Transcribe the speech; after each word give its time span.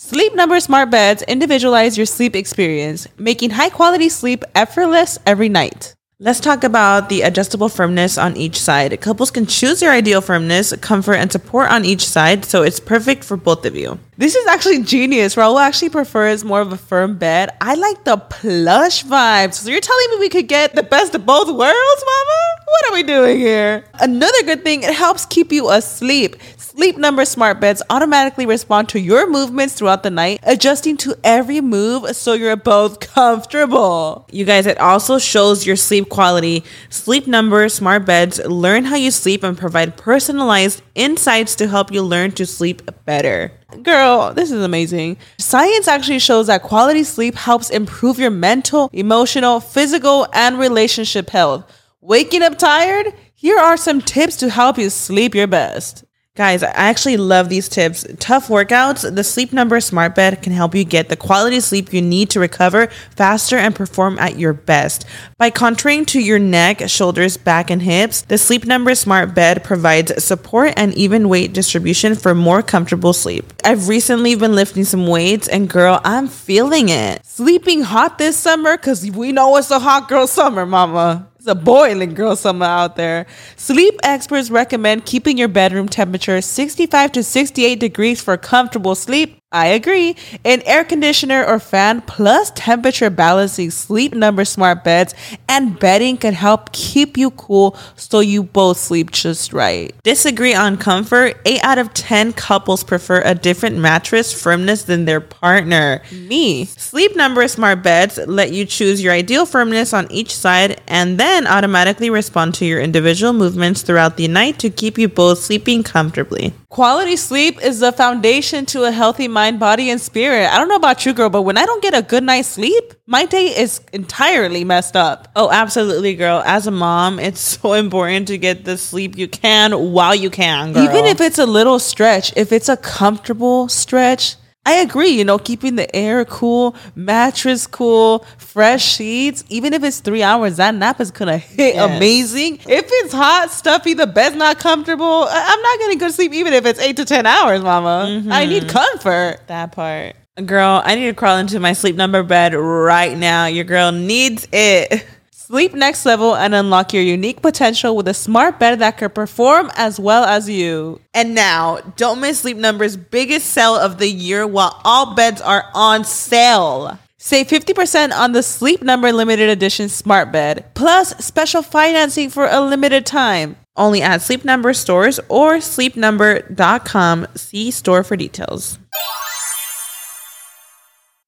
Sleep 0.00 0.32
Number 0.36 0.60
smart 0.60 0.92
beds 0.92 1.22
individualize 1.22 1.96
your 1.96 2.06
sleep 2.06 2.36
experience, 2.36 3.08
making 3.18 3.50
high 3.50 3.68
quality 3.68 4.08
sleep 4.08 4.44
effortless 4.54 5.18
every 5.26 5.48
night. 5.48 5.96
Let's 6.20 6.40
talk 6.40 6.64
about 6.64 7.10
the 7.10 7.22
adjustable 7.22 7.68
firmness 7.68 8.18
on 8.18 8.36
each 8.36 8.58
side. 8.60 9.00
Couples 9.00 9.30
can 9.30 9.46
choose 9.46 9.78
their 9.78 9.92
ideal 9.92 10.20
firmness, 10.20 10.74
comfort, 10.78 11.14
and 11.14 11.30
support 11.30 11.70
on 11.70 11.84
each 11.84 12.04
side, 12.04 12.44
so 12.44 12.64
it's 12.64 12.80
perfect 12.80 13.22
for 13.22 13.36
both 13.36 13.64
of 13.64 13.76
you. 13.76 14.00
This 14.16 14.34
is 14.34 14.44
actually 14.48 14.82
genius. 14.82 15.36
Raul 15.36 15.62
actually 15.62 15.90
prefers 15.90 16.44
more 16.44 16.60
of 16.60 16.72
a 16.72 16.76
firm 16.76 17.18
bed. 17.18 17.50
I 17.60 17.76
like 17.76 18.02
the 18.02 18.16
plush 18.16 19.04
vibes. 19.04 19.54
So 19.54 19.70
you're 19.70 19.80
telling 19.80 20.10
me 20.10 20.16
we 20.18 20.28
could 20.28 20.48
get 20.48 20.74
the 20.74 20.82
best 20.82 21.14
of 21.14 21.24
both 21.24 21.46
worlds, 21.46 22.04
mama? 22.04 22.56
What 22.64 22.90
are 22.90 22.94
we 22.94 23.04
doing 23.04 23.38
here? 23.38 23.84
Another 24.00 24.42
good 24.42 24.64
thing, 24.64 24.82
it 24.82 24.94
helps 24.94 25.24
keep 25.24 25.52
you 25.52 25.70
asleep. 25.70 26.34
Sleep 26.56 26.96
Number 26.96 27.24
smart 27.24 27.60
beds 27.60 27.82
automatically 27.90 28.46
respond 28.46 28.88
to 28.90 29.00
your 29.00 29.28
movements 29.28 29.74
throughout 29.74 30.04
the 30.04 30.10
night, 30.10 30.38
adjusting 30.44 30.96
to 30.98 31.16
every 31.24 31.60
move 31.60 32.14
so 32.14 32.34
you're 32.34 32.54
both 32.54 33.00
comfortable. 33.00 34.24
You 34.30 34.44
guys, 34.44 34.64
it 34.66 34.78
also 34.78 35.18
shows 35.18 35.66
your 35.66 35.74
sleep 35.74 36.07
quality. 36.08 36.64
Sleep 36.90 37.26
Number 37.26 37.68
smart 37.68 38.06
beds 38.06 38.38
learn 38.44 38.84
how 38.84 38.96
you 38.96 39.10
sleep 39.10 39.42
and 39.42 39.56
provide 39.56 39.96
personalized 39.96 40.82
insights 40.94 41.54
to 41.56 41.68
help 41.68 41.92
you 41.92 42.02
learn 42.02 42.32
to 42.32 42.46
sleep 42.46 42.82
better. 43.04 43.52
Girl, 43.82 44.32
this 44.32 44.50
is 44.50 44.62
amazing. 44.62 45.18
Science 45.38 45.86
actually 45.86 46.18
shows 46.18 46.46
that 46.46 46.62
quality 46.62 47.04
sleep 47.04 47.34
helps 47.34 47.70
improve 47.70 48.18
your 48.18 48.30
mental, 48.30 48.88
emotional, 48.92 49.60
physical, 49.60 50.26
and 50.32 50.58
relationship 50.58 51.30
health. 51.30 51.70
Waking 52.00 52.42
up 52.42 52.58
tired? 52.58 53.12
Here 53.34 53.58
are 53.58 53.76
some 53.76 54.00
tips 54.00 54.36
to 54.36 54.50
help 54.50 54.78
you 54.78 54.90
sleep 54.90 55.34
your 55.34 55.46
best. 55.46 56.04
Guys, 56.38 56.62
I 56.62 56.68
actually 56.68 57.16
love 57.16 57.48
these 57.48 57.68
tips. 57.68 58.06
Tough 58.20 58.46
workouts, 58.46 59.12
the 59.12 59.24
Sleep 59.24 59.52
Number 59.52 59.80
Smart 59.80 60.14
Bed 60.14 60.40
can 60.40 60.52
help 60.52 60.72
you 60.72 60.84
get 60.84 61.08
the 61.08 61.16
quality 61.16 61.58
sleep 61.58 61.92
you 61.92 62.00
need 62.00 62.30
to 62.30 62.38
recover 62.38 62.86
faster 63.16 63.56
and 63.56 63.74
perform 63.74 64.20
at 64.20 64.38
your 64.38 64.52
best. 64.52 65.04
By 65.36 65.50
contouring 65.50 66.06
to 66.06 66.20
your 66.20 66.38
neck, 66.38 66.88
shoulders, 66.88 67.36
back, 67.36 67.70
and 67.70 67.82
hips, 67.82 68.20
the 68.22 68.38
Sleep 68.38 68.66
Number 68.66 68.94
Smart 68.94 69.34
Bed 69.34 69.64
provides 69.64 70.22
support 70.22 70.74
and 70.76 70.94
even 70.94 71.28
weight 71.28 71.54
distribution 71.54 72.14
for 72.14 72.36
more 72.36 72.62
comfortable 72.62 73.12
sleep. 73.12 73.52
I've 73.64 73.88
recently 73.88 74.36
been 74.36 74.54
lifting 74.54 74.84
some 74.84 75.08
weights, 75.08 75.48
and 75.48 75.68
girl, 75.68 76.00
I'm 76.04 76.28
feeling 76.28 76.88
it. 76.88 77.26
Sleeping 77.26 77.82
hot 77.82 78.18
this 78.18 78.36
summer, 78.36 78.76
because 78.76 79.10
we 79.10 79.32
know 79.32 79.56
it's 79.56 79.72
a 79.72 79.80
hot 79.80 80.08
girl 80.08 80.28
summer, 80.28 80.64
mama. 80.64 81.26
A 81.48 81.54
boiling 81.54 82.12
girl 82.12 82.36
summer 82.36 82.66
out 82.66 82.96
there. 82.96 83.26
Sleep 83.56 83.98
experts 84.02 84.50
recommend 84.50 85.06
keeping 85.06 85.38
your 85.38 85.48
bedroom 85.48 85.88
temperature 85.88 86.40
65 86.42 87.12
to 87.12 87.22
68 87.22 87.80
degrees 87.80 88.20
for 88.20 88.36
comfortable 88.36 88.94
sleep. 88.94 89.38
I 89.50 89.68
agree. 89.68 90.14
An 90.44 90.60
air 90.66 90.84
conditioner 90.84 91.42
or 91.42 91.58
fan 91.58 92.02
plus 92.02 92.52
temperature 92.54 93.08
balancing 93.08 93.70
sleep 93.70 94.12
number 94.12 94.44
smart 94.44 94.84
beds 94.84 95.14
and 95.48 95.78
bedding 95.78 96.18
can 96.18 96.34
help 96.34 96.70
keep 96.72 97.16
you 97.16 97.30
cool 97.30 97.74
so 97.96 98.20
you 98.20 98.42
both 98.42 98.76
sleep 98.76 99.10
just 99.10 99.54
right. 99.54 99.94
Disagree 100.02 100.52
on 100.52 100.76
comfort? 100.76 101.40
8 101.46 101.64
out 101.64 101.78
of 101.78 101.94
10 101.94 102.34
couples 102.34 102.84
prefer 102.84 103.22
a 103.24 103.34
different 103.34 103.78
mattress 103.78 104.38
firmness 104.38 104.82
than 104.82 105.06
their 105.06 105.22
partner. 105.22 106.02
Me. 106.12 106.66
Sleep 106.66 107.16
number 107.16 107.48
smart 107.48 107.82
beds 107.82 108.18
let 108.26 108.52
you 108.52 108.66
choose 108.66 109.02
your 109.02 109.14
ideal 109.14 109.46
firmness 109.46 109.94
on 109.94 110.12
each 110.12 110.34
side 110.34 110.78
and 110.88 111.18
then 111.18 111.46
automatically 111.46 112.10
respond 112.10 112.54
to 112.56 112.66
your 112.66 112.82
individual 112.82 113.32
movements 113.32 113.80
throughout 113.80 114.18
the 114.18 114.28
night 114.28 114.58
to 114.58 114.68
keep 114.68 114.98
you 114.98 115.08
both 115.08 115.38
sleeping 115.38 115.82
comfortably. 115.82 116.52
Quality 116.70 117.16
sleep 117.16 117.64
is 117.64 117.80
the 117.80 117.92
foundation 117.92 118.66
to 118.66 118.84
a 118.84 118.92
healthy 118.92 119.26
mind, 119.26 119.58
body, 119.58 119.88
and 119.88 119.98
spirit. 119.98 120.52
I 120.52 120.58
don't 120.58 120.68
know 120.68 120.76
about 120.76 121.06
you, 121.06 121.14
girl, 121.14 121.30
but 121.30 121.42
when 121.42 121.56
I 121.56 121.64
don't 121.64 121.80
get 121.80 121.96
a 121.96 122.02
good 122.02 122.22
night's 122.22 122.48
sleep, 122.48 122.92
my 123.06 123.24
day 123.24 123.58
is 123.58 123.80
entirely 123.94 124.64
messed 124.64 124.94
up. 124.94 125.28
Oh, 125.34 125.50
absolutely, 125.50 126.14
girl. 126.14 126.42
As 126.44 126.66
a 126.66 126.70
mom, 126.70 127.18
it's 127.18 127.40
so 127.58 127.72
important 127.72 128.28
to 128.28 128.36
get 128.36 128.66
the 128.66 128.76
sleep 128.76 129.16
you 129.16 129.28
can 129.28 129.92
while 129.92 130.14
you 130.14 130.28
can, 130.28 130.74
girl. 130.74 130.84
Even 130.84 131.06
if 131.06 131.22
it's 131.22 131.38
a 131.38 131.46
little 131.46 131.78
stretch, 131.78 132.36
if 132.36 132.52
it's 132.52 132.68
a 132.68 132.76
comfortable 132.76 133.68
stretch, 133.68 134.36
I 134.66 134.74
agree, 134.80 135.08
you 135.08 135.24
know, 135.24 135.38
keeping 135.38 135.76
the 135.76 135.94
air 135.96 136.26
cool, 136.26 136.76
mattress 136.94 137.66
cool, 137.66 138.26
fresh 138.36 138.84
sheets, 138.84 139.42
even 139.48 139.72
if 139.72 139.82
it's 139.82 140.00
three 140.00 140.22
hours, 140.22 140.58
that 140.58 140.74
nap 140.74 141.00
is 141.00 141.10
gonna 141.10 141.38
hit 141.38 141.74
Yes. 141.74 141.96
amazing. 141.96 142.58
If 142.68 142.86
it's 142.86 143.14
hot, 143.14 143.50
stuffy, 143.50 143.94
the 143.94 144.06
bed's 144.06 144.36
not 144.36 144.58
comfortable, 144.58 145.26
I- 145.30 145.44
I'm 145.54 145.62
not 145.62 145.78
getting 145.78 145.98
good 145.98 146.12
sleep 146.12 146.34
even 146.34 146.52
if 146.52 146.66
it's 146.66 146.78
eight 146.80 146.96
to 146.96 147.06
10 147.06 147.24
hours, 147.24 147.62
mama. 147.62 148.22
I 148.30 148.44
need 148.44 148.64
mm-hmm. 148.64 148.70
comfort. 148.70 149.38
That 149.46 149.72
part. 149.72 150.16
Girl, 150.44 150.82
I 150.84 150.94
need 150.94 151.06
to 151.06 151.14
crawl 151.14 151.38
into 151.38 151.58
my 151.58 151.72
sleep 151.72 151.96
number 151.96 152.22
bed 152.22 152.54
right 152.54 153.16
now. 153.16 153.46
Your 153.46 153.64
girl 153.64 153.90
needs 153.90 154.46
it. 154.52 155.04
Sleep 155.48 155.72
next 155.72 156.04
level 156.04 156.36
and 156.36 156.54
unlock 156.54 156.92
your 156.92 157.02
unique 157.02 157.40
potential 157.40 157.96
with 157.96 158.06
a 158.06 158.12
smart 158.12 158.58
bed 158.58 158.80
that 158.80 158.98
can 158.98 159.08
perform 159.08 159.70
as 159.76 159.98
well 159.98 160.24
as 160.24 160.46
you. 160.46 161.00
And 161.14 161.34
now, 161.34 161.78
don't 161.96 162.20
miss 162.20 162.40
Sleep 162.40 162.58
Number's 162.58 162.98
biggest 162.98 163.46
sale 163.46 163.74
of 163.74 163.96
the 163.96 164.10
year 164.10 164.46
while 164.46 164.78
all 164.84 165.14
beds 165.14 165.40
are 165.40 165.64
on 165.72 166.04
sale. 166.04 166.98
Save 167.16 167.46
50% 167.46 168.12
on 168.12 168.32
the 168.32 168.42
Sleep 168.42 168.82
Number 168.82 169.10
limited 169.10 169.48
edition 169.48 169.88
smart 169.88 170.30
bed, 170.30 170.66
plus 170.74 171.16
special 171.24 171.62
financing 171.62 172.28
for 172.28 172.46
a 172.46 172.60
limited 172.60 173.06
time. 173.06 173.56
Only 173.74 174.02
at 174.02 174.20
Sleep 174.20 174.44
Number 174.44 174.74
stores 174.74 175.18
or 175.30 175.54
sleepnumber.com. 175.54 177.26
See 177.36 177.70
store 177.70 178.04
for 178.04 178.18
details. 178.18 178.78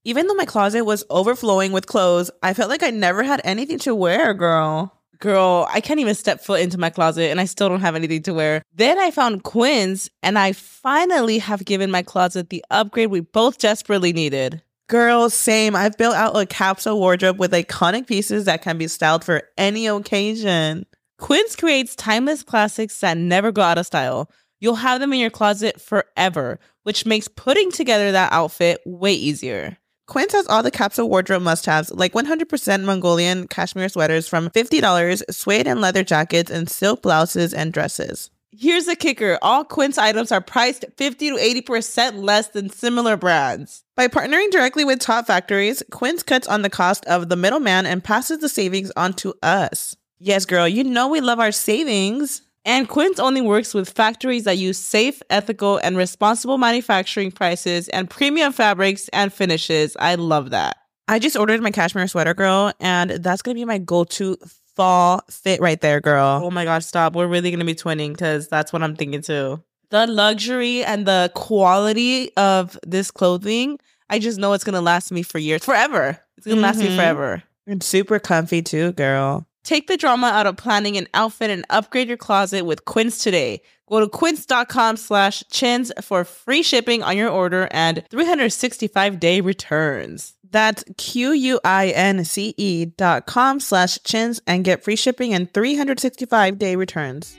Even 0.05 0.27
though 0.27 0.35
my 0.35 0.47
closet 0.47 0.85
was 0.85 1.05
overflowing 1.11 1.73
with 1.73 1.87
clothes, 1.87 2.31
I 2.43 2.55
felt 2.55 2.71
like 2.71 2.83
I 2.83 2.89
never 2.89 3.23
had 3.23 3.43
anything 3.45 3.79
to 3.81 3.95
wear, 3.95 4.33
girl. 4.33 4.97
Girl, 5.19 5.69
I 5.71 5.83
can't 5.83 6.01
even 6.01 6.15
step 6.15 6.41
foot 6.41 6.63
into 6.63 6.79
my 6.79 6.89
closet 6.89 7.31
and 7.31 7.39
I 7.39 7.45
still 7.45 7.69
don't 7.69 7.83
have 7.83 7.95
anything 7.95 8.23
to 8.23 8.33
wear. 8.33 8.63
Then 8.73 8.99
I 8.99 9.11
found 9.11 9.43
Quince 9.43 10.09
and 10.23 10.39
I 10.39 10.53
finally 10.53 11.39
have 11.39 11.67
given 11.67 11.91
my 11.91 12.03
closet 12.03 12.49
the 12.49 12.65
upgrade 12.71 13.11
we 13.11 13.21
both 13.21 13.59
desperately 13.59 14.15
needed. 14.15 14.63
Girl, 14.89 15.29
same. 15.29 15.77
I've 15.77 15.99
built 15.99 16.15
out 16.15 16.35
a 16.35 16.47
capsule 16.47 16.99
wardrobe 16.99 17.39
with 17.39 17.53
iconic 17.53 18.07
pieces 18.07 18.47
that 18.47 18.63
can 18.63 18.79
be 18.79 18.89
styled 18.89 19.23
for 19.23 19.43
any 19.59 19.87
occasion. 19.87 20.87
Quince 21.19 21.55
creates 21.55 21.95
timeless 21.95 22.43
classics 22.43 22.99
that 23.01 23.19
never 23.19 23.53
go 23.53 23.61
out 23.61 23.77
of 23.77 23.85
style. 23.85 24.31
You'll 24.59 24.77
have 24.77 25.01
them 25.01 25.13
in 25.13 25.21
your 25.21 25.31
closet 25.31 25.79
forever, 25.79 26.59
which 26.85 27.05
makes 27.05 27.29
putting 27.29 27.71
together 27.71 28.13
that 28.13 28.33
outfit 28.33 28.81
way 28.87 29.13
easier. 29.13 29.77
Quince 30.11 30.33
has 30.33 30.49
all 30.49 30.65
the 30.65 30.73
capsule 30.73 31.09
wardrobe 31.09 31.43
must 31.43 31.67
haves, 31.67 31.93
like 31.93 32.15
100% 32.15 32.83
Mongolian 32.83 33.47
cashmere 33.47 33.89
sweaters 33.89 34.27
from 34.27 34.51
$50, 34.51 35.23
suede 35.31 35.69
and 35.69 35.81
leather 35.81 36.03
jackets, 36.03 36.51
and 36.51 36.69
silk 36.69 37.01
blouses 37.01 37.55
and 37.55 37.73
dresses. 37.73 38.29
Here's 38.51 38.87
the 38.87 38.97
kicker 38.97 39.39
all 39.41 39.63
Quince 39.63 39.99
items 39.99 40.33
are 40.33 40.41
priced 40.41 40.85
50 40.97 41.31
to 41.31 41.37
80% 41.37 42.25
less 42.25 42.49
than 42.49 42.71
similar 42.71 43.17
brands. 43.17 43.85
By 43.95 44.09
partnering 44.09 44.51
directly 44.51 44.85
with 44.85 44.99
top 44.99 45.29
factories, 45.29 45.81
Quince 45.93 46.25
cuts 46.25 46.49
on 46.49 46.63
the 46.63 46.71
cost 46.71 47.05
of 47.07 47.29
the 47.29 47.37
middleman 47.37 47.87
and 47.87 48.03
passes 48.03 48.41
the 48.41 48.49
savings 48.49 48.91
on 48.97 49.13
to 49.13 49.35
us. 49.45 49.97
Yes, 50.19 50.45
girl, 50.45 50.67
you 50.67 50.83
know 50.83 51.07
we 51.07 51.21
love 51.21 51.39
our 51.39 51.53
savings. 51.53 52.43
And 52.65 52.89
Quince 52.89 53.19
only 53.19 53.41
works 53.41 53.73
with 53.73 53.89
factories 53.91 54.45
that 54.45 54.59
use 54.59 54.79
safe, 54.79 55.23
ethical, 55.31 55.79
and 55.79 55.97
responsible 55.97 56.59
manufacturing 56.59 57.33
prices 57.33 57.89
and 57.89 58.09
premium 58.09 58.53
fabrics 58.53 59.09
and 59.09 59.33
finishes. 59.33 59.97
I 59.99 60.17
love 60.17 60.51
that. 60.51 60.77
I 61.09 61.19
just 61.19 61.37
ordered 61.37 61.63
my 61.63 61.71
cashmere 61.71 62.07
sweater, 62.07 62.35
girl, 62.35 62.73
and 62.79 63.11
that's 63.11 63.43
gonna 63.43 63.55
be 63.55 63.65
my 63.65 63.79
go 63.79 64.05
to 64.05 64.37
fall 64.77 65.23
fit 65.31 65.61
right 65.61 65.81
there, 65.81 66.01
girl. 66.01 66.43
Oh 66.45 66.51
my 66.51 66.65
gosh, 66.65 66.85
stop. 66.85 67.15
We're 67.17 67.27
really 67.27 67.51
gonna 67.51 67.65
be 67.65 67.75
twinning 67.75 68.13
because 68.13 68.49
that's 68.49 68.73
what 68.73 68.83
I'm 68.83 68.95
thinking 68.95 69.23
too. 69.23 69.63
The 69.91 70.07
luxury 70.07 70.85
and 70.85 71.07
the 71.07 71.33
quality 71.35 72.31
of 72.37 72.79
this 72.87 73.11
clothing, 73.11 73.79
I 74.09 74.19
just 74.21 74.39
know 74.39 74.53
it's 74.53 74.63
gonna 74.65 74.81
last 74.81 75.11
me 75.11 75.23
for 75.23 75.39
years, 75.39 75.65
forever. 75.65 76.21
It's 76.37 76.47
gonna 76.47 76.61
last 76.61 76.79
me 76.79 76.89
Mhm. 76.89 76.97
forever. 76.97 77.43
And 77.67 77.83
super 77.83 78.19
comfy 78.21 78.63
too, 78.63 78.93
girl. 78.93 79.47
Take 79.71 79.87
the 79.87 79.97
drama 79.97 80.27
out 80.27 80.49
of 80.49 80.57
planning 80.57 80.97
an 80.97 81.07
outfit 81.15 81.49
and 81.49 81.65
upgrade 81.71 82.09
your 82.09 82.17
closet 82.17 82.65
with 82.65 82.87
Quince 82.87 83.23
today. 83.23 83.63
Go 83.89 84.01
to 84.01 84.09
quince.com 84.09 84.97
slash 84.97 85.45
chins 85.49 85.93
for 86.03 86.25
free 86.25 86.65
shipping 86.65 87.05
on 87.05 87.17
your 87.17 87.29
order 87.29 87.69
and 87.71 88.03
365 88.11 89.21
day 89.21 89.41
returns. 89.41 90.35
That's 90.51 90.83
Q-U-I-N-C-E 90.97 92.85
dot 92.97 93.27
com 93.27 93.61
slash 93.61 94.01
chins 94.03 94.41
and 94.45 94.65
get 94.65 94.83
free 94.83 94.97
shipping 94.97 95.33
and 95.33 95.49
365 95.55 96.59
day 96.59 96.75
returns. 96.75 97.37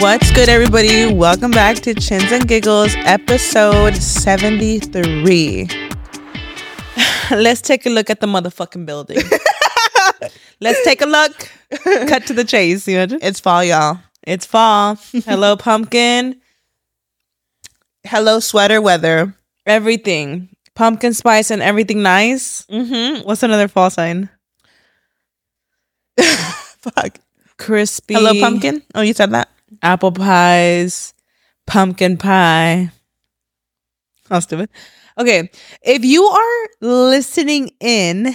What's 0.00 0.30
good, 0.32 0.48
everybody? 0.48 1.12
Welcome 1.12 1.50
back 1.50 1.76
to 1.80 1.92
Chins 1.92 2.32
and 2.32 2.48
Giggles, 2.48 2.94
episode 3.00 3.94
73. 3.94 5.68
Let's 7.30 7.60
take 7.60 7.84
a 7.84 7.90
look 7.90 8.08
at 8.08 8.20
the 8.20 8.26
motherfucking 8.26 8.86
building. 8.86 9.18
Let's 10.60 10.82
take 10.84 11.02
a 11.02 11.06
look. 11.06 11.52
Cut 12.08 12.26
to 12.28 12.32
the 12.32 12.44
chase. 12.44 12.88
You 12.88 13.06
know? 13.06 13.18
It's 13.20 13.40
fall, 13.40 13.62
y'all. 13.62 13.98
It's 14.22 14.46
fall. 14.46 14.96
Hello, 15.12 15.54
pumpkin. 15.58 16.40
Hello, 18.02 18.40
sweater 18.40 18.80
weather. 18.80 19.34
Everything. 19.66 20.48
Pumpkin 20.74 21.12
spice 21.12 21.50
and 21.50 21.60
everything 21.60 22.02
nice. 22.02 22.64
Mm-hmm. 22.70 23.26
What's 23.26 23.42
another 23.42 23.68
fall 23.68 23.90
sign? 23.90 24.30
Fuck. 26.18 27.18
Crispy. 27.58 28.14
Hello, 28.14 28.32
pumpkin. 28.40 28.82
Oh, 28.94 29.02
you 29.02 29.12
said 29.12 29.32
that. 29.32 29.50
Apple 29.82 30.12
pies. 30.12 31.14
Pumpkin 31.66 32.16
pie. 32.16 32.90
I'll 34.30 34.40
stupid. 34.40 34.70
Okay. 35.18 35.50
If 35.82 36.04
you 36.04 36.24
are 36.24 36.68
listening 36.80 37.72
in, 37.80 38.34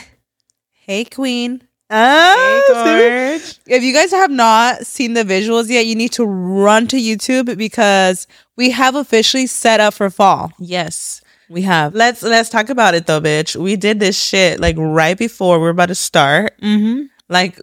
hey, 0.73 1.05
Queen. 1.05 1.61
Ah, 1.89 2.61
Hey, 2.83 3.39
If 3.67 3.83
you 3.83 3.93
guys 3.93 4.11
have 4.11 4.31
not 4.31 4.85
seen 4.87 5.13
the 5.13 5.23
visuals 5.23 5.69
yet, 5.69 5.85
you 5.85 5.95
need 5.95 6.11
to 6.13 6.25
run 6.25 6.87
to 6.87 6.97
YouTube 6.97 7.57
because 7.57 8.25
we 8.57 8.71
have 8.71 8.95
officially 8.95 9.45
set 9.45 9.79
up 9.79 9.93
for 9.93 10.09
fall. 10.09 10.51
Yes. 10.59 11.21
We 11.47 11.61
have. 11.61 11.93
Let's 11.93 12.23
let's 12.23 12.49
talk 12.49 12.69
about 12.69 12.95
it 12.95 13.05
though, 13.05 13.21
bitch. 13.21 13.55
We 13.55 13.75
did 13.75 13.99
this 13.99 14.19
shit 14.19 14.59
like 14.59 14.75
right 14.79 15.15
before 15.17 15.59
we 15.59 15.67
are 15.67 15.71
about 15.71 15.87
to 15.87 15.95
start. 15.95 16.59
Mm-hmm. 16.59 17.03
Like 17.29 17.61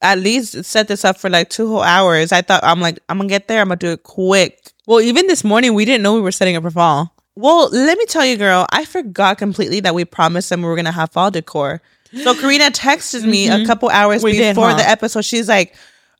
at 0.00 0.18
least 0.18 0.64
set 0.64 0.88
this 0.88 1.04
up 1.04 1.18
for 1.18 1.28
like 1.28 1.50
two 1.50 1.68
whole 1.68 1.82
hours. 1.82 2.32
I 2.32 2.42
thought 2.42 2.62
I'm 2.64 2.80
like 2.80 2.98
I'm 3.08 3.18
gonna 3.18 3.28
get 3.28 3.48
there. 3.48 3.60
I'm 3.60 3.68
gonna 3.68 3.76
do 3.76 3.92
it 3.92 4.02
quick. 4.02 4.72
Well, 4.86 5.00
even 5.00 5.26
this 5.26 5.44
morning, 5.44 5.74
we 5.74 5.84
didn't 5.84 6.02
know 6.02 6.14
we 6.14 6.20
were 6.20 6.32
setting 6.32 6.56
up 6.56 6.62
for 6.62 6.70
fall. 6.70 7.14
Well, 7.34 7.68
let 7.70 7.98
me 7.98 8.04
tell 8.06 8.24
you, 8.24 8.36
girl, 8.36 8.66
I 8.70 8.84
forgot 8.84 9.38
completely 9.38 9.80
that 9.80 9.94
we 9.94 10.04
promised 10.04 10.50
them 10.50 10.62
we 10.62 10.68
were 10.68 10.76
gonna 10.76 10.92
have 10.92 11.12
fall 11.12 11.30
decor. 11.30 11.82
So 12.22 12.34
Karina 12.34 12.70
texted 12.70 13.24
me 13.24 13.48
a 13.48 13.52
mm-hmm. 13.52 13.66
couple 13.66 13.90
hours 13.90 14.24
We 14.24 14.32
did, 14.32 14.54
before 14.54 14.70
huh? 14.70 14.76
the 14.76 14.88
episode. 14.88 15.24
She's 15.24 15.48
like, 15.48 15.74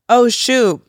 "Oh 0.09 0.29
shoot, 0.29 0.83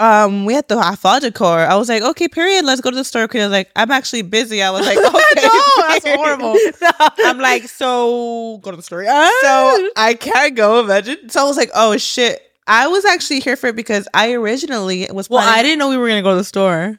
um, 0.00 0.44
we 0.44 0.54
had 0.54 0.68
the 0.68 0.80
have 0.80 0.98
fall 0.98 1.20
decor." 1.20 1.58
I 1.60 1.76
was 1.76 1.88
like, 1.88 2.02
"Okay, 2.02 2.28
period. 2.28 2.64
Let's 2.64 2.80
go 2.80 2.90
to 2.90 2.96
the 2.96 3.04
store." 3.04 3.26
Karina's 3.28 3.52
like, 3.52 3.70
"I'm 3.76 3.90
actually 3.90 4.22
busy." 4.22 4.62
I 4.62 4.70
was 4.70 4.86
like, 4.86 4.98
"Okay, 4.98 5.42
No, 5.46 5.50
that's 5.88 6.00
period." 6.04 6.18
horrible. 6.18 6.56
I'm 7.24 7.38
like, 7.38 7.68
"So 7.68 8.58
go 8.62 8.70
to 8.70 8.76
the 8.76 8.82
store." 8.82 9.04
Ah. 9.08 9.30
So 9.42 9.88
I 9.96 10.14
can't 10.14 10.54
go. 10.56 10.80
Imagine. 10.80 11.28
So 11.30 11.40
I 11.40 11.44
was 11.44 11.56
like, 11.56 11.70
"Oh 11.74 11.96
shit." 11.96 12.42
I 12.70 12.86
was 12.88 13.04
actually 13.06 13.40
here 13.40 13.56
for 13.56 13.68
it 13.68 13.76
because 13.76 14.06
I 14.12 14.32
originally 14.34 15.08
was. 15.12 15.30
Well, 15.30 15.46
I 15.46 15.62
didn't 15.62 15.78
know 15.78 15.88
we 15.88 15.96
were 15.96 16.08
gonna 16.08 16.22
go 16.22 16.30
to 16.32 16.36
the 16.36 16.44
store. 16.44 16.98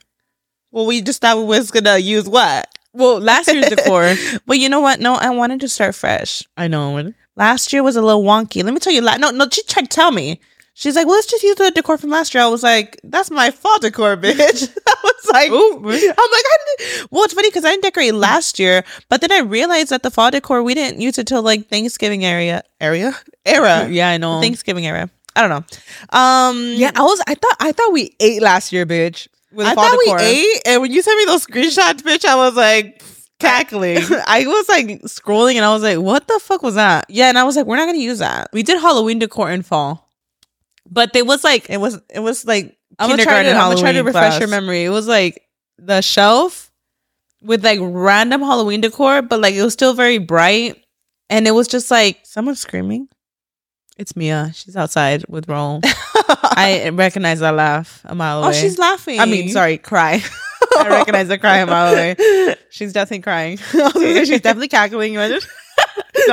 Well, 0.72 0.86
we 0.86 1.02
just 1.02 1.22
thought 1.22 1.38
we 1.38 1.44
was 1.46 1.72
gonna 1.72 1.98
use 2.00 2.28
what. 2.28 2.68
Well, 2.94 3.20
last 3.20 3.48
year's 3.54 3.70
decor. 3.70 4.16
But 4.48 4.58
you 4.58 4.68
know 4.68 4.80
what? 4.80 5.00
No, 5.00 5.14
I 5.14 5.30
wanted 5.30 5.60
to 5.62 5.70
start 5.70 5.94
fresh. 5.94 6.42
I 6.58 6.68
know. 6.68 7.14
Last 7.36 7.72
year 7.72 7.84
was 7.84 7.96
a 7.96 8.02
little 8.02 8.24
wonky. 8.24 8.64
Let 8.64 8.74
me 8.74 8.80
tell 8.80 8.92
you. 8.92 9.02
la- 9.02 9.18
No, 9.18 9.30
no, 9.30 9.48
she 9.52 9.62
tried 9.64 9.84
to 9.84 9.88
tell 9.96 10.12
me. 10.12 10.40
She's 10.80 10.96
like, 10.96 11.08
well, 11.08 11.16
let's 11.18 11.28
just 11.28 11.44
use 11.44 11.56
the 11.58 11.72
decor 11.72 11.98
from 11.98 12.10
last 12.10 12.34
year. 12.34 12.42
I 12.42 12.48
was 12.48 12.64
like, 12.64 12.98
that's 13.04 13.30
my 13.30 13.52
fall 13.52 13.80
decor, 13.80 14.16
bitch. 14.16 14.74
I 14.88 14.96
was 15.04 15.30
like, 15.30 15.52
I'm 15.52 15.84
like, 15.84 16.02
I 16.16 16.58
didn't. 16.78 17.12
Well, 17.12 17.26
it's 17.26 17.34
funny 17.34 17.50
because 17.50 17.66
I 17.66 17.72
didn't 17.72 17.84
decorate 17.84 18.14
last 18.14 18.60
year, 18.60 18.86
but 19.10 19.20
then 19.20 19.30
I 19.30 19.40
realized 19.40 19.90
that 19.90 20.04
the 20.04 20.10
fall 20.10 20.32
decor 20.32 20.64
we 20.64 20.74
didn't 20.74 21.02
use 21.02 21.18
it 21.18 21.28
till 21.28 21.44
like 21.44 21.68
Thanksgiving 21.68 22.24
area 22.24 22.64
area 22.80 23.14
era 23.46 23.88
Yeah, 23.92 24.10
I 24.10 24.16
know. 24.18 24.40
Thanksgiving 24.40 24.88
era. 24.88 25.10
I 25.36 25.46
don't 25.46 25.50
know. 25.50 26.18
Um, 26.18 26.74
Yeah, 26.78 26.92
I 26.96 27.02
was. 27.02 27.22
I 27.28 27.36
thought. 27.36 27.58
I 27.60 27.74
thought 27.74 27.92
we 27.92 28.16
ate 28.22 28.42
last 28.42 28.72
year, 28.72 28.86
bitch. 28.86 29.28
With 29.52 29.68
I 29.68 29.76
fall 29.76 29.84
thought 29.90 30.00
decor. 30.00 30.18
we 30.18 30.24
ate, 30.24 30.62
and 30.66 30.82
when 30.82 30.92
you 30.94 31.02
sent 31.02 31.18
me 31.18 31.26
those 31.26 31.46
screenshots, 31.46 32.04
bitch, 32.04 32.24
I 32.24 32.36
was 32.36 32.56
like 32.56 33.04
cackling. 33.40 33.98
I 34.28 34.46
was 34.48 34.70
like 34.70 34.88
scrolling, 35.04 35.56
and 35.56 35.66
I 35.66 35.74
was 35.74 35.84
like, 35.84 35.98
"What 36.00 36.28
the 36.28 36.40
fuck 36.42 36.64
was 36.64 36.76
that?" 36.76 37.06
yeah, 37.10 37.28
and 37.28 37.38
I 37.38 37.44
was 37.44 37.58
like, 37.58 37.66
we're 37.66 37.76
not 37.76 37.86
gonna 37.86 37.98
use 37.98 38.20
that. 38.20 38.48
We 38.54 38.64
did 38.64 38.80
Halloween 38.80 39.20
decor 39.20 39.52
in 39.52 39.62
fall, 39.62 40.09
but 40.90 41.16
it 41.16 41.26
was 41.26 41.44
like 41.44 41.70
It 41.70 41.78
was 41.78 42.00
it 42.10 42.20
was 42.20 42.46
like 42.46 42.78
I'm 42.98 43.10
gonna 43.10 43.24
try 43.24 43.44
to. 43.44 43.52
I'm 43.52 43.70
gonna 43.70 43.80
try 43.80 43.92
to 43.94 44.02
refresh 44.02 44.40
your 44.40 44.50
memory. 44.50 44.84
It 44.84 44.90
was 44.90 45.08
like 45.08 45.44
the 45.78 46.02
shelf 46.02 46.72
with 47.42 47.64
like 47.64 47.80
random 47.82 48.42
Halloween 48.42 48.82
decor, 48.82 49.22
but 49.22 49.40
like 49.40 49.54
it 49.56 49.64
was 49.64 49.74
still 49.74 49.94
very 49.94 50.18
bright, 50.18 50.84
and 51.30 51.48
it 51.48 51.52
was 51.52 51.68
just 51.68 51.90
like 51.90 52.20
Someone 52.24 52.56
screaming. 52.56 53.08
it's 53.98 54.16
Mia. 54.16 54.52
She's 54.54 54.76
outside 54.76 55.24
with 55.30 55.48
Raul. 55.48 55.82
I 55.86 56.90
recognize 56.90 57.40
that 57.40 57.56
laugh 57.56 58.02
a 58.04 58.16
mile 58.16 58.40
oh, 58.40 58.48
away. 58.48 58.50
oh, 58.50 58.54
she's 58.54 58.78
laughing. 58.78 59.20
I 59.20 59.26
mean, 59.26 59.50
sorry, 59.50 59.78
cry. 59.78 60.22
I 60.78 60.88
recognize 60.90 61.28
the 61.28 61.38
cry 61.38 61.58
a 61.58 61.66
mile 61.66 61.94
away. 61.94 62.56
She's 62.70 62.94
definitely 62.94 63.24
crying. 63.24 63.58
she's 63.58 64.42
definitely 64.42 64.68
cackling. 64.68 65.16
No, 65.16 65.40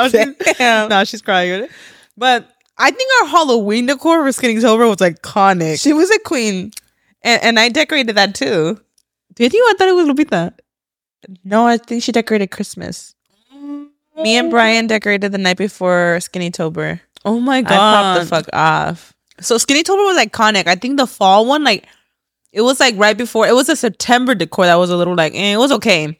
she's, 0.09 0.59
no, 0.61 1.05
she's 1.05 1.23
crying. 1.23 1.69
But 2.17 2.49
I 2.79 2.91
think 2.91 3.11
our 3.23 3.29
Halloween 3.29 3.87
decor 3.87 4.25
for 4.25 4.33
Skinny 4.33 4.61
Tober 4.61 4.87
was 4.87 4.99
iconic. 4.99 5.81
She 5.81 5.93
was 5.93 6.11
a 6.11 6.19
queen, 6.19 6.73
and 7.23 7.43
and 7.43 7.59
I 7.59 7.69
decorated 7.69 8.17
that 8.17 8.35
too. 8.35 8.81
Did 9.35 9.53
you? 9.53 9.67
I 9.71 9.75
thought 9.79 9.89
it 9.89 9.95
was 9.95 10.09
Lupita. 10.09 10.53
No, 11.45 11.67
I 11.67 11.79
think 11.79 12.03
she 12.03 12.13
decorated 12.13 12.51
Christmas. 12.51 13.15
Me 13.53 14.37
and 14.37 14.51
Brian 14.51 14.87
decorated 14.87 15.33
the 15.33 15.39
night 15.39 15.59
before 15.59 16.19
Skinny 16.21 16.51
Tober. 16.51 17.01
Oh 17.25 17.39
my 17.41 17.61
god. 17.63 17.73
I 17.73 17.77
popped 17.77 18.21
the 18.21 18.27
fuck 18.27 18.47
off. 18.53 19.15
So 19.41 19.59
Skinny 19.59 19.83
Tober 19.83 20.03
was 20.05 20.17
iconic. 20.17 20.67
I 20.67 20.75
think 20.77 20.97
the 20.97 21.07
fall 21.07 21.45
one, 21.45 21.65
like, 21.65 21.87
it 22.53 22.63
was 22.63 22.81
like 22.81 22.95
right 22.97 23.17
before. 23.17 23.47
It 23.47 23.55
was 23.55 23.69
a 23.69 23.77
September 23.77 24.35
decor 24.35 24.65
that 24.65 24.77
was 24.77 24.89
a 24.89 24.97
little 24.97 25.15
like, 25.15 25.35
eh, 25.35 25.53
it 25.53 25.59
was 25.59 25.71
okay. 25.73 26.19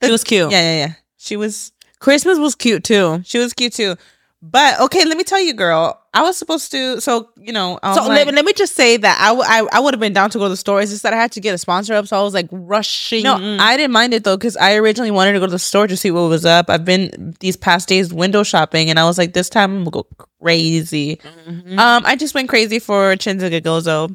It 0.00 0.10
was 0.10 0.24
cute. 0.24 0.50
Yeah, 0.50 0.60
yeah, 0.62 0.86
yeah. 0.86 0.92
She 1.18 1.36
was 1.36 1.72
Christmas 1.98 2.38
was 2.38 2.54
cute 2.54 2.84
too. 2.84 3.20
she 3.24 3.38
was 3.38 3.52
cute 3.52 3.74
too. 3.74 3.96
But 4.42 4.80
okay, 4.80 5.04
let 5.04 5.18
me 5.18 5.24
tell 5.24 5.38
you, 5.40 5.52
girl. 5.52 6.00
I 6.14 6.22
was 6.22 6.36
supposed 6.38 6.70
to. 6.72 6.98
So 7.00 7.28
you 7.36 7.52
know, 7.52 7.78
So 7.82 8.06
like- 8.06 8.26
let, 8.26 8.34
let 8.34 8.44
me 8.44 8.52
just 8.54 8.74
say 8.74 8.96
that 8.96 9.18
I, 9.20 9.28
w- 9.28 9.44
I, 9.46 9.66
I 9.76 9.80
would 9.80 9.92
have 9.92 10.00
been 10.00 10.14
down 10.14 10.30
to 10.30 10.38
go 10.38 10.44
to 10.44 10.48
the 10.48 10.56
store. 10.56 10.80
It's 10.80 10.90
just 10.90 11.02
that 11.02 11.12
I 11.12 11.16
had 11.16 11.30
to 11.32 11.40
get 11.40 11.54
a 11.54 11.58
sponsor 11.58 11.92
up, 11.94 12.06
so 12.06 12.18
I 12.18 12.22
was 12.22 12.32
like 12.32 12.48
rushing. 12.50 13.22
No, 13.22 13.36
I 13.60 13.76
didn't 13.76 13.92
mind 13.92 14.14
it 14.14 14.24
though 14.24 14.36
because 14.38 14.56
I 14.56 14.76
originally 14.76 15.10
wanted 15.10 15.32
to 15.32 15.40
go 15.40 15.46
to 15.46 15.52
the 15.52 15.58
store 15.58 15.86
to 15.86 15.96
see 15.96 16.10
what 16.10 16.22
was 16.28 16.44
up. 16.46 16.70
I've 16.70 16.86
been 16.86 17.36
these 17.40 17.56
past 17.56 17.88
days 17.88 18.14
window 18.14 18.42
shopping, 18.42 18.88
and 18.88 18.98
I 18.98 19.04
was 19.04 19.18
like, 19.18 19.34
this 19.34 19.50
time 19.50 19.70
I'm 19.76 19.84
gonna 19.84 19.90
go 19.90 20.06
crazy. 20.40 21.16
Mm-hmm. 21.46 21.78
Um, 21.78 22.02
I 22.06 22.16
just 22.16 22.34
went 22.34 22.48
crazy 22.48 22.78
for 22.78 23.14
Giggles 23.16 23.84
though. 23.84 24.08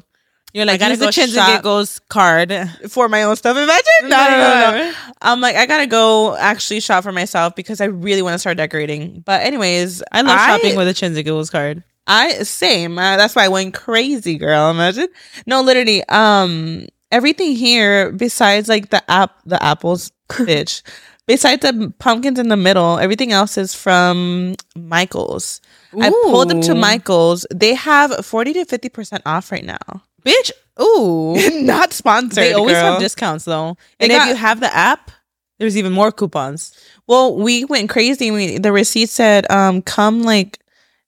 You're 0.52 0.64
like, 0.64 0.80
I 0.80 0.88
use 0.88 0.98
the 0.98 1.10
chins 1.10 1.36
and 1.36 1.56
giggles 1.56 2.00
card. 2.08 2.50
for 2.88 3.08
my 3.08 3.24
own 3.24 3.36
stuff. 3.36 3.56
Imagine? 3.56 3.82
No, 4.02 4.08
no, 4.08 4.38
no, 4.38 4.70
no. 4.90 4.94
I'm 5.22 5.40
like, 5.40 5.56
I 5.56 5.66
gotta 5.66 5.86
go 5.86 6.34
actually 6.36 6.80
shop 6.80 7.04
for 7.04 7.12
myself 7.12 7.54
because 7.54 7.80
I 7.80 7.86
really 7.86 8.22
want 8.22 8.34
to 8.34 8.38
start 8.38 8.56
decorating. 8.56 9.20
But 9.20 9.42
anyways, 9.42 10.02
I 10.12 10.22
love 10.22 10.38
shopping 10.38 10.76
with 10.76 10.88
a 10.88 10.94
chins 10.94 11.16
and 11.16 11.24
giggles 11.24 11.50
card. 11.50 11.82
I 12.06 12.42
same. 12.44 12.98
Uh, 12.98 13.16
that's 13.16 13.34
why 13.34 13.44
I 13.44 13.48
went 13.48 13.74
crazy, 13.74 14.38
girl. 14.38 14.70
Imagine. 14.70 15.08
No, 15.46 15.60
literally. 15.60 16.02
Um, 16.08 16.86
everything 17.10 17.54
here 17.54 18.12
besides 18.12 18.68
like 18.68 18.90
the 18.90 19.08
app, 19.10 19.36
the 19.44 19.62
apples, 19.62 20.12
bitch. 20.28 20.82
Besides 21.26 21.62
the 21.62 21.92
pumpkins 21.98 22.38
in 22.38 22.48
the 22.48 22.56
middle, 22.56 22.98
everything 22.98 23.32
else 23.32 23.58
is 23.58 23.74
from 23.74 24.54
Michaels. 24.76 25.60
I 26.00 26.10
pulled 26.10 26.52
up 26.52 26.62
to 26.62 26.74
Michaels. 26.74 27.44
They 27.52 27.74
have 27.74 28.24
forty 28.24 28.52
to 28.52 28.64
fifty 28.64 28.88
percent 28.88 29.22
off 29.26 29.50
right 29.50 29.64
now. 29.64 30.02
Bitch, 30.26 30.50
ooh. 30.82 31.62
Not 31.64 31.92
sponsored. 31.92 32.42
they 32.44 32.52
always 32.52 32.74
girl. 32.74 32.92
have 32.92 33.00
discounts 33.00 33.44
though. 33.44 33.76
They 33.98 34.06
And 34.06 34.12
if 34.12 34.18
got- 34.18 34.28
you 34.28 34.34
have 34.34 34.60
the 34.60 34.74
app, 34.74 35.10
there's 35.58 35.76
even 35.78 35.92
more 35.92 36.12
coupons. 36.12 36.76
Well, 37.06 37.36
we 37.36 37.64
went 37.64 37.88
crazy. 37.88 38.30
We 38.30 38.58
the 38.58 38.72
receipt 38.72 39.08
said, 39.08 39.50
um, 39.50 39.80
come 39.82 40.22
like 40.22 40.58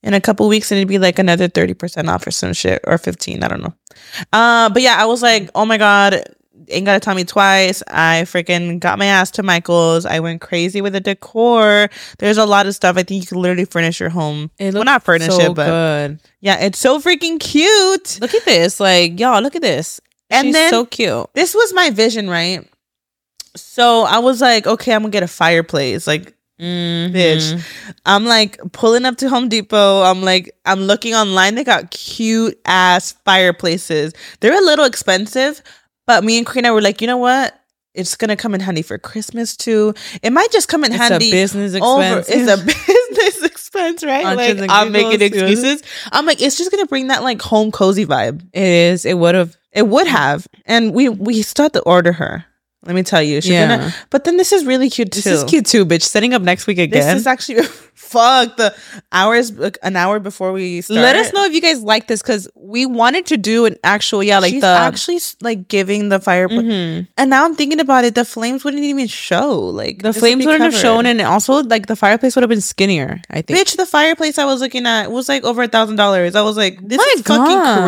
in 0.03 0.15
a 0.15 0.21
couple 0.21 0.47
weeks 0.49 0.71
and 0.71 0.79
it'd 0.79 0.89
be 0.89 0.99
like 0.99 1.19
another 1.19 1.49
30% 1.49 2.09
off 2.09 2.27
or 2.27 2.31
some 2.31 2.53
shit 2.53 2.81
or 2.87 2.97
15. 2.99 3.43
I 3.43 3.49
don't 3.49 3.61
know. 3.63 3.75
Uh, 4.33 4.71
but 4.71 4.81
yeah, 4.81 4.97
I 4.97 5.07
was 5.07 5.21
like, 5.23 5.51
oh 5.57 5.65
my 5.67 5.77
God, 5.77 6.23
ain't 6.71 6.87
gotta 6.87 7.01
tell 7.01 7.15
me 7.15 7.25
twice. 7.25 7.83
I 7.89 8.23
freaking 8.25 8.79
got 8.81 8.99
my 8.99 9.07
ass 9.07 9.31
to 9.33 9.43
Michael's. 9.43 10.07
I 10.07 10.21
went 10.21 10.41
crazy 10.41 10.81
with 10.81 10.93
the 10.93 11.01
decor. 11.01 11.89
There's 12.19 12.39
a 12.39 12.47
lot 12.47 12.67
of 12.67 12.75
stuff. 12.75 12.97
I 12.97 13.03
think 13.03 13.23
you 13.23 13.27
can 13.27 13.39
literally 13.39 13.65
furnish 13.65 14.01
your 14.01 14.11
home. 14.11 14.51
It 14.59 14.75
well, 14.75 14.85
not 14.85 15.05
furnish 15.05 15.29
so 15.35 15.41
it, 15.41 15.55
but 15.55 15.67
good. 15.67 16.21
yeah, 16.41 16.65
it's 16.65 16.79
so 16.79 17.01
freaking 17.01 17.41
cute. 17.41 18.19
Look 18.21 18.35
at 18.35 18.45
this. 18.45 18.81
Like, 18.81 19.19
y'all, 19.21 19.43
look 19.43 19.57
at 19.57 19.63
this. 19.63 20.01
And 20.31 20.47
She's 20.47 20.55
then- 20.55 20.71
so 20.71 20.85
cute. 20.85 21.27
This 21.35 21.55
was 21.55 21.73
my 21.75 21.91
vision, 21.91 22.29
right? 22.29 22.69
So 23.57 24.03
I 24.03 24.19
was 24.19 24.41
like, 24.41 24.67
okay, 24.67 24.93
I'm 24.95 25.03
gonna 25.03 25.11
get 25.13 25.23
a 25.23 25.29
fireplace. 25.29 26.07
Like, 26.07 26.35
Mm-hmm. 26.61 27.15
bitch. 27.15 27.65
I'm 28.05 28.25
like 28.25 28.59
pulling 28.73 29.05
up 29.05 29.17
to 29.19 29.29
Home 29.29 29.49
Depot. 29.49 30.03
I'm 30.03 30.23
like, 30.23 30.53
I'm 30.67 30.81
looking 30.81 31.15
online. 31.15 31.55
They 31.55 31.63
got 31.63 31.93
cute 31.93 32.59
ass 32.65 33.13
fireplaces. 33.25 34.13
They're 34.41 34.59
a 34.59 34.65
little 34.65 34.85
expensive, 34.85 35.63
but 36.09 36.25
me 36.25 36.39
and 36.39 36.47
Karina 36.47 36.73
were 36.75 36.81
like, 36.81 37.01
you 37.01 37.07
know 37.07 37.19
what? 37.19 37.55
It's 37.95 38.17
gonna 38.17 38.37
come 38.37 38.55
in 38.55 38.61
handy 38.61 38.83
for 38.83 38.97
Christmas 38.99 39.57
too. 39.57 39.95
It 40.23 40.33
might 40.33 40.51
just 40.51 40.69
come 40.69 40.85
in 40.85 40.93
It's 40.93 41.01
handy. 41.01 41.29
a 41.29 41.33
business 41.33 41.75
over. 41.75 42.19
expense. 42.19 42.29
It's 42.29 42.51
a 42.51 42.65
business 43.17 43.43
expense, 43.45 44.05
right? 44.05 44.37
Like 44.37 44.71
I'm 44.71 44.91
making 44.93 45.21
excuses. 45.21 45.83
I'm 46.13 46.25
like, 46.27 46.41
it's 46.41 46.57
just 46.57 46.71
gonna 46.71 46.87
bring 46.87 47.09
that 47.09 47.23
like 47.23 47.43
home 47.43 47.71
cozy 47.71 48.07
vibe. 48.07 48.43
It 48.53 48.63
is. 48.63 49.05
It 49.05 49.19
would 49.19 49.35
have. 49.35 49.57
It 49.73 49.87
would 49.87 50.07
have, 50.07 50.47
and 50.65 50.95
we 50.95 51.09
we 51.09 51.39
had 51.39 51.73
to 51.75 51.83
order 51.83 52.13
her. 52.13 52.45
Let 52.87 52.95
me 52.95 53.03
tell 53.03 53.21
you. 53.23 53.41
She's 53.41 53.51
Yeah. 53.51 53.67
gonna 53.77 53.95
but 54.11 54.25
then 54.25 54.37
this 54.37 54.53
is 54.53 54.65
really 54.65 54.89
cute 54.89 55.11
too. 55.11 55.21
This 55.21 55.27
is 55.27 55.45
cute 55.45 55.67
too, 55.67 55.85
bitch. 55.85 56.03
Setting 56.03 56.33
up 56.33 56.43
next 56.43 56.67
week 56.67 56.79
again. 56.79 57.01
This 57.15 57.21
is 57.21 57.27
actually 57.27 57.63
fuck 57.95 58.57
the 58.57 58.75
hours 59.13 59.51
an 59.83 59.97
hour 59.97 60.21
before 60.21 60.53
we 60.53 60.81
start. 60.81 61.01
Let 61.01 61.17
us 61.17 61.33
know 61.33 61.45
if 61.45 61.53
you 61.53 61.61
guys 61.61 61.83
like 61.83 62.07
this 62.07 62.23
because 62.23 62.49
we 62.55 62.87
wanted 62.87 63.27
to 63.27 63.37
do 63.37 63.67
an 63.67 63.77
actual, 63.83 64.23
yeah, 64.23 64.39
like 64.39 64.53
She's 64.53 64.61
the. 64.63 64.69
actually 64.69 65.19
like 65.43 65.67
giving 65.69 66.09
the 66.09 66.21
fire 66.21 66.49
Mhm. 66.49 67.09
and 67.19 67.31
now 67.31 67.45
I'm 67.45 67.57
thinking 67.57 67.81
about 67.81 68.05
it, 68.05 68.15
the 68.15 68.25
flames 68.25 68.63
wouldn't 68.65 68.85
even 68.85 69.09
show. 69.09 69.59
Like 69.59 69.99
The 69.99 70.05
this 70.11 70.17
would 70.17 70.21
flames 70.21 70.47
wouldn't 70.47 70.63
have 70.63 70.75
shown, 70.81 71.05
and 71.05 71.21
also 71.21 71.63
like 71.65 71.87
the 71.87 71.97
fireplace 71.97 72.37
would 72.37 72.43
have 72.43 72.49
been 72.51 72.61
skinnier. 72.61 73.21
I 73.29 73.43
think. 73.43 73.59
Bitch, 73.59 73.77
the 73.77 73.87
fireplace 73.87 74.39
I 74.39 74.45
was 74.45 74.61
looking 74.61 74.87
at 74.87 75.11
was 75.11 75.29
like 75.29 75.43
over 75.45 75.63
a 75.65 75.69
thousand 75.69 75.97
dollars. 75.97 76.37
I 76.37 76.43
was 76.43 76.57
like, 76.57 76.79
this 76.81 76.99
My 76.99 77.13
is 77.17 77.23
fucking 77.23 77.45
God. 77.45 77.85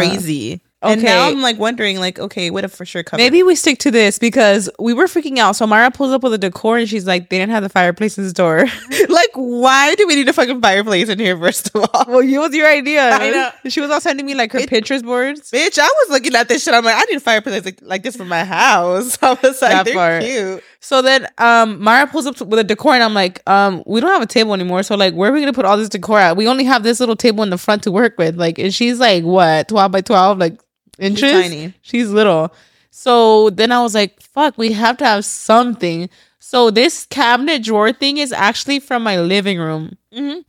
Crazy. 0.83 0.93
And 0.95 1.03
now 1.03 1.29
I'm 1.29 1.43
like 1.43 1.59
wondering, 1.59 1.99
like, 1.99 2.19
okay, 2.19 2.51
what 2.51 2.65
if 2.65 2.73
for 2.73 2.85
sure 2.87 3.03
covered? 3.03 3.23
Maybe 3.23 3.43
we 3.43 3.55
stick 3.55 3.79
to 3.81 3.91
this 3.91 4.19
because 4.19 4.71
we 4.79 4.95
were 4.95 5.07
freaking 5.07 5.39
out. 5.39 5.57
So 5.57 5.67
Mara 5.67 5.91
pulls 5.91 6.13
up 6.13 6.23
with 6.23 6.33
a 6.35 6.39
decor 6.39 6.79
and 6.79 6.89
she's 6.89 7.07
like, 7.07 7.29
they 7.29 7.39
didn't 7.39 7.53
have 7.53 7.63
the 7.63 7.69
fireplace 7.69 8.17
in 8.17 8.25
the 8.25 8.31
store. 8.31 8.65
like, 9.09 9.31
why 9.35 9.95
do 9.95 10.07
we 10.07 10.15
need 10.15 10.29
a 10.29 10.33
fucking 10.33 10.61
fireplace 10.61 11.09
in 11.09 11.19
here? 11.19 11.37
First 11.39 11.75
of 11.75 11.83
all, 11.93 12.05
well, 12.09 12.19
it 12.21 12.39
was 12.39 12.55
your 12.55 12.69
idea. 12.69 13.11
I 13.11 13.31
know. 13.31 13.51
She 13.71 13.81
was 13.81 13.91
all 13.91 14.01
sending 14.01 14.25
me 14.27 14.35
like 14.35 14.53
her 14.53 14.61
It- 14.61 14.71
Pinterest 14.71 15.05
boards. 15.05 15.51
bitch, 15.51 15.79
I 15.79 15.83
was 15.85 16.11
looking 16.11 16.35
at 16.35 16.49
this 16.49 16.65
shit. 16.65 16.73
I'm 16.75 16.85
like, 16.85 16.97
I 16.97 17.03
need 17.05 17.17
a 17.17 17.21
fireplace 17.21 17.65
like, 17.65 17.79
like 17.83 18.03
this 18.03 18.17
for 18.17 18.25
my 18.25 18.45
house. 18.45 19.19
I 19.23 19.35
was 19.35 19.61
like, 19.61 19.73
That 19.73 19.85
they're 19.85 19.95
part. 19.95 20.23
cute. 20.23 20.65
So 20.83 21.03
then 21.03 21.27
um 21.37 21.83
Mara 21.83 22.07
pulls 22.07 22.27
up 22.27 22.41
with 22.41 22.59
a 22.59 22.65
decor 22.65 22.95
and 22.95 23.03
I'm 23.03 23.13
like, 23.13 23.43
um, 23.47 23.83
we 23.87 24.01
don't 24.01 24.11
have 24.11 24.23
a 24.23 24.27
table 24.27 24.55
anymore. 24.55 24.83
So 24.83 24.95
like 24.97 25.13
where 25.13 25.31
are 25.31 25.35
we 25.35 25.41
gonna 25.41 25.53
put 25.53 25.67
all 25.67 25.77
this 25.77 25.91
decor 25.91 26.19
at? 26.19 26.39
We 26.39 26.49
only 26.49 26.65
have 26.65 26.83
this 26.85 27.01
little 27.01 27.17
table 27.17 27.43
in 27.43 27.51
the 27.51 27.59
front 27.59 27.83
to 27.83 27.93
work 27.93 28.15
with. 28.17 28.37
Like 28.37 28.59
and 28.59 28.73
she's 28.73 28.99
like 28.99 29.23
what, 29.25 29.69
twelve 29.69 29.93
by 29.93 30.01
twelve, 30.01 30.39
like 30.39 30.59
inches? 31.01 31.33
tiny. 31.33 31.75
She's 31.83 32.11
little. 32.11 32.53
So 32.91 33.51
then 33.51 33.73
I 33.73 33.83
was 33.83 33.95
like, 33.95 34.21
fuck, 34.21 34.59
we 34.59 34.73
have 34.73 34.97
to 34.99 35.05
have 35.05 35.25
something. 35.25 36.11
So 36.39 36.71
this 36.71 37.07
cabinet 37.07 37.63
drawer 37.63 37.93
thing 37.93 38.19
is 38.19 38.33
actually 38.33 38.81
from 38.81 39.03
my 39.03 39.19
living 39.21 39.59
room. 39.59 39.97
Mhm. 40.15 40.45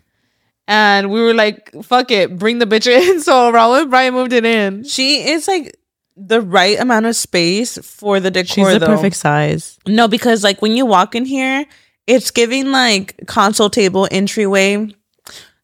And 0.67 1.11
we 1.11 1.21
were 1.21 1.33
like, 1.33 1.71
fuck 1.83 2.11
it, 2.11 2.37
bring 2.37 2.59
the 2.59 2.65
bitch 2.65 2.87
in. 2.87 3.21
So 3.27 3.51
Raul 3.51 3.81
and 3.81 3.89
Brian 3.89 4.13
moved 4.13 4.33
it 4.33 4.45
in. 4.45 4.83
She 4.83 5.27
is 5.29 5.47
like 5.47 5.75
the 6.17 6.41
right 6.41 6.79
amount 6.79 7.05
of 7.05 7.15
space 7.15 7.77
for 7.79 8.19
the 8.19 8.31
decor. 8.31 8.45
She's 8.69 8.73
the 8.73 8.79
though. 8.79 8.87
perfect 8.87 9.15
size. 9.15 9.77
No, 9.87 10.07
because 10.07 10.43
like 10.43 10.61
when 10.61 10.75
you 10.75 10.85
walk 10.85 11.15
in 11.15 11.25
here, 11.25 11.65
it's 12.07 12.31
giving 12.31 12.71
like 12.71 13.15
console 13.27 13.69
table 13.69 14.07
entryway 14.11 14.93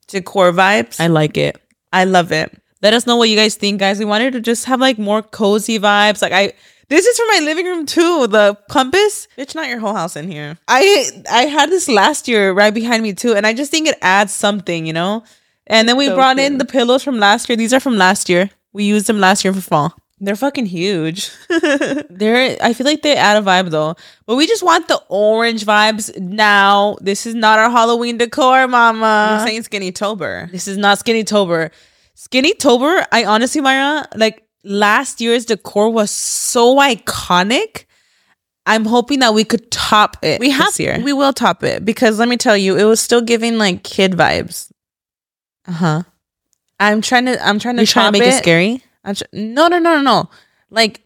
decor 0.08 0.51
vibes. 0.51 1.00
I, 1.00 1.08
like 1.08 1.38
it. 1.38 1.60
I 1.91 2.03
love 2.06 2.32
it. 2.32 2.56
Let 2.81 2.93
us 2.93 3.07
know 3.07 3.15
what 3.15 3.29
you 3.29 3.36
guys 3.36 3.55
think, 3.55 3.79
guys. 3.79 4.00
We 4.00 4.05
wanted 4.05 4.34
to 4.34 4.39
just 4.41 4.65
have 4.65 4.79
like 4.79 4.98
more 4.98 5.22
cozy 5.22 5.79
vibes. 5.79 6.22
Like 6.22 6.34
I 6.34 6.53
this 6.89 7.05
is 7.05 7.17
for 7.17 7.25
my 7.27 7.39
living 7.43 7.65
room 7.65 7.86
too. 7.86 8.27
The 8.27 8.57
compass. 8.69 9.27
Bitch, 9.38 9.55
not 9.55 9.67
your 9.67 9.79
whole 9.79 9.93
house 9.93 10.15
in 10.15 10.29
here. 10.29 10.57
I 10.67 11.10
I 11.29 11.43
had 11.43 11.69
this 11.69 11.89
last 11.89 12.27
year 12.27 12.53
right 12.53 12.74
behind 12.74 13.03
me 13.03 13.13
too, 13.13 13.34
and 13.34 13.46
I 13.46 13.53
just 13.53 13.72
think 13.72 13.88
it 13.88 13.98
adds 14.01 14.34
something, 14.34 14.86
you 14.86 14.93
know. 14.93 15.24
And 15.65 15.89
then 15.89 15.98
we 15.98 16.05
So 16.07 16.15
brought 16.15 16.39
in 16.39 16.60
the 16.60 16.65
pillows 16.65 17.03
from 17.03 17.19
last 17.19 17.50
year. 17.50 17.57
These 17.57 17.74
are 17.74 17.79
from 17.81 17.98
last 17.98 18.29
year. 18.29 18.50
We 18.72 18.86
used 18.86 19.07
them 19.07 19.19
last 19.19 19.43
year 19.43 19.53
for 19.53 19.62
fall. 19.62 19.96
They're 20.19 20.36
fucking 20.36 20.65
huge. 20.67 21.29
They're 22.10 22.57
I 22.62 22.74
feel 22.74 22.86
like 22.86 23.01
they 23.01 23.15
add 23.15 23.38
a 23.38 23.46
vibe 23.46 23.69
though. 23.69 23.96
But 24.25 24.36
we 24.36 24.48
just 24.48 24.63
want 24.63 24.88
the 24.88 25.01
orange 25.10 25.65
vibes 25.65 26.17
now. 26.17 26.98
This 27.01 27.25
is 27.25 27.36
not 27.36 27.60
our 27.60 27.69
Halloween 27.69 28.17
decor, 28.17 28.67
mama. 28.67 29.39
I'm 29.39 29.48
saying 29.48 29.63
skinny 29.63 29.91
tober. 29.91 30.48
This 30.51 30.67
is 30.67 30.77
not 30.77 31.00
Skinny 31.00 31.24
Tober. 31.24 31.72
Skinny 32.19 32.55
Tober, 32.55 33.05
I 33.12 33.25
honestly, 33.25 33.62
Myra, 33.62 34.07
like 34.15 34.43
last 34.63 35.21
year's 35.21 35.45
decor 35.45 35.91
was 35.91 36.09
so 36.09 36.77
iconic. 36.77 37.86
I'm 38.65 38.86
hoping 38.86 39.19
that 39.19 39.36
we 39.36 39.43
could 39.43 39.69
top 39.69 40.17
it. 40.24 40.39
We 40.39 40.50
have 40.50 40.65
this 40.65 40.79
year. 40.79 41.00
we 41.00 41.13
will 41.13 41.31
top 41.31 41.63
it 41.63 41.86
because 41.86 42.17
let 42.17 42.27
me 42.27 42.36
tell 42.36 42.57
you, 42.57 42.75
it 42.75 42.86
was 42.86 43.00
still 43.00 43.21
giving 43.21 43.59
like 43.59 43.83
kid 43.83 44.13
vibes. 44.13 44.71
uh 45.67 45.74
huh. 45.74 46.03
I'm 46.79 47.01
trying 47.01 47.25
to 47.25 47.47
I'm 47.47 47.59
trying 47.59 47.75
to 47.75 47.83
You're 47.83 47.88
trying 47.88 48.12
to 48.12 48.19
make 48.19 48.27
it 48.27 48.38
scary. 48.38 48.83
I'm 49.03 49.13
tr- 49.13 49.24
no, 49.31 49.67
no, 49.67 49.77
no, 49.77 49.97
no, 49.97 50.01
no. 50.01 50.29
Like, 50.71 51.01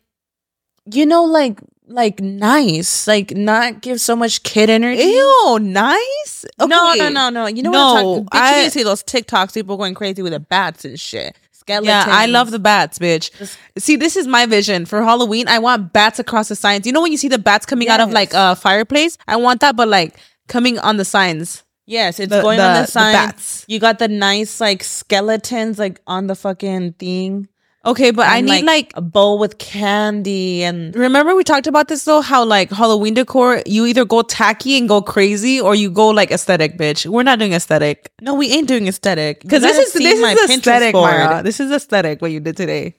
you 0.86 1.06
know, 1.06 1.25
like, 1.25 1.60
like 1.91 2.19
nice, 2.19 3.07
like 3.07 3.36
not 3.36 3.81
give 3.81 4.00
so 4.01 4.15
much 4.15 4.43
kid 4.43 4.69
energy. 4.69 5.03
Ew, 5.03 5.60
nice. 5.62 6.45
No, 6.60 6.65
no, 6.95 7.10
no, 7.10 7.29
no. 7.29 7.45
You 7.48 7.63
know 7.63 7.71
No, 7.71 7.79
what 7.79 7.98
I'm 7.98 8.03
talking? 8.05 8.25
Bitch, 8.25 8.29
I- 8.39 8.50
you 8.51 8.57
need 8.57 8.63
to 8.65 8.71
see 8.71 8.83
those 8.83 9.03
TikToks. 9.03 9.53
People 9.53 9.77
going 9.77 9.93
crazy 9.93 10.21
with 10.21 10.33
the 10.33 10.39
bats 10.39 10.86
and 10.86 11.00
shit. 11.00 11.36
Skeletons. 11.51 11.88
Yeah, 11.88 12.05
I 12.07 12.25
love 12.25 12.50
the 12.50 12.57
bats, 12.60 12.98
bitch. 12.98 13.31
Just- 13.38 13.57
See, 13.77 13.95
this 13.95 14.15
is 14.15 14.25
my 14.25 14.45
vision 14.48 14.86
for 14.88 15.03
Halloween. 15.03 15.48
I 15.48 15.60
want 15.60 15.93
bats 15.93 16.17
across 16.17 16.48
the 16.50 16.55
signs. 16.55 16.88
You 16.88 16.91
know 16.91 17.01
when 17.01 17.12
you 17.12 17.17
see 17.19 17.27
the 17.27 17.38
bats 17.38 17.65
coming 17.67 17.88
out 17.88 18.00
of 18.00 18.12
like 18.12 18.31
a 18.33 18.55
fireplace? 18.55 19.17
I 19.27 19.36
want 19.36 19.62
that, 19.62 19.75
but 19.75 19.88
like 19.88 20.15
coming 20.48 20.79
on 20.79 20.98
the 20.98 21.05
signs. 21.05 21.63
Yes, 21.86 22.19
it's 22.19 22.29
The- 22.31 22.41
going 22.41 22.60
on 22.60 22.81
the- 22.81 22.88
signs. 22.88 23.65
the. 23.67 23.74
You 23.74 23.79
got 23.79 24.00
the 24.00 24.07
nice 24.07 24.60
like 24.60 24.83
skeletons 24.83 25.77
like 25.77 26.00
on 26.07 26.27
the 26.27 26.36
fucking 26.36 26.93
thing. 26.93 27.48
Okay, 27.84 28.12
but 28.12 28.28
I 28.28 28.42
need 28.42 28.64
like 28.64 28.92
a 28.94 29.02
bowl 29.02 29.40
with 29.40 29.58
candy 29.58 30.64
and 30.64 30.96
Remember 30.96 31.36
we 31.36 31.44
talked 31.44 31.66
about 31.66 31.88
this 31.88 32.04
though, 32.04 32.22
how 32.22 32.46
like 32.46 32.70
Halloween 32.70 33.16
decor, 33.16 33.64
you 33.66 33.88
either 33.88 34.06
go 34.06 34.22
tacky 34.22 34.78
and 34.78 34.88
go 34.88 35.02
crazy 35.02 35.60
or 35.60 35.74
you 35.74 35.90
go 35.90 36.10
like 36.10 36.30
aesthetic, 36.30 36.78
bitch. 36.78 37.08
We're 37.08 37.24
not 37.24 37.40
doing 37.40 37.54
aesthetic. 37.54 38.12
no, 38.22 38.36
we 38.36 38.52
ain't 38.52 38.68
doing 38.68 38.88
aesthetic 38.88 39.42
Because 39.42 39.64
this 39.64 39.78
is 39.78 39.94
this 39.94 40.20
is 40.20 40.22
Pinterest 40.22 40.58
aesthetic. 40.58 40.94
Mara. 40.94 41.42
This 41.42 41.60
is 41.60 41.72
aesthetic 41.72 42.22
what 42.22 42.32
you 42.32 42.40
did 42.40 42.56
today. 42.56 42.96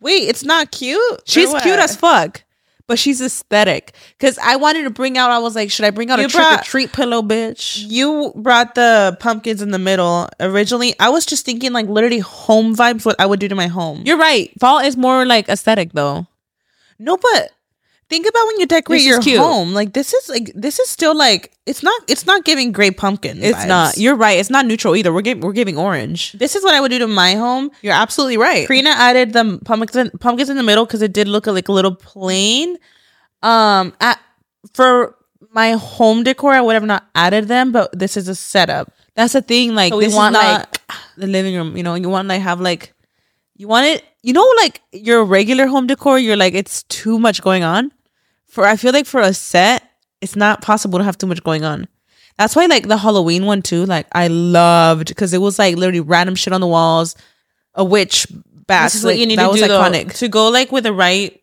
Wait, 0.00 0.28
it's 0.28 0.44
not 0.44 0.70
cute. 0.70 1.22
She's 1.24 1.48
cute 1.62 1.78
as 1.78 1.96
fuck. 1.96 2.42
But 2.88 2.98
she's 2.98 3.20
aesthetic. 3.20 3.92
Cause 4.18 4.38
I 4.42 4.56
wanted 4.56 4.84
to 4.84 4.90
bring 4.90 5.16
out, 5.18 5.30
I 5.30 5.38
was 5.38 5.54
like, 5.54 5.70
should 5.70 5.84
I 5.84 5.90
bring 5.90 6.10
out 6.10 6.18
You 6.18 6.24
a 6.24 6.28
trick 6.28 6.60
or 6.60 6.62
treat 6.64 6.92
pillow, 6.92 7.20
bitch? 7.22 7.84
You 7.86 8.32
brought 8.34 8.74
the 8.74 9.16
pumpkins 9.20 9.60
in 9.60 9.70
the 9.70 9.78
middle. 9.78 10.28
Originally, 10.40 10.94
I 10.98 11.10
was 11.10 11.26
just 11.26 11.44
thinking 11.44 11.72
like 11.72 11.86
literally 11.86 12.20
home 12.20 12.74
vibes. 12.74 13.04
What 13.04 13.16
I 13.20 13.26
would 13.26 13.40
do 13.40 13.48
to 13.48 13.54
my 13.54 13.66
home. 13.66 14.02
You're 14.06 14.16
right. 14.18 14.50
Fall 14.58 14.78
is 14.80 14.96
more 14.96 15.26
like 15.26 15.48
aesthetic 15.50 15.92
though. 15.92 16.26
no, 16.98 17.18
but 17.18 17.52
think 18.08 18.26
about 18.26 18.46
when 18.46 18.60
you 18.60 18.66
decorate 18.66 19.02
your 19.02 19.20
cute. 19.20 19.38
home. 19.38 19.72
Like 19.72 19.92
this 19.92 20.12
is 20.12 20.28
like 20.28 20.52
this 20.54 20.78
is 20.78 20.88
still 20.88 21.16
like 21.16 21.52
it's 21.66 21.82
not 21.82 22.00
it's 22.08 22.26
not 22.26 22.44
giving 22.44 22.72
gray 22.72 22.90
pumpkin. 22.90 23.42
It's 23.42 23.58
vibes. 23.58 23.68
not. 23.68 23.96
You're 23.98 24.16
right. 24.16 24.38
It's 24.38 24.50
not 24.50 24.66
neutral 24.66 24.96
either. 24.96 25.12
We're 25.12 25.22
giving 25.22 25.42
we're 25.42 25.52
giving 25.52 25.78
orange. 25.78 26.32
This 26.32 26.56
is 26.56 26.64
what 26.64 26.74
I 26.74 26.80
would 26.80 26.90
do 26.90 26.98
to 27.00 27.06
my 27.06 27.34
home. 27.34 27.70
You're 27.82 27.94
absolutely 27.94 28.38
right. 28.38 28.66
Karina 28.66 28.90
added 28.90 29.32
the 29.32 29.60
pumpkins 29.64 30.10
pumpkins 30.20 30.48
in 30.48 30.56
the 30.56 30.62
middle 30.62 30.86
because 30.86 31.02
it 31.02 31.12
did 31.12 31.28
look 31.28 31.46
like 31.46 31.68
a 31.68 31.72
little 31.72 31.94
plain. 31.94 32.76
Um, 33.42 33.94
at, 34.00 34.18
for 34.74 35.16
my 35.52 35.72
home 35.72 36.24
decor, 36.24 36.52
I 36.52 36.60
would 36.60 36.74
have 36.74 36.84
not 36.84 37.06
added 37.14 37.48
them, 37.48 37.72
but 37.72 37.96
this 37.96 38.16
is 38.16 38.28
a 38.28 38.34
setup. 38.34 38.92
That's 39.14 39.32
the 39.32 39.42
thing. 39.42 39.74
Like 39.74 39.92
So 39.92 39.98
we 39.98 40.06
this 40.06 40.14
want, 40.14 40.34
like, 40.34 40.58
like 40.58 40.80
the 41.16 41.26
living 41.26 41.54
room. 41.54 41.76
You 41.76 41.82
know, 41.82 41.94
you 41.94 42.08
want 42.08 42.28
like 42.28 42.42
have 42.42 42.60
like 42.60 42.94
you 43.56 43.68
want 43.68 43.86
it. 43.86 44.04
You 44.22 44.32
know, 44.32 44.52
like 44.58 44.82
your 44.92 45.24
regular 45.24 45.66
home 45.66 45.86
decor. 45.86 46.18
You're 46.18 46.36
like 46.36 46.54
it's 46.54 46.82
too 46.84 47.18
much 47.18 47.42
going 47.42 47.62
on. 47.62 47.92
For 48.48 48.64
I 48.64 48.76
feel 48.76 48.92
like 48.92 49.06
for 49.06 49.20
a 49.20 49.32
set, 49.34 49.82
it's 50.20 50.36
not 50.36 50.62
possible 50.62 50.98
to 50.98 51.04
have 51.04 51.18
too 51.18 51.26
much 51.26 51.42
going 51.44 51.64
on. 51.64 51.86
That's 52.38 52.54
why 52.56 52.66
like 52.66 52.88
the 52.88 52.96
Halloween 52.96 53.46
one 53.46 53.62
too. 53.62 53.84
Like 53.84 54.06
I 54.12 54.28
loved 54.28 55.08
because 55.08 55.32
it 55.32 55.40
was 55.40 55.58
like 55.58 55.76
literally 55.76 56.00
random 56.00 56.34
shit 56.34 56.52
on 56.52 56.60
the 56.60 56.66
walls. 56.66 57.14
A 57.74 57.84
witch 57.84 58.26
bat. 58.66 58.86
This 58.86 58.96
is 58.96 59.04
what 59.04 59.18
you 59.18 59.26
need 59.26 59.38
that 59.38 59.44
to 59.44 59.50
was 59.50 59.60
do 59.60 59.68
though, 59.68 59.80
iconic. 59.80 60.14
to 60.18 60.28
go 60.28 60.48
like 60.48 60.72
with 60.72 60.84
the 60.84 60.92
right 60.92 61.40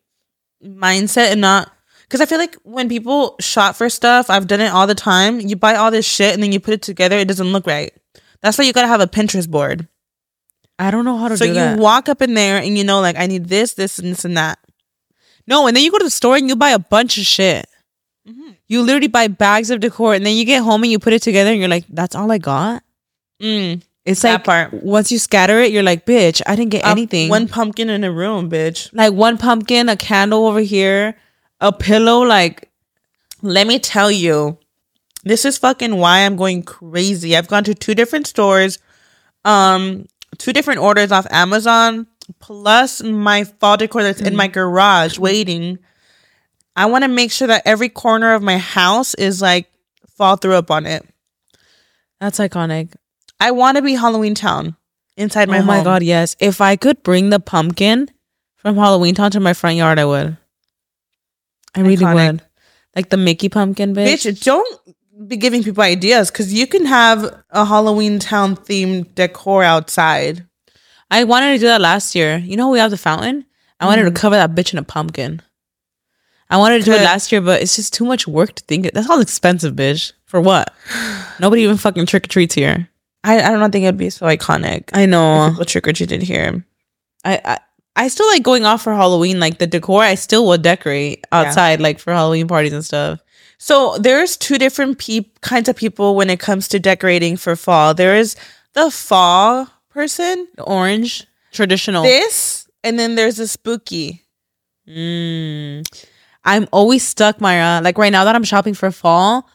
mindset 0.64 1.32
and 1.32 1.40
not 1.40 1.70
because 2.02 2.20
I 2.20 2.26
feel 2.26 2.38
like 2.38 2.54
when 2.62 2.88
people 2.88 3.36
shop 3.40 3.76
for 3.76 3.88
stuff, 3.88 4.30
I've 4.30 4.46
done 4.46 4.60
it 4.60 4.68
all 4.72 4.86
the 4.86 4.94
time. 4.94 5.40
You 5.40 5.56
buy 5.56 5.74
all 5.74 5.90
this 5.90 6.06
shit 6.06 6.34
and 6.34 6.42
then 6.42 6.52
you 6.52 6.60
put 6.60 6.74
it 6.74 6.82
together, 6.82 7.16
it 7.18 7.28
doesn't 7.28 7.52
look 7.52 7.66
right. 7.66 7.92
That's 8.42 8.56
why 8.58 8.64
you 8.64 8.72
gotta 8.72 8.86
have 8.88 9.00
a 9.00 9.06
Pinterest 9.06 9.48
board. 9.48 9.88
I 10.78 10.90
don't 10.90 11.04
know 11.04 11.16
how 11.16 11.28
to 11.28 11.36
So 11.36 11.44
you 11.44 11.54
that. 11.54 11.78
walk 11.78 12.08
up 12.08 12.20
in 12.22 12.34
there 12.34 12.58
and 12.58 12.76
you 12.76 12.84
know, 12.84 13.00
like 13.00 13.16
I 13.16 13.26
need 13.26 13.46
this, 13.46 13.74
this, 13.74 13.98
and 13.98 14.12
this 14.12 14.24
and 14.24 14.36
that. 14.36 14.58
No, 15.46 15.66
and 15.66 15.76
then 15.76 15.84
you 15.84 15.90
go 15.92 15.98
to 15.98 16.04
the 16.04 16.10
store 16.10 16.36
and 16.36 16.48
you 16.48 16.56
buy 16.56 16.70
a 16.70 16.78
bunch 16.78 17.18
of 17.18 17.24
shit. 17.24 17.66
Mm-hmm. 18.28 18.50
You 18.66 18.82
literally 18.82 19.06
buy 19.08 19.28
bags 19.28 19.70
of 19.70 19.80
decor, 19.80 20.14
and 20.14 20.26
then 20.26 20.36
you 20.36 20.44
get 20.44 20.62
home 20.62 20.82
and 20.82 20.90
you 20.90 20.98
put 20.98 21.12
it 21.12 21.22
together, 21.22 21.50
and 21.50 21.60
you're 21.60 21.68
like, 21.68 21.84
"That's 21.88 22.14
all 22.16 22.30
I 22.32 22.38
got." 22.38 22.82
Mm, 23.40 23.82
It's 24.04 24.22
That 24.22 24.32
like 24.32 24.44
part. 24.44 24.72
once 24.82 25.12
you 25.12 25.18
scatter 25.18 25.60
it, 25.60 25.70
you're 25.72 25.82
like, 25.84 26.04
"Bitch, 26.06 26.40
I 26.46 26.56
didn't 26.56 26.70
get 26.70 26.84
Uh, 26.84 26.90
anything." 26.90 27.28
One 27.28 27.46
pumpkin 27.48 27.88
in 27.90 28.02
a 28.04 28.10
room, 28.10 28.50
bitch. 28.50 28.88
like 28.92 29.12
one 29.12 29.38
pumpkin, 29.38 29.88
a 29.88 29.96
candle 29.96 30.46
over 30.46 30.60
here, 30.60 31.16
a 31.60 31.72
pillow. 31.72 32.20
Like, 32.22 32.68
Let 33.42 33.66
me 33.68 33.78
tell 33.78 34.10
you, 34.10 34.58
this 35.22 35.44
is 35.44 35.58
fucking 35.58 35.94
why 35.96 36.20
I'm 36.20 36.34
going 36.36 36.62
crazy. 36.64 37.36
I've 37.36 37.46
gone 37.48 37.64
to 37.64 37.74
two 37.74 37.94
different 37.94 38.26
stores, 38.26 38.78
um, 39.44 40.06
two 40.38 40.52
different 40.52 40.80
orders 40.80 41.12
off 41.12 41.26
Amazon, 41.30 42.06
plus 42.38 43.02
my 43.02 43.44
fall 43.44 43.76
decor 43.76 44.02
that's 44.02 44.20
in 44.20 44.36
my 44.36 44.46
mm-hmm. 44.46 44.54
garage 44.54 45.18
waiting. 45.18 45.78
I 46.74 46.86
want 46.86 47.04
to 47.04 47.08
make 47.08 47.32
sure 47.32 47.48
that 47.48 47.62
every 47.64 47.88
corner 47.88 48.34
of 48.34 48.42
my 48.42 48.58
house 48.58 49.14
is 49.14 49.40
like 49.40 49.70
fall 50.16 50.36
through 50.36 50.54
up 50.54 50.70
on 50.70 50.86
it. 50.86 51.06
that's 52.20 52.38
iconic. 52.38 52.94
I 53.38 53.50
want 53.50 53.76
to 53.76 53.82
be 53.82 53.94
Halloween 53.94 54.34
Town 54.34 54.76
inside 55.16 55.48
my 55.48 55.58
oh 55.58 55.62
my 55.62 55.82
god, 55.82 56.02
yes! 56.02 56.36
If 56.38 56.60
I 56.60 56.76
could 56.76 57.02
bring 57.02 57.30
the 57.30 57.40
pumpkin 57.40 58.10
from 58.56 58.76
Halloween 58.76 59.14
Town 59.14 59.30
to 59.32 59.40
my 59.40 59.52
front 59.52 59.76
yard, 59.76 59.98
I 59.98 60.04
would. 60.04 60.36
I 61.74 61.80
really 61.80 61.96
Iconic. 61.96 62.32
would. 62.32 62.42
Like 62.94 63.10
the 63.10 63.18
Mickey 63.18 63.50
pumpkin, 63.50 63.94
bitch. 63.94 64.26
Bitch, 64.26 64.42
don't 64.42 64.80
be 65.26 65.36
giving 65.36 65.62
people 65.62 65.82
ideas 65.82 66.30
because 66.30 66.52
you 66.52 66.66
can 66.66 66.86
have 66.86 67.42
a 67.50 67.64
Halloween 67.64 68.18
town 68.18 68.56
themed 68.56 69.14
decor 69.14 69.62
outside. 69.62 70.46
I 71.10 71.24
wanted 71.24 71.52
to 71.52 71.58
do 71.58 71.66
that 71.66 71.80
last 71.80 72.14
year. 72.14 72.38
You 72.38 72.56
know, 72.56 72.70
we 72.70 72.78
have 72.78 72.90
the 72.90 72.96
fountain. 72.96 73.44
I 73.78 73.86
wanted 73.86 74.04
to 74.04 74.10
mm. 74.10 74.16
cover 74.16 74.36
that 74.36 74.54
bitch 74.54 74.72
in 74.72 74.78
a 74.78 74.82
pumpkin. 74.82 75.42
I 76.48 76.58
wanted 76.58 76.78
to 76.78 76.84
do 76.84 76.92
it 76.92 77.02
last 77.02 77.32
year, 77.32 77.40
but 77.40 77.60
it's 77.60 77.76
just 77.76 77.92
too 77.92 78.04
much 78.04 78.28
work 78.28 78.54
to 78.54 78.62
think. 78.64 78.92
That's 78.92 79.10
all 79.10 79.20
expensive, 79.20 79.74
bitch. 79.74 80.12
For 80.26 80.40
what? 80.40 80.72
Nobody 81.40 81.62
even 81.62 81.76
fucking 81.76 82.06
trick 82.06 82.24
or 82.24 82.28
treats 82.28 82.54
here. 82.54 82.88
I, 83.24 83.42
I 83.42 83.50
don't 83.50 83.72
think 83.72 83.82
it 83.82 83.88
would 83.88 83.96
be 83.96 84.10
so 84.10 84.26
iconic. 84.26 84.90
I 84.92 85.06
know. 85.06 85.50
what 85.56 85.68
trick 85.68 85.88
or 85.88 85.92
treated 85.92 86.22
here. 86.22 86.64
I, 87.24 87.40
I 87.44 87.58
I 87.96 88.08
still 88.08 88.28
like 88.28 88.42
going 88.42 88.64
off 88.64 88.82
for 88.82 88.94
Halloween. 88.94 89.40
Like 89.40 89.58
the 89.58 89.66
decor, 89.66 90.02
I 90.02 90.14
still 90.14 90.46
will 90.46 90.58
decorate 90.58 91.24
outside, 91.32 91.80
like 91.80 91.98
for 91.98 92.12
Halloween 92.12 92.46
parties 92.46 92.74
and 92.74 92.84
stuff. 92.84 93.20
So 93.58 93.96
there's 93.98 94.36
two 94.36 94.58
different 94.58 94.98
pe- 94.98 95.30
kinds 95.40 95.68
of 95.68 95.76
people 95.76 96.14
when 96.14 96.28
it 96.28 96.38
comes 96.38 96.68
to 96.68 96.78
decorating 96.78 97.38
for 97.38 97.56
fall. 97.56 97.94
There 97.94 98.14
is 98.14 98.36
the 98.74 98.90
fall 98.90 99.68
person, 99.96 100.46
The 100.56 100.62
orange, 100.62 101.26
traditional. 101.52 102.04
this, 102.04 102.68
and 102.84 102.98
then 102.98 103.16
there's 103.16 103.36
the 103.36 103.48
spooky. 103.48 104.22
Mm. 104.88 105.82
I'm 106.44 106.68
always 106.70 107.06
stuck, 107.06 107.40
Myra. 107.40 107.80
Like 107.82 107.98
right 107.98 108.12
now 108.12 108.24
that 108.24 108.36
I'm 108.36 108.44
shopping 108.44 108.74
for 108.74 108.90
fall, 108.92 109.48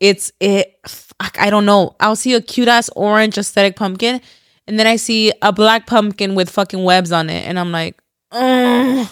it's 0.00 0.32
it. 0.40 0.74
Fuck, 0.88 1.36
I 1.38 1.50
don't 1.50 1.66
know. 1.66 1.94
I'll 2.00 2.16
see 2.16 2.34
a 2.34 2.40
cute 2.40 2.66
ass 2.68 2.90
orange 2.96 3.38
aesthetic 3.38 3.76
pumpkin, 3.76 4.20
and 4.66 4.78
then 4.78 4.86
I 4.88 4.96
see 4.96 5.32
a 5.42 5.52
black 5.52 5.86
pumpkin 5.86 6.34
with 6.34 6.50
fucking 6.50 6.82
webs 6.82 7.12
on 7.12 7.30
it, 7.30 7.46
and 7.46 7.58
I'm 7.58 7.70
like, 7.70 8.02
"Ugh, 8.32 9.06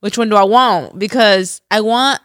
which 0.00 0.18
one 0.18 0.28
do 0.28 0.36
I 0.36 0.42
want? 0.44 0.98
Because 0.98 1.60
I 1.70 1.80
want, 1.80 2.20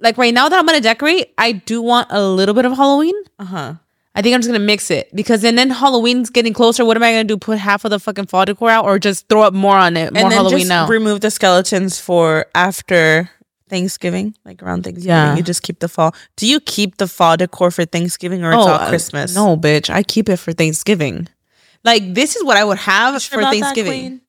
like 0.00 0.18
right 0.18 0.34
now 0.34 0.48
that 0.50 0.58
I'm 0.58 0.66
gonna 0.66 0.80
decorate, 0.82 1.32
I 1.38 1.52
do 1.52 1.80
want 1.80 2.08
a 2.10 2.20
little 2.22 2.54
bit 2.54 2.66
of 2.66 2.76
Halloween. 2.76 3.14
Uh 3.38 3.44
huh. 3.44 3.74
I 4.14 4.22
think 4.22 4.34
I'm 4.34 4.40
just 4.40 4.48
gonna 4.48 4.58
mix 4.64 4.90
it 4.90 5.08
because 5.14 5.42
then 5.42 5.54
then 5.54 5.70
Halloween's 5.70 6.30
getting 6.30 6.52
closer. 6.52 6.84
What 6.84 6.96
am 6.96 7.02
I 7.02 7.12
gonna 7.12 7.24
do? 7.24 7.36
Put 7.36 7.58
half 7.58 7.84
of 7.84 7.90
the 7.90 8.00
fucking 8.00 8.26
fall 8.26 8.44
decor 8.44 8.70
out, 8.70 8.84
or 8.84 8.98
just 8.98 9.28
throw 9.28 9.42
up 9.42 9.54
more 9.54 9.76
on 9.76 9.96
it? 9.96 10.12
More 10.12 10.22
And 10.22 10.30
then 10.30 10.32
Halloween 10.32 10.58
just 10.60 10.68
now. 10.68 10.86
remove 10.88 11.20
the 11.20 11.30
skeletons 11.30 12.00
for 12.00 12.46
after 12.54 13.30
Thanksgiving, 13.68 14.34
like 14.44 14.62
around 14.62 14.82
Thanksgiving. 14.82 15.08
Yeah. 15.08 15.36
You 15.36 15.42
just 15.42 15.62
keep 15.62 15.78
the 15.78 15.88
fall. 15.88 16.14
Do 16.36 16.46
you 16.46 16.58
keep 16.60 16.96
the 16.96 17.06
fall 17.06 17.36
decor 17.36 17.70
for 17.70 17.84
Thanksgiving 17.84 18.44
or 18.44 18.50
it's 18.50 18.56
all 18.56 18.68
uh, 18.68 18.88
Christmas? 18.88 19.34
No, 19.34 19.56
bitch. 19.56 19.88
I 19.88 20.02
keep 20.02 20.28
it 20.28 20.38
for 20.38 20.52
Thanksgiving. 20.52 21.28
Like 21.84 22.12
this 22.12 22.34
is 22.34 22.44
what 22.44 22.56
I 22.56 22.64
would 22.64 22.78
have 22.78 23.22
Sure 23.22 23.36
for 23.36 23.40
about 23.40 23.52
that, 23.54 23.60
Thanksgiving. 23.60 24.20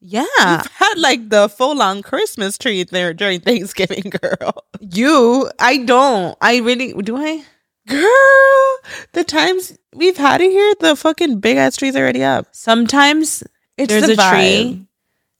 Yeah. 0.00 0.24
You've 0.38 0.66
had 0.66 0.94
like 0.96 1.28
the 1.28 1.48
full 1.48 1.82
on 1.82 2.02
Christmas 2.02 2.56
tree 2.56 2.84
there 2.84 3.12
during 3.12 3.40
Thanksgiving, 3.48 4.10
girl. 4.22 4.64
You 4.80 5.50
I 5.58 5.78
don't. 5.78 6.38
I 6.40 6.58
really 6.58 6.94
do 7.02 7.16
I? 7.16 7.44
Girl, 7.90 8.78
the 9.12 9.24
times 9.24 9.76
we've 9.94 10.16
had 10.16 10.40
it 10.40 10.50
here, 10.50 10.74
the 10.80 10.96
fucking 10.96 11.40
big 11.40 11.56
ass 11.56 11.76
tree's 11.76 11.96
already 11.96 12.22
up. 12.22 12.46
Sometimes 12.52 13.42
It's 13.76 13.88
there's 13.92 14.06
the 14.06 14.12
a 14.12 14.16
vibe. 14.16 14.30
tree. 14.32 14.86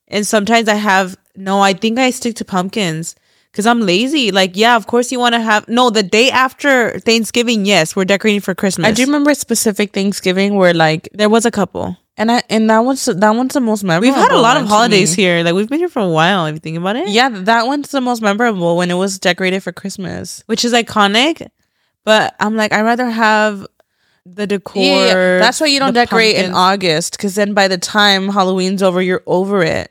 And 0.09 0.27
sometimes 0.27 0.69
I 0.69 0.75
have 0.75 1.17
no, 1.37 1.61
I 1.61 1.73
think 1.73 1.99
I 1.99 2.11
stick 2.11 2.35
to 2.37 2.45
pumpkins. 2.45 3.15
Cause 3.53 3.67
I'm 3.67 3.81
lazy. 3.81 4.31
Like, 4.31 4.57
yeah, 4.57 4.77
of 4.77 4.87
course 4.87 5.11
you 5.11 5.19
want 5.19 5.35
to 5.35 5.41
have 5.41 5.69
no 5.69 5.91
the 5.91 6.05
day 6.05 6.31
after 6.31 7.01
Thanksgiving, 7.01 7.65
yes, 7.67 7.97
we're 7.97 8.05
decorating 8.05 8.41
for 8.41 8.55
Christmas. 8.55 8.87
I 8.87 8.93
do 8.93 9.05
remember 9.07 9.31
a 9.33 9.35
specific 9.35 9.93
Thanksgiving 9.93 10.55
where 10.55 10.73
like, 10.73 11.09
there 11.15 11.29
was 11.29 11.45
a 11.47 11.51
couple. 11.51 11.97
and 12.17 12.31
I 12.31 12.43
and 12.49 12.71
that 12.71 12.79
one's 12.81 13.05
that 13.07 13.31
one's 13.35 13.55
the 13.55 13.61
most 13.61 13.83
memorable. 13.83 14.07
We've 14.07 14.15
had 14.15 14.31
a 14.31 14.39
lot 14.39 14.57
of 14.57 14.69
holidays 14.69 15.15
here. 15.15 15.43
Like 15.43 15.55
we've 15.55 15.69
been 15.69 15.81
here 15.81 15.89
for 15.89 15.99
a 16.01 16.09
while, 16.09 16.47
if 16.47 16.55
you 16.55 16.61
think 16.61 16.77
about 16.79 16.95
it. 16.95 17.09
Yeah, 17.09 17.29
that 17.29 17.67
one's 17.67 17.91
the 17.91 18.01
most 18.01 18.23
memorable 18.23 18.77
when 18.77 18.89
it 18.91 18.95
was 18.95 19.19
decorated 19.19 19.63
for 19.65 19.73
Christmas. 19.73 20.45
which 20.47 20.65
is 20.65 20.73
iconic. 20.73 21.49
But 22.05 22.35
I'm 22.41 22.57
like, 22.57 22.73
I'd 22.73 22.83
rather 22.83 23.11
have 23.11 23.67
the 24.27 24.47
decor. 24.47 24.83
Yeah, 24.83 25.07
yeah. 25.07 25.39
that's 25.39 25.61
why 25.61 25.67
you 25.67 25.79
don't 25.79 25.95
decorate 25.95 26.37
in. 26.37 26.53
August 26.53 27.13
because 27.13 27.35
then 27.35 27.55
by 27.55 27.69
the 27.69 27.79
time 27.79 28.29
Halloween's 28.29 28.83
over, 28.83 29.01
you're 29.01 29.23
over 29.27 29.63
it. 29.63 29.91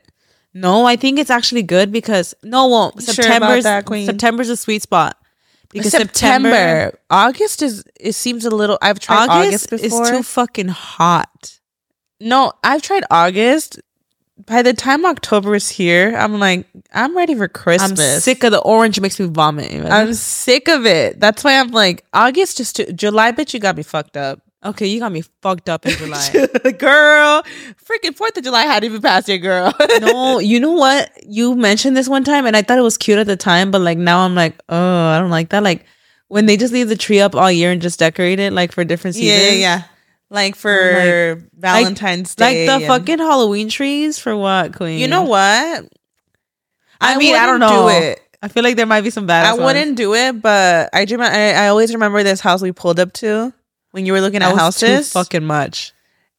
No, 0.52 0.84
I 0.84 0.96
think 0.96 1.18
it's 1.18 1.30
actually 1.30 1.62
good 1.62 1.92
because 1.92 2.34
no, 2.42 2.68
well, 2.68 2.92
sure 2.92 3.14
September's 3.14 3.64
that, 3.64 3.84
Queen? 3.84 4.06
September's 4.06 4.48
a 4.48 4.56
sweet 4.56 4.82
spot 4.82 5.16
because 5.70 5.92
September, 5.92 6.50
September, 6.50 6.98
August 7.08 7.62
is 7.62 7.84
it 7.98 8.12
seems 8.12 8.44
a 8.44 8.50
little. 8.50 8.78
I've 8.82 8.98
tried 8.98 9.28
August, 9.28 9.68
August, 9.68 9.72
is 9.72 9.92
before. 9.92 10.06
too 10.06 10.22
fucking 10.22 10.68
hot. 10.68 11.60
no, 12.20 12.52
I've 12.64 12.82
tried 12.82 13.04
August. 13.10 13.80
By 14.46 14.62
the 14.62 14.72
time 14.72 15.04
October 15.04 15.54
is 15.54 15.68
here, 15.68 16.14
I'm 16.16 16.38
like, 16.38 16.66
I'm 16.94 17.16
ready 17.16 17.34
for 17.34 17.48
Christmas. 17.48 18.00
I'm 18.00 18.20
sick 18.20 18.44
of 18.44 18.52
the 18.52 18.60
orange. 18.60 18.98
It 18.98 19.00
makes 19.00 19.18
me 19.18 19.26
vomit. 19.26 19.72
I'm 19.84 20.14
sick 20.14 20.68
of 20.68 20.86
it. 20.86 21.20
That's 21.20 21.44
why 21.44 21.58
I'm 21.58 21.70
like, 21.70 22.04
August 22.12 22.56
just 22.56 22.76
too, 22.76 22.92
July, 22.92 23.32
bitch, 23.32 23.54
you 23.54 23.60
got 23.60 23.76
me 23.76 23.82
fucked 23.82 24.16
up. 24.16 24.40
okay, 24.64 24.86
you 24.86 25.00
got 25.00 25.12
me 25.12 25.22
fucked 25.42 25.68
up 25.68 25.84
in 25.86 25.92
July. 25.92 26.30
girl, 26.78 27.42
freaking 27.84 28.14
Fourth 28.14 28.36
of 28.36 28.44
July 28.44 28.62
hadn't 28.62 28.88
even 28.88 29.02
passed 29.02 29.28
yet, 29.28 29.38
girl. 29.38 29.74
no, 30.00 30.38
you 30.38 30.60
know 30.60 30.72
what? 30.72 31.10
You 31.26 31.54
mentioned 31.54 31.96
this 31.96 32.08
one 32.08 32.24
time, 32.24 32.46
and 32.46 32.56
I 32.56 32.62
thought 32.62 32.78
it 32.78 32.82
was 32.82 32.98
cute 32.98 33.18
at 33.18 33.26
the 33.26 33.36
time, 33.36 33.70
but 33.70 33.80
like 33.80 33.98
now 33.98 34.20
I'm 34.20 34.34
like, 34.34 34.54
oh, 34.68 35.08
I 35.08 35.18
don't 35.18 35.30
like 35.30 35.50
that. 35.50 35.62
Like 35.62 35.86
when 36.28 36.46
they 36.46 36.56
just 36.56 36.72
leave 36.72 36.88
the 36.88 36.96
tree 36.96 37.20
up 37.20 37.34
all 37.34 37.50
year 37.50 37.72
and 37.72 37.82
just 37.82 37.98
decorate 37.98 38.38
it 38.38 38.52
like 38.52 38.70
for 38.72 38.84
different 38.84 39.16
yeah, 39.16 39.36
seasons. 39.36 39.58
yeah, 39.58 39.76
yeah. 39.76 39.82
Like 40.30 40.54
for 40.54 41.42
Valentine's 41.58 42.38
like 42.38 42.52
Day, 42.54 42.66
Like 42.68 42.80
the 42.82 42.86
fucking 42.86 43.18
Halloween 43.18 43.68
trees 43.68 44.18
for 44.18 44.36
what, 44.36 44.74
Queen? 44.76 45.00
You 45.00 45.08
know 45.08 45.24
what? 45.24 45.92
I, 47.00 47.16
mean, 47.16 47.34
I 47.34 47.46
don't 47.46 47.60
know. 47.60 47.88
Do 47.88 47.88
it. 47.88 48.22
I 48.42 48.48
feel 48.48 48.62
like 48.62 48.76
there 48.76 48.86
might 48.86 49.02
be 49.02 49.10
some 49.10 49.26
bad. 49.26 49.44
I 49.46 49.54
wouldn't 49.54 49.96
do 49.96 50.14
it, 50.14 50.40
but 50.40 50.90
I 50.92 51.04
do. 51.04 51.20
I, 51.20 51.50
I 51.52 51.68
always 51.68 51.92
remember 51.92 52.22
this 52.22 52.40
house 52.40 52.62
we 52.62 52.72
pulled 52.72 53.00
up 53.00 53.12
to 53.14 53.52
when 53.90 54.06
you 54.06 54.12
were 54.12 54.20
looking 54.20 54.40
That 54.40 54.52
at 54.52 54.58
houses, 54.58 55.12
fucking 55.12 55.44
much. 55.44 55.92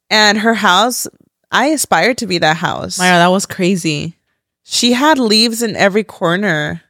and 0.09 0.37
her 0.39 0.53
house. 0.53 1.07
I 1.51 1.67
aspired 1.67 2.19
to 2.19 2.27
be 2.27 2.37
that 2.37 2.55
house. 2.57 2.97
Myra, 2.97 3.17
that 3.17 3.27
was 3.27 3.45
crazy. 3.45 4.15
She 4.63 4.93
had 4.93 5.19
leaves 5.19 5.61
in 5.61 5.75
every 5.75 6.05
corner. 6.05 6.81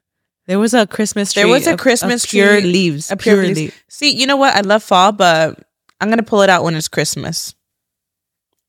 There 0.46 0.60
was 0.60 0.74
a 0.76 0.86
Christmas 0.86 1.34
tree. 1.34 1.42
There 1.44 1.52
was 1.52 1.66
a 1.66 1.76
Christmas 1.76 2.24
of 2.26 2.30
pure 2.30 2.60
tree, 2.62 2.72
leaves. 2.72 3.10
a 3.12 3.18
pure 3.18 3.36
pure 3.38 3.46
leaves. 3.48 3.60
leaves. 3.60 3.76
See, 3.88 4.12
you 4.16 4.28
know 4.28 4.38
what? 4.38 4.56
I 4.56 4.62
love 4.62 4.84
fall, 4.84 5.12
but 5.12 5.60
I'm 6.02 6.10
gonna 6.10 6.24
pull 6.24 6.42
it 6.42 6.50
out 6.50 6.64
when 6.64 6.76
it's 6.76 6.88
Christmas. 6.88 7.56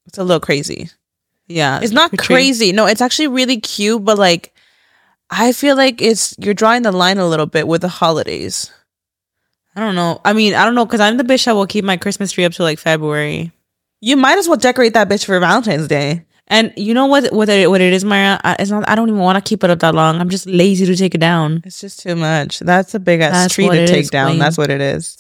It's 0.07 0.19
a 0.19 0.25
little 0.25 0.41
crazy. 0.41 0.91
Yeah, 1.49 1.81
It's 1.83 1.93
not 1.93 2.11
tree. 2.11 2.19
crazy. 2.19 2.73
No, 2.73 2.87
it's 2.87 3.01
actually 3.01 3.29
really 3.29 3.61
cute, 3.61 4.05
but 4.05 4.19
like 4.19 4.55
I 5.31 5.53
feel 5.53 5.77
like 5.77 6.01
it's 6.01 6.37
you're 6.39 6.55
drawing 6.55 6.83
the 6.83 6.93
line 6.93 7.19
a 7.19 7.27
little 7.27 7.47
bit 7.47 7.67
with 7.67 7.81
the 7.81 7.89
holidays. 7.89 8.71
I 9.75 9.81
don't 9.81 9.95
know. 9.95 10.21
I 10.25 10.35
mean, 10.35 10.55
I 10.55 10.65
don't 10.65 10.75
know 10.75 10.85
because 10.85 11.01
I'm 11.01 11.17
the 11.17 11.25
bitch 11.25 11.47
that 11.47 11.55
will 11.55 11.67
keep 11.67 11.85
my 11.85 11.97
Christmas 11.97 12.33
tree 12.33 12.45
up 12.45 12.53
till 12.53 12.67
like 12.67 12.79
February. 12.79 13.51
You 14.01 14.17
might 14.17 14.39
as 14.39 14.47
well 14.47 14.59
decorate 14.59 14.95
that 14.95 15.09
bitch 15.09 15.25
for 15.25 15.39
Valentine's 15.41 15.89
Day. 15.89 16.27
And 16.49 16.73
you 16.77 16.93
know 16.93 17.07
what? 17.07 17.33
What 17.33 17.49
it, 17.49 17.71
what 17.71 17.81
it 17.81 17.93
is? 17.95 18.05
I, 18.05 18.57
it's 18.59 18.71
not. 18.71 18.87
I 18.87 18.95
don't 18.95 19.09
even 19.09 19.21
want 19.21 19.43
to 19.43 19.49
keep 19.49 19.65
it 19.65 19.71
up 19.71 19.79
that 19.79 19.95
long. 19.95 20.21
I'm 20.21 20.29
just 20.29 20.47
lazy 20.47 20.85
to 20.85 20.97
take 20.97 21.15
it 21.15 21.19
down. 21.21 21.63
It's 21.65 21.81
just 21.81 22.01
too 22.01 22.15
much. 22.15 22.59
That's 22.59 22.95
a 22.95 23.01
big 23.01 23.21
ass 23.21 23.55
tree 23.55 23.69
to 23.69 23.87
take 23.87 24.01
is, 24.01 24.11
down. 24.11 24.33
queen. 24.33 24.39
That's 24.39 24.59
what 24.59 24.71
it 24.71 24.83
is. 24.83 25.17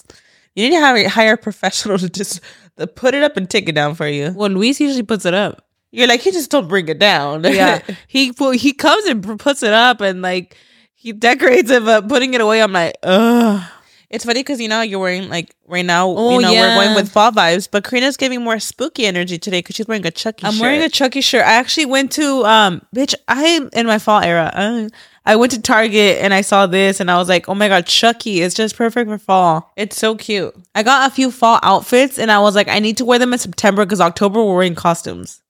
You 0.54 0.68
need 0.68 0.76
to 0.76 0.80
have 0.80 1.06
hire 1.12 1.34
a 1.34 1.38
professional 1.38 1.98
to 1.98 2.08
just 2.08 2.40
to 2.78 2.86
put 2.86 3.14
it 3.14 3.22
up 3.22 3.36
and 3.36 3.48
take 3.48 3.68
it 3.68 3.74
down 3.74 3.94
for 3.94 4.06
you. 4.06 4.32
Well, 4.34 4.50
Luis 4.50 4.80
usually 4.80 5.02
puts 5.02 5.24
it 5.24 5.34
up. 5.34 5.66
You're 5.90 6.08
like, 6.08 6.20
he 6.20 6.30
just 6.30 6.50
don't 6.50 6.68
bring 6.68 6.88
it 6.88 6.98
down. 6.98 7.44
Yeah, 7.52 7.82
he 8.08 8.32
well, 8.38 8.52
he 8.52 8.72
comes 8.72 9.04
and 9.06 9.38
puts 9.38 9.62
it 9.62 9.72
up 9.72 10.00
and 10.00 10.22
like 10.22 10.56
he 10.94 11.12
decorates 11.12 11.70
it, 11.70 11.84
but 11.84 12.08
putting 12.08 12.34
it 12.34 12.40
away, 12.40 12.62
I'm 12.62 12.72
like, 12.72 12.96
ugh. 13.02 13.62
It's 14.08 14.26
funny 14.26 14.40
because 14.40 14.60
you 14.60 14.68
know 14.68 14.82
you're 14.82 14.98
wearing 14.98 15.30
like 15.30 15.54
right 15.66 15.84
now. 15.84 16.06
Oh, 16.06 16.38
you 16.38 16.42
know 16.42 16.52
yeah. 16.52 16.76
we're 16.76 16.84
going 16.84 16.94
with 16.94 17.10
fall 17.10 17.32
vibes, 17.32 17.66
but 17.70 17.82
Karina's 17.82 18.18
giving 18.18 18.44
more 18.44 18.58
spooky 18.58 19.06
energy 19.06 19.38
today 19.38 19.60
because 19.60 19.76
she's 19.76 19.88
wearing 19.88 20.04
a 20.04 20.10
Chucky. 20.10 20.44
I'm 20.46 20.52
shirt. 20.52 20.60
wearing 20.60 20.82
a 20.82 20.90
Chucky 20.90 21.22
shirt. 21.22 21.46
I 21.46 21.54
actually 21.54 21.86
went 21.86 22.12
to 22.12 22.44
um, 22.44 22.82
bitch. 22.94 23.14
I 23.26 23.66
in 23.72 23.86
my 23.86 23.98
fall 23.98 24.20
era. 24.20 24.52
uh, 24.54 24.88
I 25.24 25.36
went 25.36 25.52
to 25.52 25.62
Target 25.62 26.18
and 26.20 26.34
I 26.34 26.40
saw 26.40 26.66
this 26.66 26.98
and 26.98 27.10
I 27.10 27.16
was 27.16 27.28
like, 27.28 27.48
oh 27.48 27.54
my 27.54 27.68
god, 27.68 27.86
Chucky 27.86 28.40
is 28.40 28.54
just 28.54 28.76
perfect 28.76 29.08
for 29.08 29.18
fall. 29.18 29.72
It's 29.76 29.96
so 29.96 30.16
cute. 30.16 30.52
I 30.74 30.82
got 30.82 31.10
a 31.10 31.14
few 31.14 31.30
fall 31.30 31.60
outfits 31.62 32.18
and 32.18 32.30
I 32.30 32.40
was 32.40 32.54
like, 32.56 32.68
I 32.68 32.80
need 32.80 32.96
to 32.96 33.04
wear 33.04 33.18
them 33.20 33.32
in 33.32 33.38
September 33.38 33.84
because 33.84 34.00
October 34.00 34.42
we're 34.42 34.54
wearing 34.54 34.74
costumes. 34.74 35.40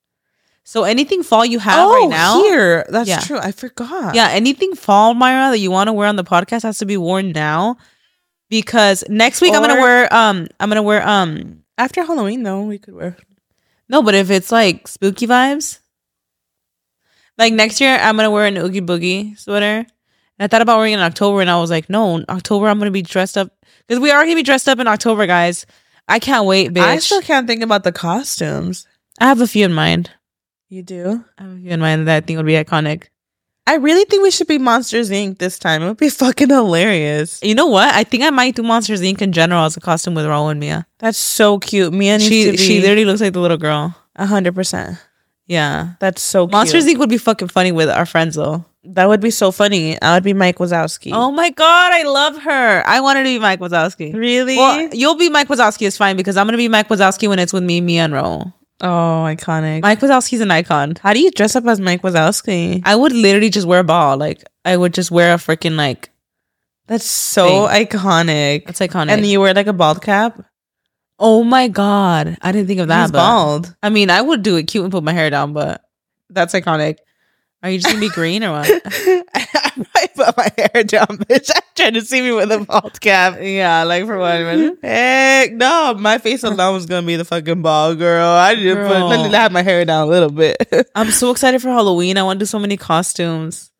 So 0.65 0.85
anything 0.85 1.23
fall 1.23 1.45
you 1.45 1.59
have 1.59 1.89
right 1.89 2.07
now, 2.11 2.35
Oh, 2.39 2.43
here 2.45 2.87
that's 2.89 3.09
Yeah. 3.09 3.21
true. 3.21 3.39
I 3.39 3.51
forgot. 3.53 4.15
yeah, 4.15 4.29
anything 4.29 4.75
fall, 4.77 5.15
Myra, 5.15 5.51
that 5.51 5.59
you 5.59 5.71
want 5.71 5.89
to 5.89 5.93
wear 5.93 6.07
on 6.07 6.17
the 6.17 6.25
podcast 6.25 6.63
has 6.65 6.79
to 6.79 6.87
be 6.87 6.97
worn 6.97 7.33
now. 7.33 7.77
Because 8.51 9.03
next 9.09 9.41
week 9.41 9.55
I'm 9.55 9.63
gonna 9.63 9.81
wear 9.81 10.13
um 10.15 10.47
I'm 10.61 10.69
gonna 10.69 10.83
wear 10.83 11.07
um 11.09 11.63
after 11.79 12.05
Halloween 12.05 12.43
though, 12.43 12.63
we 12.63 12.79
could 12.79 12.95
wear. 12.95 13.17
no, 13.89 14.03
but 14.03 14.15
if 14.15 14.31
it's 14.31 14.53
like 14.53 14.87
spooky 14.87 15.27
vibes, 15.27 15.79
like 17.43 17.53
next 17.55 17.81
year 17.81 17.99
I'm 18.01 18.17
gonna 18.17 18.31
wear 18.31 18.47
an 18.47 18.57
Oogie 18.57 18.81
Boogie 18.81 19.39
sweater. 19.39 19.79
And 19.85 19.87
I 20.41 20.47
thought 20.47 20.63
about 20.63 20.79
wearing 20.79 20.93
it 20.95 20.97
in 20.97 21.03
October, 21.03 21.41
and 21.43 21.51
I 21.51 21.61
was 21.61 21.71
like, 21.71 21.91
no, 21.91 22.17
in 22.17 22.25
October 22.29 22.69
I'm 22.69 22.79
gonna 22.79 22.91
be 22.91 23.03
dressed 23.03 23.37
up 23.37 23.53
because 23.87 24.01
we 24.01 24.11
are 24.11 24.23
gonna 24.23 24.35
be 24.35 24.43
dressed 24.43 24.69
up 24.69 24.79
in 24.79 24.87
October, 24.87 25.27
guys. 25.27 25.67
I 26.09 26.19
can't 26.19 26.47
wait, 26.47 26.73
bitch. 26.73 26.83
I 26.83 26.99
still 26.99 27.21
can't 27.23 27.47
think 27.47 27.63
about 27.63 27.85
the 27.85 27.93
costumes. 27.93 28.87
I 29.21 29.27
have 29.27 29.41
a 29.41 29.47
few 29.47 29.65
in 29.65 29.73
mind. 29.73 30.11
You 30.69 30.83
do? 30.83 31.25
I 31.39 31.43
have 31.43 31.53
a 31.53 31.57
few 31.57 31.71
in 31.71 31.81
mind 31.81 32.09
that 32.09 32.17
I 32.17 32.21
think 32.21 32.39
would 32.39 32.47
be 32.47 32.55
iconic. 32.55 33.05
I 33.67 33.77
really 33.77 34.05
think 34.07 34.23
we 34.25 34.33
should 34.33 34.49
be 34.49 34.59
Monsters 34.59 35.11
Inc. 35.11 35.39
this 35.39 35.59
time. 35.59 35.83
It 35.83 35.87
would 35.89 35.97
be 35.97 36.09
fucking 36.25 36.49
hilarious. 36.49 37.41
You 37.43 37.55
know 37.55 37.67
what? 37.67 37.95
I 37.95 38.03
think 38.05 38.25
I 38.25 38.31
might 38.31 38.57
do 38.57 38.63
Monsters 38.63 39.03
Inc. 39.03 39.23
in 39.23 39.33
general 39.33 39.65
as 39.65 39.77
a 39.77 39.81
costume 39.81 40.15
with 40.15 40.25
Raul 40.25 40.51
and 40.51 40.59
Mia. 40.59 40.87
That's 40.99 41.19
so 41.19 41.59
cute. 41.59 41.93
Mia 41.93 42.19
needs 42.19 42.29
She 42.29 42.45
to 42.47 42.51
be 42.53 42.57
she 42.57 42.81
literally 42.81 43.05
looks 43.05 43.21
like 43.21 43.33
the 43.35 43.41
little 43.41 43.59
girl. 43.59 43.95
a 44.17 44.27
hundred 44.27 44.55
percent. 44.57 44.99
Yeah. 45.47 45.95
That's 46.01 46.23
so 46.23 46.47
cute. 46.47 46.53
Monsters 46.53 46.87
Inc. 46.87 46.99
would 46.99 47.11
be 47.11 47.19
fucking 47.19 47.49
funny 47.49 47.73
with 47.73 47.89
our 47.91 48.07
friends 48.07 48.37
though. 48.37 48.65
That 48.85 49.09
would 49.09 49.21
be 49.21 49.31
so 49.31 49.53
funny. 49.53 50.01
I 50.03 50.15
would 50.15 50.25
be 50.25 50.33
Mike 50.33 50.59
Wazowski. 50.59 51.13
Oh 51.15 51.31
my 51.31 51.51
god, 51.51 51.93
I 51.93 52.03
love 52.03 52.37
her. 52.43 52.83
I 52.87 53.01
wanted 53.01 53.21
to 53.21 53.25
be 53.29 53.39
Mike 53.39 53.61
Wazowski. 53.61 54.13
really? 54.15 54.57
Well, 54.57 54.89
you'll 54.93 55.17
be 55.17 55.29
Mike 55.31 55.49
Wazowski 55.49 55.87
is 55.87 55.97
fine 55.97 56.17
because 56.17 56.37
I'm 56.37 56.47
gonna 56.47 56.57
be 56.57 56.69
Mike 56.69 56.89
Wazowski 56.89 57.29
when 57.29 57.39
it's 57.39 57.53
with 57.53 57.63
me, 57.63 57.81
Mia, 57.81 58.05
and 58.05 58.13
Raul. 58.13 58.53
oh, 58.81 59.25
iconic. 59.29 59.83
Mike 59.83 60.01
Wazowski's 60.01 60.41
an 60.41 60.51
icon. 60.51 60.97
How 61.01 61.13
do 61.13 61.21
you 61.21 61.31
dress 61.31 61.55
up 61.55 61.65
as 61.67 61.81
Mike 61.81 62.03
Wazowski? 62.03 62.83
I 62.85 62.97
would 62.97 63.13
literally 63.13 63.51
just 63.51 63.67
wear 63.69 63.81
a 63.81 63.85
ball. 63.85 64.17
Like 64.17 64.43
I 64.65 64.77
would 64.77 64.95
just 64.95 65.11
wear 65.13 65.33
a 65.35 65.37
freaking 65.37 65.77
like 65.77 66.11
That's 66.89 67.05
so 67.05 67.69
iconic. 67.69 68.69
it's 68.69 68.81
iconic. 68.81 69.11
And 69.11 69.25
you 69.25 69.41
wear 69.41 69.55
like 69.55 69.69
a 69.69 69.73
bald 69.73 70.03
cap. 70.03 70.45
Oh 71.23 71.45
my 71.45 71.69
god, 71.69 72.37
I 72.43 72.53
didn't 72.53 72.67
think 72.67 72.81
of 72.81 72.89
that. 72.89 73.03
He's 73.05 73.13
bald. 73.13 73.75
I 73.83 73.89
mean, 73.89 74.11
I 74.11 74.21
would 74.21 74.43
do 74.43 74.57
it 74.57 74.65
cute 74.65 74.85
and 74.85 74.93
put 74.93 75.05
my 75.05 75.13
hair 75.13 75.31
down, 75.31 75.53
but 75.53 75.83
that's 76.29 76.53
iconic. 76.53 76.99
Are 77.63 77.71
you 77.71 77.79
just 77.79 77.95
gonna 77.95 78.01
be 78.01 78.09
green 78.09 78.43
or 78.43 78.51
what? 78.51 78.69
I 78.85 79.73
might 79.95 80.15
put 80.17 80.37
my 80.37 80.49
hair 80.59 80.83
down, 80.83 81.07
bitch. 81.07 81.49
I'm 81.55 81.63
trying 81.77 81.95
to 81.95 82.01
see 82.01 82.21
me 82.21 82.33
with 82.33 82.51
a 82.51 82.59
bald 82.59 83.01
cap. 83.01 83.39
yeah, 83.41 83.85
like 83.85 84.05
for 84.05 84.19
what? 84.19 84.41
man? 84.41 84.59
Mm-hmm. 84.59 84.85
Heck 84.87 85.53
no, 85.53 85.95
my 85.97 86.19
face 86.19 86.43
alone 86.43 86.75
was 86.75 86.87
gonna 86.87 87.07
be 87.07 87.15
the 87.15 87.25
fucking 87.25 87.63
bald 87.63 87.99
girl. 87.99 88.29
I 88.29 88.57
didn't 88.57 88.89
put 88.89 88.99
Girl. 88.99 89.07
let 89.07 89.25
me 89.25 89.33
have 89.35 89.53
my 89.53 89.63
hair 89.63 89.85
down 89.85 90.09
a 90.09 90.11
little 90.11 90.31
bit. 90.31 90.57
I'm 90.97 91.13
so 91.13 91.31
excited 91.31 91.63
for 91.63 91.69
Halloween. 91.69 92.19
I 92.19 92.25
want 92.25 92.41
to 92.41 92.43
do 92.43 92.49
so 92.49 92.59
many 92.59 92.77
costumes. 92.77 93.71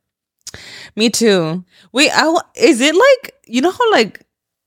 me 0.95 1.11
too. 1.11 1.65
Wait, 1.93 2.11
I 2.15 2.41
is 2.55 2.81
it 2.81 2.95
like 2.95 3.35
you 3.47 3.63
know 3.63 3.73
how 3.73 3.91
like 3.91 4.22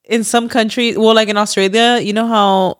in 0.08 0.24
some 0.24 0.50
countries, 0.50 0.98
well, 0.98 1.16
like 1.16 1.30
in 1.30 1.38
Australia, 1.38 2.00
you 2.02 2.14
know 2.14 2.28
how 2.28 2.80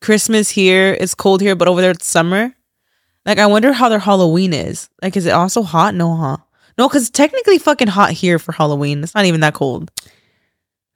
Christmas 0.00 0.48
here 0.48 0.92
is 0.92 1.14
cold 1.14 1.40
here, 1.40 1.56
but 1.56 1.68
over 1.68 1.80
there 1.80 1.90
it's 1.90 2.06
summer. 2.06 2.52
Like, 3.24 3.38
I 3.38 3.46
wonder 3.46 3.72
how 3.72 3.88
their 3.88 3.98
Halloween 3.98 4.52
is. 4.52 4.88
Like, 5.02 5.16
is 5.16 5.26
it 5.26 5.30
also 5.30 5.62
hot? 5.62 5.94
No, 5.94 6.14
huh? 6.14 6.36
No, 6.78 6.88
because 6.88 7.10
technically 7.10 7.58
fucking 7.58 7.88
hot 7.88 8.10
here 8.12 8.38
for 8.38 8.52
Halloween. 8.52 9.02
It's 9.02 9.14
not 9.14 9.24
even 9.24 9.40
that 9.40 9.54
cold. 9.54 9.90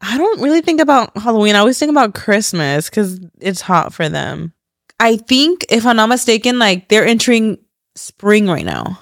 I 0.01 0.17
don't 0.17 0.41
really 0.41 0.61
think 0.61 0.81
about 0.81 1.17
Halloween. 1.17 1.57
I 1.57 1.59
always 1.59 1.79
think 1.79 1.91
about 1.91 2.15
Christmas 2.15 2.89
because 2.89 3.21
it's 3.41 3.61
hot 3.61 3.93
for 3.93 4.09
them. 4.09 4.53
I 4.99 5.17
think, 5.17 5.67
if 5.71 5.87
I'm 5.87 5.97
not 5.97 6.09
mistaken, 6.09 6.59
like 6.59 6.89
they're 6.89 7.07
entering 7.07 7.59
spring 7.97 8.47
right 8.47 8.65
now. 8.65 8.99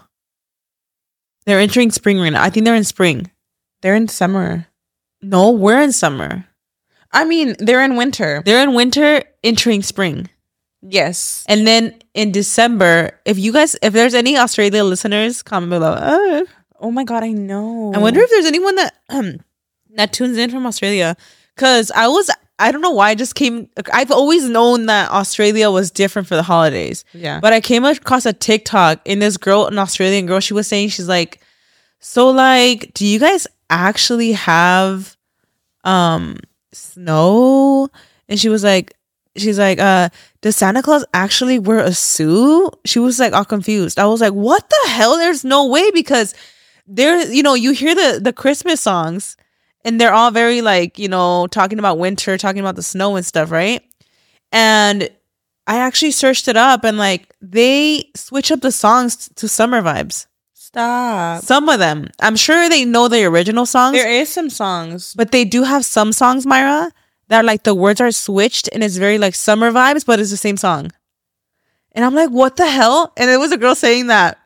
They're 1.45 1.61
entering 1.61 1.91
spring 1.91 2.19
right 2.19 2.31
now. 2.31 2.43
I 2.43 2.51
think 2.51 2.65
they're 2.65 2.75
in 2.75 2.85
spring. 2.85 3.31
They're 3.83 3.95
in 3.95 4.09
summer. 4.09 4.67
No, 5.23 5.51
we're 5.51 5.81
in 5.81 5.93
summer. 5.93 6.45
I 7.13 7.25
mean, 7.25 7.55
they're 7.59 7.83
in 7.85 7.97
winter. 7.97 8.43
They're 8.45 8.63
in 8.63 8.75
winter, 8.75 9.23
entering 9.43 9.83
spring. 9.83 10.29
Yes. 10.83 11.45
And 11.49 11.67
then 11.67 11.95
in 12.15 12.31
December, 12.33 13.19
if 13.25 13.39
you 13.39 13.53
guys, 13.53 13.77
if 13.83 13.93
there's 13.93 14.15
any 14.15 14.37
Australia 14.37 14.85
listeners, 14.85 15.43
comment 15.43 15.71
below. 15.71 15.93
Uh, 15.93 16.45
Oh 16.81 16.93
my 16.93 17.03
god, 17.03 17.25
I 17.25 17.31
know. 17.33 17.93
I 17.93 17.99
wonder 17.99 18.21
if 18.21 18.31
there's 18.31 18.47
anyone 18.47 18.77
that 18.77 18.95
um, 19.09 19.39
that 19.97 20.13
tunes 20.13 20.37
in 20.37 20.49
from 20.49 20.65
Australia. 20.65 21.17
Cause 21.57 21.91
I 21.91 22.07
was, 22.07 22.31
I 22.61 22.71
don't 22.71 22.83
know 22.83 22.93
why 22.93 23.11
I 23.11 23.15
just 23.17 23.35
came. 23.35 23.69
I've 23.93 24.13
always 24.13 24.49
known 24.49 24.87
that 24.87 25.11
Australia 25.11 25.73
was 25.73 25.91
different 25.91 26.29
for 26.29 26.37
the 26.37 26.43
holidays, 26.45 27.05
Yeah. 27.13 27.41
but 27.41 27.53
I 27.53 27.61
came 27.61 27.85
across 27.85 28.27
a 28.27 28.33
TikTok 28.33 29.01
in 29.05 29.19
this 29.19 29.37
girl, 29.37 29.67
an 29.67 29.77
Australian 29.77 30.27
girl. 30.27 30.39
She 30.39 30.55
was 30.55 30.69
saying 30.69 30.91
she's 30.91 31.09
like, 31.09 31.41
so 32.01 32.31
like, 32.31 32.93
do 32.95 33.07
you 33.07 33.19
guys 33.19 33.47
actually 33.71 34.33
have 34.33 35.17
um 35.85 36.39
snow? 36.73 37.89
And 38.29 38.39
she 38.39 38.49
was 38.49 38.63
like, 38.63 38.95
she's 39.37 39.59
like, 39.59 39.79
uh, 39.79 40.11
does 40.43 40.57
Santa 40.57 40.83
Claus 40.83 41.05
actually 41.15 41.59
wear 41.59 41.79
a 41.79 41.95
suit? 41.95 42.71
She 42.85 42.99
was 42.99 43.19
like 43.19 43.33
all 43.33 43.45
confused. 43.45 43.99
I 43.99 44.07
was 44.07 44.21
like, 44.21 44.35
what 44.35 44.69
the 44.69 44.91
hell? 44.91 45.17
There's 45.17 45.45
no 45.45 45.67
way 45.67 45.91
because 45.93 46.35
there, 46.87 47.31
you 47.31 47.43
know, 47.43 47.55
you 47.55 47.73
hear 47.73 47.95
the 47.95 48.21
the 48.23 48.33
Christmas 48.33 48.81
songs 48.81 49.37
and 49.85 50.01
they're 50.01 50.13
all 50.15 50.31
very 50.31 50.63
like, 50.63 50.99
you 50.99 51.09
know, 51.09 51.47
talking 51.49 51.79
about 51.79 51.99
winter, 51.99 52.39
talking 52.39 52.61
about 52.61 52.77
the 52.77 52.83
snow 52.83 53.17
and 53.17 53.27
stuff, 53.27 53.51
right? 53.51 53.83
And 54.53 55.11
I 55.67 55.79
actually 55.79 56.13
searched 56.13 56.49
it 56.49 56.57
up 56.57 56.85
and 56.85 56.97
like 56.97 57.35
they 57.43 58.11
switch 58.17 58.51
up 58.51 58.61
the 58.61 58.73
songs 58.73 59.29
to 59.37 59.49
summer 59.49 59.83
vibes. 59.83 60.28
Stop. 60.69 61.43
Some 61.45 61.67
of 61.71 61.79
them. 61.79 62.09
I'm 62.21 62.37
sure 62.37 62.69
they 62.69 62.85
know 62.85 63.09
the 63.09 63.25
original 63.25 63.65
songs, 63.65 63.97
There 63.97 64.11
is 64.11 64.29
some 64.29 64.51
songs. 64.51 65.15
but 65.17 65.33
they 65.33 65.47
do 65.47 65.63
have 65.63 65.83
some 65.83 66.13
songs, 66.13 66.45
Myra, 66.45 66.93
that 67.29 67.47
like 67.47 67.63
the 67.63 67.75
words 67.75 68.03
are 68.03 68.13
switched 68.13 68.69
and 68.75 68.85
it's 68.85 68.97
very 68.99 69.17
like 69.17 69.35
summer 69.35 69.73
vibes, 69.73 70.05
but 70.05 70.21
it's 70.21 70.31
the 70.31 70.37
same 70.37 70.59
song. 70.59 70.91
And 71.93 72.05
I'm 72.05 72.15
like, 72.15 72.29
what 72.29 72.57
the 72.57 72.67
hell? 72.69 73.15
And 73.17 73.31
it 73.31 73.39
was 73.39 73.51
a 73.51 73.57
girl 73.57 73.75
saying 73.75 74.09
that. 74.09 74.39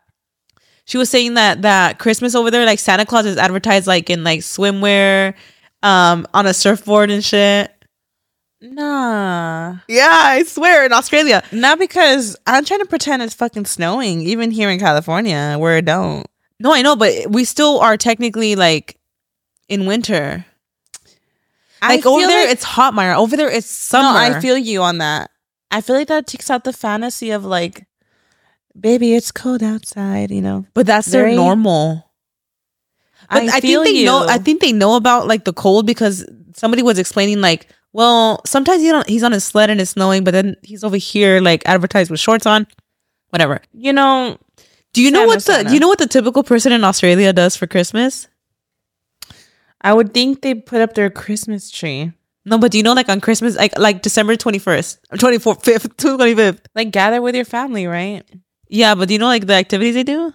She 0.85 0.97
was 0.97 1.11
saying 1.11 1.35
that 1.35 1.63
that 1.63 1.99
Christmas 1.99 2.37
over 2.37 2.53
there, 2.53 2.67
like 2.67 2.79
Santa 2.79 3.05
Claus 3.05 3.27
is 3.27 3.37
advertised 3.37 3.89
like 3.89 4.09
in 4.09 4.23
like 4.23 4.41
swimwear, 4.41 5.35
um, 5.83 6.25
on 6.33 6.47
a 6.47 6.55
surfboard 6.55 7.11
and 7.11 7.25
shit. 7.25 7.82
Nah. 8.63 9.79
Yeah, 9.89 10.09
I 10.09 10.45
swear 10.45 10.87
in 10.87 10.93
Australia. 10.93 11.43
Not 11.51 11.79
because 11.79 12.37
I'm 12.47 12.65
trying 12.65 12.81
to 12.81 12.87
pretend 12.87 13.23
it's 13.23 13.35
fucking 13.35 13.65
snowing, 13.67 14.21
even 14.23 14.51
here 14.53 14.71
in 14.71 14.79
California, 14.79 15.57
where 15.59 15.79
it 15.79 15.85
don't. 15.85 16.27
No, 16.61 16.73
I 16.73 16.81
know, 16.83 16.95
but 16.95 17.29
we 17.29 17.45
still 17.45 17.81
are 17.81 17.97
technically 17.97 18.55
like 18.55 18.99
in 19.69 19.85
winter. 19.87 20.47
Like 21.83 22.07
over 22.07 22.25
there, 22.25 22.49
it's 22.49 22.63
hot, 22.63 22.95
Myra. 22.95 23.19
Over 23.19 23.37
there, 23.37 23.51
it's 23.51 23.69
summer. 23.69 24.13
No, 24.13 24.37
I 24.37 24.41
feel 24.41 24.57
you 24.57 24.83
on 24.83 24.99
that. 24.99 25.33
I 25.73 25.81
feel 25.81 25.97
like 25.97 26.07
that 26.09 26.29
takes 26.29 26.49
out 26.49 26.63
the 26.63 26.73
fantasy 26.73 27.33
of 27.33 27.45
like, 27.45 27.87
baby, 28.79 29.15
it's 29.15 29.33
cold 29.33 29.65
outside, 29.65 30.31
you 30.31 30.41
know. 30.43 30.65
but 30.75 30.87
that's 30.87 31.09
their 31.09 31.23
very- 31.25 31.35
normal. 31.35 32.09
But 33.31 33.45
I, 33.45 33.61
feel 33.61 33.83
think 33.83 33.95
they 33.97 34.01
you. 34.01 34.07
know. 34.07 34.27
I 34.29 34.39
think 34.39 34.61
they 34.61 34.73
know 34.73 34.95
about 34.95 35.27
like 35.27 35.45
the 35.45 35.53
cold 35.53 35.87
because 35.87 36.25
somebody 36.55 36.83
was 36.83 36.99
explaining 36.99 37.41
like, 37.41 37.67
well, 37.93 38.41
sometimes 38.47 38.83
he 38.83 38.89
don't, 38.89 39.09
he's 39.09 39.23
on 39.23 39.33
his 39.33 39.45
sled 39.45 39.71
and 39.71 39.81
it's 39.81 39.91
snowing, 39.93 40.25
but 40.25 40.33
then 40.33 40.57
he's 40.63 40.83
over 40.85 40.97
here 40.97 41.41
like 41.41 41.63
advertised 41.67 42.11
with 42.11 42.21
shorts 42.21 42.47
on, 42.47 42.67
whatever. 43.31 43.61
you 43.73 43.93
know, 43.93 44.39
Do 44.93 45.03
you 45.03 45.11
know 45.11 45.27
what 45.27 45.45
the. 45.45 45.65
Do 45.67 45.75
you 45.75 45.81
know 45.81 45.89
what 45.89 45.99
the 45.99 46.07
typical 46.07 46.43
person 46.43 46.73
in 46.73 46.85
Australia 46.85 47.33
does 47.33 47.57
for 47.57 47.67
Christmas? 47.67 48.29
I 49.81 49.93
would 49.93 50.15
think 50.15 50.43
they 50.43 50.55
put 50.55 50.81
up 50.81 50.95
their 50.95 51.11
Christmas 51.11 51.71
tree, 51.71 52.13
No, 52.45 52.59
but 52.59 52.71
do 52.71 52.79
you 52.79 52.85
know 52.85 52.93
like 52.93 53.09
on 53.09 53.21
Christmas, 53.21 53.57
like 53.57 53.77
like 53.79 54.03
December 54.03 54.37
twenty 54.37 54.59
first, 54.59 54.99
twenty 55.19 55.39
fourth, 55.39 55.65
fifth, 55.65 55.97
twenty 55.97 56.35
fifth? 56.35 56.69
like 56.75 56.91
gather 56.93 57.21
with 57.21 57.35
your 57.35 57.45
family, 57.45 57.87
right? 57.87 58.23
Yeah, 58.69 58.95
but 58.95 59.09
do 59.09 59.15
you 59.15 59.19
know 59.19 59.27
like 59.27 59.47
the 59.47 59.55
activities 59.55 59.95
they 59.95 60.05
do? 60.05 60.33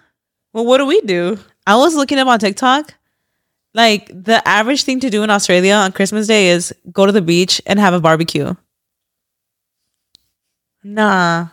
Well, 0.53 0.65
what 0.65 0.77
do 0.79 0.85
we 0.85 0.99
do? 1.01 1.39
I 1.65 1.75
was 1.77 1.95
looking 1.95 2.19
up 2.19 2.27
on 2.27 2.39
TikTok. 2.39 2.93
Like 3.77 4.07
the 4.07 4.45
average 4.47 4.83
thing 4.85 4.99
to 5.01 5.09
do 5.11 5.21
in 5.21 5.29
Australia 5.29 5.73
on 5.75 5.91
Christmas 5.91 6.25
Day 6.25 6.49
is 6.49 6.73
go 6.91 7.05
to 7.05 7.11
the 7.11 7.21
beach 7.21 7.61
and 7.67 7.77
have 7.79 7.93
a 7.93 7.99
barbecue. 7.99 8.55
Nah, 10.83 11.49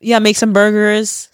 Yeah, 0.00 0.20
make 0.20 0.36
some 0.36 0.54
burgers 0.54 1.28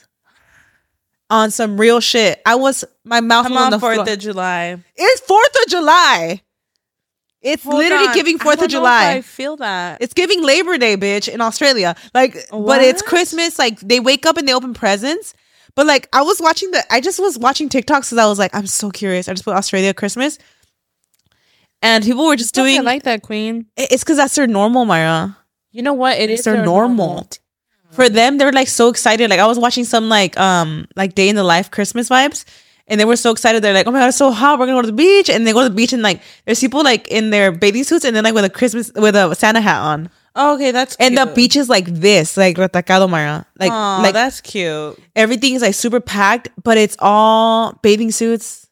on 1.30 1.52
some 1.52 1.78
real 1.78 2.00
shit. 2.00 2.42
I 2.44 2.56
was 2.56 2.84
my 3.04 3.20
mouth 3.20 3.46
come 3.46 3.56
on 3.56 3.64
on 3.66 3.70
the 3.70 3.78
Fourth 3.78 4.08
of 4.08 4.18
July. 4.18 4.82
It's 4.96 5.20
Fourth 5.20 5.54
of 5.62 5.70
July. 5.70 6.42
It's 7.42 7.62
Hold 7.62 7.76
literally 7.76 8.08
on. 8.08 8.14
giving 8.14 8.38
Fourth 8.38 8.60
of 8.62 8.68
don't 8.68 8.82
know 8.82 8.88
if 8.88 9.00
July. 9.00 9.12
I 9.12 9.20
feel 9.22 9.56
that. 9.58 9.98
It's 10.00 10.14
giving 10.14 10.42
Labor 10.42 10.76
Day, 10.78 10.96
bitch, 10.96 11.28
in 11.32 11.40
Australia. 11.40 11.94
Like, 12.14 12.34
but 12.50 12.82
it's 12.82 13.02
Christmas. 13.02 13.58
Like, 13.60 13.78
they 13.78 14.00
wake 14.00 14.26
up 14.26 14.36
and 14.36 14.48
they 14.48 14.54
open 14.54 14.74
presents. 14.74 15.34
But 15.76 15.86
like, 15.86 16.08
I 16.12 16.22
was 16.22 16.40
watching 16.40 16.70
the. 16.72 16.82
I 16.92 17.00
just 17.00 17.20
was 17.20 17.38
watching 17.38 17.68
TikToks 17.68 17.86
because 18.08 18.18
I 18.18 18.26
was 18.26 18.38
like, 18.38 18.54
I'm 18.54 18.66
so 18.66 18.90
curious. 18.90 19.28
I 19.28 19.32
just 19.32 19.44
put 19.44 19.54
Australia 19.54 19.94
Christmas, 19.94 20.38
and 21.82 22.02
people 22.04 22.26
were 22.26 22.36
just 22.36 22.54
Doing 22.54 22.74
doing. 22.76 22.84
like 22.84 23.02
that, 23.04 23.22
Queen. 23.22 23.66
It's 23.76 24.02
because 24.02 24.16
that's 24.16 24.34
their 24.34 24.46
normal, 24.46 24.84
Myra. 24.84 25.36
You 25.72 25.82
know 25.82 25.92
what? 25.92 26.18
It 26.18 26.30
It's 26.30 26.40
is 26.40 26.44
their 26.46 26.64
normal. 26.64 27.28
For 27.90 28.08
them, 28.08 28.38
they're 28.38 28.52
like 28.52 28.68
so 28.68 28.88
excited. 28.88 29.30
Like 29.30 29.38
I 29.40 29.46
was 29.46 29.58
watching 29.58 29.84
some 29.84 30.08
like 30.08 30.38
um 30.38 30.86
like 30.96 31.14
day 31.14 31.28
in 31.28 31.36
the 31.36 31.44
life 31.44 31.70
Christmas 31.70 32.08
vibes, 32.08 32.44
and 32.88 32.98
they 32.98 33.04
were 33.04 33.16
so 33.16 33.30
excited. 33.30 33.62
They're 33.62 33.74
like, 33.74 33.86
"Oh 33.86 33.90
my 33.90 34.00
god, 34.00 34.08
it's 34.08 34.16
so 34.16 34.30
hot! 34.32 34.58
We're 34.58 34.66
gonna 34.66 34.78
go 34.78 34.82
to 34.82 34.86
the 34.88 34.92
beach!" 34.92 35.28
And 35.30 35.46
they 35.46 35.52
go 35.52 35.62
to 35.62 35.68
the 35.68 35.74
beach 35.74 35.92
and 35.92 36.02
like 36.02 36.20
there's 36.46 36.58
people 36.60 36.82
like 36.82 37.06
in 37.08 37.30
their 37.30 37.52
bathing 37.52 37.84
suits 37.84 38.04
and 38.04 38.16
then 38.16 38.24
like 38.24 38.34
with 38.34 38.44
a 38.44 38.50
Christmas 38.50 38.90
with 38.96 39.14
a 39.14 39.34
Santa 39.34 39.60
hat 39.60 39.80
on, 39.80 40.10
Oh, 40.38 40.54
okay, 40.56 40.70
that's 40.70 40.96
and 40.96 41.16
the 41.16 41.24
cute. 41.24 41.34
beach 41.34 41.56
is 41.56 41.68
like 41.70 41.86
this, 41.86 42.36
like 42.36 42.56
retacado, 42.56 43.08
Myra. 43.08 43.46
Like 43.58 43.72
Aw, 43.72 44.00
like 44.02 44.12
that's 44.12 44.42
cute. 44.42 44.98
everything 45.16 45.54
is 45.54 45.62
like 45.62 45.74
super 45.74 45.98
packed, 45.98 46.50
but 46.62 46.76
it's 46.76 46.96
all 47.00 47.72
bathing 47.82 48.10
suits 48.10 48.68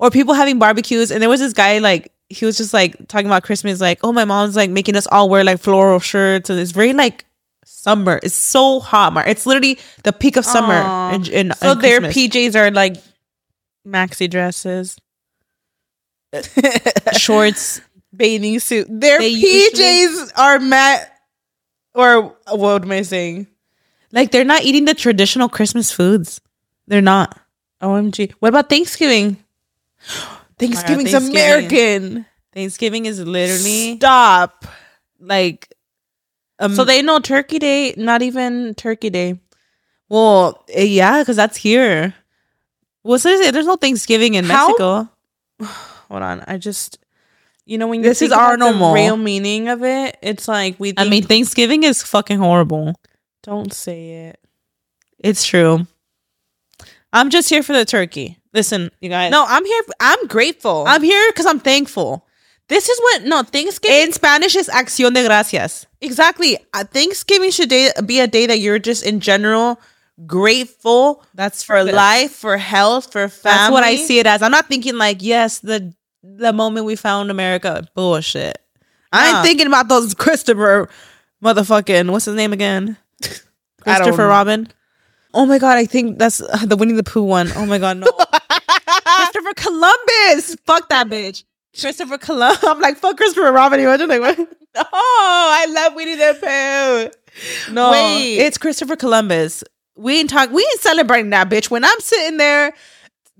or 0.00 0.10
people 0.10 0.34
having 0.34 0.58
barbecues. 0.58 1.12
And 1.12 1.22
there 1.22 1.28
was 1.28 1.38
this 1.38 1.52
guy 1.52 1.78
like 1.78 2.12
he 2.28 2.44
was 2.44 2.56
just 2.56 2.74
like 2.74 3.06
talking 3.06 3.26
about 3.26 3.44
Christmas, 3.44 3.80
like, 3.80 4.00
oh, 4.02 4.12
my 4.12 4.24
mom's 4.24 4.56
like 4.56 4.70
making 4.70 4.96
us 4.96 5.06
all 5.06 5.28
wear 5.28 5.44
like 5.44 5.60
floral 5.60 6.00
shirts, 6.00 6.50
and 6.50 6.58
it's 6.58 6.72
very 6.72 6.92
like 6.92 7.24
summer. 7.64 8.18
It's 8.22 8.34
so 8.34 8.80
hot, 8.80 9.12
Mar. 9.12 9.24
It's 9.26 9.46
literally 9.46 9.78
the 10.02 10.12
peak 10.12 10.36
of 10.36 10.44
summer 10.44 10.74
Aw. 10.74 11.14
in, 11.14 11.26
in, 11.32 11.52
So 11.54 11.74
their 11.74 12.00
PJs 12.00 12.56
are 12.56 12.70
like 12.72 12.96
maxi 13.86 14.28
dresses, 14.28 14.96
Shorts. 17.16 17.80
Bathing 18.16 18.58
suit. 18.60 18.86
Their 18.90 19.18
They 19.18 19.34
PJs 19.34 20.32
are 20.36 20.58
met. 20.60 21.10
Or 21.94 22.34
what 22.50 22.82
am 22.82 22.90
I 22.92 23.02
saying? 23.02 23.46
Like 24.12 24.30
they're 24.32 24.44
not 24.44 24.62
eating 24.62 24.84
the 24.84 24.94
traditional 24.94 25.48
Christmas 25.48 25.90
foods. 25.92 26.40
They're 26.86 27.00
not. 27.02 27.38
OMG. 27.82 28.32
What 28.40 28.48
about 28.48 28.68
Thanksgiving? 28.68 29.36
Thanksgiving's 30.58 31.10
Thanksgiving. 31.12 31.30
American. 31.30 32.26
Thanksgiving 32.52 33.06
is 33.06 33.20
literally 33.20 33.96
Stop. 33.96 34.64
like 35.20 35.72
um, 36.60 36.74
So 36.74 36.84
they 36.84 37.02
know 37.02 37.18
Turkey 37.18 37.58
Day, 37.58 37.94
not 37.96 38.22
even 38.22 38.74
Turkey 38.74 39.10
Day. 39.10 39.40
well 40.08 40.64
eh, 40.72 40.82
yeah 40.84 41.18
because 41.20 41.36
that's 41.36 41.56
here. 41.56 42.14
Well, 43.02 43.18
there's 43.18 43.50
there's 43.52 43.66
no 43.66 43.76
Thanksgiving 43.76 44.34
in 44.34 44.44
How- 44.44 44.68
Mexico. 44.68 45.08
Hold 46.08 46.22
on. 46.22 46.44
I 46.46 46.58
just, 46.58 46.98
you 47.66 47.78
know, 47.78 47.86
when 47.88 48.02
you 48.02 48.08
This 48.08 48.22
is 48.22 48.32
our 48.32 48.56
normal. 48.56 48.92
real 48.92 49.16
meaning 49.16 49.68
of 49.68 49.82
it, 49.84 50.16
it's 50.22 50.46
like 50.48 50.76
we. 50.78 50.92
I 50.96 51.08
mean, 51.08 51.22
Thanksgiving 51.24 51.82
is 51.82 52.02
fucking 52.02 52.38
horrible. 52.38 52.94
don't 53.42 53.72
say 53.72 54.28
it. 54.28 54.40
It's 55.18 55.44
true. 55.44 55.86
I'm 57.12 57.30
just 57.30 57.48
here 57.48 57.62
for 57.62 57.72
the 57.72 57.84
turkey. 57.84 58.38
Listen, 58.52 58.90
you 59.00 59.08
guys. 59.08 59.30
No, 59.30 59.44
I'm 59.48 59.64
here. 59.64 59.82
I'm 60.00 60.26
grateful. 60.26 60.84
I'm 60.86 61.02
here 61.02 61.30
because 61.30 61.46
I'm 61.46 61.60
thankful. 61.60 62.26
this 62.68 62.88
is 62.88 62.98
what 63.00 63.24
no 63.24 63.42
Thanksgiving 63.42 64.08
In 64.08 64.12
Spanish, 64.12 64.56
is 64.56 64.68
acción 64.68 65.12
de 65.14 65.22
gracias. 65.24 65.86
exactly. 66.00 66.58
Uh, 66.72 66.84
Thanksgiving 66.84 67.50
should 67.50 67.68
day, 67.68 67.90
be 68.06 68.20
a 68.20 68.26
day 68.26 68.46
that 68.46 68.58
you're 68.58 68.78
just 68.78 69.04
in 69.04 69.20
general 69.20 69.78
grateful 70.26 71.22
That's 71.34 71.62
for 71.62 71.82
life, 71.84 72.32
for 72.32 72.56
health, 72.56 73.10
for 73.12 73.28
family. 73.28 73.58
That's 73.58 73.72
what 73.72 73.84
I 73.84 73.96
see 73.96 74.18
it 74.18 74.26
as. 74.26 74.42
I'm 74.42 74.52
not 74.52 74.66
thinking 74.68 74.96
like, 74.96 75.18
yes, 75.22 75.58
the 75.58 75.92
the 76.24 76.52
moment 76.52 76.86
we 76.86 76.96
found 76.96 77.30
America, 77.30 77.86
bullshit. 77.94 78.58
I 79.12 79.30
ain't 79.30 79.46
thinking 79.46 79.66
about 79.66 79.88
those 79.88 80.14
Christopher 80.14 80.88
motherfucking 81.42 82.10
what's 82.10 82.24
his 82.24 82.34
name 82.34 82.52
again? 82.52 82.96
Christopher. 83.80 84.26
Robin. 84.26 84.68
Oh 85.34 85.46
my 85.46 85.58
god, 85.58 85.78
I 85.78 85.84
think 85.84 86.18
that's 86.18 86.40
uh, 86.40 86.64
the 86.64 86.76
Winnie 86.76 86.94
the 86.94 87.04
Pooh 87.04 87.22
one. 87.22 87.50
Oh 87.54 87.66
my 87.66 87.78
god, 87.78 87.98
no. 87.98 88.06
Christopher 89.06 89.54
Columbus. 89.54 90.56
Fuck 90.64 90.88
that 90.88 91.08
bitch. 91.08 91.44
Christopher 91.78 92.18
Columbus. 92.18 92.64
I'm 92.64 92.80
like, 92.80 92.96
fuck 92.96 93.16
Christopher 93.16 93.52
Robin. 93.52 93.78
Imagine 93.78 94.08
like 94.08 94.20
what? 94.20 94.38
Oh, 94.76 95.56
I 95.56 95.66
love 95.66 95.94
Winnie 95.94 96.14
the 96.14 96.36
Pooh. 96.40 97.72
No, 97.72 97.90
Wait. 97.90 98.38
it's 98.38 98.58
Christopher 98.58 98.96
Columbus. 98.96 99.62
We 99.96 100.20
ain't 100.20 100.30
talk. 100.30 100.50
We 100.50 100.62
ain't 100.62 100.80
celebrating 100.80 101.30
that 101.30 101.48
bitch. 101.50 101.70
When 101.70 101.84
I'm 101.84 102.00
sitting 102.00 102.38
there 102.38 102.72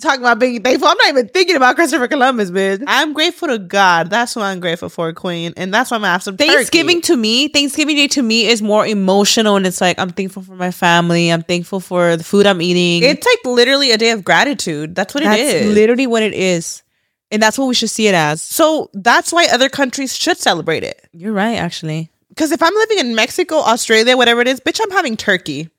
talking 0.00 0.20
about 0.20 0.38
being 0.38 0.62
thankful, 0.62 0.88
I'm 0.88 0.96
not 0.98 1.09
even 1.09 1.28
thinking 1.28 1.57
about 1.57 1.76
Christopher 1.76 2.09
Columbus, 2.09 2.50
bitch. 2.50 2.83
I'm 2.87 3.12
grateful 3.12 3.48
to 3.48 3.59
God. 3.59 4.11
That's 4.11 4.35
what 4.37 4.44
I'm 4.44 4.61
grateful 4.61 4.88
for, 4.88 5.12
Queen, 5.12 5.52
and 5.57 5.72
that's 5.72 5.90
why 5.90 5.98
I'm 5.98 6.20
some 6.20 6.37
Thanksgiving 6.37 6.96
turkey. 7.00 7.07
to 7.12 7.16
me, 7.16 7.48
Thanksgiving 7.48 7.96
Day 7.96 8.09
to 8.09 8.22
me 8.22 8.46
is 8.46 8.62
more 8.62 8.87
emotional, 8.87 9.57
and 9.57 9.66
it's 9.66 9.80
like 9.80 9.98
I'm 9.98 10.11
thankful 10.11 10.42
for 10.42 10.57
my 10.57 10.70
family. 10.70 11.30
I'm 11.30 11.42
thankful 11.42 11.80
for 11.80 12.16
the 12.16 12.24
food 12.24 12.46
I'm 12.46 12.61
eating. 12.61 13.09
It's 13.09 13.26
like 13.26 13.38
literally 13.44 13.90
a 13.92 13.98
day 13.98 14.11
of 14.11 14.24
gratitude. 14.24 14.94
That's 14.94 15.14
what 15.14 15.24
that's 15.24 15.40
it 15.40 15.62
is. 15.62 15.74
literally 15.74 16.07
what 16.07 16.22
it 16.22 16.35
is, 16.35 16.83
and 17.30 17.42
that's 17.42 17.59
what 17.59 17.66
we 17.66 17.74
should 17.74 17.90
see 17.90 18.09
it 18.09 18.14
as. 18.14 18.42
so 18.42 18.90
that's 18.92 19.33
why 19.33 19.46
other 19.52 19.68
countries 19.68 20.16
should 20.16 20.38
celebrate 20.38 20.83
it. 20.83 21.09
You're 21.12 21.33
right, 21.33 21.54
actually. 21.57 22.11
Because 22.30 22.50
if 22.50 22.62
I'm 22.64 22.74
living 22.74 22.98
in 22.98 23.14
Mexico, 23.14 23.57
Australia, 23.59 24.16
whatever 24.16 24.40
it 24.40 24.48
is, 24.48 24.59
bitch, 24.59 24.80
I'm 24.83 24.90
having 24.90 25.16
turkey. 25.16 25.70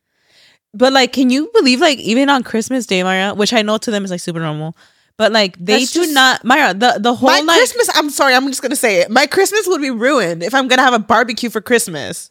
But 0.78 0.92
like, 0.94 1.14
can 1.14 1.30
you 1.30 1.50
believe 1.54 1.80
like 1.82 2.00
even 2.00 2.30
on 2.30 2.44
Christmas 2.44 2.86
Day, 2.86 3.02
Maya, 3.04 3.34
which 3.34 3.54
I 3.54 3.62
know 3.62 3.78
to 3.78 3.92
them 3.92 4.04
is 4.04 4.12
like 4.12 4.20
super 4.20 4.40
normal, 4.40 4.76
but 5.18 5.32
like 5.32 5.58
they 5.58 5.80
That's 5.80 5.94
do 5.94 6.02
just- 6.04 6.14
not, 6.14 6.44
Maya, 6.44 6.74
the 6.74 6.98
the 7.00 7.16
whole 7.16 7.30
My 7.30 7.40
like 7.40 7.58
Christmas, 7.58 7.90
I'm 7.96 8.10
sorry, 8.10 8.34
I'm 8.36 8.46
just 8.48 8.62
gonna 8.62 8.76
say 8.76 9.00
it. 9.02 9.10
My 9.10 9.26
Christmas 9.26 9.66
would 9.68 9.82
be 9.82 9.90
ruined 9.92 10.44
if 10.44 10.54
I'm 10.54 10.68
gonna 10.68 10.82
have 10.82 10.94
a 10.94 11.00
barbecue 11.00 11.50
for 11.50 11.62
Christmas. 11.62 12.30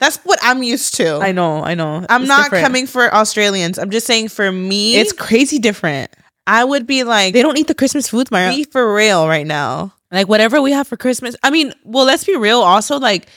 That's 0.00 0.16
what 0.24 0.38
I'm 0.42 0.62
used 0.62 0.94
to. 0.96 1.18
I 1.18 1.32
know, 1.32 1.62
I 1.62 1.74
know. 1.74 2.04
I'm 2.08 2.22
It's 2.22 2.28
not 2.28 2.44
different. 2.44 2.64
coming 2.64 2.86
for 2.86 3.14
Australians. 3.14 3.78
I'm 3.78 3.90
just 3.90 4.06
saying 4.06 4.28
for 4.28 4.50
me, 4.50 4.96
It's 4.96 5.12
crazy 5.12 5.58
different. 5.58 6.10
I 6.46 6.64
would 6.64 6.86
be 6.86 7.04
like, 7.04 7.32
They 7.32 7.42
don't 7.42 7.56
eat 7.58 7.68
the 7.68 7.74
Christmas 7.76 8.08
foods, 8.08 8.30
Maya. 8.30 8.50
be 8.54 8.64
for 8.64 8.92
real 8.94 9.28
right 9.28 9.46
now. 9.46 9.92
like 10.10 10.28
whatever 10.28 10.60
we 10.62 10.72
have 10.72 10.88
for 10.88 10.96
Christmas. 10.96 11.36
I 11.42 11.50
mean, 11.50 11.72
well, 11.84 12.04
let's 12.04 12.24
be 12.24 12.36
real. 12.36 12.60
Also, 12.60 12.98
like, 12.98 13.28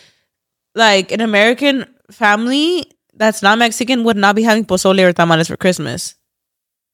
like 0.76 1.12
an 1.12 1.22
American 1.22 1.86
family 2.12 2.92
that's 3.18 3.42
not 3.42 3.58
Mexican 3.58 4.04
would 4.06 4.18
not 4.18 4.36
be 4.36 4.44
having 4.44 4.66
pozole 4.66 5.04
or 5.04 5.14
tamales 5.14 5.48
for 5.48 5.58
Christmas. 5.58 6.16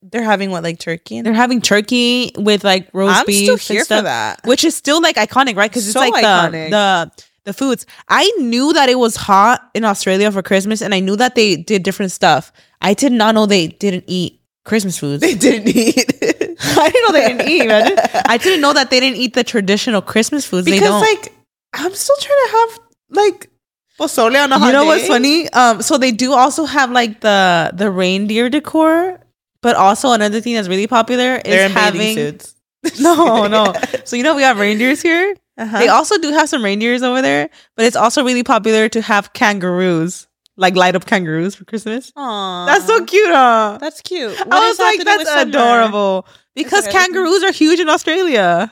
They're 0.01 0.23
having 0.23 0.51
what, 0.51 0.63
like 0.63 0.79
turkey? 0.79 1.21
They're 1.21 1.33
having 1.33 1.61
turkey 1.61 2.31
with 2.35 2.63
like 2.63 2.89
roast 2.93 3.19
I'm 3.19 3.25
beef 3.25 3.43
still 3.43 3.53
and 3.53 3.61
here 3.61 3.85
for 3.85 4.01
that. 4.01 4.41
which 4.45 4.63
is 4.65 4.75
still 4.75 5.01
like 5.01 5.15
iconic, 5.15 5.55
right? 5.55 5.69
Because 5.71 5.85
So 5.91 6.01
it's 6.01 6.11
like 6.11 6.23
iconic. 6.23 6.69
the 6.71 7.11
the 7.15 7.23
the 7.45 7.53
foods. 7.53 7.85
I 8.09 8.29
knew 8.39 8.73
that 8.73 8.89
it 8.89 8.97
was 8.99 9.15
hot 9.15 9.69
in 9.73 9.85
Australia 9.85 10.31
for 10.31 10.41
Christmas, 10.41 10.81
and 10.81 10.93
I 10.93 10.99
knew 10.99 11.15
that 11.17 11.35
they 11.35 11.55
did 11.55 11.83
different 11.83 12.11
stuff. 12.11 12.51
I 12.81 12.93
did 12.93 13.11
not 13.13 13.33
know 13.35 13.45
they 13.45 13.67
didn't 13.67 14.03
eat 14.07 14.41
Christmas 14.65 14.97
foods. 14.97 15.21
They 15.21 15.35
didn't 15.35 15.69
eat 15.69 16.13
I 16.61 16.89
didn't 16.89 17.03
know 17.07 17.11
they 17.19 17.27
didn't 17.27 17.49
eat. 17.49 17.67
Man. 17.67 17.97
I 18.27 18.37
didn't 18.37 18.61
know 18.61 18.73
that 18.73 18.89
they 18.89 18.99
didn't 18.99 19.17
eat 19.19 19.33
the 19.35 19.43
traditional 19.43 20.01
Christmas 20.01 20.45
foods. 20.45 20.65
because 20.65 21.01
like 21.01 21.33
I'm 21.73 21.93
still 21.93 22.15
trying 22.19 22.39
to 22.45 22.51
have 22.51 22.79
like 23.09 23.49
pozole 23.99 24.43
on 24.43 24.51
a 24.51 24.59
hot 24.59 24.67
you 24.67 24.71
know 24.73 24.85
what's 24.85 25.03
day. 25.03 25.07
funny? 25.07 25.49
Um, 25.51 25.81
so 25.81 25.97
they 25.97 26.11
do 26.11 26.33
also 26.33 26.65
have 26.65 26.91
like 26.91 27.21
the 27.21 27.71
the 27.73 27.89
reindeer 27.91 28.49
decor, 28.49 29.19
but 29.61 29.75
also 29.75 30.11
another 30.11 30.41
thing 30.41 30.55
that's 30.55 30.67
really 30.67 30.87
popular 30.87 31.35
is 31.37 31.43
They're 31.43 31.65
in 31.67 31.73
bathing 31.73 31.99
having 32.01 32.15
suits. 32.15 32.55
no, 32.99 33.47
no. 33.57 33.73
So 34.05 34.15
you 34.15 34.23
know 34.23 34.35
we 34.35 34.41
have 34.43 34.59
reindeers 34.59 35.01
here. 35.01 35.35
Uh-huh. 35.57 35.77
They 35.79 35.87
also 35.87 36.17
do 36.17 36.31
have 36.31 36.49
some 36.49 36.63
reindeers 36.63 37.03
over 37.03 37.21
there, 37.21 37.49
but 37.77 37.85
it's 37.85 37.95
also 37.95 38.23
really 38.23 38.43
popular 38.43 38.89
to 38.89 39.01
have 39.03 39.33
kangaroos, 39.33 40.27
like 40.57 40.75
light 40.75 40.95
up 40.95 41.05
kangaroos 41.05 41.53
for 41.53 41.63
Christmas. 41.65 42.11
Aw. 42.15 42.65
That's 42.65 42.87
so 42.87 43.05
cute, 43.05 43.29
huh? 43.29 43.77
That's 43.79 44.01
cute. 44.01 44.31
What 44.35 44.51
I 44.51 44.67
was 44.67 44.79
like, 44.79 45.03
that's 45.03 45.29
adorable 45.29 46.25
because 46.55 46.87
Okay. 46.87 46.97
kangaroos 46.97 47.43
are 47.43 47.51
huge 47.51 47.79
in 47.79 47.87
Australia. 47.87 48.71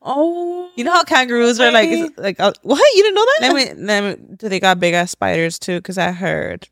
Oh, 0.00 0.70
You 0.76 0.84
know 0.84 0.92
how 0.92 1.02
kangaroos 1.02 1.58
are 1.60 1.72
like, 1.72 2.16
like 2.16 2.40
uh, 2.40 2.52
what? 2.62 2.80
You 2.94 3.02
didn't 3.02 3.14
know 3.14 3.24
that? 3.24 3.38
let 3.40 3.54
me, 3.76 3.82
let 3.84 4.18
me. 4.18 4.34
Do 4.36 4.48
they 4.48 4.60
got 4.60 4.78
big 4.78 4.94
ass 4.94 5.10
spiders 5.10 5.58
too? 5.58 5.78
Because 5.78 5.98
I 5.98 6.12
heard 6.12 6.68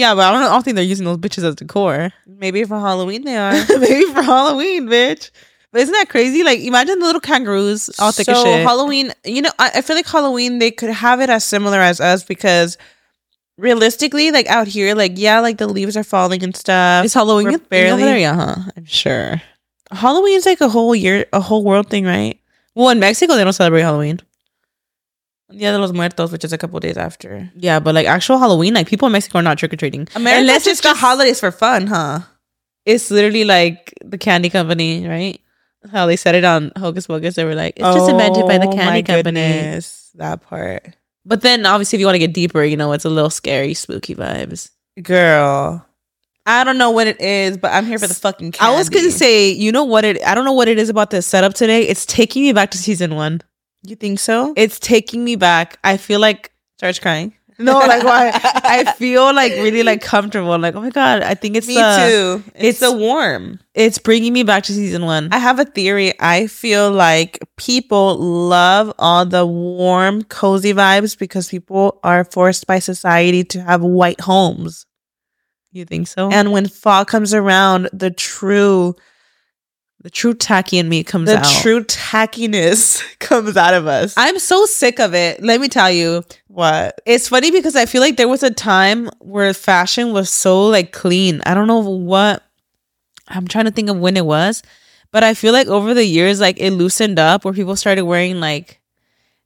yeah, 0.00 0.14
but 0.14 0.22
I 0.22 0.32
don't, 0.32 0.42
I 0.42 0.48
don't 0.48 0.62
think 0.64 0.76
they're 0.76 0.84
using 0.84 1.04
those 1.04 1.18
bitches 1.18 1.44
as 1.44 1.56
decor. 1.56 2.10
maybe 2.26 2.64
for 2.64 2.78
Halloween 2.78 3.24
they 3.24 3.36
are. 3.36 3.52
Maybe 3.78 4.04
for 4.12 4.22
Halloween, 4.22 4.86
bitch. 4.86 5.30
But 5.72 5.82
isn't 5.82 5.92
that 5.92 6.08
crazy? 6.08 6.42
Like, 6.42 6.60
imagine 6.60 6.98
the 6.98 7.04
little 7.04 7.20
kangaroos 7.20 7.90
all 8.00 8.10
thick 8.10 8.24
so 8.24 8.32
as 8.32 8.42
shit. 8.42 8.66
Halloween, 8.66 9.12
you 9.24 9.42
know, 9.42 9.50
I, 9.58 9.70
I 9.76 9.80
feel 9.82 9.96
like 9.96 10.08
Halloween 10.08 10.58
they 10.58 10.70
could 10.70 10.90
have 10.90 11.20
it 11.20 11.28
as 11.28 11.44
similar 11.44 11.78
as 11.78 12.00
us 12.00 12.24
because 12.24 12.78
realistically, 13.58 14.30
like 14.30 14.46
out 14.46 14.68
here, 14.68 14.94
like 14.94 15.12
yeah, 15.16 15.40
like 15.40 15.58
the 15.58 15.68
leaves 15.68 15.96
are 15.98 16.04
falling 16.04 16.42
and 16.42 16.56
stuff. 16.56 17.04
Is 17.04 17.12
Halloween 17.12 17.52
We're 17.52 17.58
barely- 17.58 18.02
there? 18.02 18.18
Yeah, 18.18 18.34
huh? 18.34 18.70
I'm 18.76 18.86
sure. 18.86 19.42
Halloween's 19.92 20.46
like 20.46 20.60
a 20.60 20.68
whole 20.68 20.94
year, 20.94 21.26
a 21.32 21.40
whole 21.40 21.62
world 21.62 21.90
thing, 21.90 22.04
right? 22.04 22.39
Well, 22.74 22.90
in 22.90 23.00
Mexico, 23.00 23.34
they 23.36 23.44
don't 23.44 23.52
celebrate 23.52 23.82
Halloween. 23.82 24.20
Dia 25.50 25.72
de 25.72 25.78
los 25.78 25.92
Muertos, 25.92 26.30
which 26.30 26.44
is 26.44 26.52
a 26.52 26.58
couple 26.58 26.78
days 26.78 26.96
after. 26.96 27.50
Yeah, 27.56 27.80
but 27.80 27.94
like 27.94 28.06
actual 28.06 28.38
Halloween, 28.38 28.74
like 28.74 28.86
people 28.88 29.06
in 29.06 29.12
Mexico 29.12 29.38
are 29.40 29.42
not 29.42 29.58
trick 29.58 29.72
or 29.72 29.76
treating. 29.76 30.06
America 30.14 30.40
Unless 30.40 30.64
just 30.64 30.78
it's 30.78 30.80
got 30.80 30.96
holidays 30.96 31.40
for 31.40 31.50
fun, 31.50 31.88
huh? 31.88 32.20
It's 32.86 33.10
literally 33.10 33.44
like 33.44 33.92
the 34.04 34.16
candy 34.18 34.48
company, 34.48 35.06
right? 35.08 35.40
How 35.90 36.06
they 36.06 36.16
said 36.16 36.34
it 36.36 36.44
on 36.44 36.70
Hocus 36.78 37.06
Pocus. 37.08 37.34
They 37.34 37.44
were 37.44 37.54
like, 37.56 37.74
it's 37.76 37.94
just 37.96 38.08
invented 38.08 38.46
by 38.46 38.58
the 38.58 38.68
Oh, 38.68 38.72
candy 38.72 39.02
company. 39.02 39.40
goodness, 39.40 40.10
That 40.14 40.42
part, 40.42 40.94
But 41.24 41.40
then, 41.42 41.66
obviously, 41.66 41.96
if 41.96 42.00
you 42.00 42.06
want 42.06 42.14
to 42.14 42.18
get 42.20 42.32
deeper, 42.32 42.62
you 42.62 42.76
know, 42.76 42.92
it's 42.92 43.04
a 43.04 43.10
little 43.10 43.30
scary, 43.30 43.74
spooky 43.74 44.14
vibes. 44.14 44.70
girl. 45.02 45.84
I 46.46 46.64
don't 46.64 46.78
know 46.78 46.90
what 46.90 47.06
it 47.06 47.20
is, 47.20 47.58
but 47.58 47.72
I'm 47.72 47.84
here 47.86 47.98
for 47.98 48.06
the 48.06 48.14
fucking. 48.14 48.52
Candy. 48.52 48.72
I 48.72 48.76
was 48.76 48.88
gonna 48.88 49.10
say, 49.10 49.50
you 49.50 49.72
know 49.72 49.84
what 49.84 50.04
it? 50.04 50.24
I 50.24 50.34
don't 50.34 50.44
know 50.44 50.52
what 50.52 50.68
it 50.68 50.78
is 50.78 50.88
about 50.88 51.10
this 51.10 51.26
setup 51.26 51.54
today. 51.54 51.82
It's 51.86 52.06
taking 52.06 52.42
me 52.42 52.52
back 52.52 52.70
to 52.72 52.78
season 52.78 53.14
one. 53.14 53.42
you 53.82 53.94
think 53.96 54.18
so? 54.18 54.54
It's 54.56 54.78
taking 54.78 55.24
me 55.24 55.36
back. 55.36 55.78
I 55.84 55.96
feel 55.96 56.20
like 56.20 56.52
Starts 56.78 56.98
crying. 56.98 57.34
no, 57.58 57.78
like 57.78 58.02
why? 58.02 58.30
I 58.64 58.92
feel 58.92 59.34
like 59.34 59.52
really 59.52 59.82
like 59.82 60.00
comfortable. 60.00 60.58
Like 60.58 60.74
oh 60.74 60.80
my 60.80 60.88
god, 60.88 61.22
I 61.22 61.34
think 61.34 61.56
it's 61.56 61.68
Me 61.68 61.74
the, 61.74 62.08
too. 62.08 62.50
It's, 62.54 62.80
it's- 62.80 62.80
the 62.80 62.96
warm. 62.96 63.60
It's 63.74 63.98
bringing 63.98 64.32
me 64.32 64.42
back 64.42 64.64
to 64.64 64.72
season 64.72 65.04
one. 65.04 65.28
I 65.30 65.38
have 65.38 65.58
a 65.58 65.64
theory. 65.66 66.14
I 66.18 66.46
feel 66.48 66.90
like 66.90 67.38
people 67.56 68.16
love 68.18 68.92
all 68.98 69.24
the 69.26 69.46
warm, 69.46 70.22
cozy 70.24 70.72
vibes 70.72 71.16
because 71.18 71.48
people 71.48 72.00
are 72.02 72.24
forced 72.24 72.66
by 72.66 72.78
society 72.78 73.44
to 73.44 73.60
have 73.60 73.82
white 73.82 74.20
homes. 74.22 74.86
You 75.72 75.84
think 75.84 76.08
so? 76.08 76.30
And 76.30 76.52
when 76.52 76.66
fall 76.66 77.04
comes 77.04 77.32
around, 77.34 77.88
the 77.92 78.10
true, 78.10 78.96
the 80.02 80.10
true 80.10 80.34
tacky 80.34 80.78
in 80.78 80.88
me 80.88 81.04
comes 81.04 81.28
the 81.28 81.38
out. 81.38 81.62
true 81.62 81.84
tackiness 81.84 83.02
comes 83.18 83.56
out 83.56 83.74
of 83.74 83.86
us. 83.86 84.14
I'm 84.16 84.38
so 84.38 84.66
sick 84.66 84.98
of 84.98 85.14
it. 85.14 85.42
Let 85.42 85.60
me 85.60 85.68
tell 85.68 85.90
you. 85.90 86.24
what? 86.48 87.00
It's 87.06 87.28
funny 87.28 87.50
because 87.50 87.76
I 87.76 87.86
feel 87.86 88.00
like 88.00 88.16
there 88.16 88.28
was 88.28 88.42
a 88.42 88.50
time 88.50 89.08
where 89.20 89.52
fashion 89.54 90.12
was 90.12 90.30
so 90.30 90.66
like 90.66 90.92
clean. 90.92 91.40
I 91.46 91.54
don't 91.54 91.66
know 91.68 91.80
what 91.80 92.42
I'm 93.28 93.46
trying 93.46 93.66
to 93.66 93.70
think 93.70 93.88
of 93.90 93.98
when 93.98 94.16
it 94.16 94.26
was, 94.26 94.62
but 95.12 95.22
I 95.22 95.34
feel 95.34 95.52
like 95.52 95.68
over 95.68 95.94
the 95.94 96.04
years, 96.04 96.40
like 96.40 96.58
it 96.58 96.72
loosened 96.72 97.18
up 97.18 97.44
where 97.44 97.54
people 97.54 97.76
started 97.76 98.04
wearing 98.04 98.40
like. 98.40 98.78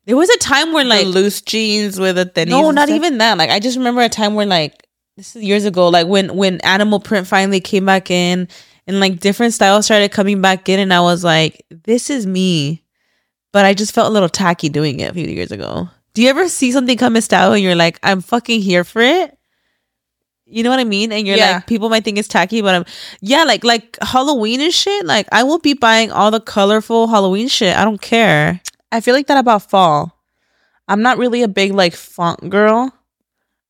There 0.06 0.18
was 0.18 0.28
a 0.28 0.36
time 0.36 0.74
where 0.74 0.84
like 0.84 1.06
the 1.06 1.12
loose 1.12 1.40
jeans 1.40 1.98
with 1.98 2.18
a 2.18 2.26
thin. 2.26 2.50
no, 2.50 2.70
not 2.70 2.90
even 2.90 3.16
that. 3.18 3.38
Like 3.38 3.48
I 3.48 3.58
just 3.58 3.78
remember 3.78 4.02
a 4.02 4.10
time 4.10 4.34
where 4.34 4.44
like 4.44 4.86
this 5.16 5.36
is 5.36 5.42
years 5.42 5.64
ago, 5.64 5.88
like 5.88 6.06
when 6.06 6.34
when 6.36 6.60
animal 6.62 7.00
print 7.00 7.26
finally 7.26 7.60
came 7.60 7.86
back 7.86 8.10
in 8.10 8.48
and 8.86 9.00
like 9.00 9.20
different 9.20 9.54
styles 9.54 9.84
started 9.86 10.10
coming 10.12 10.40
back 10.40 10.68
in, 10.68 10.80
and 10.80 10.92
I 10.92 11.00
was 11.00 11.24
like, 11.24 11.64
this 11.70 12.10
is 12.10 12.26
me. 12.26 12.82
But 13.52 13.64
I 13.64 13.72
just 13.74 13.94
felt 13.94 14.08
a 14.08 14.12
little 14.12 14.28
tacky 14.28 14.68
doing 14.68 14.98
it 15.00 15.10
a 15.10 15.14
few 15.14 15.26
years 15.26 15.52
ago. 15.52 15.88
Do 16.14 16.22
you 16.22 16.28
ever 16.28 16.48
see 16.48 16.72
something 16.72 16.98
come 16.98 17.14
in 17.16 17.22
style 17.22 17.52
and 17.52 17.62
you're 17.62 17.74
like, 17.76 17.98
I'm 18.02 18.20
fucking 18.20 18.60
here 18.60 18.82
for 18.84 19.00
it? 19.00 19.36
You 20.46 20.62
know 20.62 20.70
what 20.70 20.78
I 20.80 20.84
mean? 20.84 21.10
And 21.12 21.26
you're 21.26 21.36
Yeah. 21.36 21.54
like, 21.56 21.66
people 21.66 21.88
might 21.88 22.04
think 22.04 22.18
it's 22.18 22.28
tacky, 22.28 22.60
but 22.62 22.74
I'm 22.74 22.84
yeah, 23.20 23.44
like 23.44 23.64
like 23.64 23.96
Halloween 24.02 24.60
and 24.60 24.72
shit. 24.72 25.06
Like 25.06 25.28
I 25.32 25.44
will 25.44 25.58
be 25.58 25.74
buying 25.74 26.10
all 26.10 26.30
the 26.30 26.40
colorful 26.40 27.06
Halloween 27.06 27.48
shit. 27.48 27.76
I 27.76 27.84
don't 27.84 28.00
care. 28.02 28.60
I 28.92 29.00
feel 29.00 29.14
like 29.14 29.28
that 29.28 29.38
about 29.38 29.70
fall. 29.70 30.20
I'm 30.88 31.00
not 31.02 31.18
really 31.18 31.42
a 31.42 31.48
big 31.48 31.72
like 31.72 31.94
font 31.94 32.50
girl, 32.50 32.92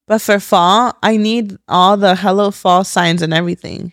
but 0.07 0.21
for 0.21 0.39
fall, 0.41 0.97
I 1.03 1.17
need 1.17 1.57
all 1.69 1.97
the 1.97 2.15
hello 2.15 2.51
fall 2.51 2.85
signs 2.85 3.23
and 3.23 3.33
everything. 3.35 3.93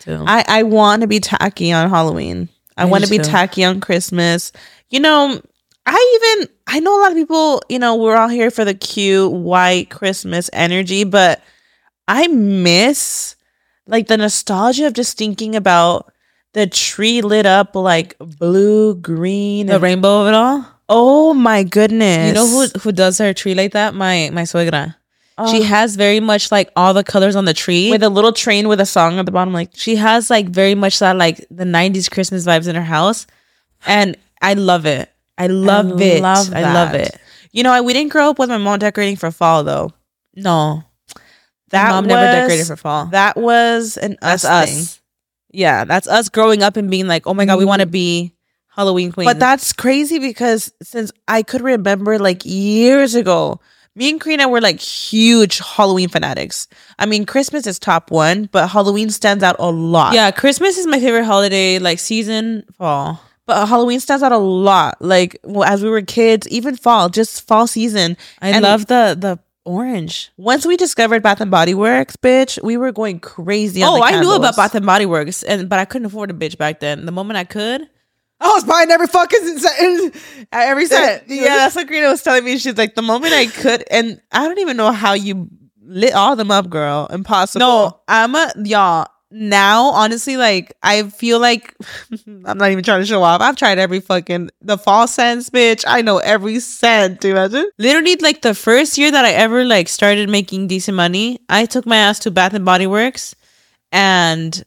Too. 0.00 0.24
I 0.26 0.44
I 0.48 0.62
want 0.62 1.02
to 1.02 1.08
be 1.08 1.20
tacky 1.20 1.72
on 1.72 1.90
Halloween. 1.90 2.48
I 2.76 2.86
want 2.86 3.04
to 3.04 3.10
be 3.10 3.18
tacky 3.18 3.64
on 3.64 3.80
Christmas. 3.80 4.52
You 4.88 5.00
know, 5.00 5.40
I 5.84 6.20
even 6.36 6.48
I 6.66 6.80
know 6.80 6.98
a 6.98 7.00
lot 7.02 7.10
of 7.12 7.16
people, 7.16 7.62
you 7.68 7.78
know, 7.78 7.96
we're 7.96 8.16
all 8.16 8.28
here 8.28 8.50
for 8.50 8.64
the 8.64 8.74
cute 8.74 9.30
white 9.32 9.90
Christmas 9.90 10.48
energy, 10.52 11.04
but 11.04 11.42
I 12.08 12.26
miss 12.28 13.36
like 13.86 14.06
the 14.06 14.16
nostalgia 14.16 14.86
of 14.86 14.94
just 14.94 15.18
thinking 15.18 15.54
about 15.56 16.12
the 16.54 16.66
tree 16.66 17.20
lit 17.22 17.44
up 17.46 17.74
like 17.76 18.16
blue, 18.18 18.94
green, 18.94 19.66
the 19.66 19.74
and- 19.74 19.82
rainbow 19.82 20.22
of 20.22 20.28
it 20.28 20.34
all. 20.34 20.66
Oh 20.88 21.34
my 21.34 21.62
goodness. 21.62 22.28
You 22.28 22.34
know 22.34 22.46
who 22.48 22.66
who 22.80 22.92
does 22.92 23.18
her 23.18 23.32
tree 23.32 23.54
like 23.54 23.72
that? 23.72 23.94
My 23.94 24.30
my 24.32 24.42
suegra. 24.42 24.96
She 25.48 25.60
Oh. 25.60 25.64
has 25.64 25.96
very 25.96 26.20
much 26.20 26.50
like 26.50 26.70
all 26.76 26.94
the 26.94 27.04
colors 27.04 27.36
on 27.36 27.44
the 27.44 27.54
tree. 27.54 27.90
with 27.90 28.02
a 28.02 28.08
little 28.08 28.32
train 28.32 28.68
with 28.68 28.80
a 28.80 28.86
song 28.86 29.18
at 29.18 29.26
the 29.26 29.32
bottom 29.32 29.52
like 29.52 29.70
she 29.74 29.96
has 29.96 30.30
like 30.30 30.48
very 30.48 30.74
much 30.74 30.98
that 30.98 31.16
like 31.16 31.44
the 31.50 31.64
90s 31.64 32.10
Christmas 32.10 32.44
vibes 32.46 32.68
in 32.68 32.74
her 32.74 32.82
house. 32.82 33.26
And 33.86 34.16
I 34.42 34.54
love 34.54 34.86
it. 34.86 35.10
I 35.38 35.46
love 35.46 36.00
it. 36.00 36.22
love 36.22 36.52
I 36.52 36.62
love 36.72 36.94
it. 36.94 37.18
You 37.52 37.62
know, 37.62 37.72
I, 37.72 37.80
we 37.80 37.92
didn't 37.92 38.12
grow 38.12 38.30
up 38.30 38.38
with 38.38 38.48
my 38.48 38.58
mom 38.58 38.78
decorating 38.78 39.16
for 39.16 39.30
fall 39.30 39.64
though. 39.64 39.92
No. 40.34 40.84
That 41.70 41.90
mom 41.90 42.06
never 42.06 42.22
decorated 42.22 42.66
for 42.66 42.76
fall. 42.76 43.06
That 43.06 43.36
was 43.36 43.96
an 43.96 44.16
that's 44.20 44.44
us, 44.44 44.68
us. 44.68 44.70
thing. 44.70 45.02
Yeah, 45.52 45.84
that's 45.84 46.06
us 46.06 46.28
growing 46.28 46.62
up 46.62 46.76
and 46.76 46.90
being 46.90 47.06
like, 47.06 47.26
"Oh 47.26 47.34
my 47.34 47.44
god, 47.44 47.58
we 47.58 47.64
want 47.64 47.80
to 47.80 47.86
mm-hmm. 47.86 47.92
be 47.92 48.34
Halloween 48.68 49.12
queen." 49.12 49.24
But 49.24 49.38
that's 49.38 49.72
crazy 49.72 50.18
because 50.18 50.72
since 50.82 51.12
I 51.26 51.42
could 51.42 51.60
remember 51.60 52.18
like 52.18 52.44
years 52.44 53.14
ago, 53.14 53.60
me 54.00 54.10
and 54.10 54.20
Karina 54.20 54.48
were 54.48 54.60
like 54.62 54.80
huge 54.80 55.58
Halloween 55.58 56.08
fanatics. 56.08 56.66
I 56.98 57.04
mean, 57.04 57.26
Christmas 57.26 57.66
is 57.66 57.78
top 57.78 58.10
one, 58.10 58.48
but 58.50 58.68
Halloween 58.68 59.10
stands 59.10 59.44
out 59.44 59.56
a 59.58 59.70
lot. 59.70 60.14
yeah, 60.14 60.30
Christmas 60.30 60.78
is 60.78 60.86
my 60.86 60.98
favorite 60.98 61.24
holiday 61.24 61.78
like 61.78 61.98
season 61.98 62.64
fall. 62.78 63.20
but 63.46 63.66
Halloween 63.66 64.00
stands 64.00 64.22
out 64.22 64.32
a 64.32 64.38
lot. 64.38 64.96
Like 65.00 65.38
well, 65.44 65.68
as 65.68 65.82
we 65.84 65.90
were 65.90 66.00
kids, 66.02 66.48
even 66.48 66.76
fall, 66.76 67.10
just 67.10 67.46
fall 67.46 67.66
season. 67.66 68.16
I 68.40 68.48
And- 68.50 68.62
love 68.62 68.86
the 68.86 69.14
the 69.20 69.38
orange. 69.66 70.30
Once 70.38 70.64
we 70.64 70.76
discovered 70.76 71.22
Bath 71.22 71.40
and 71.42 71.50
Body 71.50 71.74
Works, 71.74 72.16
bitch, 72.16 72.60
we 72.64 72.76
were 72.78 72.92
going 72.92 73.20
crazy. 73.20 73.82
On 73.82 74.00
Oh, 74.00 74.02
I 74.02 74.18
knew 74.18 74.32
about. 74.32 74.56
Bath 74.56 74.74
and 74.74 74.86
Body 74.86 75.04
Works, 75.04 75.42
and 75.42 75.68
but 75.68 75.78
I 75.78 75.84
couldn't 75.84 76.06
afford 76.06 76.30
a 76.30 76.34
bitch 76.34 76.56
back 76.56 76.80
then. 76.80 77.04
The 77.04 77.12
moment 77.12 77.36
I 77.36 77.44
could, 77.44 77.82
I 78.40 78.48
was 78.48 78.64
buying 78.64 78.90
every 78.90 79.06
fucking 79.06 79.58
set, 79.58 80.14
every 80.52 80.86
set. 80.86 81.24
Yeah, 81.28 81.56
that's 81.56 81.76
what 81.76 81.88
Karina 81.88 82.08
was 82.08 82.22
telling 82.22 82.44
me. 82.44 82.56
She's 82.58 82.76
like, 82.76 82.94
the 82.94 83.02
moment 83.02 83.34
I 83.34 83.46
could, 83.46 83.84
and 83.90 84.20
I 84.32 84.46
don't 84.46 84.58
even 84.58 84.76
know 84.78 84.92
how 84.92 85.12
you 85.12 85.48
lit 85.82 86.14
all 86.14 86.36
them 86.36 86.50
up, 86.50 86.70
girl. 86.70 87.06
Impossible. 87.10 87.60
No, 87.60 88.00
I'm 88.08 88.34
a 88.34 88.52
y'all. 88.64 89.08
Now, 89.32 89.90
honestly, 89.90 90.36
like 90.36 90.74
I 90.82 91.04
feel 91.04 91.38
like 91.38 91.74
I'm 92.26 92.58
not 92.58 92.70
even 92.70 92.82
trying 92.82 93.00
to 93.00 93.06
show 93.06 93.22
off. 93.22 93.40
I've 93.40 93.56
tried 93.56 93.78
every 93.78 94.00
fucking 94.00 94.50
the 94.62 94.78
fall 94.78 95.06
scents, 95.06 95.50
bitch. 95.50 95.84
I 95.86 96.02
know 96.02 96.18
every 96.18 96.58
scent. 96.60 97.20
Do 97.20 97.28
you 97.28 97.34
imagine? 97.36 97.70
literally 97.78 98.16
like 98.16 98.42
the 98.42 98.54
first 98.54 98.98
year 98.98 99.10
that 99.10 99.24
I 99.24 99.32
ever 99.32 99.64
like 99.64 99.88
started 99.88 100.28
making 100.28 100.66
decent 100.66 100.96
money, 100.96 101.38
I 101.48 101.66
took 101.66 101.86
my 101.86 101.96
ass 101.96 102.18
to 102.20 102.30
Bath 102.30 102.54
and 102.54 102.64
Body 102.64 102.86
Works, 102.88 103.36
and 103.92 104.64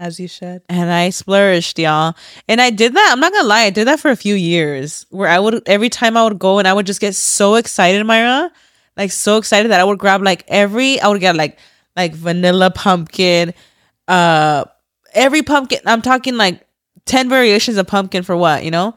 As 0.00 0.18
you 0.18 0.28
should. 0.28 0.62
and 0.70 0.90
I 0.90 1.10
splurged, 1.10 1.78
y'all. 1.78 2.14
And 2.48 2.58
I 2.60 2.70
did 2.70 2.94
that. 2.94 3.10
I'm 3.12 3.20
not 3.20 3.32
gonna 3.34 3.46
lie, 3.46 3.64
I 3.64 3.70
did 3.70 3.86
that 3.86 4.00
for 4.00 4.10
a 4.10 4.16
few 4.16 4.34
years, 4.34 5.04
where 5.10 5.28
I 5.28 5.38
would 5.38 5.62
every 5.68 5.90
time 5.90 6.16
I 6.16 6.24
would 6.24 6.38
go 6.38 6.58
and 6.58 6.66
I 6.66 6.72
would 6.72 6.86
just 6.86 7.00
get 7.02 7.14
so 7.14 7.56
excited, 7.56 8.02
Myra, 8.06 8.50
like 8.96 9.12
so 9.12 9.36
excited 9.36 9.70
that 9.70 9.78
I 9.80 9.84
would 9.84 9.98
grab 9.98 10.22
like 10.22 10.44
every 10.48 10.98
I 11.00 11.08
would 11.08 11.20
get 11.20 11.36
like 11.36 11.58
like 11.96 12.14
vanilla 12.14 12.70
pumpkin, 12.70 13.52
uh, 14.08 14.64
every 15.12 15.42
pumpkin. 15.42 15.80
I'm 15.84 16.00
talking 16.02 16.36
like 16.38 16.66
ten 17.04 17.28
variations 17.28 17.76
of 17.76 17.86
pumpkin 17.86 18.22
for 18.22 18.36
what 18.36 18.64
you 18.64 18.70
know. 18.70 18.96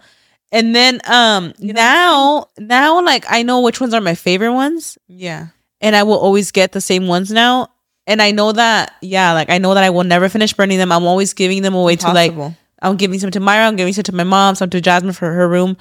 And 0.53 0.73
then 0.73 1.01
um 1.05 1.53
now 1.59 2.47
now 2.57 3.03
like 3.03 3.25
I 3.29 3.43
know 3.43 3.59
which 3.59 3.81
ones 3.81 3.93
are 3.93 3.99
my 4.01 4.15
favorite 4.15 4.53
ones 4.53 4.97
Yeah. 5.07 5.47
and 5.81 5.95
I 5.97 6.03
will 6.03 6.17
always 6.19 6.51
get 6.51 6.71
the 6.71 6.79
same 6.81 7.07
ones 7.07 7.29
now. 7.29 7.71
And 8.05 8.21
I 8.21 8.31
know 8.31 8.51
that, 8.51 8.93
yeah, 9.01 9.33
like 9.33 9.49
I 9.49 9.57
know 9.57 9.73
that 9.73 9.83
I 9.83 9.89
will 9.89 10.03
never 10.03 10.27
finish 10.29 10.53
burning 10.53 10.77
them. 10.77 10.91
I'm 10.91 11.05
always 11.05 11.33
giving 11.33 11.61
them 11.61 11.73
away 11.73 11.95
to 11.97 12.11
like, 12.11 12.33
I'm 12.81 12.97
giving 12.97 13.19
some 13.19 13.31
to 13.31 13.39
Myra, 13.39 13.65
I'm 13.65 13.75
giving 13.75 13.93
some 13.93 14.03
to 14.03 14.15
my 14.15 14.25
mom, 14.25 14.55
some 14.55 14.69
to 14.71 14.81
Jasmine 14.81 15.13
for 15.13 15.31
her 15.31 15.47
room. 15.47 15.77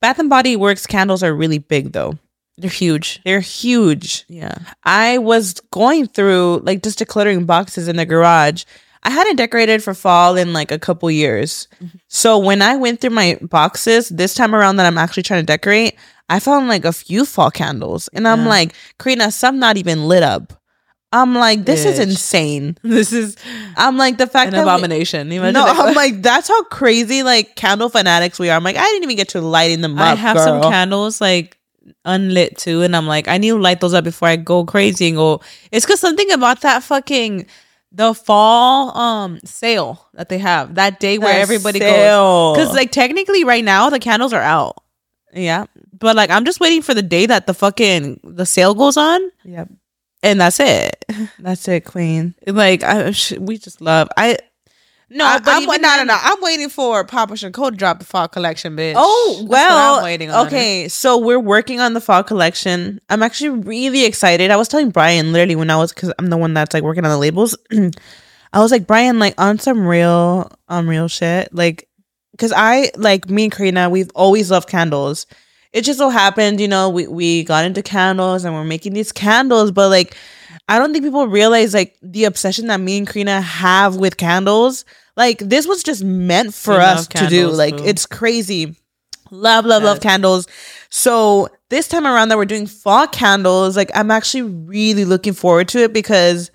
Bath 0.00 0.18
and 0.18 0.28
Body 0.28 0.56
Works 0.56 0.86
candles 0.86 1.22
are 1.22 1.32
really 1.32 1.58
big 1.58 1.92
though. 1.92 2.18
They're 2.58 2.70
huge. 2.70 3.20
They're 3.24 3.40
huge. 3.40 4.24
Yeah. 4.28 4.58
I 4.84 5.18
was 5.18 5.60
going 5.70 6.06
through 6.08 6.60
like 6.64 6.82
just 6.82 6.98
decluttering 6.98 7.46
boxes 7.46 7.88
in 7.88 7.96
the 7.96 8.04
garage. 8.04 8.64
I 9.04 9.10
hadn't 9.10 9.36
decorated 9.36 9.82
for 9.82 9.94
fall 9.94 10.36
in 10.36 10.52
like 10.52 10.70
a 10.70 10.78
couple 10.78 11.10
years. 11.10 11.66
Mm-hmm. 11.76 11.98
So 12.08 12.38
when 12.38 12.62
I 12.62 12.76
went 12.76 13.00
through 13.00 13.10
my 13.10 13.38
boxes 13.40 14.10
this 14.10 14.34
time 14.34 14.54
around 14.54 14.76
that 14.76 14.86
I'm 14.86 14.98
actually 14.98 15.24
trying 15.24 15.40
to 15.40 15.46
decorate, 15.46 15.96
I 16.28 16.40
found 16.40 16.68
like 16.68 16.84
a 16.84 16.92
few 16.92 17.24
fall 17.24 17.50
candles. 17.50 18.08
And 18.08 18.28
I'm 18.28 18.46
like, 18.46 18.74
Karina, 18.98 19.30
some 19.30 19.58
not 19.58 19.76
even 19.76 20.06
lit 20.06 20.22
up. 20.22 20.61
I'm 21.12 21.34
like, 21.34 21.64
this 21.64 21.84
is 21.84 21.98
insane. 21.98 22.78
This 22.82 23.12
is 23.12 23.36
I'm 23.76 23.96
like 23.96 24.18
the 24.18 24.26
fact 24.26 24.48
an 24.48 24.54
that 24.54 24.62
abomination. 24.62 25.30
You 25.30 25.40
imagine 25.40 25.54
no, 25.54 25.66
that? 25.66 25.78
I'm 25.78 25.94
like 25.94 26.22
that's 26.22 26.48
how 26.48 26.64
crazy 26.64 27.22
like 27.22 27.54
candle 27.54 27.88
fanatics 27.88 28.38
we 28.38 28.50
are. 28.50 28.56
I'm 28.56 28.64
like 28.64 28.76
I 28.76 28.84
didn't 28.84 29.04
even 29.04 29.16
get 29.16 29.28
to 29.30 29.40
lighting 29.40 29.80
them 29.82 29.98
up. 29.98 30.04
I 30.04 30.14
have 30.14 30.38
some 30.38 30.62
candles 30.62 31.20
like 31.20 31.58
unlit 32.04 32.56
too, 32.56 32.82
and 32.82 32.96
I'm 32.96 33.06
like, 33.06 33.28
I 33.28 33.38
need 33.38 33.50
to 33.50 33.58
light 33.58 33.80
those 33.80 33.94
up 33.94 34.04
before 34.04 34.28
I 34.28 34.36
go 34.36 34.64
crazy 34.64 35.08
and 35.08 35.16
go. 35.16 35.40
It's 35.70 35.84
because 35.84 36.00
something 36.00 36.30
about 36.32 36.62
that 36.62 36.82
fucking 36.82 37.46
the 37.94 38.14
fall 38.14 38.96
um 38.96 39.38
sale 39.44 40.08
that 40.14 40.28
they 40.30 40.38
have 40.38 40.76
that 40.76 40.98
day 40.98 41.18
where 41.18 41.34
That 41.34 41.40
everybody 41.40 41.78
goes. 41.78 42.56
Because 42.56 42.74
like 42.74 42.90
technically 42.90 43.44
right 43.44 43.64
now 43.64 43.90
the 43.90 43.98
candles 43.98 44.32
are 44.32 44.42
out. 44.42 44.82
yeah, 45.32 45.66
But 45.98 46.16
like 46.16 46.30
I'm 46.30 46.44
just 46.44 46.60
waiting 46.60 46.82
for 46.82 46.94
the 46.94 47.02
day 47.02 47.26
that 47.26 47.46
the 47.46 47.54
fucking 47.54 48.20
the 48.24 48.46
sale 48.46 48.74
goes 48.74 48.96
on 48.96 49.20
yep, 49.44 49.68
and 50.22 50.40
that's 50.40 50.60
it. 50.60 51.04
that's 51.38 51.66
it, 51.68 51.84
Queen. 51.84 52.34
Like 52.46 52.82
I, 52.82 53.12
we 53.38 53.58
just 53.58 53.80
love. 53.80 54.08
I 54.16 54.38
no, 55.14 55.26
I, 55.26 55.38
but 55.38 55.48
I'm, 55.48 55.70
I'm 55.70 55.82
no, 55.82 55.96
no, 55.98 56.04
no. 56.04 56.18
I'm 56.18 56.40
waiting 56.40 56.70
for 56.70 57.04
Papa 57.04 57.34
Chanco 57.34 57.70
to 57.70 57.76
drop 57.76 57.98
the 57.98 58.04
fall 58.04 58.28
collection, 58.28 58.76
bitch. 58.76 58.94
Oh, 58.96 59.34
That's 59.34 59.42
what 59.42 59.50
well, 59.50 59.94
I'm 59.96 60.04
waiting 60.04 60.30
on. 60.30 60.46
Okay, 60.46 60.88
so 60.88 61.18
we're 61.18 61.38
working 61.38 61.80
on 61.80 61.92
the 61.92 62.00
fall 62.00 62.22
collection. 62.22 62.98
I'm 63.10 63.22
actually 63.22 63.50
really 63.50 64.06
excited. 64.06 64.50
I 64.50 64.56
was 64.56 64.68
telling 64.68 64.90
Brian 64.90 65.32
literally 65.32 65.56
when 65.56 65.68
I 65.68 65.76
was 65.76 65.92
because 65.92 66.12
I'm 66.18 66.28
the 66.28 66.38
one 66.38 66.54
that's 66.54 66.72
like 66.72 66.82
working 66.82 67.04
on 67.04 67.10
the 67.10 67.18
labels. 67.18 67.56
I 68.54 68.60
was 68.60 68.70
like 68.70 68.86
Brian, 68.86 69.18
like 69.18 69.34
on 69.38 69.58
some 69.58 69.86
real, 69.86 70.50
on 70.68 70.86
real 70.86 71.08
shit, 71.08 71.54
like 71.54 71.88
because 72.30 72.52
I 72.56 72.90
like 72.96 73.28
me 73.28 73.44
and 73.44 73.52
Karina, 73.52 73.90
we've 73.90 74.10
always 74.14 74.50
loved 74.50 74.68
candles. 74.68 75.26
It 75.72 75.82
just 75.82 75.98
so 75.98 76.10
happened, 76.10 76.60
you 76.60 76.68
know, 76.68 76.88
we 76.90 77.06
we 77.06 77.44
got 77.44 77.64
into 77.64 77.82
candles 77.82 78.44
and 78.44 78.54
we're 78.54 78.64
making 78.64 78.92
these 78.92 79.12
candles, 79.12 79.70
but 79.70 79.88
like 79.88 80.16
I 80.68 80.78
don't 80.78 80.92
think 80.92 81.04
people 81.04 81.26
realize 81.26 81.72
like 81.74 81.96
the 82.02 82.24
obsession 82.24 82.66
that 82.68 82.78
me 82.80 82.98
and 82.98 83.06
Karina 83.08 83.40
have 83.40 83.96
with 83.96 84.16
candles. 84.16 84.84
Like 85.16 85.38
this 85.38 85.66
was 85.66 85.82
just 85.82 86.04
meant 86.04 86.54
for 86.54 86.74
We 86.74 86.84
us 86.84 87.06
to 87.08 87.26
do. 87.28 87.48
Like 87.48 87.78
too. 87.78 87.84
it's 87.84 88.06
crazy. 88.06 88.76
Love, 89.30 89.64
love, 89.64 89.82
love 89.82 89.96
Yes. 89.96 90.02
candles. 90.02 90.46
So 90.90 91.48
this 91.70 91.88
time 91.88 92.06
around 92.06 92.28
that 92.28 92.36
we're 92.36 92.44
doing 92.44 92.66
fall 92.66 93.06
candles, 93.06 93.74
like 93.76 93.90
I'm 93.94 94.10
actually 94.10 94.42
really 94.42 95.06
looking 95.06 95.32
forward 95.32 95.68
to 95.68 95.78
it 95.84 95.92
because 95.94 96.50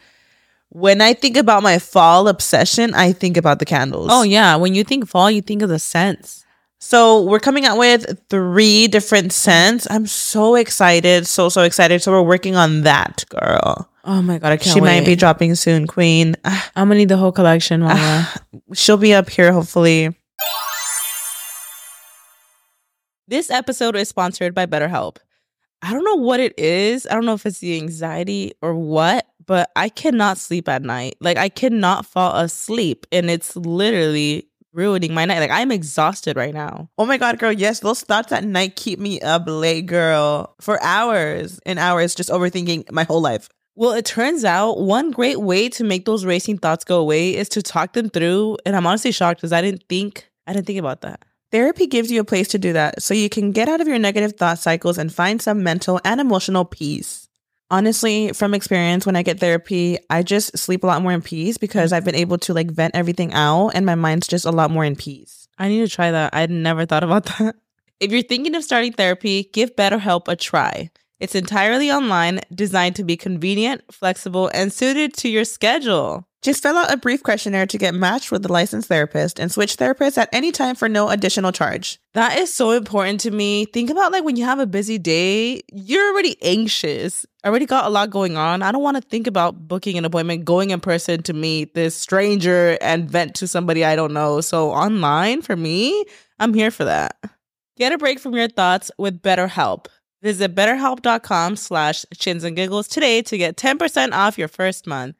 when 0.70 1.02
I 1.02 1.14
think 1.14 1.38
about 1.38 1.64
my 1.64 1.80
fall 1.80 2.28
obsession, 2.28 2.94
I 2.94 3.14
think 3.14 3.36
about 3.36 3.58
the 3.58 3.66
candles. 3.66 4.10
Oh 4.12 4.22
yeah, 4.22 4.56
when 4.58 4.76
you 4.76 4.84
think 4.84 5.08
fall, 5.08 5.32
you 5.32 5.42
think 5.42 5.64
of 5.64 5.70
the 5.70 5.80
scents. 5.80 6.46
So 6.80 7.24
we're 7.24 7.40
coming 7.40 7.66
out 7.66 7.78
with 7.78 8.22
three 8.30 8.88
different 8.88 9.34
scents. 9.34 9.88
I'm 9.90 10.06
so 10.06 10.56
excited, 10.56 11.26
so 11.26 11.50
so 11.50 11.64
excited. 11.64 12.02
So 12.04 12.12
we're 12.12 12.22
working 12.22 12.56
on 12.56 12.82
that, 12.82 13.26
girl. 13.30 13.90
Oh 14.04 14.22
my 14.22 14.38
god, 14.38 14.52
I 14.54 14.58
can't 14.58 14.74
she 14.76 14.82
wait. 14.82 15.00
might 15.00 15.06
be 15.06 15.16
dropping 15.16 15.56
soon, 15.56 15.88
Queen. 15.88 16.36
I'm 16.46 16.88
gonna 16.88 16.96
need 16.96 17.10
the 17.10 17.18
whole 17.18 17.32
collection, 17.32 17.82
mama. 17.82 18.32
she'll 18.74 18.98
be 18.98 19.14
up 19.14 19.30
here 19.30 19.52
hopefully. 19.52 20.16
This 23.28 23.50
episode 23.52 23.96
is 23.96 24.08
sponsored 24.08 24.54
by 24.54 24.68
BetterHelp. 24.68 25.18
I 25.82 25.92
don't 25.94 26.06
know 26.06 26.16
what 26.16 26.40
it 26.40 26.58
is. 26.58 27.06
I 27.06 27.14
don't 27.14 27.26
know 27.26 27.34
if 27.34 27.46
it's 27.46 27.60
the 27.60 27.76
anxiety 27.78 28.54
or 28.62 28.74
what, 28.74 29.28
but 29.46 29.70
I 29.76 29.90
cannot 29.90 30.38
sleep 30.38 30.70
at 30.70 30.82
night. 30.84 31.18
Like 31.20 31.38
I 31.38 31.50
cannot 31.50 32.06
fall 32.06 32.36
asleep 32.38 33.06
and 33.12 33.30
it's 33.30 33.56
literally 33.56 34.48
ruining 34.78 35.14
my 35.14 35.26
night. 35.26 35.40
Like 35.40 35.52
I'm 35.52 35.72
exhausted 35.72 36.38
right 36.38 36.54
now. 36.54 36.90
Oh 36.98 37.06
my 37.06 37.18
god, 37.18 37.40
girl, 37.40 37.52
yes, 37.52 37.82
those 37.82 38.02
thoughts 38.02 38.32
at 38.32 38.46
night 38.46 38.76
keep 38.76 39.00
me 39.00 39.20
up 39.20 39.44
late, 39.48 39.88
girl, 39.88 40.56
for 40.62 40.82
hours 40.82 41.60
and 41.66 41.80
hours 41.80 42.16
just 42.16 42.30
overthinking 42.30 42.92
my 42.92 43.04
whole 43.04 43.22
life. 43.22 43.50
Well, 43.76 43.92
it 43.92 44.06
turns 44.06 44.46
out 44.46 44.80
one 44.80 45.12
great 45.12 45.42
way 45.42 45.70
to 45.70 45.84
make 45.84 46.06
those 46.06 46.26
racing 46.26 46.60
thoughts 46.60 46.84
go 46.84 47.00
away 47.00 47.36
is 47.36 47.50
to 47.50 47.62
talk 47.62 47.94
them 47.94 48.10
through. 48.10 48.58
And 48.66 48.76
I'm 48.76 48.88
honestly 48.88 49.12
shocked 49.12 49.40
because 49.40 49.54
I 49.54 49.62
didn't 49.62 49.84
think 49.90 50.30
I 50.48 50.54
didn't 50.54 50.68
think 50.68 50.80
about 50.80 51.02
that. 51.02 51.24
Therapy 51.52 51.88
gives 51.88 52.12
you 52.12 52.20
a 52.22 52.26
place 52.26 52.48
to 52.50 52.58
do 52.58 52.74
that 52.74 53.02
so 53.02 53.14
you 53.14 53.30
can 53.30 53.52
get 53.52 53.70
out 53.70 53.80
of 53.80 53.88
your 53.88 54.00
negative 54.00 54.34
thought 54.34 54.60
cycles 54.60 54.98
and 54.98 55.14
find 55.14 55.42
some 55.42 55.64
mental 55.64 56.00
and 56.04 56.20
emotional 56.20 56.66
peace. 56.66 57.27
Honestly, 57.70 58.32
from 58.34 58.54
experience, 58.54 59.06
when 59.06 59.18
I 59.18 59.24
get 59.24 59.40
therapy, 59.40 59.98
I 60.10 60.24
just 60.24 60.58
sleep 60.58 60.84
a 60.84 60.88
lot 60.88 61.02
more 61.02 61.12
in 61.12 61.22
peace 61.22 61.58
because 61.58 61.92
I've 61.92 62.06
been 62.06 62.16
able 62.16 62.38
to 62.40 62.54
like 62.54 62.72
vent 62.72 62.96
everything 62.96 63.34
out 63.34 63.70
and 63.70 63.86
my 63.86 63.96
mind's 63.96 64.28
just 64.28 64.46
a 64.46 64.52
lot 64.52 64.72
more 64.72 64.86
in 64.86 64.96
peace. 64.96 65.48
I 65.58 65.68
need 65.68 65.80
to 65.80 65.94
try 65.94 66.12
that. 66.12 66.34
I'd 66.34 66.50
never 66.50 66.86
thought 66.86 67.04
about 67.04 67.26
that. 67.40 67.56
If 68.00 68.12
you're 68.12 68.22
thinking 68.22 68.56
of 68.56 68.64
starting 68.64 68.94
therapy, 68.94 69.50
give 69.52 69.76
BetterHelp 69.76 70.28
a 70.28 70.36
try. 70.36 70.92
It's 71.20 71.36
entirely 71.36 71.92
online, 71.92 72.42
designed 72.54 72.96
to 72.98 73.04
be 73.04 73.18
convenient, 73.18 73.82
flexible, 73.92 74.52
and 74.54 74.72
suited 74.72 75.16
to 75.16 75.30
your 75.30 75.46
schedule. 75.46 76.28
Just 76.48 76.64
fill 76.64 76.78
out 76.78 76.94
a 76.94 76.96
brief 76.96 77.24
questionnaire 77.24 77.66
to 77.66 77.78
get 77.78 77.94
matched 77.94 78.32
with 78.32 78.46
a 78.46 78.48
licensed 78.48 78.88
therapist 78.88 79.38
and 79.38 79.52
switch 79.52 79.76
therapists 79.76 80.18
at 80.18 80.30
any 80.32 80.54
time 80.54 80.76
for 80.76 80.88
no 80.88 81.10
additional 81.10 81.52
charge. 81.52 82.00
That 82.14 82.38
is 82.38 82.54
so 82.54 82.72
important 82.72 83.20
to 83.20 83.32
me. 83.32 83.66
Think 83.66 83.90
about 83.90 84.14
like 84.14 84.24
when 84.24 84.38
you 84.38 84.46
have 84.46 84.58
a 84.58 84.66
busy 84.66 84.98
day, 84.98 85.60
you're 85.74 86.10
already 86.14 86.38
anxious. 86.42 87.26
I 87.44 87.50
Already 87.50 87.66
got 87.66 87.84
a 87.84 87.90
lot 87.90 88.12
going 88.12 88.38
on. 88.38 88.62
I 88.62 88.72
don't 88.72 88.82
want 88.82 88.96
to 88.96 89.02
think 89.02 89.28
about 89.28 89.68
booking 89.68 89.98
an 89.98 90.06
appointment, 90.06 90.46
going 90.46 90.70
in 90.70 90.80
person 90.80 91.22
to 91.24 91.34
meet 91.34 91.74
this 91.74 91.98
stranger 91.98 92.78
and 92.80 93.12
vent 93.12 93.36
to 93.36 93.48
somebody 93.50 93.84
I 93.84 93.98
don't 93.98 94.14
know. 94.14 94.40
So 94.40 94.72
online 94.72 95.42
for 95.42 95.58
me, 95.58 96.06
I'm 96.40 96.54
here 96.54 96.72
for 96.72 96.86
that. 96.86 97.18
Get 97.76 97.92
a 97.92 97.98
break 97.98 98.20
from 98.20 98.34
your 98.34 98.48
thoughts 98.48 98.90
with 98.98 99.22
BetterHelp. 99.22 99.88
Visit 100.24 100.56
betterhelp.com 100.56 101.58
slash 101.58 102.06
chins 102.18 102.46
and 102.46 102.56
giggles 102.56 102.88
today 102.88 103.22
to 103.24 103.38
get 103.38 103.58
10% 103.58 104.14
off 104.14 104.38
your 104.38 104.48
first 104.48 104.88
month. 104.88 105.17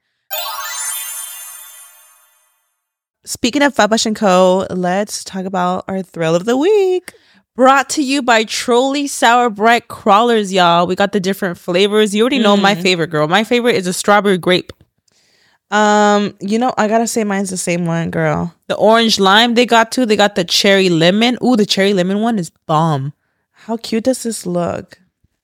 Speaking 3.28 3.62
of 3.62 3.76
Fabash 3.76 4.16
& 4.16 4.16
Co., 4.16 4.66
let's 4.70 5.26
talk 5.26 5.44
about 5.44 5.84
our 5.90 6.02
thrill 6.02 6.34
of 6.34 6.46
the 6.46 6.56
week. 6.56 7.12
Brought 7.58 7.90
to 7.90 8.02
you 8.02 8.22
by 8.22 8.46
Trolli 8.46 9.10
Sour 9.10 9.50
Brite 9.50 9.90
Crawlers, 9.90 10.54
y'all. 10.54 10.88
We 10.88 10.96
got 10.96 11.12
the 11.12 11.20
different 11.20 11.58
flavors. 11.58 12.16
You 12.16 12.22
already 12.24 12.40
know 12.40 12.56
my 12.56 12.74
Mm. 12.74 12.82
favorite, 12.82 13.08
girl. 13.08 13.28
My 13.28 13.44
favorite 13.44 13.76
is 13.76 13.86
a 13.86 13.92
strawberry 13.92 14.38
grape. 14.38 14.72
Um, 15.72 16.36
you 16.40 16.58
know, 16.58 16.74
I 16.78 16.88
gotta 16.88 17.06
say 17.06 17.26
mine's 17.26 17.50
the 17.50 17.58
same 17.58 17.86
one, 17.86 18.12
girl. 18.12 18.54
The 18.68 18.76
orange 18.76 19.20
lime 19.20 19.56
they 19.56 19.66
got 19.66 19.92
too. 19.92 20.06
They 20.06 20.16
got 20.16 20.36
the 20.36 20.46
cherry 20.46 20.88
lemon. 20.88 21.38
Ooh, 21.44 21.58
the 21.58 21.66
cherry 21.66 21.94
lemon 21.94 22.22
one 22.22 22.40
is 22.40 22.50
bomb. 22.66 23.12
How 23.52 23.76
cute 23.76 24.06
does 24.06 24.24
this 24.24 24.46
look? 24.46 25.00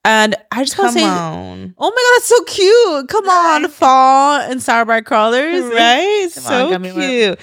And 0.05 0.35
I 0.51 0.63
just 0.63 0.77
want 0.77 0.91
to 0.93 0.99
say, 0.99 1.05
on. 1.05 1.75
oh 1.77 1.89
my 1.89 1.89
god, 1.89 2.15
that's 2.15 2.25
so 2.25 2.43
cute. 2.43 3.07
Come 3.07 3.29
on, 3.29 3.69
fall 3.69 4.41
and 4.41 4.61
sour 4.61 4.83
brite 4.85 5.05
crawlers, 5.05 5.63
Right? 5.63 6.29
Come 6.33 6.43
so 6.43 6.69
worm. 6.71 6.83
cute. 6.83 7.39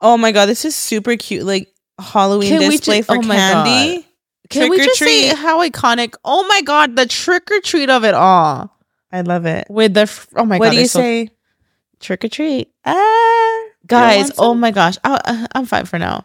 Oh 0.00 0.16
my 0.16 0.32
god, 0.32 0.46
this 0.46 0.64
is 0.64 0.74
super 0.74 1.16
cute. 1.16 1.44
Like 1.44 1.68
Halloween 1.98 2.48
Can 2.58 2.70
display 2.70 2.98
just- 3.00 3.08
for 3.08 3.16
oh 3.18 3.22
my 3.22 3.36
candy. 3.36 4.06
Can 4.48 4.68
we 4.70 4.78
Trick 4.78 4.80
or 4.80 4.84
just 4.88 4.98
say 4.98 5.28
treat. 5.28 5.38
how 5.38 5.68
iconic? 5.68 6.14
Oh 6.24 6.44
my 6.48 6.62
god, 6.62 6.96
the 6.96 7.06
trick 7.06 7.50
or 7.50 7.60
treat 7.60 7.88
of 7.90 8.04
it 8.04 8.14
all 8.14 8.74
I 9.12 9.20
love 9.20 9.44
it. 9.46 9.66
with 9.70 9.94
the 9.94 10.00
f- 10.02 10.26
oh 10.34 10.44
my 10.44 10.58
what 10.58 10.66
god. 10.66 10.68
What 10.70 10.74
do 10.76 10.80
you 10.80 10.86
so- 10.88 10.98
say? 11.00 11.28
Trick 12.00 12.24
or 12.24 12.28
treat. 12.28 12.72
Ah, 12.84 13.60
guys 13.86 14.32
oh 14.38 14.54
my 14.54 14.70
gosh 14.70 14.96
I, 15.04 15.46
i'm 15.52 15.66
fine 15.66 15.84
for 15.84 15.98
now 15.98 16.24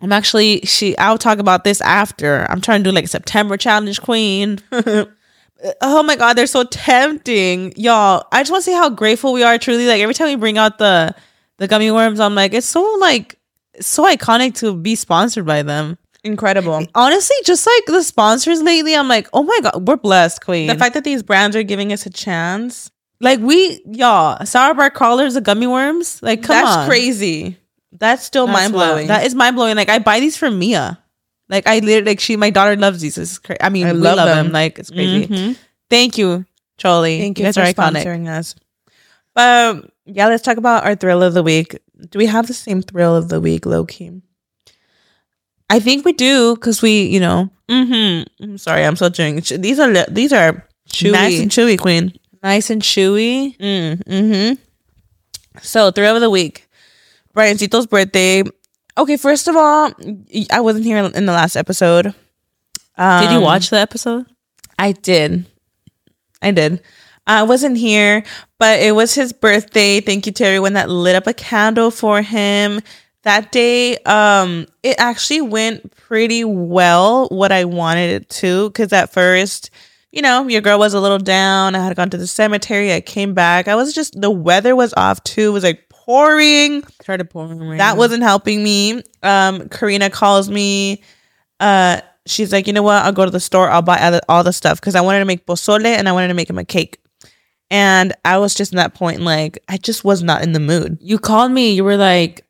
i'm 0.00 0.12
actually 0.12 0.60
she 0.60 0.96
i'll 0.98 1.18
talk 1.18 1.38
about 1.38 1.64
this 1.64 1.80
after. 1.80 2.46
I'm 2.50 2.60
trying 2.60 2.82
to 2.84 2.90
do 2.90 2.94
like 2.94 3.04
a 3.04 3.08
september 3.08 3.56
challenge 3.56 4.00
queen. 4.00 4.58
Oh 5.80 6.02
my 6.02 6.14
god 6.16 6.34
they're 6.34 6.46
so 6.46 6.64
tempting. 6.64 7.72
Y'all 7.76 8.26
i 8.32 8.42
just 8.42 8.50
want 8.50 8.64
to 8.64 8.70
say 8.70 8.76
how 8.76 8.90
grateful 8.90 9.32
we 9.32 9.42
are 9.42 9.56
truly. 9.56 9.86
Like 9.86 10.02
every 10.02 10.12
time 10.12 10.28
we 10.28 10.36
bring 10.36 10.58
out 10.58 10.76
the 10.78 11.14
the 11.56 11.68
gummy 11.68 11.90
worms 11.90 12.20
i'm 12.20 12.34
like 12.34 12.52
it's 12.52 12.66
so 12.66 12.82
like 13.00 13.38
so 13.80 14.04
iconic 14.04 14.54
to 14.56 14.76
be 14.76 14.94
sponsored 14.94 15.46
by 15.46 15.62
them. 15.62 15.96
Incredible. 16.22 16.84
honestly 16.94 17.36
just 17.44 17.66
like 17.66 17.86
the 17.86 18.02
sponsors 18.02 18.62
lately 18.62 18.94
i'm 18.94 19.08
like 19.08 19.28
oh 19.32 19.42
my 19.42 19.58
god 19.62 19.86
we're 19.88 19.96
blessed 19.96 20.44
queen. 20.44 20.66
The 20.66 20.74
fact 20.74 20.94
that 20.94 21.04
these 21.04 21.22
brands 21.22 21.54
are 21.56 21.62
giving 21.62 21.92
us 21.92 22.04
a 22.04 22.10
chance, 22.10 22.90
like 23.20 23.40
we 23.40 23.80
y'all 23.86 24.44
sour 24.44 24.74
brite 24.74 24.92
crawlers 24.94 25.32
the 25.34 25.40
gummy 25.40 25.66
worms? 25.66 26.22
Like 26.22 26.42
come 26.42 26.56
that's 26.56 26.76
on. 26.78 26.88
crazy. 26.88 27.56
That's 27.98 28.24
still 28.24 28.46
mind 28.46 28.72
blowing. 28.72 29.06
That 29.08 29.24
is 29.24 29.34
mind 29.34 29.56
blowing. 29.56 29.76
Like 29.76 29.88
I 29.88 29.98
buy 29.98 30.20
these 30.20 30.36
for 30.36 30.50
Mia. 30.50 30.98
Like 31.48 31.66
I 31.66 31.78
literally 31.78 32.02
like 32.12 32.20
she 32.20 32.36
my 32.36 32.50
daughter 32.50 32.76
loves 32.76 33.00
these. 33.00 33.16
It's 33.18 33.38
crazy. 33.38 33.60
I 33.60 33.68
mean, 33.68 33.86
I 33.86 33.92
we 33.92 33.98
love 33.98 34.16
love, 34.16 34.26
them. 34.28 34.46
them. 34.46 34.52
Like 34.52 34.78
it's 34.78 34.90
crazy. 34.90 35.26
Mhm. 35.28 35.56
Thank 35.90 36.18
you, 36.18 36.44
Charlie. 36.78 37.20
Thank 37.20 37.38
you 37.38 37.44
guys 37.44 37.54
for 37.54 37.60
are 37.62 37.66
iconic. 37.66 38.02
sponsoring 38.04 38.28
us. 38.28 38.54
Um, 39.36 39.88
yeah, 40.06 40.26
let's 40.28 40.42
talk 40.42 40.56
about 40.56 40.84
our 40.84 40.94
thrill 40.94 41.22
of 41.22 41.34
the 41.34 41.42
week. 41.42 41.78
Do 42.10 42.18
we 42.18 42.26
have 42.26 42.46
the 42.46 42.54
same 42.54 42.82
thrill 42.82 43.14
of 43.16 43.28
the 43.28 43.40
week, 43.40 43.66
low 43.66 43.84
key? 43.84 44.22
I 45.70 45.80
think 45.80 46.04
we 46.04 46.12
do 46.12 46.54
because 46.54 46.82
we, 46.82 47.02
you 47.06 47.20
know, 47.20 47.50
Mm-hmm. 47.68 48.44
I'm 48.44 48.58
sorry, 48.58 48.84
I'm 48.84 48.94
so 48.96 49.08
chewing. 49.08 49.36
These 49.40 49.78
are 49.78 50.04
these 50.10 50.32
are 50.34 50.66
Chewy. 50.90 51.12
nice 51.12 51.40
and 51.40 51.50
chewy, 51.50 51.78
queen. 51.78 52.12
nice 52.42 52.68
and 52.68 52.82
chewy. 52.82 53.56
Mm, 53.56 54.04
mm-hmm. 54.04 55.58
So 55.62 55.90
thrill 55.90 56.14
of 56.16 56.20
the 56.20 56.28
week, 56.28 56.63
Briancito's 57.34 57.86
birthday. 57.86 58.42
Okay, 58.96 59.16
first 59.16 59.48
of 59.48 59.56
all, 59.56 59.90
I 60.52 60.60
wasn't 60.60 60.84
here 60.84 60.98
in 60.98 61.26
the 61.26 61.32
last 61.32 61.56
episode. 61.56 62.04
Did 62.04 63.30
you 63.30 63.38
Um, 63.38 63.42
watch 63.42 63.70
the 63.70 63.78
episode? 63.78 64.26
I 64.78 64.92
did. 64.92 65.46
I 66.40 66.52
did. 66.52 66.80
I 67.26 67.42
wasn't 67.42 67.78
here, 67.78 68.22
but 68.58 68.80
it 68.80 68.94
was 68.94 69.14
his 69.14 69.32
birthday. 69.32 70.00
Thank 70.00 70.26
you 70.26 70.32
to 70.32 70.44
everyone 70.44 70.74
that 70.74 70.90
lit 70.90 71.16
up 71.16 71.26
a 71.26 71.32
candle 71.32 71.90
for 71.90 72.22
him. 72.22 72.80
That 73.22 73.50
day, 73.50 73.96
um, 74.04 74.66
it 74.82 74.96
actually 74.98 75.40
went 75.40 75.96
pretty 75.96 76.44
well 76.44 77.26
what 77.28 77.50
I 77.50 77.64
wanted 77.64 78.10
it 78.22 78.28
to. 78.30 78.70
Cause 78.72 78.92
at 78.92 79.12
first, 79.12 79.70
you 80.12 80.20
know, 80.20 80.46
your 80.46 80.60
girl 80.60 80.78
was 80.78 80.92
a 80.92 81.00
little 81.00 81.18
down. 81.18 81.74
I 81.74 81.82
had 81.84 81.96
gone 81.96 82.10
to 82.10 82.18
the 82.18 82.26
cemetery. 82.26 82.92
I 82.92 83.00
came 83.00 83.32
back. 83.32 83.66
I 83.66 83.74
was 83.74 83.94
just 83.94 84.20
the 84.20 84.30
weather 84.30 84.76
was 84.76 84.92
off 84.96 85.24
too. 85.24 85.48
It 85.48 85.52
was 85.52 85.64
like 85.64 85.88
pouring 86.04 86.82
Started 87.02 87.30
pouring 87.30 87.78
that 87.78 87.96
wasn't 87.96 88.22
helping 88.22 88.62
me 88.62 89.02
um 89.22 89.68
karina 89.68 90.10
calls 90.10 90.50
me 90.50 91.02
uh 91.60 92.00
she's 92.26 92.52
like 92.52 92.66
you 92.66 92.72
know 92.72 92.82
what 92.82 93.02
i'll 93.04 93.12
go 93.12 93.24
to 93.24 93.30
the 93.30 93.40
store 93.40 93.70
i'll 93.70 93.82
buy 93.82 93.98
all 93.98 94.10
the, 94.12 94.22
all 94.28 94.44
the 94.44 94.52
stuff 94.52 94.80
because 94.80 94.94
i 94.94 95.00
wanted 95.00 95.20
to 95.20 95.24
make 95.24 95.46
pozole 95.46 95.84
and 95.84 96.08
i 96.08 96.12
wanted 96.12 96.28
to 96.28 96.34
make 96.34 96.48
him 96.50 96.58
a 96.58 96.64
cake 96.64 96.98
and 97.70 98.12
i 98.24 98.36
was 98.38 98.54
just 98.54 98.72
in 98.72 98.76
that 98.76 98.92
point 98.94 99.20
like 99.22 99.58
i 99.68 99.76
just 99.78 100.04
was 100.04 100.22
not 100.22 100.42
in 100.42 100.52
the 100.52 100.60
mood 100.60 100.98
You 101.00 101.18
called 101.18 101.52
me. 101.52 101.72
You 101.72 101.84
were 101.84 101.96
like, 101.96 102.44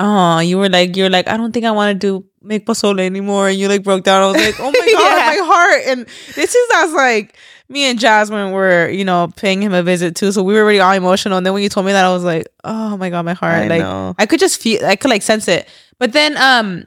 oh, 0.00 0.38
you 0.40 0.58
were 0.58 0.68
like, 0.68 0.96
you're 0.96 1.10
like, 1.10 1.26
I 1.28 1.36
don't 1.36 1.50
think 1.52 1.66
I 1.66 1.70
want 1.72 2.00
to 2.00 2.06
do 2.06 2.24
make 2.40 2.66
pozole 2.66 3.00
anymore. 3.00 3.48
And 3.48 3.58
you 3.58 3.68
like 3.68 3.82
broke 3.82 4.04
down. 4.04 4.22
I 4.22 4.26
was 4.32 4.36
like, 4.36 4.60
oh 4.60 4.70
my 4.70 4.88
god, 4.92 5.16
Yeah. 5.18 5.40
my 5.40 5.46
heart. 5.46 5.82
And 5.86 6.06
this 6.36 6.54
is 6.54 6.68
I 6.74 6.84
was 6.84 6.94
like, 6.94 7.36
me 7.68 7.84
and 7.84 7.98
Jasmine 7.98 8.52
were, 8.52 8.88
you 8.88 9.04
know, 9.04 9.28
paying 9.36 9.62
him 9.62 9.74
a 9.74 9.82
visit 9.82 10.16
too. 10.16 10.32
So 10.32 10.42
we 10.42 10.54
were 10.54 10.60
already 10.60 10.80
all 10.80 10.92
emotional. 10.92 11.36
And 11.36 11.44
then 11.46 11.52
when 11.52 11.62
you 11.62 11.68
told 11.68 11.86
me 11.86 11.92
that, 11.92 12.04
I 12.04 12.12
was 12.12 12.24
like, 12.24 12.46
oh 12.64 12.96
my 12.96 13.10
god, 13.10 13.24
my 13.24 13.34
heart. 13.34 13.54
I 13.64 13.66
like 13.68 13.80
know. 13.80 14.14
I 14.18 14.26
could 14.26 14.40
just 14.40 14.60
feel, 14.60 14.84
I 14.84 14.96
could 14.96 15.10
like 15.10 15.22
sense 15.22 15.48
it. 15.48 15.68
But 15.98 16.12
then, 16.12 16.36
um, 16.38 16.84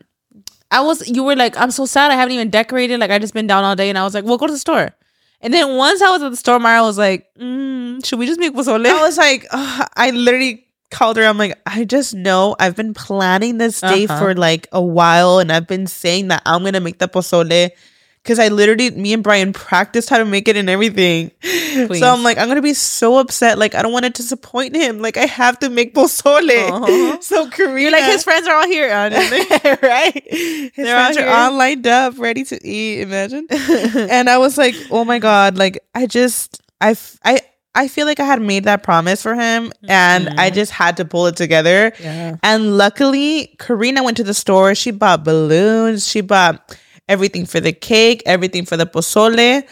I 0.71 0.79
was, 0.81 1.07
you 1.07 1.23
were 1.23 1.35
like, 1.35 1.57
I'm 1.57 1.69
so 1.71 1.85
sad. 1.85 2.11
I 2.11 2.15
haven't 2.15 2.33
even 2.33 2.49
decorated. 2.49 2.99
Like 2.99 3.11
I 3.11 3.19
just 3.19 3.33
been 3.33 3.45
down 3.47 3.63
all 3.63 3.75
day. 3.75 3.89
And 3.89 3.97
I 3.97 4.03
was 4.03 4.13
like, 4.13 4.23
well, 4.23 4.37
go 4.37 4.47
to 4.47 4.53
the 4.53 4.59
store. 4.59 4.89
And 5.41 5.53
then 5.53 5.75
once 5.75 6.01
I 6.01 6.09
was 6.11 6.23
at 6.23 6.29
the 6.31 6.37
store, 6.37 6.59
Mara 6.59 6.81
was 6.81 6.97
like, 6.97 7.27
mm, 7.37 8.03
should 8.05 8.19
we 8.19 8.25
just 8.25 8.39
make 8.39 8.53
pozole? 8.53 8.85
i 8.85 9.01
was 9.01 9.17
like 9.17 9.45
i 9.51 10.11
literally 10.13 10.65
called 10.91 11.15
her 11.17 11.23
i'm 11.25 11.37
like 11.37 11.57
i 11.65 11.83
just 11.85 12.13
know 12.13 12.53
i've 12.59 12.75
been 12.75 12.93
planning 12.93 13.57
this 13.57 13.79
day 13.81 14.05
Uh-huh. 14.05 14.19
for 14.19 14.35
like 14.35 14.67
a 14.73 14.81
while 14.81 15.39
and 15.39 15.49
i've 15.51 15.65
been 15.67 15.87
saying 15.87 16.27
that 16.27 16.41
i'm 16.45 16.63
gonna 16.65 16.79
make 16.81 16.99
the 16.99 17.07
pozole 17.07 17.69
because 18.23 18.37
I 18.39 18.49
literally, 18.49 18.91
me 18.91 19.13
and 19.13 19.23
Brian 19.23 19.51
practiced 19.53 20.09
how 20.09 20.17
to 20.19 20.25
make 20.25 20.47
it 20.47 20.55
and 20.55 20.69
everything. 20.69 21.31
Please. 21.41 21.99
So 21.99 22.07
I'm 22.13 22.21
like, 22.23 22.37
I'm 22.37 22.47
gonna 22.47 22.61
be 22.61 22.73
so 22.73 23.17
upset. 23.17 23.57
Like, 23.57 23.73
I 23.75 23.81
don't 23.81 23.91
want 23.91 24.05
to 24.05 24.11
disappoint 24.11 24.75
him. 24.75 24.99
Like, 24.99 25.17
I 25.17 25.25
have 25.25 25.57
to 25.59 25.69
make 25.69 25.93
pozole. 25.95 26.49
Uh-huh. 26.69 27.17
So 27.21 27.49
Karina, 27.49 27.79
You're 27.81 27.91
like 27.91 28.03
his 28.03 28.23
friends 28.23 28.47
are 28.47 28.55
all 28.55 28.67
here. 28.67 28.89
Right? 29.81 30.23
His 30.25 30.71
They're 30.75 30.95
friends 30.95 31.17
are 31.17 31.27
all 31.27 31.53
lined 31.57 31.87
up, 31.87 32.17
ready 32.19 32.43
to 32.45 32.67
eat. 32.67 33.01
Imagine. 33.01 33.47
and 33.51 34.29
I 34.29 34.37
was 34.37 34.57
like, 34.57 34.75
oh 34.91 35.03
my 35.05 35.19
god, 35.19 35.57
like 35.57 35.79
I 35.95 36.05
just, 36.05 36.61
I, 36.79 36.95
I, 37.23 37.39
I 37.73 37.87
feel 37.87 38.05
like 38.05 38.19
I 38.19 38.25
had 38.25 38.41
made 38.41 38.65
that 38.65 38.83
promise 38.83 39.21
for 39.23 39.33
him, 39.33 39.71
and 39.87 40.27
I 40.39 40.51
Mhm. 40.51 40.53
just 40.55 40.71
had 40.73 40.97
to 40.97 41.05
pull 41.05 41.27
it 41.27 41.37
together. 41.37 41.93
yeah. 42.01 42.35
And 42.43 42.77
luckily, 42.77 43.55
Karina 43.59 44.03
went 44.03 44.17
to 44.17 44.23
the 44.25 44.33
store. 44.33 44.75
She 44.75 44.91
bought 44.91 45.23
balloons. 45.23 46.05
She 46.05 46.19
bought 46.21 46.77
everything 47.11 47.45
for 47.45 47.59
the 47.59 47.73
cake, 47.73 48.23
everything 48.25 48.65
for 48.65 48.77
the 48.77 48.85
pozole. 48.85 49.63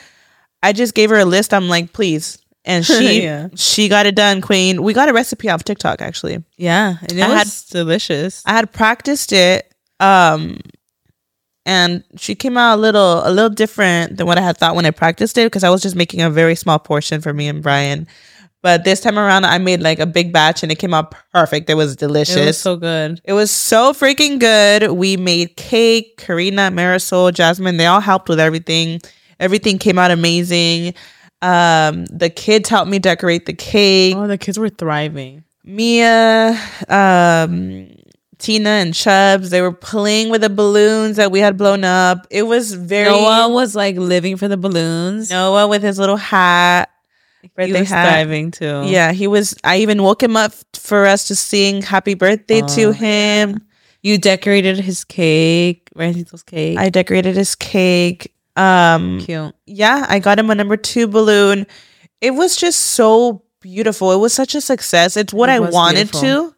I 0.62 0.74
just 0.74 0.94
gave 0.94 1.10
her 1.10 1.18
a 1.18 1.26
list. 1.26 1.54
I'm 1.54 1.70
like, 1.70 1.94
please. 1.94 2.38
And 2.66 2.86
she 2.92 3.24
Yeah. 3.24 3.48
she 3.56 3.88
got 3.88 4.06
it 4.06 4.16
done, 4.16 4.42
Queen. 4.42 4.84
We 4.84 4.94
got 4.94 5.10
a 5.10 5.14
recipe 5.14 5.50
off 5.50 5.64
TikTok 5.64 6.02
actually. 6.02 6.44
Yeah. 6.58 6.96
And 7.02 7.12
it 7.14 7.22
I 7.24 7.28
had- 7.30 7.48
was 7.48 7.64
delicious. 7.64 8.44
I 8.46 8.52
had 8.54 8.72
practiced 8.72 9.32
it, 9.32 9.74
um, 10.00 10.60
and 11.66 12.04
she 12.18 12.36
came 12.36 12.58
out 12.58 12.76
a 12.78 12.82
little 12.82 13.22
a 13.28 13.32
little 13.32 13.50
different 13.50 14.18
than 14.18 14.26
what 14.28 14.38
I 14.38 14.42
had 14.42 14.58
thought 14.58 14.76
when 14.76 14.86
I 14.86 14.92
practiced 14.92 15.38
it 15.38 15.46
because 15.46 15.64
I 15.64 15.70
was 15.70 15.82
just 15.82 15.96
making 15.96 16.22
a 16.22 16.30
very 16.30 16.56
small 16.56 16.80
portion 16.80 17.22
for 17.22 17.34
me 17.34 17.48
and 17.48 17.62
Brian. 17.64 18.08
But 18.62 18.84
this 18.84 19.00
time 19.00 19.18
around, 19.18 19.46
I 19.46 19.58
made 19.58 19.82
like 19.82 20.00
a 20.00 20.06
big 20.06 20.34
batch, 20.34 20.64
and 20.64 20.72
it 20.72 20.80
came 20.80 20.94
out 20.94 21.16
perfect. 21.32 21.70
It 21.70 21.76
was 21.76 21.96
delicious. 21.96 22.36
It 22.36 22.46
was 22.46 22.58
so 22.58 22.76
good. 22.76 23.22
It 23.24 23.34
was 23.34 23.52
so 23.52 23.94
freaking 23.94 24.38
good. 24.40 24.92
We 24.92 25.16
made 25.16 25.56
cake. 25.56 26.18
Karina, 26.18 26.70
Marisol, 26.70 27.34
Jasmine, 27.34 27.78
they 27.78 27.86
all 27.86 28.02
helped 28.02 28.28
with 28.28 28.40
everything. 28.40 29.00
Everything 29.40 29.78
came 29.78 29.98
out 29.98 30.12
amazing. 30.12 30.94
Um, 31.42 32.06
the 32.08 32.30
kids 32.30 32.68
helped 32.68 32.92
me 32.92 33.00
decorate 33.00 33.46
the 33.46 33.54
cake. 33.54 34.16
Oh, 34.18 34.28
the 34.28 34.38
kids 34.38 34.60
were 34.60 34.70
thriving. 34.70 35.46
Mia, 35.64 36.60
um, 36.90 37.88
Tina, 38.40 38.70
and 38.70 38.94
Chubbs, 38.94 39.50
they 39.50 39.62
were 39.62 39.72
playing 39.72 40.30
with 40.32 40.42
the 40.42 40.50
balloons 40.50 41.16
that 41.18 41.32
we 41.32 41.40
had 41.40 41.58
blown 41.58 41.86
up. 41.86 42.28
It 42.30 42.44
was 42.44 42.74
very 42.74 43.10
Noah 43.10 43.50
was 43.50 43.76
like 43.76 43.96
living 43.96 44.36
for 44.36 44.48
the 44.48 44.58
balloons. 44.58 45.30
Noah 45.30 45.68
with 45.68 45.84
his 45.84 45.98
little 46.00 46.18
hat. 46.18 46.90
He 47.42 47.48
birthday 47.50 47.80
was 47.82 47.90
hat. 47.90 48.06
thriving 48.10 48.52
too. 48.52 48.84
Yeah, 48.86 49.12
he 49.12 49.28
was. 49.28 49.56
I 49.64 49.78
even 49.78 50.04
woke 50.04 50.22
him 50.22 50.36
up 50.36 50.54
for 50.76 51.06
us 51.06 51.28
to 51.30 51.36
sing 51.36 51.82
happy 51.82 52.14
birthday 52.14 52.62
to 52.62 52.84
Oh, 52.86 52.92
him. 52.92 53.62
You 54.02 54.18
decorated 54.18 54.80
his 54.80 55.04
cake, 55.04 55.90
Briancito's 55.96 56.44
cake. 56.44 56.78
I 56.78 56.90
decorated 56.90 57.36
his 57.36 57.56
cake. 57.56 58.34
Um, 58.56 59.20
Cute. 59.22 59.54
yeah, 59.66 60.06
I 60.10 60.20
got 60.20 60.38
him 60.40 60.50
a 60.50 60.56
number 60.56 60.76
two 60.78 61.08
balloon. 61.08 61.66
It 62.22 62.32
was 62.32 62.56
just 62.58 62.80
so 62.80 63.44
beautiful. 63.62 64.12
It 64.12 64.18
was 64.18 64.34
such 64.34 64.56
a 64.56 64.62
success. 64.62 65.16
It's 65.18 65.34
what 65.34 65.50
It 65.50 65.54
I 65.54 65.60
wanted 65.60 66.12
beautiful. 66.12 66.22
to. 66.52 66.56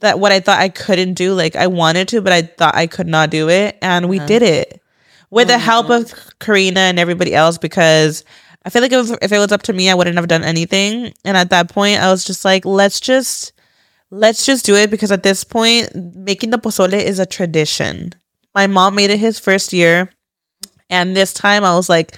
That 0.00 0.18
what 0.20 0.32
I 0.32 0.40
thought 0.40 0.58
I 0.58 0.68
couldn't 0.68 1.14
do. 1.14 1.32
Like 1.34 1.56
I 1.56 1.66
wanted 1.68 2.08
to, 2.08 2.20
but 2.20 2.32
I 2.32 2.42
thought 2.42 2.74
I 2.76 2.86
could 2.86 3.06
not 3.08 3.30
do 3.30 3.48
it, 3.48 3.78
and 3.82 4.08
we 4.08 4.18
Uh-huh. 4.18 4.26
did 4.26 4.42
it 4.42 4.80
with 5.30 5.48
the 5.48 5.58
help 5.58 5.90
of 5.90 6.12
Karina 6.40 6.80
and 6.80 6.98
everybody 6.98 7.34
else. 7.34 7.56
Because 7.58 8.24
I 8.64 8.70
feel 8.70 8.80
like 8.82 8.92
if, 8.92 9.10
if 9.22 9.32
it 9.32 9.38
was 9.38 9.52
up 9.52 9.62
to 9.62 9.72
me, 9.72 9.90
I 9.90 9.94
wouldn't 9.94 10.16
have 10.16 10.28
done 10.28 10.42
anything. 10.44 11.12
And 11.24 11.36
at 11.36 11.50
that 11.50 11.68
point, 11.70 12.00
I 12.00 12.10
was 12.10 12.24
just 12.24 12.44
like, 12.44 12.64
let's 12.64 13.00
just 13.00 13.52
let's 14.10 14.46
just 14.46 14.64
do 14.64 14.74
it 14.76 14.90
because 14.90 15.10
at 15.12 15.22
this 15.22 15.42
point, 15.44 15.90
making 16.14 16.50
the 16.50 16.58
pozole 16.58 16.92
is 16.92 17.18
a 17.18 17.26
tradition. 17.26 18.12
My 18.54 18.66
mom 18.66 18.94
made 18.94 19.10
it 19.10 19.18
his 19.18 19.38
first 19.38 19.72
year. 19.72 20.10
And 20.88 21.16
this 21.16 21.32
time 21.32 21.64
I 21.64 21.74
was 21.74 21.88
like, 21.88 22.16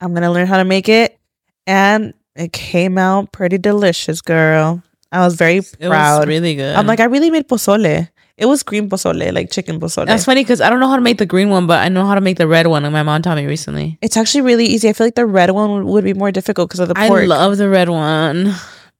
I'm 0.00 0.10
going 0.10 0.22
to 0.22 0.30
learn 0.30 0.46
how 0.46 0.58
to 0.58 0.64
make 0.64 0.88
it. 0.88 1.18
And 1.66 2.12
it 2.36 2.52
came 2.52 2.98
out 2.98 3.32
pretty 3.32 3.56
delicious, 3.56 4.20
girl. 4.20 4.82
I 5.12 5.20
was 5.24 5.36
very 5.36 5.56
It 5.58 5.78
proud. 5.80 6.20
was 6.20 6.26
really 6.28 6.54
good. 6.56 6.76
I'm 6.76 6.86
like, 6.86 7.00
I 7.00 7.04
really 7.04 7.30
made 7.30 7.48
pozole. 7.48 8.09
It 8.40 8.46
was 8.46 8.62
green 8.62 8.88
pozole, 8.88 9.32
like 9.34 9.50
chicken 9.50 9.78
pozole. 9.78 10.06
that's 10.06 10.24
funny 10.24 10.42
because 10.42 10.60
I 10.62 10.70
don't 10.70 10.80
know 10.80 10.88
how 10.88 10.96
to 10.96 11.02
make 11.02 11.18
the 11.18 11.26
green 11.26 11.50
one, 11.50 11.66
but 11.66 11.78
I 11.80 11.88
know 11.90 12.06
how 12.06 12.14
to 12.14 12.22
make 12.22 12.38
the 12.38 12.48
red 12.48 12.66
one. 12.66 12.84
And 12.86 12.92
my 12.92 13.02
mom 13.02 13.20
taught 13.20 13.36
me 13.36 13.46
recently. 13.46 13.98
it's 14.00 14.16
actually 14.16 14.40
really 14.40 14.64
easy. 14.64 14.88
I 14.88 14.94
feel 14.94 15.06
like 15.06 15.14
the 15.14 15.26
red 15.26 15.50
one 15.50 15.84
would, 15.86 16.04
be 16.04 16.14
more 16.14 16.32
difficult 16.32 16.70
because 16.70 16.80
of 16.80 16.88
the 16.88 16.94
pork. 16.94 17.22
I 17.22 17.26
love 17.26 17.58
the 17.58 17.68
red 17.68 17.90
one. 17.90 18.54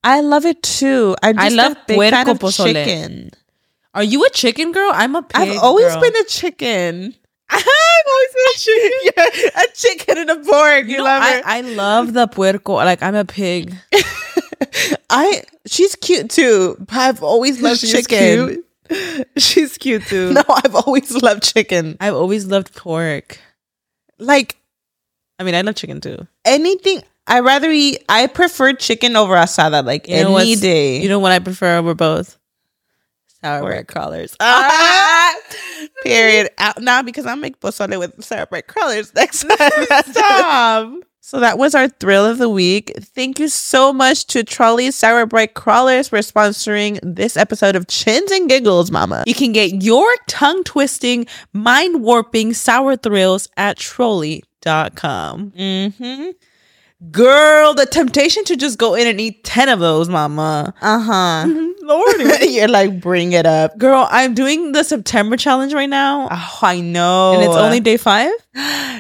I 0.05 0.20
love 0.20 0.45
it 0.45 0.62
too. 0.62 1.16
I'm 1.22 1.38
I 1.38 1.45
just 1.47 1.57
love 1.57 1.72
a 1.72 1.78
big 1.86 1.99
fan 1.99 2.12
puerco 2.26 2.30
of 2.32 2.38
pozole. 2.38 2.72
chicken. 2.72 3.30
Are 3.95 4.05
you 4.05 4.24
a 4.26 4.30
chicken 4.30 4.72
girl? 4.72 4.91
I'm 4.95 5.16
a 5.16 5.22
pig. 5.22 5.41
I've 5.41 5.59
always 5.59 5.93
girl. 5.93 6.03
been 6.03 6.16
a 6.16 6.24
chicken. 6.24 7.14
I've 7.51 8.09
always 8.12 8.32
been 8.36 8.45
a 8.55 8.59
chicken. 8.66 8.93
yeah, 9.16 9.62
a 9.62 9.66
chicken 9.74 10.18
and 10.18 10.30
a 10.30 10.36
pork. 10.36 10.84
You, 10.84 10.91
You 10.93 10.97
know, 10.99 11.05
love 11.05 11.22
I, 11.22 11.36
it. 11.38 11.43
I 11.47 11.61
love 11.62 12.12
the 12.12 12.26
puerco. 12.28 12.74
Like 12.74 13.03
I'm 13.03 13.14
a 13.14 13.24
pig. 13.24 13.74
I 15.09 15.43
she's 15.66 15.97
cute 15.97 16.30
too. 16.30 16.76
I've 16.91 17.22
always 17.22 17.61
loved 17.62 17.80
She's 17.80 17.93
chicken. 17.93 18.62
She's 19.38 19.78
cute 19.78 20.03
too. 20.07 20.32
No, 20.34 20.43
I've 20.49 20.74
always 20.74 21.11
loved 21.22 21.43
chicken. 21.43 21.97
I've 22.01 22.14
always 22.14 22.47
loved 22.47 22.74
pork. 22.74 23.38
Like 24.18 24.57
I 25.38 25.45
mean, 25.45 25.55
I 25.55 25.62
love 25.62 25.74
chicken 25.76 26.01
too. 26.01 26.26
anything, 26.45 27.03
I 27.26 27.41
rather 27.41 27.70
eat. 27.70 28.05
I 28.09 28.26
prefer 28.26 28.72
chicken 28.74 29.16
over 29.16 29.34
asada. 29.34 29.84
Like 29.84 30.09
You 30.09 30.22
know 30.24 30.36
any 30.36 30.57
day. 30.57 31.01
You 31.01 31.09
know 31.09 31.18
what 31.18 31.32
I 31.32 31.38
prefer 31.38 31.78
over 31.78 31.95
both? 31.95 32.36
Sour 33.43 33.62
Brite 33.62 33.86
Crawlers. 33.88 34.36
Ah, 34.38 35.34
period. 36.03 36.51
Out 36.59 36.82
now 36.82 37.01
because 37.03 37.24
I'll 37.24 37.36
make 37.36 37.59
pozole 37.59 37.99
with 37.99 38.22
sour 38.22 38.45
brite 38.45 38.66
crawlers 38.66 39.14
next 39.14 39.45
time. 39.45 40.03
Stop. 40.11 40.93
So 41.23 41.39
that 41.41 41.59
was 41.59 41.75
our 41.75 41.89
thrill 41.89 42.25
of 42.25 42.39
the 42.39 42.49
week. 42.49 42.93
Thank 42.99 43.39
you 43.39 43.49
so 43.49 43.93
much 43.93 44.27
to 44.29 44.43
Trolli 44.43 44.91
Sour 44.91 45.27
Brite 45.27 45.55
Crawlers 45.55 46.09
for 46.09 46.18
sponsoring 46.18 46.99
this 47.03 47.37
episode 47.37 47.77
of 47.77 47.87
Chins 47.89 48.33
and 48.33 48.49
Giggles, 48.49 48.91
Mama. 48.91 49.25
You 49.27 49.35
can 49.35 49.53
get 49.53 49.83
your 49.83 50.09
tongue 50.27 50.64
twisting, 50.64 51.27
mind 51.53 52.03
warping 52.03 52.55
sour 52.55 52.97
thrills 52.97 53.49
at 53.57 53.77
trolli.com. 53.77 55.51
Mm-hmm. 55.51 56.31
Girl, 57.11 57.72
the 57.72 57.86
temptation 57.86 58.44
to 58.44 58.57
just 58.57 58.78
go 58.78 58.94
in 58.94 59.07
and 59.07 59.18
eat 59.20 59.42
10 59.44 59.70
of 59.70 59.80
those, 59.80 60.09
mama. 60.11 60.74
Uh-huh. 60.82 61.46
Lord. 61.82 62.16
You're 62.42 62.68
like, 62.68 63.01
bring 63.01 63.32
it 63.32 63.46
up. 63.46 63.78
Girl, 63.78 64.07
I'm 64.11 64.34
doing 64.34 64.72
the 64.72 64.82
September 64.82 65.36
challenge 65.36 65.72
right 65.72 65.88
now. 65.88 66.28
Oh, 66.30 66.59
I 66.62 66.80
know. 66.80 67.34
And 67.34 67.42
it's 67.42 67.57
only 67.57 67.80
day 67.80 67.96
five. 67.96 68.30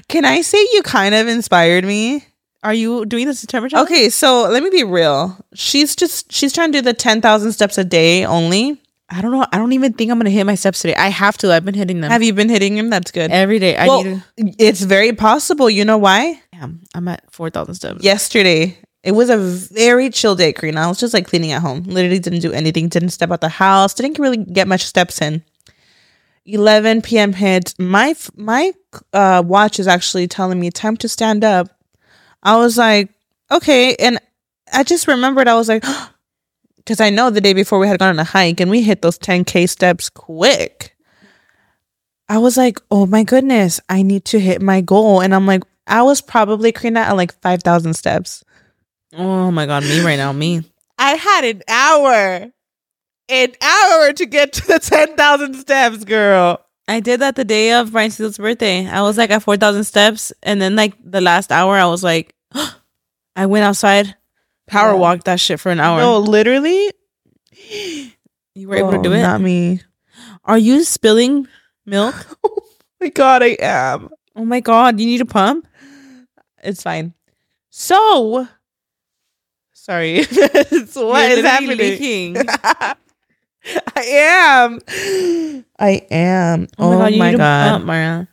Can 0.08 0.24
I 0.24 0.40
say 0.40 0.58
you 0.72 0.82
kind 0.82 1.14
of 1.14 1.28
inspired 1.28 1.84
me? 1.84 2.24
Are 2.62 2.74
you 2.74 3.06
doing 3.06 3.26
the 3.26 3.34
September 3.34 3.68
challenge? 3.68 3.90
Okay, 3.90 4.10
so 4.10 4.48
let 4.48 4.62
me 4.62 4.70
be 4.70 4.84
real. 4.84 5.36
She's 5.54 5.96
just 5.96 6.30
she's 6.30 6.52
trying 6.52 6.72
to 6.72 6.78
do 6.78 6.82
the 6.82 6.92
ten 6.92 7.20
thousand 7.20 7.52
steps 7.52 7.78
a 7.78 7.84
day 7.84 8.24
only. 8.24 8.82
I 9.10 9.20
don't 9.22 9.32
know. 9.32 9.44
I 9.52 9.58
don't 9.58 9.72
even 9.72 9.92
think 9.92 10.10
I'm 10.10 10.18
gonna 10.18 10.30
hit 10.30 10.44
my 10.44 10.54
steps 10.54 10.80
today. 10.80 10.94
I 10.94 11.08
have 11.08 11.36
to. 11.38 11.52
I've 11.52 11.64
been 11.64 11.74
hitting 11.74 12.00
them 12.00 12.10
Have 12.10 12.22
you 12.22 12.32
been 12.32 12.48
hitting 12.48 12.76
them? 12.76 12.90
That's 12.90 13.10
good. 13.10 13.30
every 13.30 13.58
day. 13.58 13.76
I 13.76 13.88
well, 13.88 14.04
need 14.04 14.22
to. 14.36 14.54
it's 14.58 14.82
very 14.82 15.12
possible. 15.12 15.68
You 15.68 15.84
know 15.84 15.98
why? 15.98 16.40
Damn, 16.52 16.82
I'm 16.94 17.08
at 17.08 17.24
four 17.32 17.50
thousand 17.50 17.74
steps. 17.74 18.04
Yesterday, 18.04 18.78
it 19.02 19.12
was 19.12 19.28
a 19.28 19.36
very 19.36 20.10
chill 20.10 20.36
day, 20.36 20.52
Karina. 20.52 20.82
I 20.82 20.86
was 20.86 21.00
just 21.00 21.12
like 21.12 21.26
cleaning 21.26 21.52
at 21.52 21.62
home. 21.62 21.82
Literally 21.84 22.18
didn't 22.18 22.40
do 22.40 22.52
anything. 22.52 22.88
Didn't 22.88 23.10
step 23.10 23.30
out 23.30 23.40
the 23.40 23.48
house. 23.48 23.94
Didn't 23.94 24.18
really 24.18 24.36
get 24.36 24.68
much 24.68 24.84
steps 24.84 25.20
in. 25.20 25.42
11 26.46 27.02
p.m. 27.02 27.32
hits. 27.32 27.74
My 27.78 28.14
my 28.36 28.72
uh, 29.12 29.42
watch 29.44 29.80
is 29.80 29.88
actually 29.88 30.28
telling 30.28 30.60
me 30.60 30.70
time 30.70 30.96
to 30.98 31.08
stand 31.08 31.44
up. 31.44 31.68
I 32.42 32.56
was 32.56 32.78
like, 32.78 33.10
okay, 33.50 33.94
and 33.96 34.18
I 34.72 34.84
just 34.84 35.08
remembered. 35.08 35.48
I 35.48 35.54
was 35.54 35.68
like, 35.68 35.84
because 36.90 37.00
I 37.00 37.10
know 37.10 37.30
the 37.30 37.40
day 37.40 37.52
before 37.52 37.78
we 37.78 37.86
had 37.86 38.00
gone 38.00 38.08
on 38.08 38.18
a 38.18 38.24
hike 38.24 38.58
and 38.58 38.68
we 38.68 38.82
hit 38.82 39.00
those 39.00 39.16
10k 39.16 39.68
steps 39.68 40.10
quick. 40.10 40.96
I 42.28 42.38
was 42.38 42.56
like, 42.56 42.80
oh 42.90 43.06
my 43.06 43.22
goodness, 43.22 43.78
I 43.88 44.02
need 44.02 44.24
to 44.24 44.40
hit 44.40 44.60
my 44.60 44.80
goal, 44.80 45.20
and 45.20 45.32
I'm 45.32 45.46
like, 45.46 45.62
I 45.86 46.02
was 46.02 46.20
probably 46.20 46.72
Karina 46.72 46.98
at 46.98 47.16
like 47.16 47.40
5,000 47.42 47.94
steps. 47.94 48.42
Oh 49.16 49.52
my 49.52 49.66
god, 49.66 49.84
me 49.84 50.00
right 50.00 50.16
now, 50.16 50.32
me. 50.32 50.64
I 50.98 51.12
had 51.12 51.44
an 51.44 51.62
hour, 51.68 52.50
an 53.28 53.52
hour 53.62 54.12
to 54.12 54.26
get 54.26 54.52
to 54.54 54.66
the 54.66 54.80
10,000 54.80 55.54
steps, 55.54 56.02
girl. 56.02 56.58
I 56.88 56.98
did 56.98 57.20
that 57.20 57.36
the 57.36 57.44
day 57.44 57.72
of 57.72 57.90
Briancito's 57.90 58.36
birthday. 58.38 58.88
I 58.88 59.02
was 59.02 59.16
like 59.16 59.30
at 59.30 59.44
four 59.44 59.56
thousand 59.56 59.84
steps, 59.84 60.32
and 60.42 60.60
then 60.60 60.74
like 60.74 60.94
the 61.04 61.20
last 61.20 61.52
hour, 61.52 61.76
I 61.76 61.86
was 61.86 62.02
like, 62.02 62.34
I 63.36 63.46
went 63.46 63.64
outside, 63.64 64.16
power 64.70 64.90
Yeah. 64.92 64.98
walked 64.98 65.24
that 65.24 65.40
shit 65.40 65.60
for 65.60 65.70
an 65.70 65.80
hour. 65.80 66.00
No, 66.00 66.18
literally. 66.18 66.90
you 68.54 68.68
were 68.68 68.76
able 68.76 68.92
to 68.92 68.98
Oh, 68.98 69.02
do 69.02 69.12
it. 69.12 69.22
Not 69.22 69.40
me. 69.40 69.80
Are 70.44 70.58
you 70.58 70.84
spilling 70.84 71.46
milk? 71.86 72.14
oh 72.44 72.62
my 73.00 73.08
God, 73.08 73.42
I 73.42 73.56
am. 73.60 74.08
oh 74.36 74.44
my 74.44 74.60
god, 74.60 74.98
you 75.00 75.06
need 75.06 75.20
a 75.20 75.26
pump. 75.26 75.66
It's 76.62 76.82
fine. 76.82 77.14
So, 77.70 78.46
sorry. 79.72 80.22
so 80.24 81.06
what 81.08 81.28
You're 81.28 81.38
is 81.38 81.44
happening? 81.44 81.78
leaking. 81.78 82.36
I 83.96 84.02
am. 84.02 84.80
I 85.78 86.06
am. 86.10 86.66
Oh 86.78 86.90
my 86.90 86.96
god, 86.96 87.02
oh 87.02 87.06
you 87.08 87.22
need 87.22 87.34
a 87.34 87.38
God. 87.38 87.70
pump, 87.70 87.84
Mara. 87.86 88.28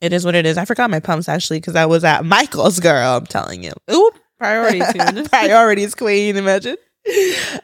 It 0.00 0.12
is 0.12 0.24
what 0.24 0.34
it 0.34 0.44
is. 0.46 0.58
I 0.58 0.64
forgot 0.64 0.90
my 0.90 0.98
pumps 1.00 1.28
actually 1.28 1.60
because 1.60 1.76
I 1.76 1.86
was 1.86 2.02
at 2.04 2.24
Michael's 2.24 2.80
girl. 2.80 3.16
I'm 3.16 3.26
telling 3.26 3.62
you. 3.62 3.72
Ooh, 3.90 4.10
priority 4.42 4.80
tune. 4.92 5.24
Priorities 5.28 5.94
queen, 5.94 6.36
imagine. 6.36 6.76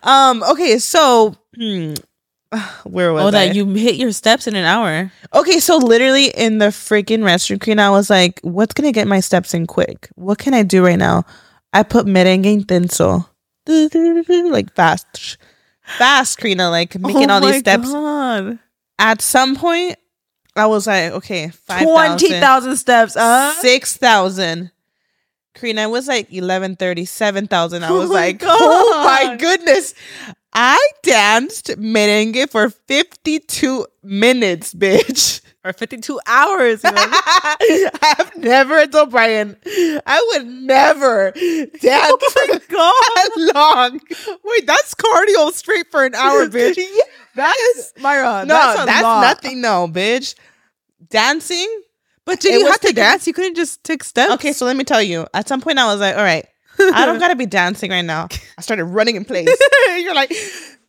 Um, 0.02 0.42
okay, 0.42 0.78
so 0.78 1.34
hmm, 1.54 1.94
where 2.84 3.12
was 3.12 3.24
oh, 3.24 3.28
I? 3.28 3.30
that 3.30 3.54
you 3.54 3.66
hit 3.74 3.96
your 3.96 4.12
steps 4.12 4.46
in 4.46 4.56
an 4.56 4.64
hour. 4.64 5.10
Okay, 5.34 5.58
so 5.60 5.76
literally 5.76 6.26
in 6.26 6.58
the 6.58 6.66
freaking 6.66 7.20
restroom 7.20 7.60
queen, 7.60 7.78
I 7.78 7.90
was 7.90 8.10
like, 8.10 8.40
what's 8.42 8.74
gonna 8.74 8.92
get 8.92 9.08
my 9.08 9.20
steps 9.20 9.54
in 9.54 9.66
quick? 9.66 10.08
What 10.14 10.38
can 10.38 10.54
I 10.54 10.62
do 10.62 10.84
right 10.84 10.98
now? 10.98 11.24
I 11.72 11.82
put 11.82 12.06
merengue 12.06 12.64
intenso. 12.64 13.26
Like 14.50 14.72
fast. 14.74 15.36
Fast, 15.82 16.38
Krina, 16.38 16.70
like 16.70 16.98
making 16.98 17.30
Oh 17.30 17.34
all 17.34 17.40
these 17.40 17.58
steps. 17.58 17.90
God. 17.90 18.58
At 18.98 19.22
some 19.22 19.56
point, 19.56 19.96
I 20.56 20.66
was 20.66 20.86
like, 20.86 21.12
okay, 21.12 21.52
20,000 21.66 22.18
5,000, 22.18 22.76
steps. 22.76 23.16
Uh? 23.16 23.52
6,000. 23.52 24.70
Karina 25.54 25.88
was 25.88 26.06
like 26.06 26.26
1130, 26.26 27.04
7,000. 27.04 27.82
I 27.82 27.88
Oh 27.88 27.98
was 27.98 28.08
my 28.10 28.14
like, 28.14 28.40
oh 28.42 29.02
my 29.04 29.36
goodness. 29.36 29.94
I 30.52 30.90
danced 31.02 31.66
merengue 31.78 32.50
for 32.50 32.70
52 32.70 33.86
minutes, 34.02 34.74
bitch. 34.74 35.40
Or 35.64 35.72
52 35.72 36.20
hours. 36.26 36.82
you 36.82 36.90
know? 36.92 36.96
I 37.02 38.14
have 38.16 38.36
never 38.36 38.86
told 38.86 39.10
Brian 39.10 39.56
I 39.66 40.26
would 40.32 40.46
never 40.46 41.32
dance 41.32 41.82
Oh 41.82 42.18
for 42.32 42.58
that 42.68 43.52
long. 43.54 44.00
Wait, 44.44 44.66
that's 44.66 44.94
cardio 44.94 45.52
straight 45.52 45.90
for 45.90 46.04
an 46.04 46.14
hour, 46.14 46.46
bitch. 46.48 46.78
That's 47.34 47.92
Myra, 48.00 48.44
no, 48.46 48.54
that's, 48.54 48.84
that's, 48.86 49.02
nothing. 49.02 49.60
No, 49.60 49.88
bitch. 49.88 50.34
Dancing. 51.10 51.68
But 52.28 52.40
did 52.40 52.56
It 52.56 52.60
you 52.60 52.66
have 52.66 52.80
to 52.80 52.92
dance? 52.92 53.26
You 53.26 53.32
couldn't 53.32 53.54
just 53.54 53.82
take 53.84 54.04
steps. 54.04 54.34
Okay, 54.34 54.52
so 54.52 54.66
let 54.66 54.76
me 54.76 54.84
tell 54.84 55.02
you. 55.02 55.26
At 55.32 55.48
some 55.48 55.62
point, 55.62 55.78
I 55.78 55.86
was 55.86 55.98
like, 55.98 56.14
all 56.14 56.22
right, 56.22 56.46
I 56.78 57.06
don't 57.06 57.18
gotta 57.24 57.36
be 57.36 57.46
dancing 57.46 57.90
right 57.90 58.04
now. 58.04 58.28
I 58.58 58.60
started 58.60 58.84
running 58.84 59.16
in 59.16 59.24
place. 59.24 59.48
You're 59.96 60.14
like, 60.14 60.30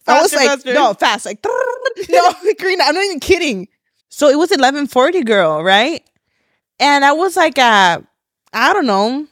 I 0.05 0.21
was 0.21 0.33
like, 0.33 0.49
faster. 0.49 0.73
no, 0.73 0.93
fast, 0.95 1.25
like, 1.25 1.39
no, 2.09 2.33
Karina, 2.57 2.83
I'm 2.83 2.93
not 2.93 3.05
even 3.05 3.21
kidding. 3.21 3.69
So 4.09 4.27
it 4.27 4.37
was 4.37 4.49
1140, 4.49 5.23
girl, 5.23 5.63
right? 5.63 6.03
And 6.77 7.05
I 7.05 7.13
was 7.13 7.37
like, 7.37 7.57
uh, 7.57 8.01
I 8.51 8.73
don't 8.73 8.85
know, 8.85 9.25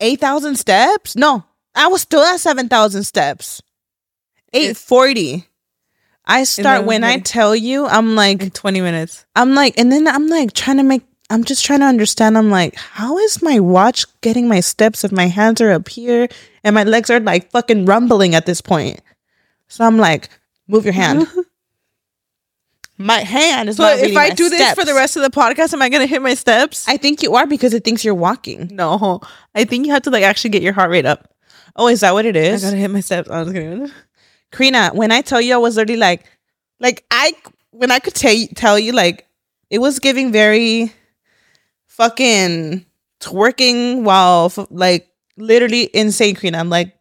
8,000 0.00 0.56
steps. 0.56 1.14
No, 1.14 1.44
I 1.74 1.88
was 1.88 2.00
still 2.00 2.22
at 2.22 2.40
7,000 2.40 3.02
steps. 3.02 3.60
840. 4.54 5.44
I 6.24 6.44
start 6.44 6.86
when 6.86 7.04
I 7.04 7.18
tell 7.18 7.54
you, 7.54 7.84
I'm 7.84 8.14
like, 8.14 8.40
in 8.40 8.50
20 8.50 8.80
minutes. 8.80 9.26
I'm 9.36 9.54
like, 9.54 9.78
and 9.78 9.92
then 9.92 10.08
I'm 10.08 10.28
like 10.28 10.54
trying 10.54 10.78
to 10.78 10.84
make, 10.84 11.02
I'm 11.30 11.44
just 11.44 11.64
trying 11.64 11.80
to 11.80 11.86
understand. 11.86 12.36
I'm 12.36 12.50
like, 12.50 12.74
how 12.76 13.16
is 13.18 13.42
my 13.42 13.60
watch 13.60 14.04
getting 14.20 14.48
my 14.48 14.60
steps 14.60 15.04
if 15.04 15.12
my 15.12 15.26
hands 15.26 15.60
are 15.60 15.70
up 15.70 15.88
here 15.88 16.28
and 16.64 16.74
my 16.74 16.84
legs 16.84 17.08
are 17.08 17.20
like 17.20 17.50
fucking 17.52 17.86
rumbling 17.86 18.34
at 18.34 18.46
this 18.46 18.60
point? 18.60 19.00
So 19.68 19.84
I'm 19.84 19.96
like, 19.96 20.28
move 20.66 20.84
your 20.84 20.92
hand. 20.92 21.28
my 22.98 23.18
hand 23.20 23.68
is 23.68 23.76
So 23.76 23.84
not 23.84 24.00
if 24.00 24.16
I 24.16 24.30
do 24.30 24.48
this 24.48 24.74
for 24.74 24.84
the 24.84 24.92
rest 24.92 25.16
of 25.16 25.22
the 25.22 25.30
podcast, 25.30 25.72
am 25.72 25.80
I 25.80 25.88
going 25.88 26.02
to 26.02 26.08
hit 26.08 26.20
my 26.20 26.34
steps? 26.34 26.86
I 26.88 26.96
think 26.96 27.22
you 27.22 27.36
are 27.36 27.46
because 27.46 27.72
it 27.74 27.84
thinks 27.84 28.04
you're 28.04 28.14
walking. 28.14 28.68
no. 28.72 29.20
I 29.54 29.64
think 29.64 29.86
you 29.86 29.92
have 29.92 30.02
to 30.02 30.10
like 30.10 30.24
actually 30.24 30.50
get 30.50 30.62
your 30.62 30.72
heart 30.72 30.90
rate 30.90 31.06
up. 31.06 31.32
Oh, 31.76 31.86
is 31.86 32.00
that 32.00 32.12
what 32.12 32.26
it 32.26 32.34
is? 32.34 32.64
I 32.64 32.68
got 32.68 32.72
to 32.72 32.76
hit 32.80 32.90
my 32.90 33.00
steps. 33.00 33.30
I 33.30 33.42
was 33.42 33.52
kidding. 33.52 33.90
Karina, 34.50 34.90
when 34.92 35.12
I 35.12 35.20
tell 35.22 35.40
you 35.40 35.54
I 35.54 35.58
was 35.58 35.78
already 35.78 35.96
like, 35.96 36.24
like 36.80 37.04
I 37.10 37.34
when 37.70 37.92
I 37.92 38.00
could 38.00 38.14
tell 38.14 38.34
tell 38.56 38.78
you 38.78 38.92
like 38.92 39.28
it 39.70 39.78
was 39.78 40.00
giving 40.00 40.32
very 40.32 40.92
fucking 41.90 42.86
twerking 43.20 44.02
while 44.02 44.46
f- 44.46 44.66
like 44.70 45.08
literally 45.36 45.90
insane. 45.94 46.34
Karina, 46.36 46.58
I'm 46.58 46.70
like 46.70 46.94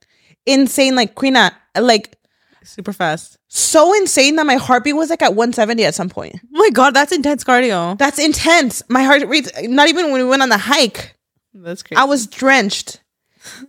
insane. 0.45 0.95
Like 0.95 1.15
Karina, 1.15 1.51
like 1.79 2.17
Super 2.63 2.91
fast. 2.93 3.37
so 3.47 3.93
insane 3.95 4.35
that 4.35 4.45
my 4.45 4.55
heartbeat 4.55 4.95
was 4.95 5.09
like 5.09 5.21
at 5.21 5.33
170 5.35 5.85
at 5.85 5.95
some 5.95 6.09
point. 6.09 6.35
Oh 6.43 6.47
my 6.59 6.69
God, 6.71 6.93
that's 6.93 7.11
intense 7.11 7.43
cardio. 7.43 7.97
That's 7.97 8.19
intense. 8.19 8.83
My 8.89 9.03
heart 9.03 9.23
rate, 9.27 9.49
not 9.63 9.87
even 9.89 10.11
when 10.11 10.21
we 10.23 10.29
went 10.29 10.41
on 10.41 10.49
the 10.49 10.57
hike, 10.57 11.15
That's 11.53 11.81
crazy. 11.83 11.99
I 11.99 12.05
was 12.05 12.27
drenched. 12.27 13.01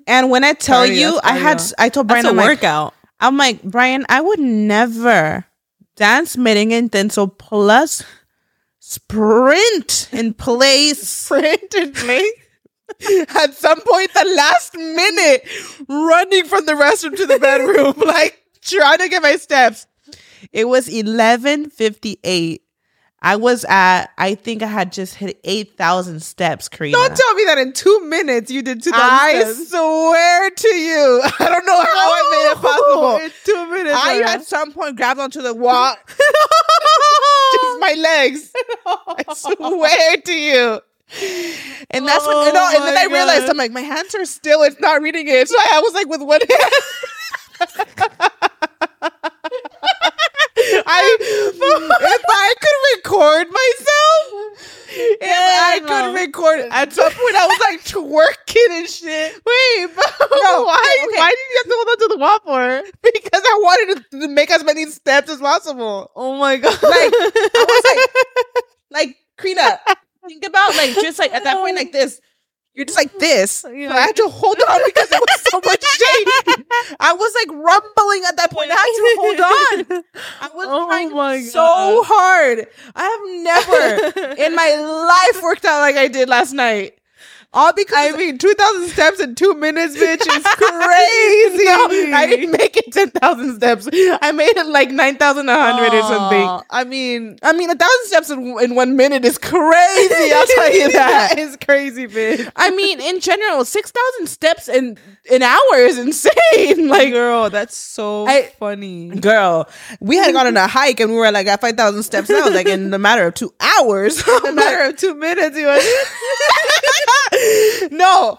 And 0.06 0.30
when 0.30 0.42
I 0.42 0.52
tell 0.54 0.82
Cardio, 0.86 0.96
you, 1.12 1.20
I 1.22 1.36
had. 1.38 1.62
I 1.78 1.88
told 1.90 2.08
Brian, 2.08 2.24
that's 2.24 2.30
a 2.30 2.30
I'm 2.30 2.36
like, 2.36 2.48
workout. 2.58 2.94
I'm 3.20 3.36
like, 3.36 3.62
Brian, 3.62 4.04
I 4.08 4.20
would 4.20 4.40
never 4.40 5.44
dance 5.96 6.34
merengue 6.36 6.88
intenso 6.88 7.26
plus 7.38 8.02
sprint 8.91 10.09
in 10.12 10.34
place. 10.34 11.09
sprint 11.09 11.74
in 11.74 11.93
place. 11.93 12.32
At 13.28 13.55
some 13.55 13.80
point, 13.80 14.12
the 14.12 14.24
last 14.36 14.74
minute, 14.74 15.47
running 15.88 16.45
from 16.45 16.66
the 16.66 16.72
restroom 16.72 17.16
to 17.16 17.24
the 17.24 17.38
bedroom, 17.38 17.95
like 18.07 18.43
trying 18.62 18.99
to 18.99 19.09
get 19.09 19.22
my 19.22 19.36
steps. 19.36 19.86
It 20.53 20.66
was 20.66 20.88
11:58. 20.88 22.61
I 23.22 23.36
was 23.36 23.66
at 23.68 24.07
I 24.16 24.34
think 24.34 24.62
I 24.62 24.66
had 24.66 24.93
just 24.93 25.14
hit 25.14 25.38
8,000 25.45 26.22
steps, 26.22 26.68
Karina. 26.70 26.97
Don't 26.97 27.14
tell 27.14 27.34
me 27.34 27.45
that 27.45 27.59
in 27.59 27.74
two 27.74 28.01
minutes 28.07 28.51
you 28.51 28.62
did 28.62 28.82
2,000 28.82 28.99
I 28.99 29.43
steps. 29.43 29.70
swear 29.70 30.51
to 30.51 30.68
you. 30.68 31.22
I 31.38 31.49
don't 31.51 31.66
know 31.66 31.80
how 31.80 31.84
I 31.84 32.28
made 32.30 32.51
it 32.51 32.62
possible. 32.62 33.16
In 33.16 33.30
2 33.45 33.70
minutes. 33.72 33.97
I 33.97 34.22
at 34.22 34.45
some 34.45 34.72
point 34.72 34.97
grabbed 34.97 35.20
onto 35.20 35.43
the 35.43 35.55
wall. 35.55 35.95
Just 37.53 37.80
my 37.80 37.94
legs. 37.98 38.53
I 38.86 39.34
swear 39.34 40.16
to 40.22 40.32
you. 40.32 40.80
And 41.90 42.07
that's 42.07 42.24
Oh 42.26 42.44
when 42.44 42.55
no, 42.55 42.70
and 42.72 42.84
then 42.84 42.96
I 42.96 43.12
realized 43.12 43.48
I'm 43.48 43.57
like, 43.57 43.72
my 43.72 43.80
hands 43.80 44.14
are 44.14 44.24
still, 44.24 44.62
it's 44.62 44.80
not 44.80 45.03
reading 45.03 45.26
it. 45.28 45.48
So 45.48 45.57
I 45.59 45.80
was 45.80 45.94
like 45.94 46.09
with 46.09 46.22
one 46.22 46.40
hand. 46.48 48.30
I 50.91 51.16
if 51.20 52.24
I 52.28 52.55
could 52.61 52.78
record 52.97 53.47
myself, 53.51 54.59
if 54.93 55.22
I 55.22 55.80
could 55.86 56.14
record 56.14 56.66
at 56.70 56.93
some 56.93 57.12
point 57.12 57.36
I 57.36 57.47
was 57.47 57.61
like 57.70 57.80
twerking 57.84 58.70
and 58.78 58.88
shit. 58.88 59.34
Wait, 59.34 59.88
No, 59.97 60.64
why 60.64 61.07
okay. 61.07 61.18
why 61.18 61.30
did 61.30 61.47
you 61.51 61.57
have 61.59 61.66
to 61.66 61.74
hold 61.76 61.88
on 61.88 61.99
to 61.99 62.09
the 62.09 62.18
wall 62.18 62.41
for? 62.45 62.82
Because 63.03 63.43
I 63.45 63.59
wanted 63.62 64.05
to 64.20 64.28
make 64.28 64.51
as 64.51 64.64
many 64.64 64.86
steps 64.86 65.30
as 65.30 65.38
possible. 65.38 66.11
Oh 66.16 66.36
my 66.38 66.57
God. 66.57 66.72
Like, 66.82 67.12
I 67.14 67.64
was 67.68 67.84
like, 67.97 68.24
like, 68.91 69.16
Krina, 69.38 69.78
think 70.26 70.45
about 70.47 70.76
like 70.76 70.95
just 70.95 71.18
like 71.18 71.32
at 71.32 71.45
that 71.45 71.59
point, 71.59 71.76
like 71.76 71.93
this. 71.93 72.20
You're 72.74 72.86
just 72.86 72.98
like 72.98 73.18
this. 73.18 73.64
So 73.70 73.70
I 73.70 74.00
had 74.00 74.16
to 74.16 74.28
hold 74.28 74.58
on 74.68 74.80
because 74.86 75.10
it 75.10 75.20
was 75.20 75.40
so 75.50 75.60
much 75.64 75.84
shade. 75.84 76.64
I 77.00 77.12
was 77.14 77.34
like 77.34 77.48
rumbling 77.48 78.24
at 78.28 78.36
that 78.36 78.50
point. 78.50 78.70
I 78.70 78.74
had 78.74 78.86
to 78.96 79.16
hold 79.18 79.40
on. 79.40 80.04
I 80.40 80.48
was 80.54 80.66
Oh 80.68 80.86
trying 80.86 81.42
so 81.42 82.02
hard. 82.06 82.66
I 82.94 83.04
have 83.04 84.24
never 84.24 84.34
in 84.42 84.54
my 84.54 84.76
life 84.76 85.42
worked 85.42 85.64
out 85.64 85.80
like 85.80 85.96
I 85.96 86.08
did 86.08 86.28
last 86.28 86.52
night. 86.52 86.99
All 87.53 87.72
because 87.72 88.14
I 88.14 88.16
mean, 88.16 88.38
two 88.38 88.55
thousand 88.55 88.88
steps 88.90 89.18
in 89.18 89.34
two 89.34 89.55
minutes, 89.55 89.96
bitch, 89.96 90.20
is 90.20 90.44
crazy. 90.55 91.64
No, 91.64 92.16
I 92.16 92.26
didn't 92.28 92.53
make 92.53 92.76
it 92.76 92.92
ten 92.92 93.11
thousand 93.11 93.57
steps. 93.57 93.88
I 93.92 94.30
made 94.30 94.57
it 94.57 94.66
like 94.66 94.90
nine 94.92 95.16
thousand 95.16 95.46
one 95.48 95.59
hundred 95.59 95.92
or 95.92 96.03
something. 96.03 96.66
I 96.70 96.84
mean, 96.84 97.38
I 97.42 97.53
mean, 97.53 97.68
a 97.70 97.74
thousand 97.74 98.05
steps 98.07 98.30
in, 98.30 98.57
in 98.61 98.76
one 98.76 98.96
minute 98.96 99.24
is 99.24 99.36
crazy. 99.36 100.32
I'll 100.32 100.46
tell 100.46 100.72
you 100.72 100.92
that. 100.92 101.30
that. 101.34 101.38
is 101.40 101.57
crazy, 101.57 102.07
bitch. 102.07 102.48
I 102.55 102.70
mean, 102.70 103.01
in 103.01 103.18
general, 103.18 103.64
six 103.64 103.90
thousand 103.90 104.28
steps 104.28 104.68
in 104.68 104.96
an 105.32 105.42
hour 105.42 105.74
is 105.74 105.98
insane. 105.98 106.30
Like, 106.90 107.12
girl, 107.12 107.51
that's 107.51 107.76
so 107.76 108.26
I- 108.28 108.53
funny. 108.59 109.09
girl, 109.11 109.68
we 110.01 110.16
had 110.16 110.32
gone 110.32 110.46
on 110.46 110.57
a 110.57 110.66
hike 110.68 111.01
and 111.01 111.11
we 111.11 111.16
were 111.16 111.30
like 111.32 111.46
at 111.48 111.61
five 111.61 111.76
thousand 111.76 112.03
steps 112.05 112.28
now, 112.28 112.48
like 112.48 112.66
in 112.68 112.92
a 112.94 112.98
matter 112.98 113.26
of 113.26 113.34
two 113.34 113.53
hours. 113.61 114.22
In 114.26 114.46
a 114.46 114.53
matter 114.53 114.88
of 114.88 114.96
two 114.96 115.14
minutes, 115.14 115.57
you. 115.57 115.66
no, 117.91 118.36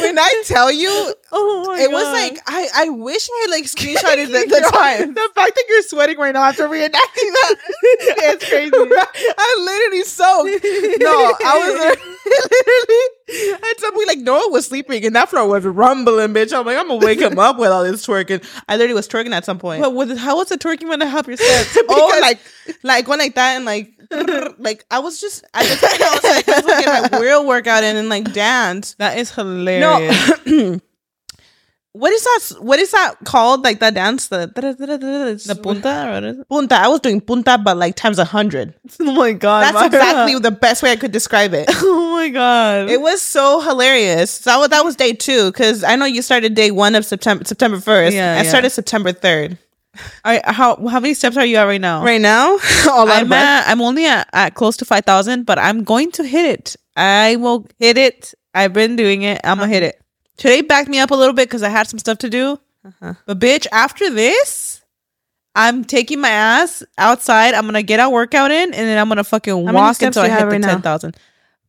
when 0.00 0.18
I 0.18 0.42
tell 0.46 0.70
you, 0.72 1.14
Oh 1.32 1.76
it 1.78 1.90
was 1.90 2.12
like 2.12 2.40
I, 2.46 2.68
I 2.74 2.88
wish 2.88 3.28
I 3.30 3.40
had 3.42 3.50
like 3.50 3.64
screenshotted 3.70 4.26
the, 4.26 4.46
the 4.48 4.68
time. 4.72 5.14
The 5.14 5.28
fact 5.34 5.54
that 5.54 5.64
you're 5.68 5.82
sweating 5.82 6.18
right 6.18 6.32
now 6.34 6.42
after 6.42 6.66
reenacting 6.66 6.90
that, 6.92 7.54
it's 8.34 8.48
crazy. 8.48 8.72
I 8.74 9.58
literally 9.60 10.02
soaked. 10.02 10.64
No, 11.00 11.36
I 11.44 11.58
was 11.58 11.98
literally 12.26 13.60
at 13.62 13.80
some 13.80 13.94
point 13.94 14.08
like 14.08 14.18
Noah 14.18 14.50
was 14.50 14.66
sleeping 14.66 15.04
and 15.04 15.14
that 15.14 15.28
floor 15.28 15.46
was 15.46 15.64
rumbling, 15.64 16.34
bitch. 16.34 16.52
I'm 16.52 16.66
like, 16.66 16.76
I'm 16.76 16.88
gonna 16.88 17.04
wake 17.04 17.20
him 17.20 17.38
up 17.38 17.58
with 17.58 17.70
all 17.70 17.84
this 17.84 18.04
twerking. 18.04 18.44
I 18.68 18.76
literally 18.76 18.94
was 18.94 19.06
twerking 19.06 19.32
at 19.32 19.44
some 19.44 19.58
point. 19.58 19.82
But 19.82 19.94
with, 19.94 20.18
how 20.18 20.38
was 20.38 20.48
the 20.48 20.58
twerking 20.58 20.86
going 20.86 21.00
to 21.00 21.08
help 21.08 21.28
your 21.28 21.36
steps? 21.36 21.78
oh, 21.88 22.18
like 22.20 22.40
like 22.82 23.04
going 23.06 23.20
like 23.20 23.34
that 23.36 23.56
and 23.56 23.64
like 23.64 23.92
like 24.58 24.84
I 24.90 24.98
was 24.98 25.20
just 25.20 25.44
at 25.54 25.62
the 25.64 25.76
time 25.76 26.00
I 26.00 26.14
was 26.14 26.24
like, 26.24 26.46
let's 26.48 26.84
get 26.84 27.12
my 27.12 27.18
real 27.20 27.46
workout 27.46 27.84
in 27.84 27.96
and 27.96 28.08
like 28.08 28.32
dance. 28.32 28.94
that 28.98 29.18
is 29.18 29.30
hilarious. 29.34 30.46
No. 30.46 30.80
what 31.92 32.12
is 32.12 32.22
that? 32.22 32.62
What 32.62 32.78
is 32.78 32.90
that 32.92 33.14
called? 33.24 33.62
Like 33.62 33.80
that 33.80 33.94
dance, 33.94 34.28
the 34.28 34.46
The 34.54 35.58
punta. 35.60 36.08
or 36.08 36.12
what 36.12 36.24
is 36.24 36.38
it? 36.38 36.48
punta. 36.48 36.74
I 36.76 36.88
was 36.88 37.00
doing 37.00 37.20
punta, 37.20 37.58
but 37.58 37.76
like 37.76 37.96
times 37.96 38.18
a 38.18 38.24
hundred. 38.24 38.74
Oh 39.00 39.12
my 39.12 39.32
god, 39.32 39.74
That's 39.74 39.86
exactly 39.86 40.38
the 40.38 40.50
best 40.50 40.82
way 40.82 40.92
I 40.92 40.96
could 40.96 41.12
describe 41.12 41.52
it. 41.54 41.66
oh 41.68 42.12
my 42.12 42.28
god. 42.28 42.90
It 42.90 43.00
was 43.00 43.20
so 43.22 43.60
hilarious. 43.60 44.30
So 44.30 44.50
that 44.50 44.58
was, 44.58 44.68
that 44.70 44.84
was 44.84 44.96
day 44.96 45.12
two 45.14 45.50
because 45.52 45.82
I 45.84 45.96
know 45.96 46.04
you 46.04 46.22
started 46.22 46.54
day 46.54 46.70
one 46.70 46.94
of 46.94 47.04
September 47.04 47.44
September 47.44 47.80
first. 47.80 48.14
Yeah, 48.14 48.32
I 48.38 48.42
yeah. 48.42 48.48
started 48.48 48.70
September 48.70 49.12
third. 49.12 49.58
All 50.24 50.32
right, 50.32 50.44
how 50.44 50.76
how 50.86 51.00
many 51.00 51.14
steps 51.14 51.36
are 51.36 51.44
you 51.44 51.56
at 51.56 51.64
right 51.64 51.80
now? 51.80 52.04
Right 52.04 52.20
now, 52.20 52.58
I'm 52.84 53.32
at, 53.32 53.68
I'm 53.68 53.80
only 53.80 54.06
at, 54.06 54.28
at 54.32 54.54
close 54.54 54.76
to 54.78 54.84
five 54.84 55.04
thousand, 55.04 55.46
but 55.46 55.58
I'm 55.58 55.82
going 55.82 56.12
to 56.12 56.24
hit 56.24 56.46
it. 56.46 56.76
I 56.96 57.36
will 57.36 57.66
hit 57.78 57.98
it. 57.98 58.34
I've 58.54 58.72
been 58.72 58.94
doing 58.96 59.22
it. 59.22 59.40
I'm 59.42 59.58
gonna 59.58 59.72
hit 59.72 59.82
it. 59.82 60.00
Today 60.36 60.62
backed 60.62 60.88
me 60.88 61.00
up 61.00 61.10
a 61.10 61.14
little 61.14 61.34
bit 61.34 61.48
because 61.48 61.62
I 61.62 61.68
had 61.68 61.88
some 61.88 61.98
stuff 61.98 62.18
to 62.18 62.30
do. 62.30 62.58
Uh-huh. 62.84 63.14
But 63.26 63.40
bitch, 63.40 63.66
after 63.72 64.10
this, 64.10 64.82
I'm 65.54 65.84
taking 65.84 66.20
my 66.20 66.30
ass 66.30 66.82
outside. 66.96 67.54
I'm 67.54 67.66
gonna 67.66 67.82
get 67.82 68.00
our 68.00 68.10
workout 68.10 68.50
in, 68.50 68.72
and 68.72 68.88
then 68.88 68.96
I'm 68.96 69.08
gonna 69.08 69.24
fucking 69.24 69.64
many 69.64 69.74
walk 69.74 70.00
until 70.02 70.22
I 70.22 70.28
hit 70.28 70.40
the 70.40 70.46
right 70.46 70.60
now? 70.60 70.68
ten 70.68 70.82
thousand. 70.82 71.16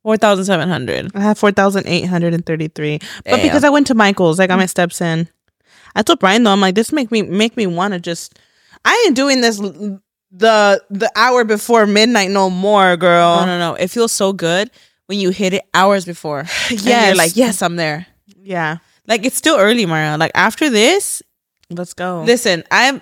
Four 0.04 0.18
thousand 0.18 0.46
seven 0.46 0.70
hundred. 0.70 1.12
I 1.16 1.22
have 1.22 1.38
four 1.38 1.52
thousand 1.52 1.88
eight 1.88 2.06
hundred 2.06 2.34
and 2.34 2.46
thirty 2.46 2.68
three. 2.68 3.00
But 3.26 3.42
because 3.42 3.64
I 3.64 3.70
went 3.70 3.88
to 3.88 3.96
Michael's, 3.96 4.40
I 4.40 4.48
got 4.48 4.58
my 4.58 4.66
steps 4.68 5.02
in. 5.02 5.28
I 5.96 6.02
told 6.02 6.20
Brian 6.20 6.44
though, 6.44 6.52
I'm 6.52 6.62
like, 6.62 6.76
this 6.76 6.92
make 6.92 7.12
me 7.12 7.22
make 7.22 7.58
me 7.58 7.68
want 7.68 7.94
to 7.94 8.00
just. 8.00 8.40
I 8.84 9.04
ain't 9.06 9.16
doing 9.16 9.42
this 9.42 9.58
the 10.32 10.84
the 10.90 11.12
hour 11.16 11.44
before 11.44 11.86
midnight 11.86 12.32
no 12.32 12.50
more, 12.50 12.98
girl. 12.98 13.42
No, 13.42 13.46
no, 13.46 13.60
no. 13.60 13.76
It 13.76 13.90
feels 13.90 14.12
so 14.12 14.34
good 14.34 14.72
when 15.08 15.20
you 15.20 15.30
hit 15.30 15.54
it 15.54 15.64
hours 15.74 16.06
before. 16.06 16.46
yeah, 16.70 17.08
you're 17.08 17.16
like, 17.16 17.36
yes, 17.36 17.62
I'm 17.62 17.76
there. 17.76 18.08
Yeah, 18.44 18.78
Like 19.08 19.26
it's 19.26 19.36
still 19.36 19.58
early, 19.58 19.86
Maria. 19.86 20.18
Like 20.18 20.32
after 20.34 20.70
this, 20.70 21.22
let's 21.70 21.94
go. 21.94 22.24
Listen, 22.24 22.64
I'm 22.72 23.02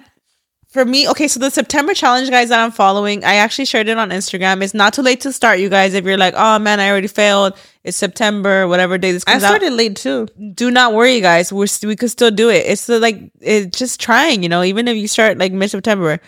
for 0.69 0.85
me, 0.85 1.09
okay, 1.09 1.27
so 1.27 1.39
the 1.39 1.49
September 1.49 1.95
challenge 1.95 2.29
guys 2.29 2.49
that 2.49 2.59
I'm 2.59 2.71
following, 2.71 3.23
I 3.23 3.35
actually 3.35 3.65
shared 3.65 3.87
it 3.87 3.97
on 3.97 4.11
Instagram. 4.11 4.61
It's 4.61 4.75
not 4.75 4.93
too 4.93 5.01
late 5.01 5.19
to 5.21 5.33
start, 5.33 5.57
you 5.59 5.67
guys. 5.67 5.95
If 5.95 6.05
you're 6.05 6.15
like, 6.17 6.35
oh 6.37 6.59
man, 6.59 6.79
I 6.79 6.89
already 6.91 7.07
failed. 7.07 7.53
It's 7.83 7.97
September, 7.97 8.67
whatever 8.67 8.99
day 8.99 9.11
this 9.11 9.23
comes. 9.23 9.43
out. 9.43 9.47
I 9.47 9.57
started 9.57 9.73
late 9.73 9.95
too. 9.95 10.27
Do 10.53 10.69
not 10.69 10.93
worry, 10.93 11.21
guys. 11.21 11.51
We're 11.51 11.65
st- 11.65 11.87
we 11.87 11.95
could 11.95 12.11
still 12.11 12.29
do 12.29 12.49
it. 12.49 12.67
It's 12.67 12.85
the, 12.85 12.99
like 12.99 13.31
it's 13.41 13.79
just 13.79 13.99
trying, 13.99 14.43
you 14.43 14.49
know. 14.49 14.61
Even 14.63 14.87
if 14.87 14.95
you 14.95 15.07
start 15.07 15.39
like 15.39 15.51
mid 15.51 15.71
September, 15.71 16.19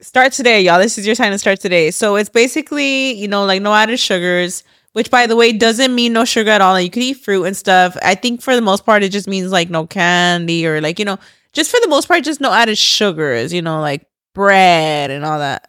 start 0.00 0.32
today, 0.32 0.62
y'all. 0.62 0.80
This 0.80 0.98
is 0.98 1.06
your 1.06 1.14
time 1.14 1.30
to 1.30 1.38
start 1.38 1.60
today. 1.60 1.92
So 1.92 2.16
it's 2.16 2.28
basically, 2.28 3.12
you 3.12 3.28
know, 3.28 3.44
like 3.44 3.62
no 3.62 3.72
added 3.72 4.00
sugars. 4.00 4.64
Which, 4.94 5.08
by 5.08 5.28
the 5.28 5.36
way, 5.36 5.52
doesn't 5.52 5.94
mean 5.94 6.12
no 6.12 6.24
sugar 6.24 6.50
at 6.50 6.60
all. 6.60 6.72
Like, 6.72 6.82
you 6.86 6.90
could 6.90 7.02
eat 7.04 7.18
fruit 7.18 7.44
and 7.44 7.56
stuff. 7.56 7.96
I 8.02 8.16
think 8.16 8.42
for 8.42 8.56
the 8.56 8.60
most 8.60 8.84
part, 8.84 9.04
it 9.04 9.10
just 9.10 9.28
means 9.28 9.52
like 9.52 9.70
no 9.70 9.86
candy 9.86 10.66
or 10.66 10.80
like 10.80 10.98
you 10.98 11.04
know, 11.04 11.16
just 11.52 11.70
for 11.70 11.80
the 11.80 11.88
most 11.88 12.06
part, 12.08 12.22
just 12.24 12.40
no 12.40 12.52
added 12.52 12.78
sugars. 12.78 13.52
You 13.52 13.62
know, 13.62 13.80
like 13.80 14.06
bread 14.34 15.10
and 15.10 15.24
all 15.24 15.38
that. 15.38 15.68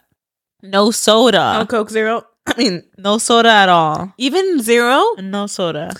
No 0.62 0.90
soda. 0.90 1.54
No 1.58 1.66
Coke 1.66 1.90
Zero. 1.90 2.24
I 2.46 2.54
mean, 2.58 2.82
No 2.98 3.18
soda 3.18 3.48
at 3.50 3.68
all. 3.68 4.12
even 4.18 4.60
zero. 4.60 5.04
No 5.18 5.46
soda. 5.46 5.92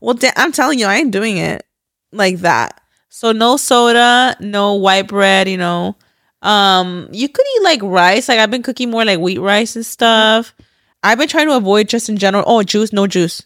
Well, 0.00 0.14
da- 0.14 0.32
I'm 0.36 0.52
telling 0.52 0.78
you, 0.78 0.86
I 0.86 0.96
ain't 0.96 1.10
doing 1.12 1.38
it 1.38 1.64
like 2.12 2.38
that. 2.38 2.80
So 3.08 3.32
no 3.32 3.56
soda, 3.56 4.36
no 4.40 4.74
white 4.74 5.08
bread, 5.08 5.48
you 5.48 5.56
know. 5.56 5.96
Um, 6.42 7.08
you 7.10 7.28
could 7.28 7.44
eat 7.56 7.62
like 7.64 7.82
rice. 7.82 8.28
Like 8.28 8.38
I've 8.38 8.50
been 8.50 8.62
cooking 8.62 8.90
more 8.90 9.04
like 9.04 9.18
wheat 9.18 9.38
rice 9.38 9.76
and 9.76 9.84
stuff. 9.84 10.54
I've 11.02 11.18
been 11.18 11.28
trying 11.28 11.48
to 11.48 11.56
avoid 11.56 11.88
just 11.88 12.08
in 12.08 12.16
general. 12.18 12.44
Oh, 12.46 12.62
juice, 12.62 12.92
no 12.92 13.06
juice. 13.06 13.42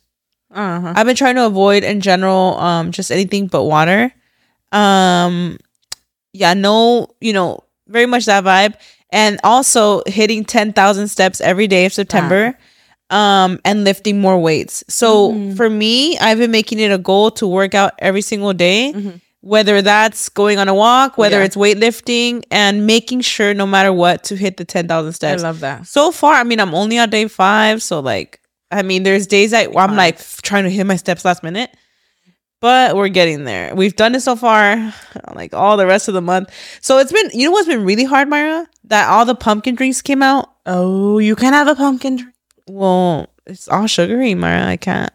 Uh-huh. 0.51 0.93
I've 0.95 1.07
been 1.07 1.17
trying 1.17 1.37
to 1.37 1.47
avoid 1.47 1.85
in 1.85 2.01
general, 2.01 2.59
um, 2.59 2.93
just 2.93 3.11
anything 3.11 3.47
but 3.47 3.63
water. 3.65 4.13
Um, 4.73 5.59
yeah, 6.33 6.55
no, 6.55 7.09
you 7.21 7.33
know, 7.33 7.61
very 7.89 8.07
much 8.07 8.27
that 8.27 8.45
vibe, 8.45 8.75
and 9.11 9.39
also 9.45 10.03
hitting 10.07 10.45
ten 10.45 10.73
thousand 10.73 11.09
steps 11.09 11.41
every 11.41 11.67
day 11.67 11.85
of 11.87 11.93
September, 11.93 12.57
um, 13.11 13.59
and 13.65 13.85
lifting 13.85 14.21
more 14.21 14.39
weights. 14.39 14.83
So 14.89 15.33
Mhm. 15.33 15.57
for 15.57 15.69
me, 15.69 16.17
I've 16.19 16.39
been 16.39 16.51
making 16.51 16.79
it 16.79 16.91
a 16.91 16.99
goal 16.99 17.31
to 17.33 17.47
work 17.47 17.75
out 17.75 17.93
every 17.99 18.23
single 18.23 18.55
day, 18.55 18.93
Mhm. 18.95 19.21
whether 19.43 19.83
that's 19.83 20.29
going 20.31 20.59
on 20.59 20.69
a 20.69 20.75
walk, 20.75 21.19
whether 21.19 21.41
Yeah. 21.41 21.45
it's 21.45 21.57
weightlifting, 21.57 22.45
and 22.51 22.87
making 22.87 23.21
sure 23.21 23.53
no 23.53 23.67
matter 23.67 23.93
what 23.93 24.25
to 24.25 24.37
hit 24.37 24.57
the 24.57 24.65
ten 24.65 24.89
thousand 24.89 25.13
steps. 25.13 25.43
I 25.43 25.47
love 25.49 25.61
that. 25.61 25.87
so 25.87 26.11
far 26.13 26.35
i 26.35 26.45
mean 26.45 26.61
i'm 26.61 26.75
only 26.75 26.99
on 26.99 27.11
day 27.11 27.27
five 27.29 27.83
so 27.83 28.01
like 28.01 28.41
i 28.71 28.83
mean 28.83 29.03
there's 29.03 29.27
days 29.27 29.51
that 29.51 29.69
i'm 29.77 29.97
like 29.97 30.19
trying 30.43 30.65
to 30.65 30.71
hit 30.71 30.87
my 30.87 30.97
steps 30.97 31.25
last 31.25 31.43
minute 31.43 31.71
but 32.63 32.97
we're 32.97 33.09
getting 33.09 33.45
there 33.45 33.75
we've 33.75 33.97
done 33.97 34.15
it 34.15 34.21
so 34.21 34.35
far 34.35 34.95
like 35.35 35.53
all 35.53 35.77
the 35.77 35.87
rest 35.87 36.09
of 36.09 36.15
the 36.15 36.23
month 36.23 36.49
so 36.81 36.97
it's 36.99 37.13
been 37.13 37.29
you 37.35 37.45
know 37.45 37.51
what's 37.51 37.69
been 37.69 37.85
really 37.85 38.05
hard 38.05 38.29
myra 38.29 38.67
that 38.85 39.09
all 39.11 39.27
the 39.27 39.35
pumpkin 39.35 39.75
drinks 39.75 40.01
came 40.01 40.23
out 40.23 40.49
Oh, 40.65 41.19
you 41.19 41.35
can 41.37 41.53
have 41.53 41.67
a 41.69 41.75
pumpkin 41.75 42.17
drink. 42.17 42.35
well 42.69 43.29
it's 43.47 43.69
all 43.69 43.87
sugary 43.87 44.35
myra 44.35 44.67
i 44.67 44.77
can't 44.79 45.13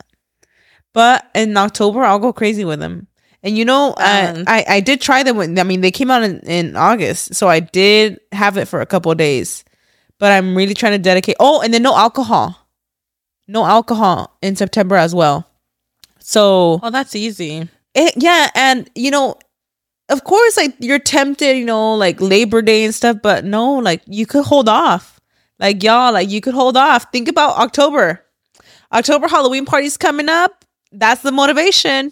but 0.94 1.26
in 1.34 1.56
october 1.58 2.04
i'll 2.04 2.20
go 2.20 2.32
crazy 2.34 2.66
with 2.66 2.80
them 2.80 3.08
and 3.44 3.58
you 3.58 3.64
know, 3.66 3.90
Um, 3.98 4.44
I 4.48 4.66
I 4.68 4.80
did 4.82 5.00
try 5.00 5.22
them. 5.24 5.38
When, 5.38 5.58
I 5.60 5.64
mean, 5.64 5.82
they 5.82 5.92
came 5.92 6.10
out 6.10 6.24
in, 6.24 6.40
in 6.40 6.76
August, 6.76 7.36
so 7.36 7.48
I 7.48 7.60
did 7.62 8.20
have 8.34 8.58
it 8.58 8.68
for 8.68 8.82
a 8.82 8.86
couple 8.86 9.12
of 9.12 9.18
days. 9.20 9.64
But 10.18 10.32
I'm 10.34 10.58
really 10.58 10.74
trying 10.74 10.94
to 10.94 10.98
dedicate. 10.98 11.36
Oh, 11.40 11.62
and 11.62 11.72
then 11.72 11.84
no 11.84 11.96
alcohol, 11.96 12.58
no 13.48 13.64
alcohol 13.64 14.36
in 14.42 14.56
September 14.56 14.96
as 14.96 15.14
well. 15.14 15.47
So 16.28 16.82
Oh, 16.84 16.90
that's 16.90 17.16
easy. 17.16 17.70
it, 17.96 18.14
yeah, 18.18 18.50
and 18.54 18.90
you 18.96 19.12
know, 19.12 19.36
of 20.10 20.26
course, 20.26 20.58
like 20.58 20.76
you're 20.80 21.00
tempted, 21.00 21.56
you 21.58 21.64
know, 21.64 21.96
like 21.96 22.20
Labor 22.20 22.62
Day 22.62 22.84
and 22.84 22.94
stuff. 22.94 23.18
But 23.24 23.46
no, 23.46 23.76
like 23.76 24.02
you 24.08 24.26
could 24.26 24.44
hold 24.44 24.68
off. 24.68 25.22
Like 25.58 25.82
y'all, 25.84 26.12
like 26.12 26.30
you 26.30 26.42
could 26.42 26.54
hold 26.54 26.76
off. 26.76 27.12
Think 27.14 27.30
about 27.30 27.58
October. 27.58 28.26
October 28.92 29.30
Halloween 29.30 29.64
party's 29.66 29.96
coming 29.96 30.28
up. 30.28 30.66
That's 30.92 31.22
the 31.22 31.32
motivation. 31.32 32.12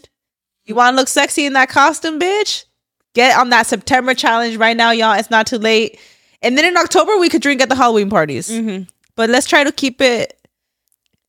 You 0.63 0.76
want 0.76 0.93
to 0.93 0.95
look 0.95 1.09
sexy 1.09 1.45
in 1.45 1.51
that 1.53 1.68
costume, 1.70 2.18
bitch? 2.18 2.63
Get 3.16 3.38
on 3.38 3.49
that 3.49 3.66
September 3.68 4.13
challenge 4.13 4.55
right 4.55 4.78
now, 4.78 4.91
y'all. 4.91 5.20
It's 5.20 5.30
not 5.30 5.45
too 5.45 5.57
late. 5.57 5.99
And 6.41 6.57
then 6.57 6.63
in 6.66 6.78
October, 6.78 7.18
we 7.18 7.28
could 7.30 7.41
drink 7.41 7.61
at 7.61 7.68
the 7.70 7.76
Halloween 7.76 8.09
parties. 8.09 8.49
Mm-hmm. 8.49 8.84
But 9.16 9.30
let's 9.30 9.47
try 9.47 9.63
to 9.66 9.72
keep 9.72 10.01
it, 10.01 10.35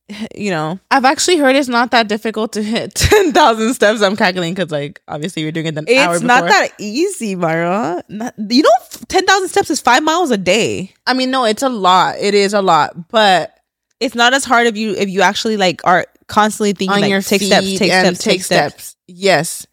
you 0.35 0.51
know, 0.51 0.79
I've 0.89 1.05
actually 1.05 1.37
heard 1.37 1.55
it's 1.55 1.67
not 1.67 1.91
that 1.91 2.07
difficult 2.07 2.53
to 2.53 2.63
hit 2.63 2.95
10,000 2.95 3.73
steps. 3.73 4.01
I'm 4.01 4.15
calculating 4.15 4.53
because, 4.55 4.71
like, 4.71 5.01
obviously 5.07 5.41
you're 5.43 5.51
doing 5.51 5.65
it 5.67 5.77
an 5.77 5.85
hour 5.97 6.15
it's 6.15 6.23
not 6.23 6.45
that 6.45 6.69
easy, 6.79 7.35
Myra. 7.35 8.03
Not, 8.07 8.33
you 8.37 8.63
know, 8.63 8.69
10,000 9.09 9.49
steps 9.49 9.69
is 9.69 9.81
five 9.81 10.03
miles 10.03 10.31
a 10.31 10.37
day. 10.37 10.93
I 11.05 11.13
mean, 11.13 11.29
no, 11.31 11.45
it's 11.45 11.63
a 11.63 11.69
lot. 11.69 12.15
It 12.19 12.33
is 12.33 12.53
a 12.53 12.61
lot. 12.61 13.09
But 13.09 13.57
It's 13.99 14.15
not 14.15 14.33
as 14.33 14.45
hard 14.45 14.67
if 14.67 14.77
you 14.77 14.91
if 14.93 15.09
you 15.09 15.21
actually 15.21 15.57
like 15.57 15.81
are 15.83 16.05
constantly 16.27 16.73
thinking 16.73 16.95
on 16.95 17.01
like 17.01 17.09
your 17.09 17.21
take 17.21 17.41
steps, 17.41 17.65
take 17.77 17.91
steps, 17.91 18.19
take 18.19 18.43
steps. 18.43 18.95
Yes. 19.07 19.65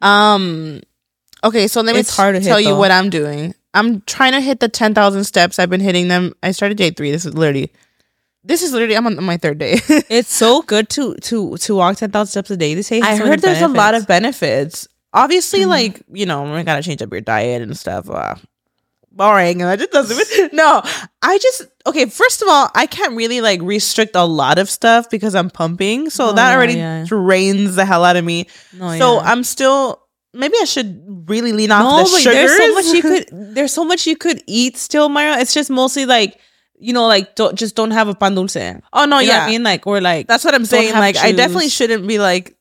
Um. 0.00 0.80
Okay, 1.44 1.66
so 1.66 1.80
let 1.80 1.94
me 1.94 2.00
It's 2.00 2.16
hard 2.16 2.34
to 2.34 2.40
hit, 2.40 2.46
tell 2.48 2.60
you 2.60 2.68
though. 2.70 2.78
what 2.78 2.90
I'm 2.92 3.10
doing. 3.10 3.54
I'm 3.74 4.02
trying 4.02 4.32
to 4.32 4.40
hit 4.40 4.60
the 4.60 4.68
10,000 4.68 5.24
steps. 5.24 5.58
I've 5.58 5.70
been 5.70 5.80
hitting 5.80 6.08
them. 6.08 6.34
I 6.42 6.52
started 6.52 6.76
day 6.78 6.90
three. 6.90 7.10
This 7.10 7.24
is 7.24 7.34
literally, 7.34 7.72
this 8.44 8.62
is 8.62 8.72
literally, 8.72 8.96
I'm 8.96 9.06
on 9.06 9.22
my 9.24 9.36
third 9.36 9.58
day. 9.58 9.78
It's 10.10 10.32
so 10.32 10.62
good 10.62 10.88
to 10.90 11.14
to 11.16 11.56
to 11.56 11.74
walk 11.76 11.96
10,000 11.96 12.26
steps 12.26 12.50
a 12.50 12.56
day. 12.56 12.74
They 12.74 12.82
say 12.82 13.00
I 13.00 13.16
heard 13.16 13.40
there's 13.40 13.62
a 13.62 13.68
lot 13.68 13.94
of 13.94 14.06
benefits. 14.06 14.86
benefits. 14.86 14.88
Obviously, 15.14 15.60
Mhm. 15.60 15.68
like, 15.68 16.02
you 16.12 16.26
know, 16.26 16.42
we 16.54 16.62
gotta 16.62 16.82
change 16.82 17.02
up 17.02 17.12
your 17.12 17.20
diet 17.20 17.60
and 17.62 17.76
stuff. 17.76 18.08
Uh, 18.10 18.34
boring. 19.10 19.60
And 19.60 19.70
that 19.70 19.78
just 19.78 19.92
doesn't, 19.92 20.52
no, 20.54 20.80
I 21.20 21.38
just, 21.38 21.62
okay, 21.86 22.06
first 22.06 22.40
of 22.42 22.48
all, 22.48 22.70
I 22.74 22.86
can't 22.86 23.14
really 23.14 23.40
like 23.42 23.60
restrict 23.62 24.16
a 24.16 24.24
lot 24.24 24.58
of 24.58 24.70
stuff 24.70 25.10
because 25.10 25.34
I'm 25.34 25.50
pumping. 25.50 26.08
So 26.10 26.28
Oh, 26.30 26.32
that 26.32 26.54
already 26.56 26.74
yeah. 26.74 27.04
drains 27.06 27.76
the 27.76 27.84
hell 27.84 28.04
out 28.04 28.16
of 28.16 28.24
me. 28.24 28.46
No, 28.72 28.96
so 28.98 29.14
yeah. 29.20 29.30
I'm 29.30 29.44
still, 29.44 30.00
maybe 30.32 30.54
I 30.60 30.64
should 30.64 31.04
really 31.28 31.52
lean 31.52 31.70
off 31.70 31.82
no, 31.84 31.98
the 31.98 32.18
sugars. 32.20 32.34
there's 32.34 32.56
so 32.56 32.72
much 32.74 32.86
you 32.86 33.02
could 33.02 33.28
there's 33.54 33.72
so 33.72 33.84
much 33.84 34.06
you 34.06 34.16
could 34.16 34.42
eat 34.46 34.78
still, 34.78 35.08
Myra. 35.10 35.38
It's 35.40 35.52
just 35.52 35.68
mostly 35.70 36.06
like 36.06 36.38
you 36.82 36.92
know, 36.92 37.06
like 37.06 37.34
don't 37.36 37.56
just 37.56 37.76
don't 37.76 37.92
have 37.92 38.08
a 38.08 38.14
pan 38.14 38.34
dulce. 38.34 38.56
You 38.56 38.82
oh, 38.92 39.04
no, 39.04 39.16
know 39.16 39.18
yeah. 39.20 39.44
I 39.44 39.50
mean? 39.50 39.62
Like 39.62 39.86
or 39.86 40.00
like 40.00 40.26
That's 40.26 40.44
what 40.44 40.54
I'm 40.54 40.64
saying. 40.64 40.94
Like, 40.94 41.16
I 41.16 41.32
definitely 41.32 41.68
shouldn't 41.68 42.06
be 42.06 42.18
like, 42.18 42.56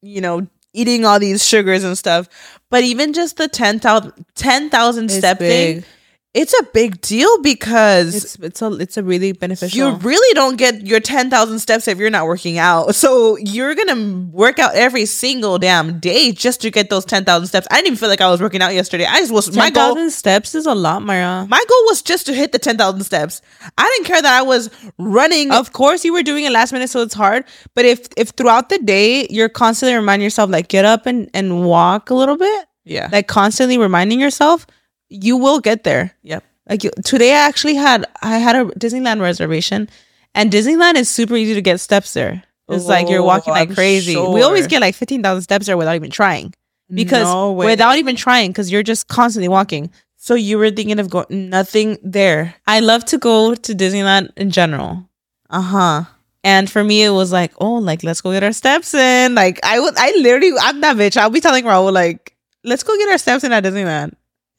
you 0.00 0.20
know, 0.20 0.46
eating 0.72 1.04
all 1.04 1.18
these 1.18 1.46
sugars 1.46 1.82
and 1.82 1.98
stuff. 1.98 2.28
But 2.70 2.84
even 2.84 3.12
just 3.12 3.36
the 3.36 3.48
10,000 3.48 4.12
10,000 4.34 5.04
It's 5.04 5.14
step 5.16 5.38
big. 5.38 5.82
thing, 5.82 5.90
it's 6.34 6.52
a 6.52 6.64
big 6.74 7.00
deal 7.00 7.40
because 7.42 8.14
It's 8.24 8.34
it's 8.36 8.60
a 8.60 8.72
it's 8.72 8.96
a 8.96 9.02
really 9.04 9.30
beneficial. 9.32 9.76
you 9.78 9.94
really 9.98 10.34
don't 10.34 10.56
get 10.56 10.84
your 10.84 10.98
10,000 10.98 11.58
steps 11.60 11.86
if 11.86 11.96
you're 11.98 12.10
not 12.10 12.26
working 12.26 12.58
out. 12.58 12.94
So 12.96 13.36
you're 13.38 13.74
going 13.76 13.88
to 13.88 14.30
work 14.36 14.58
out 14.58 14.74
every 14.74 15.06
single 15.06 15.58
damn 15.58 16.00
day 16.00 16.32
just 16.32 16.60
to 16.62 16.70
get 16.72 16.90
those 16.90 17.04
10,000 17.04 17.46
steps. 17.46 17.68
I 17.70 17.76
didn't 17.76 17.86
even 17.86 17.96
feel 17.98 18.08
like 18.08 18.20
I 18.20 18.28
was 18.30 18.40
working 18.42 18.62
out 18.62 18.74
yesterday. 18.74 19.04
I 19.06 19.20
just 19.20 19.32
was, 19.32 19.54
my 19.56 19.64
my 19.64 19.70
goal, 19.70 19.94
thousand 19.94 20.10
steps 20.10 20.54
is 20.56 20.66
a 20.66 20.74
lot, 20.74 21.02
Myra. 21.02 21.46
my 21.48 21.64
goal 21.68 21.84
was 21.86 22.02
just 22.02 22.26
to 22.26 22.34
hit 22.34 22.50
the 22.52 22.58
10,000 22.58 23.04
steps. 23.04 23.40
I 23.78 23.84
didn't 23.94 24.06
care 24.06 24.20
that 24.20 24.32
I 24.38 24.42
was 24.42 24.70
running. 24.98 25.52
Of 25.52 25.72
course, 25.72 26.04
you 26.04 26.12
were 26.12 26.22
doing 26.24 26.44
it 26.44 26.50
last 26.50 26.72
minute, 26.72 26.90
so 26.90 27.00
it's 27.02 27.14
hard. 27.14 27.44
But 27.74 27.84
if 27.84 28.08
if 28.16 28.30
throughout 28.30 28.68
the 28.70 28.78
day 28.78 29.26
you're 29.30 29.48
constantly 29.48 29.94
reminding 29.94 30.24
yourself, 30.24 30.50
like 30.50 30.66
get 30.68 30.84
up 30.84 31.06
and 31.06 31.30
and 31.32 31.64
walk 31.64 32.10
a 32.10 32.14
little 32.14 32.36
bit, 32.36 32.66
yeah. 32.84 33.08
like 33.12 33.28
constantly 33.28 33.78
reminding 33.78 34.18
yourself, 34.20 34.66
you 35.08 35.36
will 35.36 35.60
get 35.60 35.84
there. 35.84 36.12
Yep. 36.22 36.44
Like 36.68 36.84
you, 36.84 36.90
today, 37.04 37.32
I 37.32 37.46
actually 37.46 37.74
had 37.74 38.06
I 38.22 38.38
had 38.38 38.56
a 38.56 38.64
Disneyland 38.64 39.20
reservation, 39.20 39.88
and 40.34 40.50
Disneyland 40.50 40.94
is 40.94 41.08
super 41.08 41.36
easy 41.36 41.54
to 41.54 41.62
get 41.62 41.80
steps 41.80 42.14
there. 42.14 42.42
It's 42.68 42.86
like 42.86 43.10
you're 43.10 43.20
Oh, 43.20 43.26
walking 43.26 43.52
like 43.52 43.68
I'm 43.68 43.74
crazy. 43.74 44.16
We 44.16 44.42
always 44.42 44.66
get 44.66 44.80
like 44.80 44.94
fifteen 44.94 45.22
thousand 45.22 45.42
steps 45.42 45.66
there 45.66 45.76
without 45.76 45.96
even 45.96 46.10
trying, 46.10 46.54
because 46.90 47.24
No 47.24 47.52
without 47.52 47.98
even 47.98 48.16
trying, 48.16 48.50
because 48.50 48.72
you're 48.72 48.82
just 48.82 49.08
constantly 49.08 49.48
walking. 49.48 49.90
So 50.16 50.34
you 50.34 50.56
were 50.56 50.70
thinking 50.70 50.98
of 50.98 51.10
going, 51.10 51.26
nothing 51.50 51.98
there. 52.02 52.54
I 52.66 52.80
love 52.80 53.04
to 53.06 53.18
go 53.18 53.54
to 53.54 53.74
Disneyland 53.74 54.30
in 54.38 54.50
general. 54.50 55.06
Uh 55.50 55.60
huh. 55.60 56.04
And 56.42 56.70
for 56.70 56.82
me, 56.82 57.02
it 57.02 57.10
was 57.10 57.30
like, 57.30 57.52
oh, 57.58 57.74
like 57.74 58.02
let's 58.02 58.22
go 58.22 58.32
get 58.32 58.42
our 58.42 58.52
steps 58.52 58.94
in. 58.94 59.34
Like 59.34 59.60
I 59.62 59.80
would, 59.80 59.94
I 59.98 60.14
literally, 60.16 60.52
I'm 60.58 60.80
that 60.80 60.96
bitch. 60.96 61.18
I'll 61.18 61.28
be 61.28 61.40
telling 61.40 61.64
Raul 61.64 61.92
like, 61.92 62.34
let's 62.64 62.82
go 62.82 62.96
get 62.96 63.10
our 63.10 63.18
steps 63.18 63.44
in 63.44 63.52
at 63.52 63.64
Disneyland. 63.64 64.14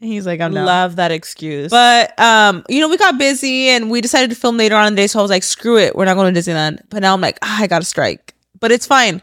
He's 0.05 0.25
like, 0.25 0.41
I'm. 0.41 0.53
Love 0.53 0.95
that 0.97 1.11
excuse. 1.11 1.69
But 1.69 2.17
um, 2.19 2.63
you 2.69 2.79
know, 2.79 2.89
we 2.89 2.97
got 2.97 3.17
busy 3.17 3.69
and 3.69 3.89
we 3.91 4.01
decided 4.01 4.29
to 4.29 4.35
film 4.35 4.57
later 4.57 4.75
on 4.75 4.87
in 4.87 4.93
the 4.93 5.01
day. 5.01 5.07
So 5.07 5.19
I 5.19 5.21
was 5.21 5.31
like, 5.31 5.43
screw 5.43 5.77
it, 5.77 5.95
we're 5.95 6.05
not 6.05 6.15
going 6.15 6.33
to 6.33 6.39
Disneyland. 6.39 6.79
But 6.89 7.01
now 7.01 7.13
I'm 7.13 7.21
like, 7.21 7.39
ah, 7.41 7.61
I 7.61 7.67
got 7.67 7.79
to 7.79 7.85
strike. 7.85 8.33
But 8.59 8.71
it's 8.71 8.85
fine. 8.85 9.21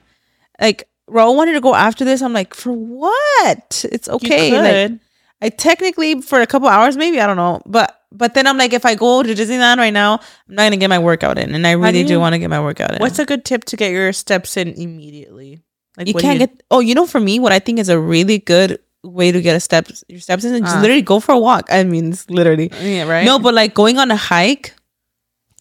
Like 0.61 0.89
Raul 1.09 1.37
wanted 1.37 1.55
to 1.55 1.61
go 1.61 1.74
after 1.74 2.05
this. 2.05 2.22
I'm 2.22 2.33
like, 2.33 2.55
for 2.55 2.72
what? 2.72 3.85
It's 3.91 4.09
okay. 4.09 4.89
Like. 4.91 5.01
I 5.43 5.49
technically 5.49 6.22
for 6.22 6.41
a 6.41 6.47
couple 6.47 6.68
hours, 6.68 6.97
maybe 6.97 7.20
I 7.20 7.26
don't 7.26 7.37
know, 7.37 7.61
but 7.66 7.99
but 8.12 8.35
then 8.35 8.47
I'm 8.47 8.57
like, 8.57 8.72
if 8.72 8.87
I 8.87 8.95
go 8.95 9.24
to 9.24 9.35
Disneyland 9.35 9.78
right 9.78 9.93
now, 9.93 10.20
I'm 10.49 10.55
not 10.55 10.64
gonna 10.64 10.76
get 10.76 10.89
my 10.89 11.01
workout 11.01 11.37
in, 11.37 11.55
and 11.55 11.66
I 11.66 11.72
really 11.72 12.03
do 12.03 12.11
do 12.11 12.20
want 12.20 12.35
to 12.35 12.39
get 12.39 12.49
my 12.49 12.61
workout 12.61 12.93
in. 12.93 12.99
What's 12.99 13.18
a 13.18 13.24
good 13.24 13.45
tip 13.45 13.64
to 13.64 13.76
get 13.76 13.91
your 13.91 14.12
steps 14.12 14.57
in 14.57 14.68
immediately? 14.74 15.61
Like 15.97 16.07
you 16.07 16.14
can't 16.14 16.39
get? 16.39 16.62
Oh, 16.70 16.78
you 16.78 16.95
know, 16.95 17.07
for 17.07 17.18
me, 17.18 17.41
what 17.41 17.51
I 17.51 17.59
think 17.59 17.80
is 17.80 17.89
a 17.89 17.99
really 17.99 18.39
good 18.39 18.78
way 19.05 19.32
to 19.32 19.40
get 19.40 19.57
a 19.57 19.61
steps 19.61 20.05
your 20.09 20.20
steps 20.20 20.44
in, 20.44 20.55
is 20.55 20.61
just 20.61 20.76
Ah. 20.76 20.80
literally 20.80 21.03
go 21.03 21.18
for 21.20 21.32
a 21.32 21.38
walk. 21.38 21.66
I 21.70 21.82
mean, 21.84 22.12
it's 22.12 22.28
literally 22.30 22.70
Yeah, 22.80 23.05
right. 23.05 23.24
no, 23.24 23.38
but 23.38 23.55
like 23.55 23.74
going 23.74 23.98
on 23.98 24.11
a 24.11 24.16
hike 24.16 24.74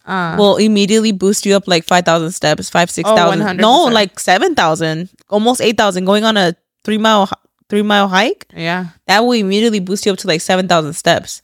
uh, 0.06 0.34
will 0.38 0.56
immediately 0.56 1.12
boost 1.12 1.46
you 1.46 1.54
up 1.56 1.66
like 1.68 1.84
five 1.84 2.04
thousand 2.04 2.32
steps, 2.32 2.70
five 2.70 2.90
six 2.90 3.08
Oh, 3.08 3.16
thousand. 3.16 3.56
no, 3.58 3.86
100%. 3.88 3.92
like 3.92 4.18
seven 4.18 4.54
thousand, 4.54 5.08
almost 5.28 5.60
eight 5.60 5.76
thousand. 5.76 6.04
Going 6.04 6.24
on 6.24 6.36
a 6.36 6.54
three 6.84 6.98
mile 6.98 7.28
three 7.68 7.82
mile 7.82 8.08
hike 8.08 8.46
yeah. 8.54 8.86
that 9.06 9.20
will 9.20 9.32
immediately 9.32 9.80
boost 9.80 10.04
you 10.04 10.12
up 10.12 10.18
to 10.18 10.26
like 10.28 10.40
7,000 10.42 10.92
steps. 10.92 11.40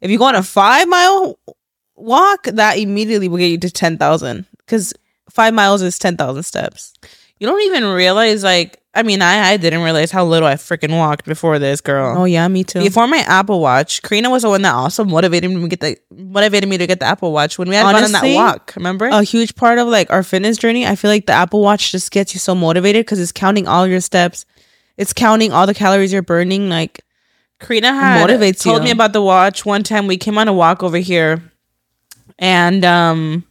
If 0.00 0.10
you 0.10 0.16
go 0.18 0.24
on 0.24 0.34
a 0.34 0.42
five 0.42 0.88
mile 0.88 1.38
walk, 1.96 2.44
that 2.44 2.78
immediately 2.78 3.28
will 3.28 3.36
get 3.38 3.48
you 3.50 3.58
to 3.58 3.70
10,000 3.70 4.46
because 4.58 4.94
five 5.28 5.52
miles 5.52 5.82
is 5.82 5.98
10,000 5.98 6.42
steps. 6.44 6.94
You 7.38 7.46
don't 7.46 7.60
even 7.62 7.84
realize, 7.84 8.42
like, 8.42 8.80
I 8.96 9.02
mean, 9.02 9.20
I, 9.20 9.50
I 9.50 9.56
didn't 9.58 9.82
realize 9.82 10.10
how 10.10 10.24
little 10.24 10.48
I 10.48 10.54
freaking 10.54 10.96
walked 10.96 11.26
before 11.26 11.58
this, 11.58 11.82
girl. 11.82 12.16
Oh, 12.16 12.24
yeah, 12.24 12.48
me 12.48 12.64
too. 12.64 12.80
Before 12.80 13.06
my 13.06 13.18
Apple 13.18 13.60
Watch, 13.60 14.00
Karina 14.00 14.30
was 14.30 14.42
the 14.42 14.48
one 14.48 14.62
that 14.62 14.72
also 14.72 15.04
motivated 15.04 15.50
me 15.50 15.60
to 15.60 15.68
get 15.68 15.80
the 15.80 15.98
motivated 16.10 16.66
me 16.66 16.78
to 16.78 16.86
get 16.86 17.00
the 17.00 17.06
Apple 17.06 17.30
Watch 17.30 17.58
when 17.58 17.68
we 17.68 17.74
had 17.74 17.82
gone 17.82 18.02
on 18.02 18.12
that 18.12 18.34
walk. 18.34 18.72
Remember? 18.74 19.06
a 19.06 19.22
huge 19.22 19.54
part 19.54 19.78
of 19.78 19.86
like 19.86 20.10
our 20.10 20.22
fitness 20.22 20.56
journey, 20.56 20.86
I 20.86 20.96
feel 20.96 21.10
like 21.10 21.26
the 21.26 21.34
Apple 21.34 21.60
Watch 21.60 21.92
just 21.92 22.10
gets 22.10 22.32
you 22.32 22.40
so 22.40 22.54
motivated 22.54 23.04
because 23.04 23.20
it's 23.20 23.32
counting 23.32 23.68
all 23.68 23.86
your 23.86 24.00
steps. 24.00 24.46
It's 24.96 25.12
counting 25.12 25.52
all 25.52 25.66
the 25.66 25.74
calories 25.74 26.10
you're 26.10 26.22
burning. 26.22 26.70
Like, 26.70 27.04
Karina 27.60 27.92
had 27.92 28.26
motivates 28.26 28.62
told 28.62 28.78
you. 28.78 28.84
me 28.84 28.90
about 28.92 29.12
the 29.12 29.20
watch 29.20 29.66
one 29.66 29.82
time. 29.82 30.06
We 30.06 30.16
came 30.16 30.38
on 30.38 30.48
a 30.48 30.54
walk 30.54 30.82
over 30.82 30.96
here, 30.96 31.52
and 32.38 32.82
um, 32.82 33.44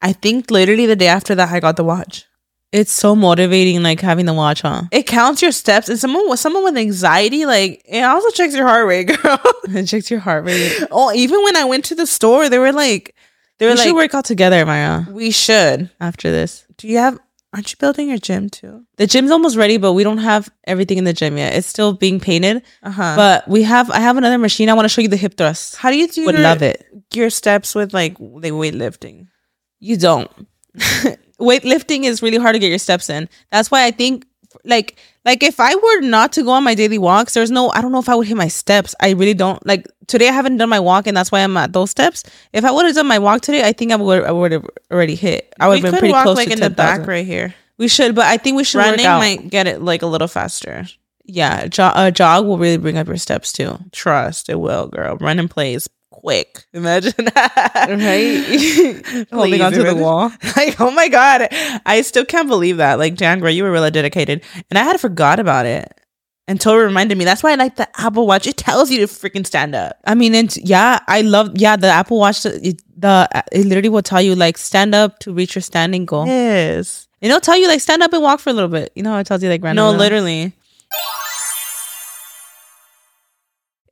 I 0.00 0.12
think 0.12 0.52
literally 0.52 0.86
the 0.86 0.94
day 0.94 1.08
after 1.08 1.34
that, 1.34 1.52
I 1.52 1.58
got 1.58 1.74
the 1.74 1.84
watch. 1.84 2.26
It's 2.74 2.90
so 2.90 3.14
motivating, 3.14 3.84
like 3.84 4.00
having 4.00 4.26
the 4.26 4.34
watch, 4.34 4.62
huh? 4.62 4.82
It 4.90 5.06
counts 5.06 5.40
your 5.40 5.52
steps, 5.52 5.88
and 5.88 5.96
someone 5.96 6.28
with 6.28 6.40
someone 6.40 6.64
with 6.64 6.76
anxiety, 6.76 7.46
like 7.46 7.82
it 7.84 8.02
also 8.02 8.28
checks 8.30 8.52
your 8.52 8.66
heart 8.66 8.88
rate, 8.88 9.04
girl. 9.22 9.38
It 9.68 9.86
checks 9.86 10.10
your 10.10 10.18
heart 10.18 10.44
rate. 10.44 10.82
oh, 10.90 11.12
even 11.14 11.42
when 11.44 11.54
I 11.56 11.64
went 11.64 11.84
to 11.86 11.94
the 11.94 12.06
store, 12.06 12.48
they 12.48 12.58
were 12.58 12.72
like, 12.72 13.14
they 13.58 13.66
We 13.66 13.70
were 13.70 13.76
should 13.76 13.86
like, 13.94 13.94
work 13.94 14.14
out 14.14 14.24
together, 14.24 14.66
Maya, 14.66 15.04
we 15.08 15.30
should. 15.30 15.88
after 16.00 16.32
this. 16.32 16.66
Do 16.76 16.88
you 16.88 16.98
have? 16.98 17.18
Aren't 17.52 17.70
you 17.70 17.76
building 17.78 18.08
your 18.08 18.18
gym 18.18 18.50
too? 18.50 18.84
The 18.96 19.06
gym's 19.06 19.30
almost 19.30 19.56
ready, 19.56 19.76
but 19.76 19.92
we 19.92 20.02
don't 20.02 20.18
have 20.18 20.50
everything 20.66 20.98
in 20.98 21.04
the 21.04 21.12
gym 21.12 21.38
yet. 21.38 21.54
It's 21.54 21.68
still 21.68 21.92
being 21.92 22.18
painted. 22.18 22.64
Uh 22.82 22.90
huh. 22.90 23.14
But 23.14 23.46
we 23.46 23.62
have 23.62 23.88
I 23.92 24.00
have 24.00 24.16
another 24.16 24.38
machine. 24.38 24.68
I 24.68 24.74
want 24.74 24.86
to 24.86 24.88
show 24.88 25.00
you 25.00 25.06
the 25.08 25.16
hip 25.16 25.36
thrust. 25.36 25.76
how 25.76 25.92
do 25.92 25.96
you 25.96 26.08
do? 26.08 26.24
Would 26.26 26.34
your, 26.34 26.42
love 26.42 26.62
it. 26.62 26.84
Your 27.14 27.30
steps 27.30 27.76
with 27.76 27.94
like 27.94 28.18
the 28.18 28.50
weightlifting. 28.50 29.28
You 29.78 29.96
don't. 29.96 30.28
Weightlifting 31.40 32.04
is 32.04 32.22
really 32.22 32.38
hard 32.38 32.54
to 32.54 32.58
get 32.58 32.68
your 32.68 32.78
steps 32.78 33.10
in. 33.10 33.28
That's 33.50 33.70
why 33.70 33.84
I 33.84 33.90
think 33.90 34.26
like 34.64 34.96
like 35.24 35.42
if 35.42 35.58
I 35.58 35.74
were 35.74 36.00
not 36.02 36.32
to 36.34 36.42
go 36.42 36.50
on 36.50 36.62
my 36.64 36.74
daily 36.74 36.98
walks, 36.98 37.34
there's 37.34 37.50
no 37.50 37.70
I 37.70 37.80
don't 37.80 37.92
know 37.92 37.98
if 37.98 38.08
I 38.08 38.14
would 38.14 38.26
hit 38.26 38.36
my 38.36 38.48
steps. 38.48 38.94
I 39.00 39.10
really 39.10 39.34
don't. 39.34 39.64
Like 39.66 39.86
today 40.06 40.28
I 40.28 40.32
haven't 40.32 40.58
done 40.58 40.68
my 40.68 40.78
walk 40.80 41.06
and 41.06 41.16
that's 41.16 41.32
why 41.32 41.40
I'm 41.40 41.56
at 41.56 41.72
those 41.72 41.90
steps. 41.90 42.22
If 42.52 42.64
I 42.64 42.70
would 42.70 42.86
have 42.86 42.94
done 42.94 43.08
my 43.08 43.18
walk 43.18 43.40
today, 43.42 43.66
I 43.66 43.72
think 43.72 43.90
I 43.92 43.96
would 43.96 44.24
I 44.24 44.30
would 44.32 44.52
have 44.52 44.66
already 44.92 45.16
hit. 45.16 45.52
I 45.58 45.68
would 45.68 45.82
have 45.82 45.82
been 45.82 45.98
pretty 45.98 46.12
walk 46.12 46.24
close 46.24 46.36
like 46.36 46.48
to 46.48 46.54
in 46.54 46.60
the 46.60 46.70
back 46.70 46.98
10,000. 46.98 47.08
right 47.08 47.26
here. 47.26 47.54
We 47.78 47.88
should, 47.88 48.14
but 48.14 48.26
I 48.26 48.36
think 48.36 48.56
we 48.56 48.62
should 48.62 48.78
Running 48.78 49.04
might 49.04 49.50
get 49.50 49.66
it 49.66 49.82
like 49.82 50.02
a 50.02 50.06
little 50.06 50.28
faster. 50.28 50.86
yeah, 51.24 51.66
jo- 51.66 51.90
a 51.92 52.12
jog 52.12 52.46
will 52.46 52.58
really 52.58 52.76
bring 52.76 52.96
up 52.96 53.08
your 53.08 53.16
steps 53.16 53.52
too. 53.52 53.78
Trust 53.90 54.48
it 54.48 54.60
will, 54.60 54.86
girl. 54.86 55.16
Run 55.16 55.40
and 55.40 55.50
plays 55.50 55.88
quick. 56.24 56.64
Imagine 56.72 57.26
that, 57.34 57.86
Right? 57.90 59.26
Holding 59.32 59.52
Please, 59.52 59.60
onto 59.60 59.82
the 59.82 59.94
wall. 59.94 60.32
Like, 60.56 60.80
oh 60.80 60.90
my 60.90 61.08
god, 61.08 61.48
I 61.84 62.00
still 62.02 62.24
can't 62.24 62.48
believe 62.48 62.78
that. 62.78 62.98
Like, 62.98 63.14
Jan, 63.14 63.40
girl, 63.40 63.50
you 63.50 63.62
were 63.64 63.70
really 63.70 63.90
dedicated, 63.90 64.42
and 64.70 64.78
I 64.78 64.84
had 64.84 65.00
forgot 65.00 65.38
about 65.38 65.66
it 65.66 65.92
until 66.48 66.72
it 66.74 66.76
reminded 66.76 67.18
me. 67.18 67.24
That's 67.24 67.42
why 67.42 67.52
I 67.52 67.56
like 67.56 67.76
the 67.76 67.88
Apple 68.00 68.26
Watch. 68.26 68.46
It 68.46 68.56
tells 68.56 68.90
you 68.90 68.98
to 69.00 69.06
freaking 69.06 69.46
stand 69.46 69.74
up. 69.74 69.96
I 70.06 70.14
mean, 70.14 70.34
and 70.34 70.56
yeah, 70.56 71.00
I 71.06 71.20
love 71.22 71.52
yeah 71.56 71.76
the 71.76 71.88
Apple 71.88 72.18
Watch. 72.18 72.46
It, 72.46 72.82
the 72.96 73.28
it 73.52 73.66
literally 73.66 73.90
will 73.90 74.02
tell 74.02 74.22
you 74.22 74.34
like 74.34 74.56
stand 74.56 74.94
up 74.94 75.18
to 75.20 75.34
reach 75.34 75.54
your 75.54 75.62
standing 75.62 76.06
goal. 76.06 76.26
Yes. 76.26 77.08
And 77.20 77.30
it'll 77.30 77.40
tell 77.40 77.56
you 77.56 77.68
like 77.68 77.80
stand 77.80 78.02
up 78.02 78.12
and 78.12 78.22
walk 78.22 78.40
for 78.40 78.50
a 78.50 78.52
little 78.52 78.70
bit. 78.70 78.92
You 78.94 79.02
know 79.02 79.12
how 79.12 79.18
it 79.18 79.26
tells 79.26 79.42
you 79.42 79.48
like 79.48 79.62
random. 79.62 79.84
No, 79.84 79.92
literally. 79.92 80.54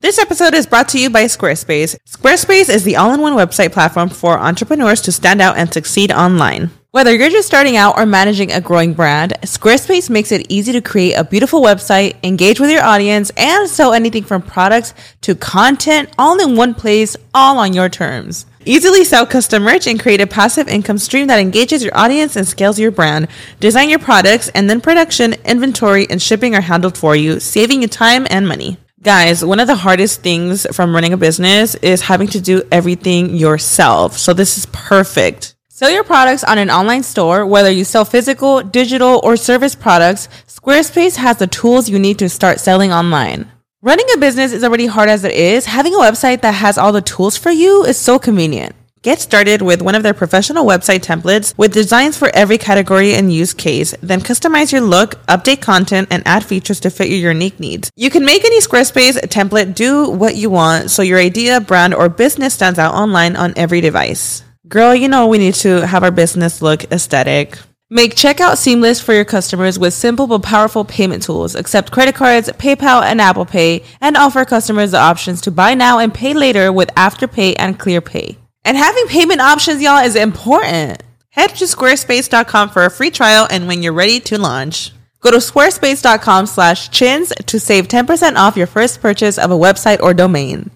This 0.00 0.20
episode 0.20 0.54
is 0.54 0.64
brought 0.64 0.88
to 0.90 1.00
you 1.00 1.10
by 1.10 1.24
Squarespace. 1.24 1.96
Squarespace 2.06 2.72
is 2.72 2.84
the 2.84 2.94
all 2.94 3.12
in 3.14 3.20
one 3.20 3.32
website 3.32 3.72
platform 3.72 4.08
for 4.08 4.38
entrepreneurs 4.38 5.00
to 5.00 5.10
stand 5.10 5.40
out 5.40 5.56
and 5.56 5.74
succeed 5.74 6.12
online. 6.12 6.70
Whether 6.92 7.16
you're 7.16 7.28
just 7.30 7.48
starting 7.48 7.76
out 7.76 7.98
or 7.98 8.06
managing 8.06 8.52
a 8.52 8.60
growing 8.60 8.94
brand, 8.94 9.36
Squarespace 9.42 10.08
makes 10.08 10.30
it 10.30 10.46
easy 10.48 10.70
to 10.70 10.80
create 10.80 11.14
a 11.14 11.24
beautiful 11.24 11.60
website, 11.60 12.14
engage 12.22 12.60
with 12.60 12.70
your 12.70 12.84
audience, 12.84 13.32
and 13.36 13.68
sell 13.68 13.92
anything 13.92 14.22
from 14.22 14.40
products 14.40 14.94
to 15.22 15.34
content 15.34 16.10
all 16.16 16.40
in 16.40 16.54
one 16.54 16.74
place, 16.74 17.16
all 17.34 17.58
on 17.58 17.72
your 17.72 17.88
terms. 17.88 18.46
Easily 18.64 19.02
sell 19.02 19.26
custom 19.26 19.64
merch 19.64 19.88
and 19.88 20.00
create 20.00 20.20
a 20.20 20.28
passive 20.28 20.68
income 20.68 20.98
stream 20.98 21.26
that 21.26 21.40
engages 21.40 21.82
your 21.82 21.96
audience 21.96 22.36
and 22.36 22.46
scales 22.46 22.78
your 22.78 22.92
brand. 22.92 23.26
Design 23.58 23.90
your 23.90 23.98
products, 23.98 24.48
and 24.50 24.70
then 24.70 24.80
production, 24.80 25.34
inventory, 25.44 26.06
and 26.08 26.22
shipping 26.22 26.54
are 26.54 26.60
handled 26.60 26.96
for 26.96 27.16
you, 27.16 27.40
saving 27.40 27.82
you 27.82 27.88
time 27.88 28.28
and 28.30 28.46
money. 28.46 28.78
Guys, 29.08 29.42
one 29.42 29.58
of 29.58 29.66
the 29.66 29.74
hardest 29.74 30.20
things 30.20 30.66
from 30.76 30.94
running 30.94 31.14
a 31.14 31.16
business 31.16 31.74
is 31.76 32.02
having 32.02 32.28
to 32.28 32.42
do 32.42 32.62
everything 32.70 33.34
yourself. 33.34 34.18
So 34.18 34.34
this 34.34 34.58
is 34.58 34.66
perfect. 34.66 35.56
Sell 35.70 35.90
your 35.90 36.04
products 36.04 36.44
on 36.44 36.58
an 36.58 36.68
online 36.68 37.02
store, 37.02 37.46
whether 37.46 37.70
you 37.70 37.84
sell 37.84 38.04
physical, 38.04 38.62
digital, 38.62 39.18
or 39.24 39.38
service 39.38 39.74
products, 39.74 40.28
Squarespace 40.46 41.16
has 41.16 41.38
the 41.38 41.46
tools 41.46 41.88
you 41.88 41.98
need 41.98 42.18
to 42.18 42.28
start 42.28 42.60
selling 42.60 42.92
online. 42.92 43.50
Running 43.80 44.04
a 44.14 44.18
business 44.18 44.52
is 44.52 44.62
already 44.62 44.84
hard 44.84 45.08
as 45.08 45.24
it 45.24 45.32
is. 45.32 45.64
Having 45.64 45.94
a 45.94 46.00
website 46.00 46.42
that 46.42 46.56
has 46.56 46.76
all 46.76 46.92
the 46.92 47.00
tools 47.00 47.38
for 47.38 47.50
you 47.50 47.84
is 47.84 47.96
so 47.96 48.18
convenient. 48.18 48.74
Get 49.08 49.20
started 49.20 49.62
with 49.62 49.80
one 49.80 49.94
of 49.94 50.02
their 50.02 50.12
professional 50.12 50.66
website 50.66 51.00
templates 51.00 51.56
with 51.56 51.72
designs 51.72 52.18
for 52.18 52.28
every 52.34 52.58
category 52.58 53.14
and 53.14 53.32
use 53.32 53.54
case. 53.54 53.94
Then 54.02 54.20
customize 54.20 54.70
your 54.70 54.82
look, 54.82 55.14
update 55.28 55.62
content, 55.62 56.08
and 56.10 56.22
add 56.26 56.44
features 56.44 56.78
to 56.80 56.90
fit 56.90 57.08
your 57.08 57.32
unique 57.32 57.58
needs. 57.58 57.90
You 57.96 58.10
can 58.10 58.26
make 58.26 58.44
any 58.44 58.60
Squarespace 58.60 59.18
template 59.28 59.74
do 59.74 60.10
what 60.10 60.36
you 60.36 60.50
want 60.50 60.90
so 60.90 61.00
your 61.00 61.18
idea, 61.18 61.58
brand, 61.58 61.94
or 61.94 62.10
business 62.10 62.52
stands 62.52 62.78
out 62.78 62.92
online 62.92 63.34
on 63.34 63.54
every 63.56 63.80
device. 63.80 64.42
Girl, 64.68 64.94
you 64.94 65.08
know 65.08 65.26
we 65.26 65.38
need 65.38 65.54
to 65.64 65.86
have 65.86 66.02
our 66.02 66.10
business 66.10 66.60
look 66.60 66.92
aesthetic. 66.92 67.58
Make 67.88 68.14
checkout 68.14 68.58
seamless 68.58 69.00
for 69.00 69.14
your 69.14 69.24
customers 69.24 69.78
with 69.78 69.94
simple 69.94 70.26
but 70.26 70.42
powerful 70.42 70.84
payment 70.84 71.22
tools. 71.22 71.54
Accept 71.54 71.92
credit 71.92 72.14
cards, 72.14 72.50
PayPal, 72.50 73.02
and 73.02 73.22
Apple 73.22 73.46
Pay, 73.46 73.84
and 74.02 74.18
offer 74.18 74.44
customers 74.44 74.90
the 74.90 74.98
options 74.98 75.40
to 75.40 75.50
buy 75.50 75.72
now 75.72 75.98
and 75.98 76.12
pay 76.12 76.34
later 76.34 76.70
with 76.70 76.94
Afterpay 76.94 77.54
and 77.58 77.80
ClearPay. 77.80 78.36
And 78.68 78.76
having 78.76 79.06
payment 79.06 79.40
options, 79.40 79.80
y'all, 79.80 80.04
is 80.04 80.14
important. 80.14 81.02
Head 81.30 81.54
to 81.56 81.64
squarespace.com 81.64 82.68
for 82.68 82.84
a 82.84 82.90
free 82.90 83.10
trial 83.10 83.48
and 83.50 83.66
when 83.66 83.82
you're 83.82 83.94
ready 83.94 84.20
to 84.20 84.36
launch. 84.36 84.92
Go 85.20 85.30
to 85.30 85.38
squarespace.com 85.38 86.44
slash 86.44 86.90
chins 86.90 87.32
to 87.46 87.58
save 87.58 87.88
10% 87.88 88.36
off 88.36 88.58
your 88.58 88.66
first 88.66 89.00
purchase 89.00 89.38
of 89.38 89.50
a 89.50 89.54
website 89.54 90.02
or 90.02 90.12
domain. 90.12 90.70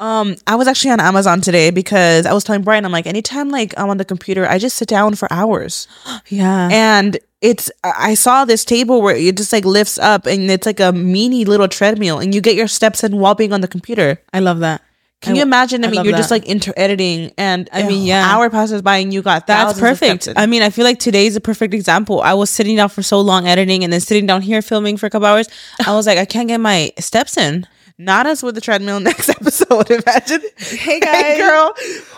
Um, 0.00 0.34
I 0.44 0.56
was 0.56 0.66
actually 0.66 0.90
on 0.90 0.98
Amazon 0.98 1.40
today 1.40 1.70
because 1.70 2.26
I 2.26 2.32
was 2.32 2.42
telling 2.42 2.62
Brian, 2.62 2.84
I'm 2.84 2.90
like, 2.90 3.06
anytime 3.06 3.48
like 3.48 3.78
I'm 3.78 3.90
on 3.90 3.98
the 3.98 4.04
computer, 4.04 4.44
I 4.48 4.58
just 4.58 4.76
sit 4.76 4.88
down 4.88 5.14
for 5.14 5.32
hours. 5.32 5.86
Yeah. 6.30 6.68
And 6.72 7.16
it's 7.40 7.70
I 7.84 8.14
saw 8.14 8.44
this 8.44 8.64
table 8.64 9.00
where 9.00 9.14
it 9.14 9.36
just 9.36 9.52
like 9.52 9.64
lifts 9.64 10.00
up 10.00 10.26
and 10.26 10.50
it's 10.50 10.66
like 10.66 10.80
a 10.80 10.92
mini 10.92 11.44
little 11.44 11.68
treadmill 11.68 12.18
and 12.18 12.34
you 12.34 12.40
get 12.40 12.56
your 12.56 12.66
steps 12.66 13.04
in 13.04 13.18
while 13.18 13.36
being 13.36 13.52
on 13.52 13.60
the 13.60 13.68
computer. 13.68 14.20
I 14.32 14.40
love 14.40 14.58
that. 14.60 14.82
Can 15.22 15.32
I- 15.32 15.36
you 15.36 15.42
imagine? 15.42 15.84
I, 15.84 15.88
I 15.88 15.90
mean, 15.90 16.04
you're 16.04 16.16
just 16.16 16.30
like 16.30 16.46
inter 16.46 16.72
editing 16.76 17.32
and 17.38 17.68
I 17.72 17.82
I 17.82 17.86
mean, 17.88 18.04
yeah. 18.04 18.26
hour 18.28 18.50
passes 18.50 18.82
by 18.82 18.98
and 18.98 19.12
you 19.14 19.22
got 19.22 19.46
that. 19.46 19.64
That's 19.66 19.80
perfect. 19.80 20.28
I 20.36 20.46
mean, 20.46 20.62
I 20.62 20.70
feel 20.70 20.84
like 20.84 20.98
today's 20.98 21.36
a 21.36 21.40
perfect 21.40 21.72
example. 21.74 22.20
I 22.20 22.34
was 22.34 22.50
sitting 22.50 22.76
down 22.76 22.88
for 22.90 23.02
so 23.02 23.20
long 23.20 23.46
editing 23.46 23.84
and 23.84 23.92
then 23.92 24.00
sitting 24.00 24.26
down 24.26 24.42
here 24.42 24.60
filming 24.62 24.96
for 24.96 25.06
a 25.06 25.10
couple 25.10 25.26
hours. 25.26 25.48
I 25.86 25.94
was 25.94 26.06
like, 26.06 26.18
I 26.18 26.24
can't 26.24 26.48
get 26.48 26.58
my 26.58 26.92
steps 26.98 27.36
in. 27.36 27.66
Not 27.98 28.26
us 28.26 28.42
with 28.42 28.54
the 28.56 28.60
treadmill 28.60 29.00
next 29.10 29.28
episode. 29.28 29.90
Imagine, 29.90 30.40
Hey, 30.58 30.76
hey 30.76 31.00
guys. 31.00 31.38
girl, 31.38 31.72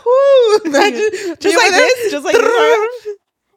Woo. 0.06 0.56
imagine 0.64 1.36
Just 1.40 1.56
like 1.56 1.70
this, 1.72 2.10
just 2.12 2.24
like 2.24 2.34
this. 2.36 3.06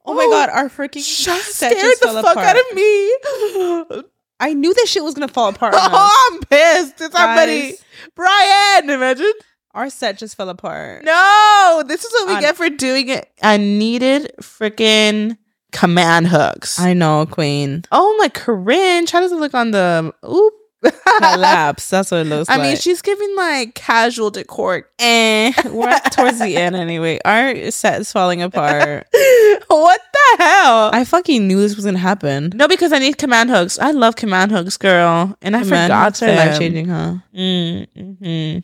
Oh 0.06 0.14
my 0.14 0.26
god, 0.26 0.50
our 0.50 0.68
freaking 0.70 1.04
Shut 1.06 1.41
set 1.41 1.72
scared 1.72 1.82
just 1.82 2.02
the 2.02 2.08
fell 2.08 2.24
fuck 2.24 2.32
apart. 2.38 2.48
out 2.48 2.56
of 2.58 2.76
me. 2.76 4.04
I 4.39 4.54
knew 4.54 4.74
that 4.74 4.88
shit 4.88 5.04
was 5.04 5.14
gonna 5.14 5.28
fall 5.28 5.50
apart. 5.50 5.74
Oh, 5.76 6.30
I'm 6.34 6.39
pissed. 6.41 7.02
It's 7.02 7.14
Guys. 7.14 7.84
Brian. 8.18 8.89
Imagine. 8.89 9.32
Our 9.74 9.89
set 9.89 10.18
just 10.18 10.36
fell 10.36 10.49
apart. 10.49 11.03
No, 11.05 11.84
this 11.88 12.03
is 12.03 12.11
what 12.11 12.28
we 12.30 12.34
On- 12.36 12.41
get 12.41 12.57
for 12.57 12.68
doing 12.70 13.09
it. 13.09 13.30
I 13.43 13.57
needed 13.57 14.32
freaking 14.41 15.38
command 15.72 16.28
hooks. 16.28 16.80
I 16.80 16.93
know, 16.93 17.26
Queen. 17.28 17.84
oh 17.91 18.15
my 18.20 18.28
cringe. 18.30 19.11
How 19.11 19.20
does 19.22 19.32
it 19.32 19.36
look 19.39 19.53
on 19.53 19.72
the 19.72 20.11
oop? 20.28 20.53
Collapse. 20.84 21.90
That's 21.90 22.12
what 22.12 22.22
it 22.22 22.26
looks 22.28 22.50
I 22.50 22.54
like. 22.58 22.62
mean, 22.64 22.76
she's 22.78 23.02
giving 23.02 23.36
like 23.36 23.74
casual 23.76 24.30
decor. 24.32 24.88
eh. 25.00 25.52
We're 25.70 26.00
towards 26.12 26.40
the 26.40 26.56
end 26.58 26.76
anyway. 26.76 27.20
Our 27.26 27.72
set 27.72 28.02
is 28.02 28.12
falling 28.12 28.42
apart. 28.42 29.08
what 29.68 30.02
the 30.14 30.44
hell? 30.44 30.90
I 30.94 31.04
fucking 31.04 31.48
knew 31.48 31.60
this 31.60 31.76
was 31.76 31.86
gonna 31.86 31.98
happen. 31.98 32.52
no, 32.54 32.68
because 32.68 32.94
I 32.94 33.00
need 33.00 33.18
command 33.18 33.50
hooks. 33.50 33.80
I 33.80 33.92
love 33.92 34.16
command 34.16 34.52
hooks, 34.52 34.78
girl, 34.78 35.36
and 35.42 35.56
I 35.56 35.60
Man, 35.60 35.68
forgot 35.68 35.90
that's 35.90 36.20
them. 36.20 36.36
life 36.36 36.60
changing, 36.60 36.88
huh? 36.88 37.16
Mm-hmm. 37.36 38.60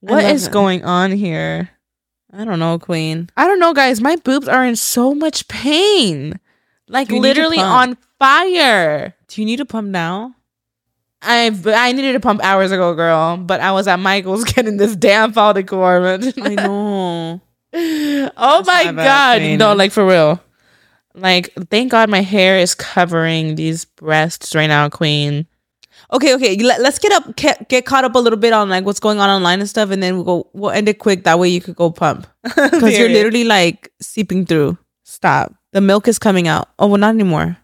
What 0.00 0.24
love 0.24 0.50
going 0.50 0.84
on 0.84 1.12
here? 1.12 1.70
I 2.32 2.44
don't 2.44 2.58
know, 2.58 2.78
Queen. 2.78 3.30
I 3.36 3.46
don't 3.46 3.58
know, 3.60 3.72
guys. 3.72 4.00
My 4.00 4.16
boobs 4.16 4.46
are 4.48 4.64
in 4.64 4.76
so 4.76 5.14
much 5.14 5.48
pain, 5.48 6.38
like 6.88 7.08
You 7.08 7.14
need 7.14 7.20
to 7.20 7.28
literally 7.28 7.58
on 7.58 7.96
fire. 8.18 9.14
Do 9.28 9.40
you 9.40 9.46
need 9.46 9.56
to 9.56 9.64
pump 9.64 9.88
now? 9.88 10.34
I 11.22 11.50
I 11.66 11.92
needed 11.92 12.12
to 12.12 12.20
pump 12.20 12.40
hours 12.42 12.72
ago, 12.72 12.94
girl, 12.94 13.36
but 13.36 13.60
I 13.60 13.72
was 13.72 13.88
at 13.88 13.98
Michael's 13.98 14.44
getting 14.52 14.76
this 14.76 14.94
damn 14.96 15.32
fall 15.32 15.54
decor. 15.54 16.06
I 16.06 16.54
know. 16.54 17.40
oh 17.72 18.62
my 18.66 18.90
my 18.92 18.92
god, 18.92 19.42
no, 19.58 19.74
like 19.74 19.92
for 19.92 20.06
real. 20.06 20.40
Like, 21.16 21.52
thank 21.70 21.90
God 21.90 22.10
my 22.10 22.20
hair 22.20 22.58
is 22.58 22.74
covering 22.74 23.54
these 23.54 23.86
breasts 23.86 24.54
right 24.54 24.66
now, 24.66 24.90
Queen. 24.90 25.46
Okay, 26.12 26.34
okay. 26.34 26.56
Let, 26.56 26.80
us 26.80 26.98
get 26.98 27.10
up, 27.12 27.34
get, 27.36 27.68
get 27.70 27.86
caught 27.86 28.04
up 28.04 28.14
a 28.14 28.18
little 28.18 28.38
bit 28.38 28.52
on 28.52 28.68
like 28.68 28.84
what's 28.84 29.00
going 29.00 29.18
on 29.18 29.30
online 29.30 29.60
and 29.60 29.68
stuff, 29.68 29.90
and 29.90 30.02
then 30.02 30.14
we'll 30.14 30.24
go. 30.24 30.50
We'll 30.52 30.70
end 30.70 30.88
it 30.88 30.98
quick. 30.98 31.24
That 31.24 31.38
way 31.38 31.48
you 31.48 31.60
could 31.60 31.74
go 31.74 31.90
pump 31.90 32.26
because 32.42 32.96
you're 32.96 33.08
literally 33.08 33.44
like 33.44 33.90
seeping 34.00 34.44
through. 34.44 34.76
Stop. 35.04 35.54
The 35.72 35.80
milk 35.80 36.06
is 36.06 36.18
coming 36.18 36.48
out. 36.48 36.68
Oh, 36.78 36.86
well, 36.86 36.98
not 36.98 37.14
anymore, 37.14 37.56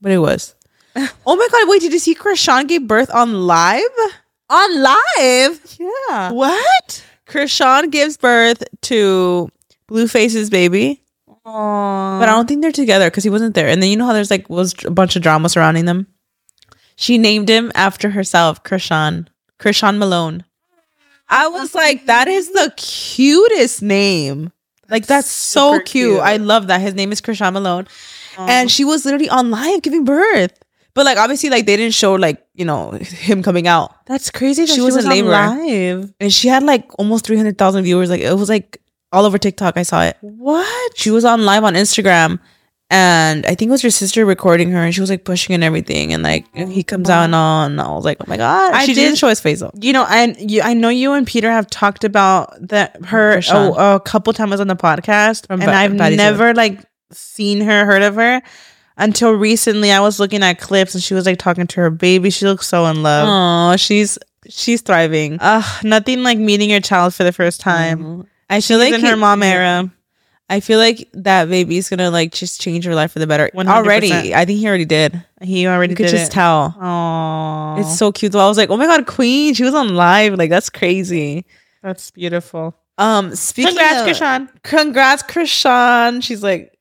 but 0.00 0.12
it 0.12 0.18
was. 0.18 0.54
oh 1.26 1.36
my 1.36 1.48
god! 1.50 1.68
Wait, 1.68 1.80
did 1.80 1.92
you 1.92 1.98
see 1.98 2.14
Chrisean 2.14 2.68
gave 2.68 2.86
birth 2.86 3.10
on 3.14 3.46
live? 3.46 3.82
on 4.50 4.82
live. 4.82 5.76
Yeah. 5.78 6.32
What? 6.32 7.04
Chrisean 7.26 7.90
gives 7.90 8.16
birth 8.16 8.64
to 8.82 9.48
Blueface's 9.86 10.50
baby, 10.50 11.02
Oh, 11.44 12.18
but 12.20 12.28
I 12.28 12.32
don't 12.32 12.46
think 12.46 12.60
they're 12.60 12.72
together 12.72 13.08
because 13.08 13.24
he 13.24 13.30
wasn't 13.30 13.54
there. 13.54 13.68
And 13.68 13.82
then 13.82 13.88
you 13.88 13.96
know 13.96 14.06
how 14.06 14.12
there's 14.12 14.30
like 14.30 14.50
was 14.50 14.74
a 14.84 14.90
bunch 14.90 15.16
of 15.16 15.22
drama 15.22 15.48
surrounding 15.48 15.86
them. 15.86 16.06
She 16.96 17.16
named 17.16 17.48
him 17.48 17.72
after 17.74 18.10
herself, 18.10 18.62
Chrisean. 18.62 19.28
Chrisean 19.58 19.98
Malone. 19.98 20.44
I 21.28 21.48
was 21.48 21.74
like, 21.74 22.06
that 22.06 22.28
is 22.28 22.50
the 22.50 22.72
cutest 22.76 23.82
name. 23.82 24.52
Like 24.90 25.06
that's 25.06 25.30
so 25.30 25.78
cute. 25.78 25.86
cute. 25.86 26.20
I 26.20 26.36
love 26.36 26.66
that. 26.66 26.80
His 26.80 26.94
name 26.94 27.12
is 27.12 27.20
Chrisean 27.20 27.52
Malone. 27.52 27.86
And 28.36 28.70
she 28.70 28.84
was 28.84 29.04
literally 29.04 29.28
on 29.28 29.50
live 29.50 29.82
giving 29.82 30.04
birth. 30.04 30.59
But 30.94 31.04
like 31.06 31.18
obviously 31.18 31.50
like 31.50 31.66
they 31.66 31.76
didn't 31.76 31.94
show 31.94 32.14
like, 32.14 32.44
you 32.54 32.64
know, 32.64 32.90
him 32.92 33.42
coming 33.42 33.66
out. 33.68 33.94
that's 34.06 34.30
crazy. 34.30 34.64
That 34.66 34.74
She 34.74 34.80
was 34.80 34.96
in 34.96 35.04
on 35.04 35.10
labor. 35.10 35.28
live. 35.30 36.12
And 36.20 36.32
she 36.32 36.48
had 36.48 36.62
like 36.64 36.90
almost 36.98 37.26
300,000 37.26 37.84
viewers. 37.84 38.10
Like 38.10 38.20
it 38.20 38.34
was 38.34 38.48
like 38.48 38.80
all 39.12 39.24
over 39.24 39.38
TikTok. 39.38 39.76
I 39.76 39.82
saw 39.84 40.02
it. 40.02 40.16
What? 40.20 40.96
She 40.98 41.10
was 41.10 41.24
on 41.24 41.44
live 41.44 41.64
on 41.64 41.74
Instagram 41.74 42.40
and 42.92 43.46
I 43.46 43.54
think 43.54 43.68
it 43.68 43.70
was 43.70 43.82
her 43.82 43.90
sister 43.90 44.26
recording 44.26 44.72
her 44.72 44.78
and 44.82 44.92
she 44.92 45.00
was 45.00 45.10
like 45.10 45.24
pushing 45.24 45.54
and 45.54 45.62
everything. 45.62 46.12
And 46.12 46.24
like 46.24 46.46
oh 46.56 46.66
he 46.66 46.82
comes 46.82 47.08
out 47.08 47.22
and 47.22 47.34
all. 47.36 47.64
And 47.66 47.80
I 47.80 47.88
was 47.94 48.04
like, 48.04 48.16
oh 48.20 48.24
my 48.26 48.36
God. 48.36 48.72
I 48.74 48.84
she 48.84 48.92
did- 48.94 49.02
didn't 49.02 49.18
show 49.18 49.28
his 49.28 49.38
face 49.40 49.60
though. 49.60 49.70
You 49.80 49.92
know, 49.92 50.06
and 50.10 50.50
you, 50.50 50.60
I 50.62 50.74
know 50.74 50.88
you 50.88 51.12
and 51.12 51.24
Peter 51.24 51.50
have 51.52 51.68
talked 51.70 52.02
about 52.02 52.52
that 52.68 52.96
her 53.06 53.36
Chrisean. 53.38 53.94
a, 53.96 54.00
couple 54.00 54.32
times 54.32 54.58
on 54.58 54.66
the 54.66 54.74
podcast, 54.76 55.46
From 55.46 55.60
and 55.60 55.68
Ba- 55.70 55.74
I've 55.76 56.16
never 56.16 56.52
like 56.52 56.84
seen 57.12 57.60
her, 57.60 57.84
heard 57.86 58.02
of 58.02 58.16
her 58.16 58.42
until 59.00 59.32
recently. 59.32 59.90
I 59.90 59.98
was 60.00 60.20
looking 60.20 60.42
at 60.44 60.60
clips 60.60 60.94
and 60.94 61.02
she 61.02 61.14
was 61.14 61.26
like 61.26 61.38
talking 61.38 61.66
to 61.66 61.80
her 61.80 61.90
baby. 61.90 62.30
She 62.30 62.44
looks 62.46 62.68
so 62.68 62.86
in 62.86 63.02
love. 63.02 63.26
Oh, 63.28 63.76
she's 63.76 64.18
she's 64.48 64.80
thriving. 64.82 65.38
Ugh, 65.40 65.84
nothing 65.84 66.22
like 66.22 66.38
meeting 66.38 66.70
your 66.70 66.80
child 66.80 67.14
for 67.14 67.24
the 67.24 67.32
first 67.32 67.60
time. 67.60 67.98
Mhm. 67.98 68.26
I 68.48 68.60
feel 68.60 68.78
She's 68.80 68.90
like 68.92 69.00
in 69.00 69.06
her 69.06 69.14
he- 69.14 69.20
mom 69.20 69.42
era. 69.42 69.90
I 70.48 70.58
feel 70.58 70.80
like 70.80 71.08
that 71.12 71.48
baby's 71.48 71.88
gonna 71.88 72.10
like 72.10 72.32
just 72.32 72.60
change 72.60 72.84
her 72.84 72.94
life 72.94 73.12
for 73.12 73.20
the 73.20 73.26
better. 73.26 73.50
100%. 73.54 73.68
Already, 73.68 74.34
I 74.34 74.44
think 74.44 74.58
he 74.58 74.66
already 74.66 74.84
did. 74.84 75.22
He 75.42 75.66
already 75.68 75.92
You 75.92 75.96
could 75.96 76.08
just 76.08 76.32
it. 76.32 76.34
tell. 76.34 76.74
Aww, 76.80 77.80
It's 77.80 77.96
so 77.96 78.10
cute. 78.10 78.32
though. 78.32 78.40
I 78.44 78.48
was 78.48 78.56
like, 78.56 78.68
oh 78.70 78.76
my 78.76 78.86
god, 78.86 79.06
Queen. 79.06 79.54
She 79.54 79.62
was 79.62 79.74
on 79.74 79.94
live. 79.94 80.34
Like 80.34 80.50
that's 80.50 80.68
crazy. 80.68 81.46
that's 81.82 82.10
beautiful. 82.10 82.74
Um, 82.98 83.34
speaking 83.36 83.76
Congrats, 83.76 84.00
of, 84.00 84.06
Chrisean. 84.26 84.48
Congrats, 84.62 85.22
Chrisean. 85.22 86.22
She's 86.22 86.42
like, 86.42 86.76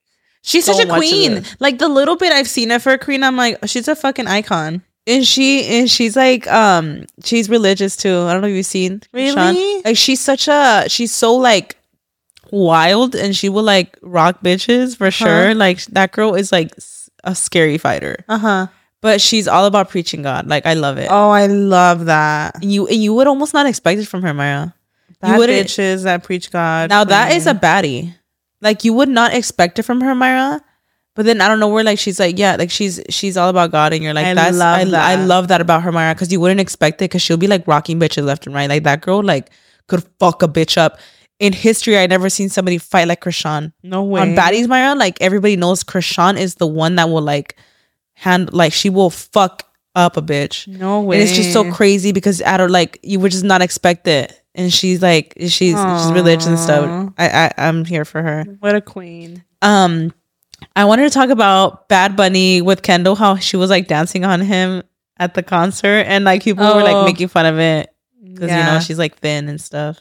She's 0.49 0.65
so 0.65 0.73
such 0.73 0.87
a 0.87 0.89
queen. 0.95 1.43
Like 1.59 1.77
the 1.79 1.87
little 1.87 2.15
bit 2.17 2.31
I've 2.33 2.47
seen 2.49 2.71
of 2.71 2.83
her 2.83 2.97
queen, 2.97 3.23
I'm 3.23 3.37
like, 3.37 3.57
she's 3.67 3.87
a 3.87 3.95
fucking 3.95 4.27
icon. 4.27 4.81
and 5.07 5.25
she 5.25 5.65
and 5.79 5.89
she's 5.89 6.15
like, 6.15 6.45
um, 6.51 7.05
she's 7.23 7.49
religious 7.49 7.95
too. 7.95 8.23
I 8.27 8.33
don't 8.33 8.41
know 8.41 8.47
if 8.47 8.55
you've 8.55 8.65
seen. 8.65 9.01
Really? 9.13 9.35
Chrisean. 9.35 9.85
Like 9.85 9.97
she's 9.97 10.19
such 10.21 10.47
a 10.47 10.85
she's 10.87 11.13
so 11.13 11.35
like 11.35 11.77
wild 12.51 13.15
and 13.15 13.35
she 13.35 13.49
will 13.49 13.63
like 13.63 13.97
rock 14.01 14.41
bitches 14.43 14.97
for 14.97 15.11
sure. 15.11 15.53
Like 15.53 15.83
that 15.85 16.11
girl 16.11 16.35
is 16.35 16.51
like 16.51 16.71
a 17.23 17.35
scary 17.35 17.77
fighter. 17.77 18.23
Uh 18.27 18.37
huh. 18.37 18.67
But 19.01 19.21
she's 19.21 19.47
all 19.47 19.65
about 19.65 19.89
preaching 19.89 20.23
God. 20.23 20.47
Like 20.47 20.65
I 20.65 20.73
love 20.73 20.97
it. 20.97 21.07
Oh, 21.09 21.29
I 21.29 21.45
love 21.47 22.05
that. 22.05 22.55
And 22.61 22.71
you 22.71 22.87
and 22.87 23.01
you 23.01 23.13
would 23.13 23.27
almost 23.27 23.53
not 23.53 23.65
expect 23.65 24.01
it 24.01 24.07
from 24.07 24.23
her, 24.23 24.33
Maya. 24.33 24.69
Bad 25.21 25.37
wouldn't- 25.37 25.67
bitches 25.67 26.03
that 26.03 26.23
preach 26.23 26.51
God. 26.51 26.89
Now 26.89 27.03
that 27.03 27.31
is 27.33 27.47
a 27.47 27.53
baddie. 27.53 28.13
Like 28.61 28.83
you 28.83 28.93
would 28.93 29.09
not 29.09 29.33
expect 29.33 29.79
it 29.79 29.83
from 29.83 30.01
her, 30.01 30.13
Myra. 30.15 30.61
But 31.15 31.25
then 31.25 31.41
I 31.41 31.47
don't 31.49 31.59
know 31.59 31.67
where 31.67 31.83
like 31.83 31.99
she's 31.99 32.17
like 32.19 32.37
yeah 32.37 32.55
like 32.55 32.71
she's 32.71 33.01
she's 33.09 33.35
all 33.35 33.49
about 33.49 33.71
God 33.71 33.91
and 33.91 34.01
you're 34.01 34.13
like 34.13 34.25
I 34.27 34.33
that's 34.35 34.55
love 34.57 34.79
I, 34.79 34.83
that. 34.85 35.05
I 35.19 35.25
love 35.25 35.49
that 35.49 35.59
about 35.59 35.81
her 35.83 35.91
Myra 35.91 36.13
because 36.15 36.31
you 36.31 36.39
wouldn't 36.39 36.61
expect 36.61 37.01
it 37.01 37.05
because 37.09 37.21
she'll 37.21 37.35
be 37.35 37.47
like 37.47 37.67
rocking 37.67 37.99
bitches 37.99 38.23
left 38.23 38.45
and 38.45 38.55
right 38.55 38.69
like 38.69 38.83
that 38.83 39.01
girl 39.01 39.21
like 39.21 39.49
could 39.87 40.03
fuck 40.19 40.43
a 40.43 40.47
bitch 40.47 40.77
up 40.77 40.97
in 41.39 41.51
history 41.51 41.97
I 41.97 42.07
never 42.07 42.29
seen 42.29 42.47
somebody 42.47 42.77
fight 42.77 43.07
like 43.09 43.21
Chrisean 43.21 43.73
no 43.83 44.03
way. 44.03 44.21
on 44.21 44.29
baddies 44.29 44.67
Myra 44.69 44.95
like 44.95 45.17
everybody 45.19 45.57
knows 45.57 45.83
Chrisean 45.83 46.37
is 46.39 46.55
the 46.55 46.67
one 46.67 46.95
that 46.95 47.09
will 47.09 47.21
like 47.23 47.57
hand 48.13 48.53
like 48.53 48.71
she 48.71 48.89
will 48.89 49.09
fuck 49.09 49.63
up 49.95 50.15
a 50.15 50.21
bitch 50.21 50.67
No 50.67 51.01
way. 51.01 51.17
and 51.19 51.23
it's 51.27 51.35
just 51.35 51.51
so 51.51 51.69
crazy 51.69 52.13
because 52.13 52.41
I 52.43 52.55
don't 52.55 52.71
like 52.71 52.97
you 53.03 53.19
would 53.19 53.31
just 53.31 53.43
not 53.43 53.61
expect 53.61 54.07
it. 54.07 54.38
And 54.55 54.73
she's 54.73 55.01
like 55.01 55.33
she's 55.39 55.51
she's 55.51 56.11
religious 56.11 56.47
and 56.47 56.59
stuff. 56.59 57.13
I, 57.17 57.27
I 57.29 57.51
I'm 57.67 57.85
here 57.85 58.03
for 58.05 58.21
her. 58.21 58.43
What 58.59 58.75
a 58.75 58.81
queen. 58.81 59.43
Um 59.61 60.13
I 60.75 60.85
wanted 60.85 61.03
to 61.03 61.09
talk 61.11 61.29
about 61.29 61.87
Bad 61.87 62.15
Bunny 62.17 62.61
with 62.61 62.81
Kendall, 62.81 63.15
how 63.15 63.35
she 63.37 63.55
was 63.57 63.69
like 63.69 63.87
dancing 63.87 64.25
on 64.25 64.41
him 64.41 64.83
at 65.17 65.33
the 65.33 65.43
concert 65.43 66.05
and 66.07 66.25
like 66.25 66.43
people 66.43 66.65
were 66.65 66.81
Oh. 66.81 66.83
like 66.83 67.05
making 67.05 67.27
fun 67.29 67.45
of 67.45 67.59
it. 67.59 67.89
Because 68.21 68.49
you 68.51 68.57
know 68.57 68.79
she's 68.79 68.99
like 68.99 69.17
thin 69.19 69.47
and 69.49 69.59
stuff. 69.61 69.99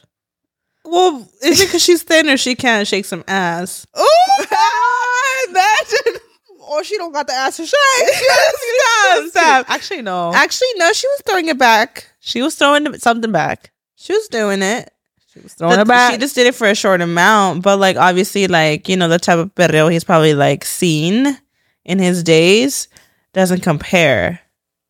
Well, 0.85 1.27
is 1.43 1.61
it 1.61 1.67
because 1.67 1.83
she's 1.83 2.03
thin 2.03 2.27
or 2.29 2.37
she 2.37 2.55
can't 2.55 2.87
shake 2.87 3.05
some 3.05 3.23
ass? 3.27 3.85
Oh, 3.93 4.45
imagine. 5.49 6.21
Or 6.69 6.83
she 6.83 6.97
don't 6.97 7.11
got 7.11 7.27
the 7.27 7.33
ass 7.33 7.57
to 7.57 7.65
shake. 7.65 7.75
stop, 8.13 9.25
stop. 9.29 9.69
Actually 9.69 10.01
no. 10.03 10.31
Actually, 10.33 10.67
no, 10.77 10.91
she 10.93 11.07
was 11.07 11.21
throwing 11.25 11.47
it 11.47 11.57
back. 11.57 12.07
She 12.19 12.41
was 12.41 12.55
throwing 12.55 12.97
something 12.97 13.31
back. 13.31 13.71
She 13.99 14.13
was 14.13 14.27
doing 14.29 14.61
it. 14.61 14.91
She 15.33 15.39
was 15.41 15.53
throwing 15.53 15.79
it 15.79 15.87
back. 15.87 16.13
She 16.13 16.17
just 16.17 16.33
did 16.35 16.47
it 16.47 16.55
for 16.55 16.67
a 16.67 16.73
short 16.73 17.01
amount, 17.01 17.61
but 17.63 17.77
like 17.77 17.97
obviously, 17.97 18.47
like 18.47 18.87
you 18.89 18.95
know, 18.97 19.07
the 19.09 19.19
type 19.19 19.37
of 19.37 19.53
perreo 19.55 19.91
he's 19.91 20.03
probably 20.03 20.33
like 20.33 20.63
seen 20.65 21.37
in 21.85 21.99
his 21.99 22.23
days 22.23 22.87
doesn't 23.33 23.61
compare. 23.61 24.39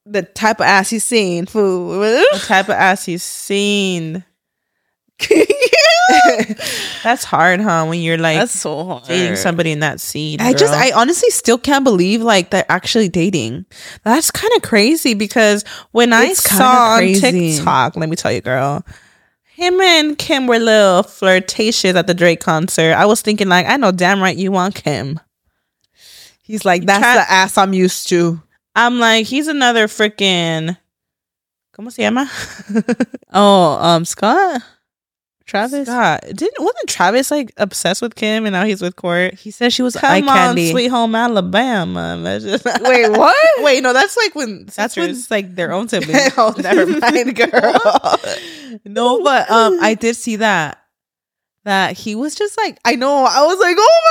the 0.05 0.21
type 0.23 0.59
of 0.59 0.65
ass 0.65 0.89
he's 0.89 1.03
seen. 1.03 1.45
Fool. 1.45 1.99
The 1.99 2.41
type 2.45 2.65
of 2.69 2.75
ass 2.75 3.05
he's 3.05 3.23
seen. 3.23 4.23
That's 7.03 7.23
hard, 7.23 7.61
huh? 7.61 7.85
When 7.87 8.01
you're 8.01 8.17
like 8.17 8.37
That's 8.39 8.57
so 8.59 8.83
hard. 8.85 9.03
dating 9.05 9.35
somebody 9.37 9.71
in 9.71 9.79
that 9.79 9.99
scene. 9.99 10.41
I 10.41 10.53
just 10.53 10.73
I 10.73 10.91
honestly 10.91 11.29
still 11.29 11.57
can't 11.57 11.83
believe 11.83 12.21
like 12.21 12.49
they're 12.49 12.65
actually 12.69 13.09
dating. 13.09 13.65
That's 14.03 14.31
kind 14.31 14.51
of 14.55 14.61
crazy 14.61 15.13
because 15.13 15.63
when 15.91 16.13
I 16.13 16.25
It's 16.25 16.45
kinda 16.47 16.63
saw 16.63 16.95
on. 16.97 17.13
TikTok, 17.13 17.95
let 17.95 18.09
me 18.09 18.15
tell 18.15 18.31
you, 18.31 18.41
girl, 18.41 18.85
him 19.45 19.79
and 19.81 20.17
Kim 20.17 20.47
were 20.47 20.59
little 20.59 21.03
flirtatious 21.03 21.95
at 21.95 22.07
the 22.07 22.13
Drake 22.13 22.39
concert. 22.39 22.93
I 22.93 23.05
was 23.05 23.21
thinking 23.21 23.49
like, 23.49 23.65
I 23.67 23.77
know 23.77 23.91
damn 23.91 24.21
right 24.21 24.35
you 24.37 24.51
want 24.51 24.75
Kim. 24.75 25.19
He's 26.43 26.65
like, 26.65 26.85
that's 26.85 27.01
the 27.27 27.31
ass 27.31 27.57
I'm 27.57 27.73
used 27.73 28.09
to. 28.09 28.41
I'm 28.75 28.99
like, 28.99 29.27
he's 29.27 29.47
another 29.47 29.87
freaking. 29.87 30.77
¿Cómo 31.77 31.91
se 31.91 32.01
llama? 32.03 32.29
Oh, 33.33 33.77
um, 33.79 34.05
Scott, 34.05 34.61
Travis. 35.49 35.87
Scott, 35.87 36.21
didn't 36.33 36.63
wasn't 36.63 36.87
Travis 36.87 37.31
like 37.31 37.51
obsessed 37.57 38.01
with 38.01 38.15
Kim 38.15 38.45
and 38.45 38.53
now 38.53 38.63
he's 38.65 38.81
with 38.81 38.95
Court? 38.95 39.33
He 39.33 39.51
said 39.51 39.73
she 39.73 39.81
was 39.81 39.95
eye 39.95 40.19
Come 40.21 40.29
on, 40.29 40.35
candy. 40.37 40.71
Sweet 40.71 40.87
Home 40.87 41.15
Alabama. 41.15 42.13
Imagine- 42.17 42.59
Wait, 42.83 43.09
what? 43.09 43.35
Wait, 43.63 43.81
no, 43.83 43.91
that's 43.93 44.15
like 44.15 44.35
when 44.35 44.65
That's 44.75 44.95
when 44.95 45.09
it's 45.09 45.29
like 45.31 45.55
their 45.55 45.71
own 45.71 45.87
siblings. 45.89 46.31
oh, 46.37 46.53
never 46.59 46.85
mind, 46.85 47.35
girl. 47.35 48.19
no, 48.85 49.23
but 49.23 49.49
um, 49.49 49.77
I 49.81 49.95
did 49.95 50.15
see 50.15 50.37
that. 50.37 50.77
That 51.65 51.97
he 51.97 52.15
was 52.15 52.35
just 52.35 52.57
like 52.57 52.79
I 52.85 52.95
know. 52.95 53.25
I 53.25 53.41
was 53.45 53.59
like, 53.59 53.75
oh 53.77 54.01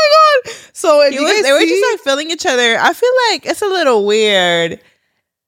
my 0.45 0.51
god. 0.53 0.55
So 0.74 1.01
if 1.03 1.18
was, 1.18 1.43
they 1.43 1.51
were 1.53 1.59
just 1.61 1.84
like 1.93 2.01
feeling 2.01 2.30
each 2.30 2.45
other. 2.45 2.76
I 2.78 2.93
feel 2.93 3.11
like 3.30 3.47
it's 3.47 3.62
a 3.62 3.66
little 3.66 4.05
weird. 4.07 4.80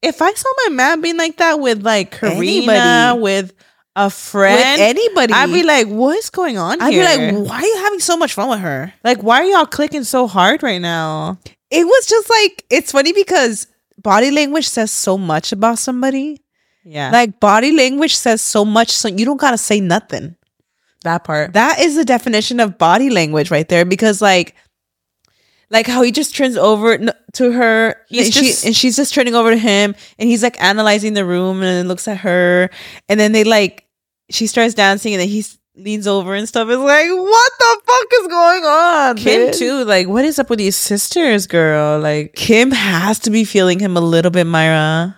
If 0.02 0.22
I 0.22 0.32
saw 0.32 0.48
my 0.66 0.74
man 0.74 1.02
being 1.02 1.18
like 1.18 1.36
that 1.36 1.60
with 1.60 1.84
like 1.84 2.12
Karina, 2.12 2.72
Anybody. 2.72 3.20
with 3.20 3.52
a 3.96 4.04
with 4.06 4.14
friend, 4.14 4.80
anybody, 4.80 5.32
I'd 5.32 5.52
be 5.52 5.62
like, 5.62 5.86
what's 5.88 6.30
going 6.30 6.58
on 6.58 6.80
I'd 6.80 6.92
here? 6.92 7.02
be 7.02 7.40
like, 7.40 7.48
why 7.48 7.56
are 7.56 7.64
you 7.66 7.76
having 7.78 8.00
so 8.00 8.16
much 8.16 8.34
fun 8.34 8.48
with 8.48 8.60
her? 8.60 8.92
like, 9.04 9.22
why 9.22 9.40
are 9.42 9.44
y'all 9.44 9.66
clicking 9.66 10.04
so 10.04 10.26
hard 10.26 10.62
right 10.62 10.80
now? 10.80 11.38
It 11.70 11.84
was 11.84 12.06
just 12.06 12.30
like 12.30 12.64
it's 12.70 12.92
funny 12.92 13.12
because 13.12 13.66
body 13.98 14.30
language 14.30 14.68
says 14.68 14.90
so 14.90 15.18
much 15.18 15.52
about 15.52 15.78
somebody. 15.78 16.40
Yeah, 16.84 17.10
Like 17.10 17.40
body 17.40 17.72
language 17.76 18.16
says 18.16 18.40
so 18.40 18.64
much, 18.64 18.90
so 18.90 19.08
you 19.08 19.24
don't 19.26 19.36
gotta 19.40 19.58
say 19.58 19.80
nothing. 19.80 20.36
that 21.04 21.24
part. 21.24 21.52
That 21.52 21.78
is 21.80 21.94
the 21.96 22.04
definition 22.04 22.58
of 22.60 22.78
body 22.78 23.10
language 23.10 23.50
right 23.50 23.68
there. 23.68 23.84
Because 23.84 24.22
like, 24.22 24.54
like 25.70 25.86
how 25.86 26.02
he 26.02 26.10
just 26.12 26.34
turns 26.36 26.56
over 26.56 26.98
to 26.98 27.52
her, 27.52 27.90
and, 28.10 28.32
just- 28.32 28.62
she, 28.62 28.66
and 28.66 28.76
she's 28.76 28.96
just 28.96 29.14
turning 29.14 29.34
over 29.34 29.50
to 29.50 29.56
him, 29.56 29.94
and 30.18 30.28
he's 30.28 30.42
like 30.42 30.60
analyzing 30.62 31.14
the 31.14 31.24
room, 31.24 31.58
and 31.58 31.64
then 31.64 31.88
looks 31.88 32.08
at 32.08 32.18
her, 32.18 32.70
and 33.08 33.18
then 33.20 33.32
they 33.32 33.44
like, 33.44 33.86
she 34.30 34.46
starts 34.46 34.74
dancing, 34.74 35.14
and 35.14 35.20
then 35.20 35.28
he 35.28 35.44
leans 35.76 36.06
over 36.06 36.34
and 36.34 36.46
stuff. 36.48 36.68
It's 36.68 36.78
like, 36.78 37.08
what 37.08 37.52
the 37.58 37.80
fuck 37.86 38.06
is 38.20 38.26
going 38.26 38.64
on? 38.64 39.16
Kim 39.16 39.48
bitch? 39.48 39.58
too. 39.58 39.84
Like, 39.84 40.08
what 40.08 40.24
is 40.24 40.38
up 40.38 40.50
with 40.50 40.58
these 40.58 40.76
sisters, 40.76 41.46
girl? 41.46 41.98
Like, 42.00 42.34
Kim 42.34 42.70
has 42.72 43.18
to 43.20 43.30
be 43.30 43.44
feeling 43.44 43.78
him 43.78 43.96
a 43.96 44.00
little 44.00 44.30
bit, 44.30 44.44
Myra. 44.44 45.16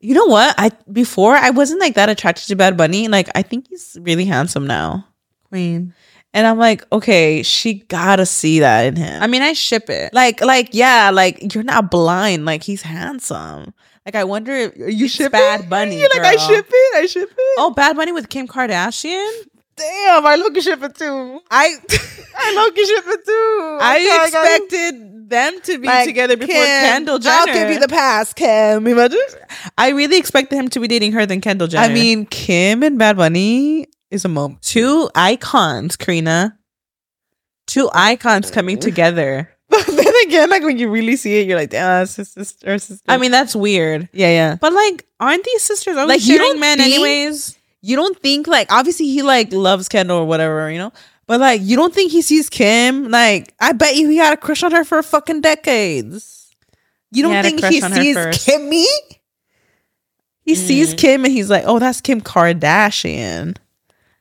You 0.00 0.14
know 0.14 0.26
what? 0.26 0.54
I 0.58 0.70
before 0.92 1.34
I 1.34 1.50
wasn't 1.50 1.80
like 1.80 1.94
that 1.94 2.10
attracted 2.10 2.46
to 2.48 2.56
Bad 2.56 2.76
Bunny. 2.76 3.08
Like 3.08 3.30
I 3.34 3.40
think 3.42 3.68
he's 3.68 3.96
really 4.02 4.26
handsome 4.26 4.66
now. 4.66 5.06
queen. 5.48 5.94
And 6.34 6.46
I'm 6.46 6.58
like, 6.58 6.84
okay, 6.92 7.42
she 7.44 7.74
gotta 7.88 8.26
see 8.26 8.58
that 8.60 8.84
in 8.86 8.96
him. 8.96 9.22
I 9.22 9.26
mean, 9.28 9.40
I 9.40 9.52
ship 9.54 9.88
it. 9.88 10.12
like, 10.12 10.40
like, 10.40 10.70
yeah, 10.72 11.10
like 11.12 11.54
you're 11.54 11.64
not 11.64 11.90
blind. 11.90 12.44
Like 12.44 12.62
he's 12.64 12.82
handsome. 12.82 13.72
Like 14.04 14.16
I 14.16 14.24
wonder 14.24 14.52
if 14.52 14.74
you 14.76 15.08
ship 15.08 15.32
Bad 15.32 15.60
it? 15.62 15.70
Bunny. 15.70 15.98
You're 15.98 16.10
like, 16.10 16.24
I 16.24 16.36
ship 16.36 16.66
it. 16.68 16.96
I 16.96 17.06
ship 17.06 17.30
it. 17.30 17.54
Oh, 17.58 17.70
Bad 17.70 17.96
Bunny 17.96 18.12
with 18.12 18.28
Kim 18.28 18.46
Kardashian. 18.46 19.32
damn! 19.76 20.26
I 20.26 20.34
look 20.36 20.56
at 20.58 20.62
ship 20.62 20.82
it 20.82 20.94
too. 20.96 21.40
I 21.50 21.76
I 22.36 22.54
look 22.54 22.76
at 22.78 22.86
ship 22.86 23.04
it 23.06 23.24
too. 23.24 23.78
I 23.80 24.24
expected 24.26 25.30
them 25.30 25.60
to 25.62 25.78
be 25.78 25.86
Like, 25.86 26.04
together 26.06 26.36
before 26.36 26.54
Kim, 26.54 26.80
Kendall 26.80 27.18
Jenner. 27.18 27.36
I'll 27.48 27.54
give 27.54 27.70
you 27.70 27.80
the 27.80 27.88
pass, 27.88 28.34
Kim. 28.34 28.86
Imagine. 28.86 29.18
I 29.78 29.90
really 29.90 30.18
expected 30.18 30.56
him 30.56 30.68
to 30.70 30.80
be 30.80 30.88
dating 30.88 31.12
her 31.12 31.24
than 31.26 31.40
Kendall 31.40 31.66
Jenner. 31.68 31.90
I 31.90 31.94
mean, 31.94 32.26
Kim 32.26 32.82
and 32.82 32.98
Bad 32.98 33.16
Bunny 33.16 33.86
is 34.14 34.24
a 34.24 34.28
moment. 34.28 34.62
two 34.62 35.10
icons, 35.14 35.96
Karina. 35.96 36.58
Two 37.66 37.88
icons 37.92 38.50
coming 38.50 38.78
together. 38.78 39.50
But 39.70 39.86
then 39.86 40.12
again, 40.26 40.50
like 40.50 40.62
when 40.62 40.78
you 40.78 40.88
really 40.88 41.16
see 41.16 41.40
it, 41.40 41.48
you're 41.48 41.58
like, 41.58 41.70
damn, 41.70 42.00
that's 42.02 42.14
his 42.16 42.28
sister. 42.28 42.78
sister. 42.78 43.02
I 43.08 43.16
mean, 43.16 43.32
that's 43.32 43.56
weird. 43.56 44.08
yeah, 44.12 44.28
yeah. 44.28 44.56
But 44.60 44.72
like, 44.72 45.04
aren't 45.18 45.42
these 45.42 45.62
sisters 45.62 45.96
always 45.96 46.08
Like, 46.08 46.20
like 46.20 46.28
you 46.28 46.36
sharing 46.36 46.52
don't 46.52 46.60
men 46.60 46.78
think- 46.78 46.94
anyways? 46.94 47.58
You 47.80 47.96
don't 47.96 48.16
think 48.20 48.46
like 48.46 48.70
obviously 48.70 49.06
he 49.06 49.22
like 49.22 49.52
loves 49.52 49.88
Kendall 49.88 50.18
or 50.18 50.24
whatever, 50.26 50.70
you 50.70 50.78
know? 50.78 50.92
But 51.26 51.40
like 51.40 51.60
you 51.64 51.76
don't 51.76 51.92
think 51.92 52.12
he 52.12 52.22
sees 52.22 52.48
Kim? 52.50 53.10
Like 53.10 53.52
I 53.58 53.72
bet 53.72 53.96
you 53.96 54.08
he 54.08 54.16
had 54.18 54.32
a 54.34 54.36
crush 54.36 54.62
on 54.62 54.70
her 54.72 54.84
for 54.84 55.02
fucking 55.02 55.40
decades. 55.40 56.54
You 57.10 57.22
don't 57.24 57.34
a 57.36 57.42
think 57.42 57.64
he 57.64 57.80
sees. 57.80 58.16
Kimmy? 58.16 58.84
He 60.42 60.54
sees 60.54 60.94
Mm. 60.94 60.98
Kim 60.98 61.24
and 61.24 61.32
he's 61.32 61.50
like, 61.50 61.64
oh, 61.66 61.78
that's 61.78 62.00
Kim 62.00 62.20
Kardashian. 62.20 63.56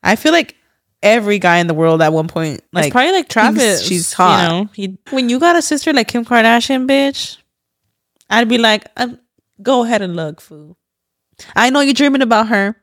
I 0.03 0.15
feel 0.15 0.31
like 0.33 0.55
every 1.01 1.39
guy 1.39 1.57
in 1.57 1.67
the 1.67 1.73
world 1.73 2.01
at 2.01 2.13
one 2.13 2.27
point, 2.27 2.61
Like, 2.71 2.85
like, 2.85 2.91
probably 2.91 3.11
like 3.13 3.29
Travis. 3.29 3.85
she's 3.85 4.13
hot. 4.13 4.41
You 4.43 4.47
know, 4.49 4.69
he, 4.73 4.97
when 5.11 5.29
you 5.29 5.39
got 5.39 5.55
a 5.55 5.61
sister 5.61 5.93
like 5.93 6.07
Kim 6.07 6.25
Kardashian, 6.25 6.87
bitch, 6.87 7.37
I'd 8.29 8.49
be 8.49 8.57
like, 8.57 8.85
um, 8.97 9.19
go 9.61 9.83
ahead 9.83 10.01
and 10.01 10.15
look, 10.15 10.41
fool. 10.41 10.77
I 11.55 11.69
know 11.69 11.79
you're 11.81 11.93
dreaming 11.93 12.21
about 12.21 12.47
her. 12.49 12.75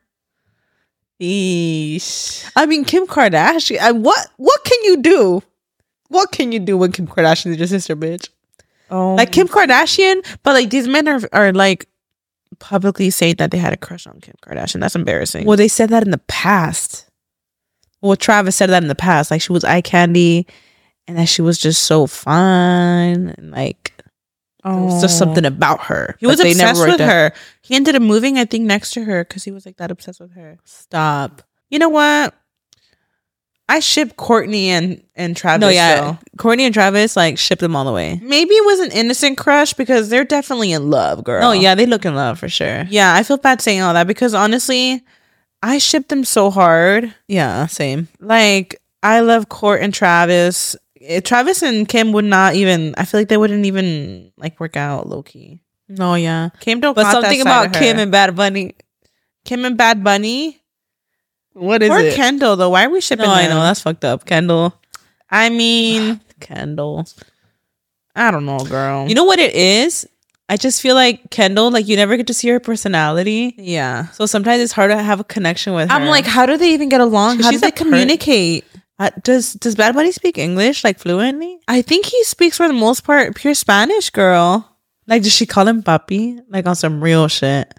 Eesh. 1.21 2.49
I 2.55 2.65
mean, 2.65 2.83
Kim 2.83 3.05
Kardashian. 3.05 3.77
I, 3.79 3.91
what 3.91 4.27
what 4.37 4.63
can 4.63 4.77
you 4.83 4.97
do? 4.97 5.43
What 6.09 6.31
can 6.31 6.51
you 6.51 6.59
do 6.59 6.77
when 6.77 6.91
Kim 6.91 7.07
Kardashian 7.07 7.51
is 7.51 7.57
your 7.57 7.67
sister, 7.67 7.95
bitch? 7.95 8.29
Oh, 8.89 9.15
Like 9.15 9.31
Kim 9.31 9.47
Kardashian, 9.47 10.25
but 10.43 10.53
like 10.53 10.69
these 10.69 10.87
men 10.87 11.07
are 11.07 11.21
are 11.31 11.53
like 11.53 11.87
publicly 12.59 13.09
saying 13.11 13.35
that 13.37 13.51
they 13.51 13.57
had 13.57 13.71
a 13.71 13.77
crush 13.77 14.07
on 14.07 14.19
Kim 14.19 14.35
Kardashian. 14.41 14.79
That's 14.81 14.95
embarrassing. 14.95 15.45
well, 15.45 15.57
they 15.57 15.67
said 15.67 15.89
that 15.89 16.03
in 16.03 16.11
the 16.11 16.17
past. 16.27 17.07
Well, 18.01 18.15
Travis 18.15 18.55
said 18.55 18.69
that 18.69 18.81
in 18.81 18.89
the 18.89 18.95
past. 18.95 19.31
Like 19.31 19.41
she 19.41 19.53
was 19.53 19.63
eye 19.63 19.81
candy, 19.81 20.47
and 21.07 21.17
that 21.17 21.27
she 21.29 21.41
was 21.41 21.57
just 21.57 21.83
so 21.83 22.07
fine, 22.07 23.29
and 23.37 23.51
like 23.51 23.93
it 24.63 24.69
was 24.69 25.01
just 25.01 25.17
something 25.17 25.45
about 25.45 25.81
her. 25.81 26.15
He 26.19 26.27
was 26.27 26.39
obsessed 26.39 26.79
worked 26.79 26.99
with 26.99 27.07
her. 27.07 27.33
He 27.61 27.75
ended 27.75 27.95
up 27.95 28.01
moving, 28.01 28.37
I 28.37 28.45
think, 28.45 28.65
next 28.65 28.91
to 28.91 29.03
her 29.03 29.23
because 29.23 29.43
he 29.43 29.51
was 29.51 29.65
like 29.65 29.77
that 29.77 29.91
obsessed 29.91 30.19
with 30.19 30.33
her. 30.33 30.57
Stop. 30.65 31.41
You 31.69 31.79
know 31.79 31.89
what? 31.89 32.35
I 33.71 33.79
ship 33.79 34.17
Courtney 34.17 34.69
and 34.69 35.01
and 35.15 35.35
Travis. 35.35 35.61
no, 35.61 35.69
yeah, 35.69 36.01
though. 36.01 36.17
Courtney 36.37 36.65
and 36.65 36.73
Travis 36.73 37.15
like 37.15 37.37
ship 37.37 37.59
them 37.59 37.73
all 37.75 37.85
the 37.85 37.93
way. 37.93 38.19
Maybe 38.21 38.53
it 38.53 38.65
was 38.65 38.81
an 38.81 38.91
innocent 38.91 39.37
crush 39.37 39.73
because 39.73 40.09
they're 40.09 40.25
definitely 40.25 40.73
in 40.73 40.89
love, 40.89 41.23
girl. 41.23 41.43
Oh 41.43 41.51
yeah, 41.53 41.73
they 41.73 41.85
look 41.85 42.03
in 42.03 42.13
love 42.13 42.37
for 42.37 42.49
sure. 42.49 42.85
Yeah, 42.89 43.15
I 43.15 43.23
feel 43.23 43.37
bad 43.37 43.61
saying 43.61 43.81
all 43.81 43.93
that 43.93 44.07
because 44.07 44.33
honestly, 44.33 45.01
I 45.63 45.77
ship 45.77 46.07
them 46.07 46.23
so 46.23 46.49
hard. 46.49 47.13
Yeah, 47.27 47.67
same. 47.67 48.07
Like, 48.19 48.81
I 49.03 49.19
love 49.21 49.49
Court 49.49 49.81
and 49.81 49.93
Travis. 49.93 50.75
Eh, 50.99 51.19
Travis 51.21 51.61
and 51.61 51.87
Kim 51.87 52.11
would 52.13 52.25
not 52.25 52.55
even. 52.55 52.93
I 52.97 53.05
feel 53.05 53.19
like 53.19 53.27
they 53.29 53.37
wouldn't 53.37 53.65
even 53.65 54.31
like 54.37 54.59
work 54.59 54.75
out 54.75 55.07
low 55.07 55.23
key. 55.23 55.61
No, 55.87 56.15
yeah. 56.15 56.49
Kim 56.59 56.79
don't. 56.79 56.95
But 56.95 57.11
something 57.11 57.41
about 57.41 57.73
Kim 57.73 57.99
and 57.99 58.11
Bad 58.11 58.35
Bunny. 58.35 58.75
Kim 59.45 59.65
and 59.65 59.77
Bad 59.77 60.03
Bunny. 60.03 60.61
What 61.53 61.83
is 61.83 61.89
Or 61.89 61.99
it? 61.99 62.15
Kendall 62.15 62.55
though. 62.55 62.69
Why 62.69 62.85
are 62.85 62.89
we 62.89 63.01
shipping? 63.01 63.25
no, 63.25 63.31
I 63.31 63.47
know 63.47 63.61
that's 63.61 63.81
fucked 63.81 64.05
up. 64.05 64.25
Kendall. 64.25 64.73
I 65.29 65.49
mean, 65.49 66.21
Kendall. 66.39 67.05
I 68.15 68.31
don't 68.31 68.45
know, 68.45 68.59
girl. 68.59 69.07
You 69.07 69.15
know 69.15 69.25
what 69.25 69.39
it 69.39 69.53
is? 69.55 70.07
I 70.51 70.57
just 70.57 70.81
feel 70.81 70.95
like 70.95 71.29
Kendall, 71.29 71.71
like 71.71 71.87
you 71.87 71.95
never 71.95 72.17
get 72.17 72.27
to 72.27 72.33
see 72.33 72.49
her 72.49 72.59
personality. 72.59 73.55
yeah. 73.57 74.07
So 74.07 74.25
sometimes 74.25 74.61
it's 74.61 74.73
hard 74.73 74.91
to 74.91 75.01
have 75.01 75.21
a 75.21 75.23
connection 75.23 75.73
with 75.73 75.89
her. 75.89 75.95
I'm 75.95 76.07
like, 76.07 76.25
how 76.25 76.45
do 76.45 76.57
they 76.57 76.73
even 76.73 76.89
get 76.89 76.99
along? 76.99 77.37
How 77.39 77.51
do 77.51 77.53
She's 77.55 77.61
they 77.61 77.71
per- 77.71 77.77
communicate? 77.77 78.65
Uh, 78.99 79.09
does 79.23 79.53
does 79.53 79.75
Bad 79.75 79.95
Bunny 79.95 80.11
speak 80.11 80.37
English 80.37 80.83
like 80.83 80.99
fluently? 80.99 81.57
I 81.69 81.81
think 81.81 82.05
he 82.05 82.21
speaks 82.25 82.57
for 82.57 82.67
the 82.67 82.73
most 82.73 83.05
part 83.05 83.33
pure 83.35 83.53
Spanish, 83.55 84.09
girl. 84.09 84.67
Like, 85.07 85.23
does 85.23 85.31
she 85.33 85.45
call 85.45 85.67
him 85.67 85.83
papi? 85.83 86.41
Like 86.49 86.67
on 86.67 86.75
some 86.75 87.01
real 87.01 87.27
shit? 87.29 87.73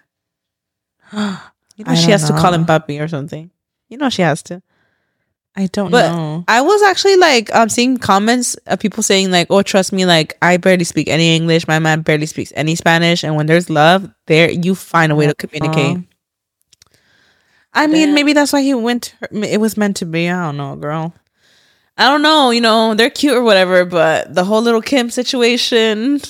You 1.76 1.84
know, 1.86 1.92
I 1.92 1.94
she 1.94 2.10
has 2.10 2.26
to 2.28 2.32
call 2.34 2.52
him 2.52 2.62
know. 2.66 2.78
papi 2.78 3.02
or 3.02 3.08
something. 3.08 3.50
You 3.88 3.96
know, 3.96 4.10
she 4.10 4.22
has 4.22 4.42
to. 4.44 4.62
I 5.54 5.66
don't 5.66 5.90
But 5.90 6.10
know. 6.10 6.44
I 6.48 6.62
was 6.62 6.80
actually 6.82 7.16
like, 7.16 7.54
um, 7.54 7.68
seeing 7.68 7.98
comments 7.98 8.54
of 8.66 8.78
people 8.80 9.02
saying 9.02 9.30
like, 9.30 9.48
"Oh, 9.50 9.62
trust 9.62 9.92
me, 9.92 10.06
like 10.06 10.36
I 10.40 10.56
barely 10.56 10.84
speak 10.84 11.08
any 11.08 11.36
English. 11.36 11.68
My 11.68 11.78
man 11.78 12.00
barely 12.00 12.24
speaks 12.26 12.52
any 12.56 12.74
Spanish. 12.74 13.22
And 13.22 13.36
when 13.36 13.46
there's 13.46 13.68
love, 13.68 14.08
there 14.26 14.50
you 14.50 14.74
find 14.74 15.12
a 15.12 15.14
way 15.14 15.26
to 15.26 15.34
communicate." 15.34 15.96
Um, 15.96 16.08
I 17.74 17.86
mean, 17.86 18.08
Damn. 18.08 18.14
maybe 18.14 18.32
that's 18.32 18.52
why 18.52 18.62
he 18.62 18.72
went. 18.74 19.14
It 19.30 19.60
was 19.60 19.76
meant 19.76 19.96
to 19.96 20.06
be. 20.06 20.28
I 20.28 20.44
don't 20.46 20.56
know, 20.56 20.76
girl. 20.76 21.14
I 21.98 22.08
don't 22.08 22.22
know. 22.22 22.50
You 22.50 22.60
know, 22.62 22.94
they're 22.94 23.10
cute 23.10 23.34
or 23.36 23.42
whatever, 23.42 23.84
but 23.84 24.34
the 24.34 24.44
whole 24.44 24.62
little 24.62 24.82
Kim 24.82 25.10
situation. 25.10 26.20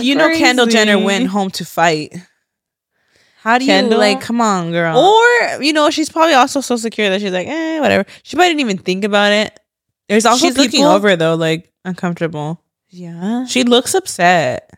You 0.00 0.14
know, 0.16 0.28
Kendall 0.36 0.66
Jenner 0.66 0.98
went 0.98 1.28
home 1.28 1.50
to 1.52 1.64
fight. 1.64 2.14
How 3.42 3.58
do 3.58 3.66
Kendall? 3.66 3.92
you 3.94 3.98
like? 3.98 4.20
Come 4.20 4.40
on, 4.40 4.70
girl. 4.70 4.96
Or 4.96 5.62
you 5.62 5.72
know, 5.72 5.90
she's 5.90 6.08
probably 6.08 6.34
also 6.34 6.60
so 6.60 6.76
secure 6.76 7.10
that 7.10 7.20
she's 7.20 7.32
like, 7.32 7.48
eh, 7.48 7.80
whatever. 7.80 8.04
She 8.22 8.36
probably 8.36 8.50
didn't 8.50 8.60
even 8.60 8.78
think 8.78 9.04
about 9.04 9.32
it. 9.32 9.58
There's 10.08 10.24
also 10.26 10.46
she's 10.46 10.56
looking 10.56 10.84
over 10.84 11.16
though, 11.16 11.34
like 11.34 11.72
uncomfortable. 11.84 12.62
Yeah, 12.90 13.46
She 13.46 13.64
looks 13.64 13.94
upset. 13.94 14.70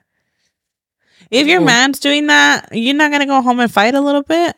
If 1.30 1.46
your 1.48 1.60
Ooh. 1.60 1.64
man's 1.64 1.98
doing 1.98 2.28
that, 2.28 2.68
you're 2.72 2.94
not 2.94 3.10
gonna 3.10 3.26
go 3.26 3.42
home 3.42 3.58
and 3.60 3.70
fight 3.70 3.94
a 3.94 4.00
little 4.00 4.22
bit. 4.22 4.54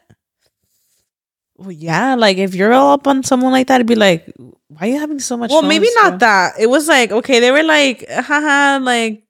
well, 1.57 1.73
yeah. 1.73 2.15
Like 2.17 2.37
if 2.37 2.55
you're 2.55 2.73
all 2.75 2.93
up 2.93 3.07
on 3.07 3.23
someone 3.25 3.53
like 3.53 3.69
that, 3.69 3.77
it'd 3.77 3.87
be 3.87 3.95
like, 3.95 4.31
why 4.69 4.81
are 4.81 4.87
you 4.87 4.99
having 5.01 5.19
so 5.21 5.37
much? 5.37 5.51
Well, 5.51 5.63
maybe 5.63 5.89
not 5.95 6.07
stuff? 6.07 6.21
that. 6.21 6.53
It 6.61 6.69
was 6.69 6.87
like 6.87 7.11
okay, 7.11 7.41
they 7.41 7.51
were 7.51 7.63
like, 7.63 8.05
haha, 8.09 8.79
like 8.83 9.25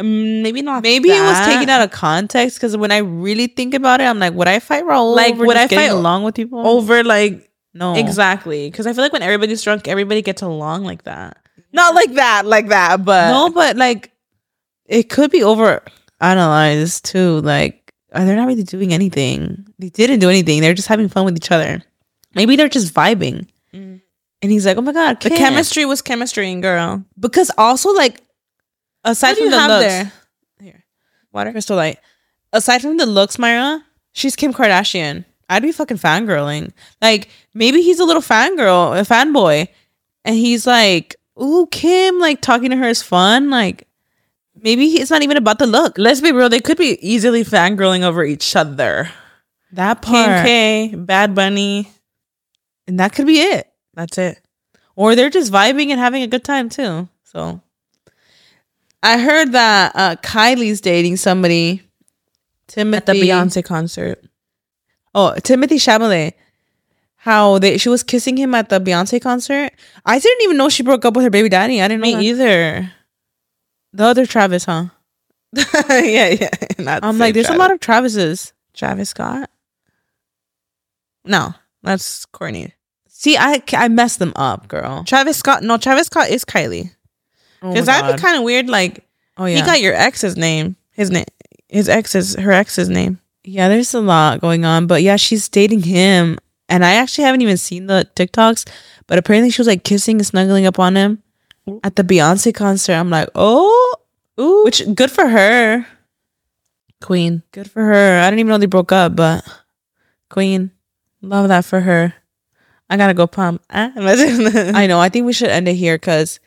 um, 0.00 0.42
maybe 0.42 0.62
not. 0.62 0.82
Maybe 0.82 1.10
it 1.10 1.20
was 1.20 1.38
that. 1.38 1.46
taken 1.46 1.68
out 1.68 1.82
of 1.82 1.90
context 1.90 2.56
because 2.56 2.76
when 2.76 2.90
I 2.90 2.98
really 2.98 3.46
think 3.46 3.74
about 3.74 4.00
it, 4.00 4.04
I'm 4.04 4.18
like, 4.18 4.34
would 4.34 4.48
I 4.48 4.58
fight 4.58 4.84
Raul? 4.84 5.14
Like, 5.14 5.36
would 5.36 5.56
I 5.56 5.68
fight 5.68 5.90
along 5.90 6.24
with 6.24 6.34
people? 6.34 6.66
over 6.66 7.04
like 7.04 7.50
no, 7.72 7.94
exactly 7.94 8.70
because 8.70 8.86
I 8.86 8.92
feel 8.92 9.04
like 9.04 9.12
when 9.12 9.22
everybody's 9.22 9.62
drunk, 9.62 9.86
everybody 9.86 10.22
gets 10.22 10.42
along 10.42 10.84
like 10.84 11.04
that. 11.04 11.36
Not 11.72 11.94
like 11.94 12.14
that, 12.14 12.46
like 12.46 12.68
that, 12.68 13.04
but 13.04 13.30
no, 13.30 13.50
but 13.50 13.76
like 13.76 14.10
it 14.86 15.04
could 15.08 15.30
be 15.30 15.42
over 15.42 15.82
analyzed 16.20 17.04
too. 17.04 17.40
Like, 17.40 17.94
they're 18.12 18.26
they 18.26 18.36
not 18.36 18.48
really 18.48 18.64
doing 18.64 18.92
anything? 18.92 19.66
They 19.78 19.88
didn't 19.88 20.18
do 20.18 20.28
anything. 20.28 20.60
They're 20.60 20.74
just 20.74 20.88
having 20.88 21.08
fun 21.08 21.24
with 21.24 21.36
each 21.36 21.50
other. 21.50 21.82
Maybe 22.34 22.56
they're 22.56 22.68
just 22.68 22.92
vibing. 22.92 23.48
Mm. 23.72 24.00
And 24.42 24.50
he's 24.50 24.66
like, 24.66 24.76
"Oh 24.76 24.82
my 24.82 24.92
god, 24.92 25.20
the 25.20 25.30
chemistry 25.30 25.84
was 25.84 26.02
chemistry, 26.02 26.50
and 26.50 26.62
girl. 26.62 27.04
Because 27.18 27.50
also, 27.56 27.92
like, 27.92 28.20
aside 29.04 29.36
from 29.36 29.50
the 29.50 29.56
looks, 29.68 29.84
there? 29.86 30.12
Here, 30.60 30.84
water, 31.32 31.52
crystal 31.52 31.76
light. 31.76 31.98
Aside 32.52 32.82
from 32.82 32.96
the 32.96 33.06
looks, 33.06 33.38
Myra, 33.38 33.84
she's 34.12 34.36
Kim 34.36 34.52
Kardashian. 34.52 35.24
I'd 35.48 35.62
be 35.62 35.72
fucking 35.72 35.98
fangirling. 35.98 36.72
Like, 37.02 37.28
maybe 37.54 37.82
he's 37.82 37.98
a 38.00 38.04
little 38.04 38.22
fangirl, 38.22 38.98
a 38.98 39.02
fanboy, 39.04 39.68
and 40.24 40.36
he's 40.36 40.66
like, 40.66 41.16
"Ooh, 41.40 41.66
Kim," 41.70 42.18
like 42.18 42.40
talking 42.40 42.70
to 42.70 42.76
her 42.76 42.88
is 42.88 43.02
fun. 43.02 43.50
Like, 43.50 43.86
maybe 44.60 44.88
he- 44.88 45.00
it's 45.00 45.10
not 45.10 45.22
even 45.22 45.36
about 45.36 45.58
the 45.58 45.66
look. 45.66 45.96
Let's 45.98 46.20
be 46.20 46.30
real; 46.32 46.48
they 46.48 46.60
could 46.60 46.78
be 46.78 46.98
easily 47.00 47.44
fangirling 47.44 48.02
over 48.02 48.24
each 48.24 48.54
other. 48.54 49.10
That 49.72 50.02
part, 50.02 50.26
Kim 50.26 50.44
K, 50.44 50.94
Bad 50.96 51.34
Bunny. 51.34 51.90
and 52.86 52.98
that 52.98 53.12
could 53.12 53.26
be 53.26 53.40
it. 53.40 53.68
That's 53.94 54.18
it. 54.18 54.40
Or 54.96 55.14
they're 55.14 55.30
just 55.30 55.52
vibing 55.52 55.90
and 55.90 56.00
having 56.00 56.22
a 56.22 56.26
good 56.26 56.42
time 56.44 56.68
too. 56.68 57.08
So, 57.24 57.60
I 59.02 59.18
heard 59.18 59.52
that 59.52 59.92
uh, 59.94 60.16
Kylie's 60.16 60.80
dating 60.80 61.16
somebody 61.16 61.82
Timothy, 62.68 62.96
at 62.96 63.06
the 63.06 63.12
Beyonce 63.14 63.64
concert. 63.64 64.22
Oh, 65.14 65.34
Timothée 65.38 65.78
Chalamet. 65.80 66.34
How 67.16 67.58
they 67.58 67.76
she 67.76 67.88
was 67.90 68.02
kissing 68.02 68.36
him 68.38 68.54
at 68.54 68.70
the 68.70 68.80
Beyonce 68.80 69.20
concert. 69.20 69.72
I 70.06 70.18
didn't 70.18 70.42
even 70.42 70.56
know 70.56 70.68
she 70.70 70.82
broke 70.82 71.04
up 71.04 71.14
with 71.14 71.24
her 71.24 71.30
baby 71.30 71.48
daddy. 71.50 71.82
I 71.82 71.88
didn't 71.88 72.00
know 72.00 72.06
Me 72.06 72.14
that. 72.14 72.22
either. 72.22 72.92
the 73.92 74.04
other 74.04 74.24
Travis, 74.26 74.64
huh? 74.64 74.86
yeah, 75.54 76.28
yeah. 76.28 76.48
Not 76.78 77.04
I'm 77.04 77.18
like, 77.18 77.34
there's 77.34 77.50
a 77.50 77.56
lot 77.56 77.70
of 77.72 77.80
Travises. 77.80 78.52
Travis 78.72 79.10
Scott. 79.10 79.50
No, 81.24 81.54
that's 81.82 82.24
Courtney. 82.26 82.72
See, 83.08 83.36
I 83.36 83.62
I 83.74 83.88
messed 83.88 84.18
them 84.18 84.32
up, 84.36 84.68
girl. 84.68 85.04
Travis 85.04 85.36
Scott. 85.36 85.62
No, 85.62 85.76
Travis 85.76 86.06
Scott 86.06 86.30
is 86.30 86.44
Kylie. 86.44 86.94
Oh 87.62 87.72
Because 87.72 87.86
my 87.86 88.00
that'd 88.00 88.16
be 88.16 88.22
kind 88.22 88.36
of 88.36 88.42
weird. 88.44 88.68
Like 88.68 89.04
Oh 89.36 89.44
yeah, 89.46 89.56
he 89.56 89.62
got 89.62 89.80
your 89.80 89.94
ex's 89.94 90.36
name. 90.36 90.76
His 90.92 91.10
name. 91.10 91.24
His 91.68 91.88
ex's. 91.88 92.34
Her 92.36 92.52
ex's 92.52 92.88
name. 92.88 93.20
yeah. 93.44 93.68
There's 93.68 93.94
a 93.94 94.00
lot 94.00 94.40
going 94.40 94.64
on, 94.64 94.86
but 94.86 95.02
yeah, 95.02 95.16
she's 95.16 95.48
dating 95.48 95.82
him, 95.82 96.38
and 96.68 96.84
I 96.84 96.94
actually 96.94 97.24
haven't 97.24 97.42
even 97.42 97.56
seen 97.56 97.86
the 97.86 98.08
TikToks, 98.16 98.68
but 99.06 99.18
apparently 99.18 99.50
she 99.50 99.60
was 99.60 99.66
like 99.68 99.84
kissing 99.84 100.16
and 100.16 100.26
snuggling 100.26 100.66
up 100.66 100.78
on 100.78 100.96
him 100.96 101.22
at 101.84 101.96
the 101.96 102.02
Beyonce 102.04 102.52
concert. 102.54 102.94
I'm 102.94 103.08
like, 103.10 103.28
oh, 103.34 103.94
Ooh, 104.40 104.64
which 104.64 104.82
good 104.94 105.10
for 105.10 105.28
her. 105.28 105.86
queen. 107.00 107.42
Good 107.52 107.70
for 107.70 107.82
her. 107.84 108.18
I 108.20 108.26
didn't 108.28 108.40
even 108.40 108.50
know 108.50 108.58
they 108.58 108.66
broke 108.66 108.92
up, 108.92 109.14
but 109.16 109.44
Queen, 110.28 110.70
love 111.22 111.48
that 111.48 111.64
for 111.64 111.80
her. 111.80 112.14
I 112.88 112.96
gotta 112.96 113.14
go 113.14 113.26
pump. 113.26 113.62
Ah. 113.70 113.92
I 113.96 114.86
know. 114.88 114.98
I 115.00 115.08
think 115.08 115.24
we 115.26 115.32
should 115.32 115.48
end 115.50 115.68
it 115.68 115.74
here 115.74 115.96
because 115.96 116.40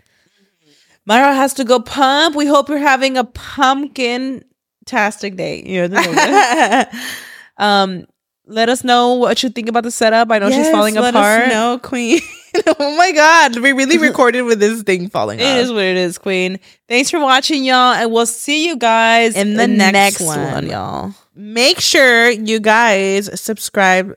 Myra 1.05 1.33
has 1.33 1.53
to 1.55 1.63
go 1.63 1.79
pump. 1.79 2.35
We 2.35 2.45
hope 2.45 2.69
you're 2.69 2.77
having 2.77 3.17
a 3.17 3.23
pumpkin 3.23 4.43
tastic 4.85 5.35
day. 5.35 5.63
You 5.65 5.87
know, 5.87 6.85
um, 7.57 8.05
let 8.45 8.69
us 8.69 8.83
know 8.83 9.13
what 9.15 9.43
you 9.43 9.49
think 9.49 9.69
about 9.69 9.83
the 9.83 9.91
setup. 9.91 10.31
I 10.31 10.39
know 10.39 10.49
she's 10.49 10.69
falling 10.69 10.97
apart. 10.97 11.49
No, 11.49 11.79
queen. 11.81 12.19
oh 12.79 12.97
my 12.97 13.11
god, 13.11 13.57
we 13.59 13.71
really 13.71 13.97
recorded 14.09 14.43
with 14.43 14.59
this 14.59 14.83
thing 14.83 15.09
falling 15.09 15.39
It 15.39 15.43
off. 15.43 15.57
is 15.57 15.71
what 15.71 15.83
it 15.83 15.97
is, 15.97 16.17
Queen. 16.17 16.59
Thanks 16.87 17.09
for 17.09 17.19
watching, 17.19 17.63
y'all, 17.63 17.93
and 17.93 18.11
we'll 18.11 18.25
see 18.25 18.67
you 18.67 18.77
guys 18.77 19.35
In 19.35 19.55
the 19.55 19.67
next 19.67 20.21
one. 20.21 20.67
y'all. 20.67 21.13
Make 21.35 21.79
sure 21.79 22.29
you 22.29 22.59
guys 22.59 23.41
subscribe 23.41 24.15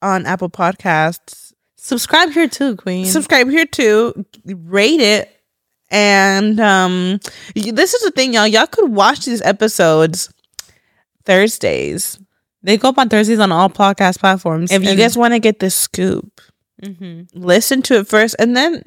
on 0.00 0.24
Apple 0.24 0.48
Podcasts. 0.48 1.52
Subscribe 1.76 2.30
here 2.30 2.48
too, 2.48 2.76
Queen. 2.76 3.04
Subscribe 3.06 3.48
here 3.50 3.66
too. 3.66 4.24
Rate 4.46 5.00
it. 5.00 5.34
And 5.90 6.60
um 6.60 7.18
this 7.54 7.94
is 7.94 8.02
the 8.02 8.10
thing, 8.10 8.34
y'all. 8.34 8.46
Y'all 8.46 8.66
could 8.66 8.90
watch 8.92 9.24
these 9.24 9.40
episodes 9.42 10.32
Thursdays. 11.24 12.18
they 12.62 12.76
go 12.76 12.88
up 12.90 12.98
on 12.98 13.08
Thursdays 13.08 13.38
on 13.38 13.52
all 13.52 13.68
podcast 13.70 14.18
platforms. 14.18 14.72
If 14.72 14.82
you 14.84 14.94
guys 14.96 15.16
want 15.16 15.32
to 15.34 15.38
get 15.38 15.58
the 15.60 15.70
scoop, 15.70 16.40
Mhm. 16.82 17.28
listen 17.34 17.82
to 17.82 17.98
it 17.98 18.08
first 18.08 18.36
and 18.38 18.56
then 18.56 18.82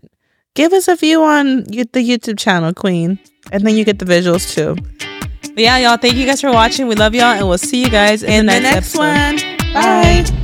give 0.56 0.73
us 0.73 0.88
a 0.88 0.95
view 0.95 1.23
on 1.23 1.64
the 1.64 1.86
YouTube 2.03 2.38
channel, 2.38 2.73
Queen. 2.73 3.19
And 3.52 3.65
then 3.65 3.76
you 3.76 3.84
get 3.86 3.99
the 3.99 4.06
visuals 4.06 4.53
too. 4.53 4.76
But 5.53 5.60
yeah, 5.64 5.78
y'all, 5.78 5.98
thank 5.98 6.15
you 6.15 6.26
guys 6.26 6.41
for 6.41 6.52
watching. 6.52 6.88
We 6.88 6.95
love 6.95 7.14
y'all, 7.15 7.34
and 7.34 7.48
we'll 7.48 7.57
see 7.57 7.82
you 7.84 7.90
guys 7.90 8.23
in, 8.23 8.32
In 8.32 8.45
the 8.45 8.53
the 8.53 8.60
next, 8.61 8.95
next 8.95 8.98
one. 8.98 9.36
Bye. 9.73 10.23
Hi, 10.23 10.38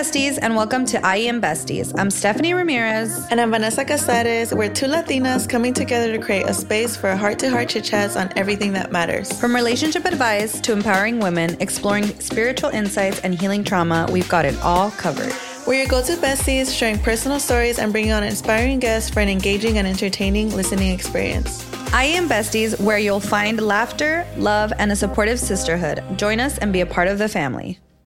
besties, 0.00 0.38
and 0.40 0.56
welcome 0.56 0.86
to 0.86 1.06
I 1.06 1.16
Am 1.16 1.42
Besties. 1.42 1.92
I'm 1.98 2.10
Stephanie 2.10 2.54
Ramirez. 2.54 3.26
And 3.30 3.38
I'm 3.38 3.50
Vanessa 3.50 3.84
Casares. 3.84 4.50
We're 4.56 4.72
two 4.72 4.86
Latinas 4.86 5.46
coming 5.46 5.74
together 5.74 6.10
to 6.16 6.18
create 6.18 6.46
a 6.46 6.54
space 6.54 6.96
for 6.96 7.14
heart 7.14 7.38
to 7.40 7.50
heart 7.50 7.68
chit 7.68 7.84
chats 7.84 8.16
on 8.16 8.32
everything 8.34 8.72
that 8.72 8.90
matters. 8.90 9.30
From 9.38 9.54
relationship 9.54 10.06
advice 10.06 10.58
to 10.60 10.72
empowering 10.72 11.20
women, 11.20 11.54
exploring 11.60 12.18
spiritual 12.18 12.70
insights, 12.70 13.20
and 13.20 13.38
healing 13.38 13.62
trauma, 13.62 14.08
we've 14.10 14.28
got 14.30 14.46
it 14.46 14.58
all 14.62 14.90
covered. 14.92 15.34
We're 15.66 15.80
your 15.80 15.88
go 15.88 16.02
to 16.02 16.12
besties, 16.14 16.74
sharing 16.74 16.98
personal 16.98 17.38
stories 17.38 17.78
and 17.78 17.92
bringing 17.92 18.12
on 18.12 18.22
inspiring 18.22 18.78
guests 18.78 19.10
for 19.10 19.20
an 19.20 19.28
engaging 19.28 19.76
and 19.76 19.86
entertaining 19.86 20.56
listening 20.56 20.92
experience. 20.94 21.62
I 21.92 22.04
Am 22.04 22.26
Besties, 22.26 22.80
where 22.80 22.98
you'll 22.98 23.20
find 23.20 23.60
laughter, 23.60 24.26
love, 24.38 24.72
and 24.78 24.92
a 24.92 24.96
supportive 24.96 25.38
sisterhood. 25.38 26.02
Join 26.16 26.40
us 26.40 26.56
and 26.56 26.72
be 26.72 26.80
a 26.80 26.86
part 26.86 27.08
of 27.08 27.18
the 27.18 27.28
family. 27.28 27.78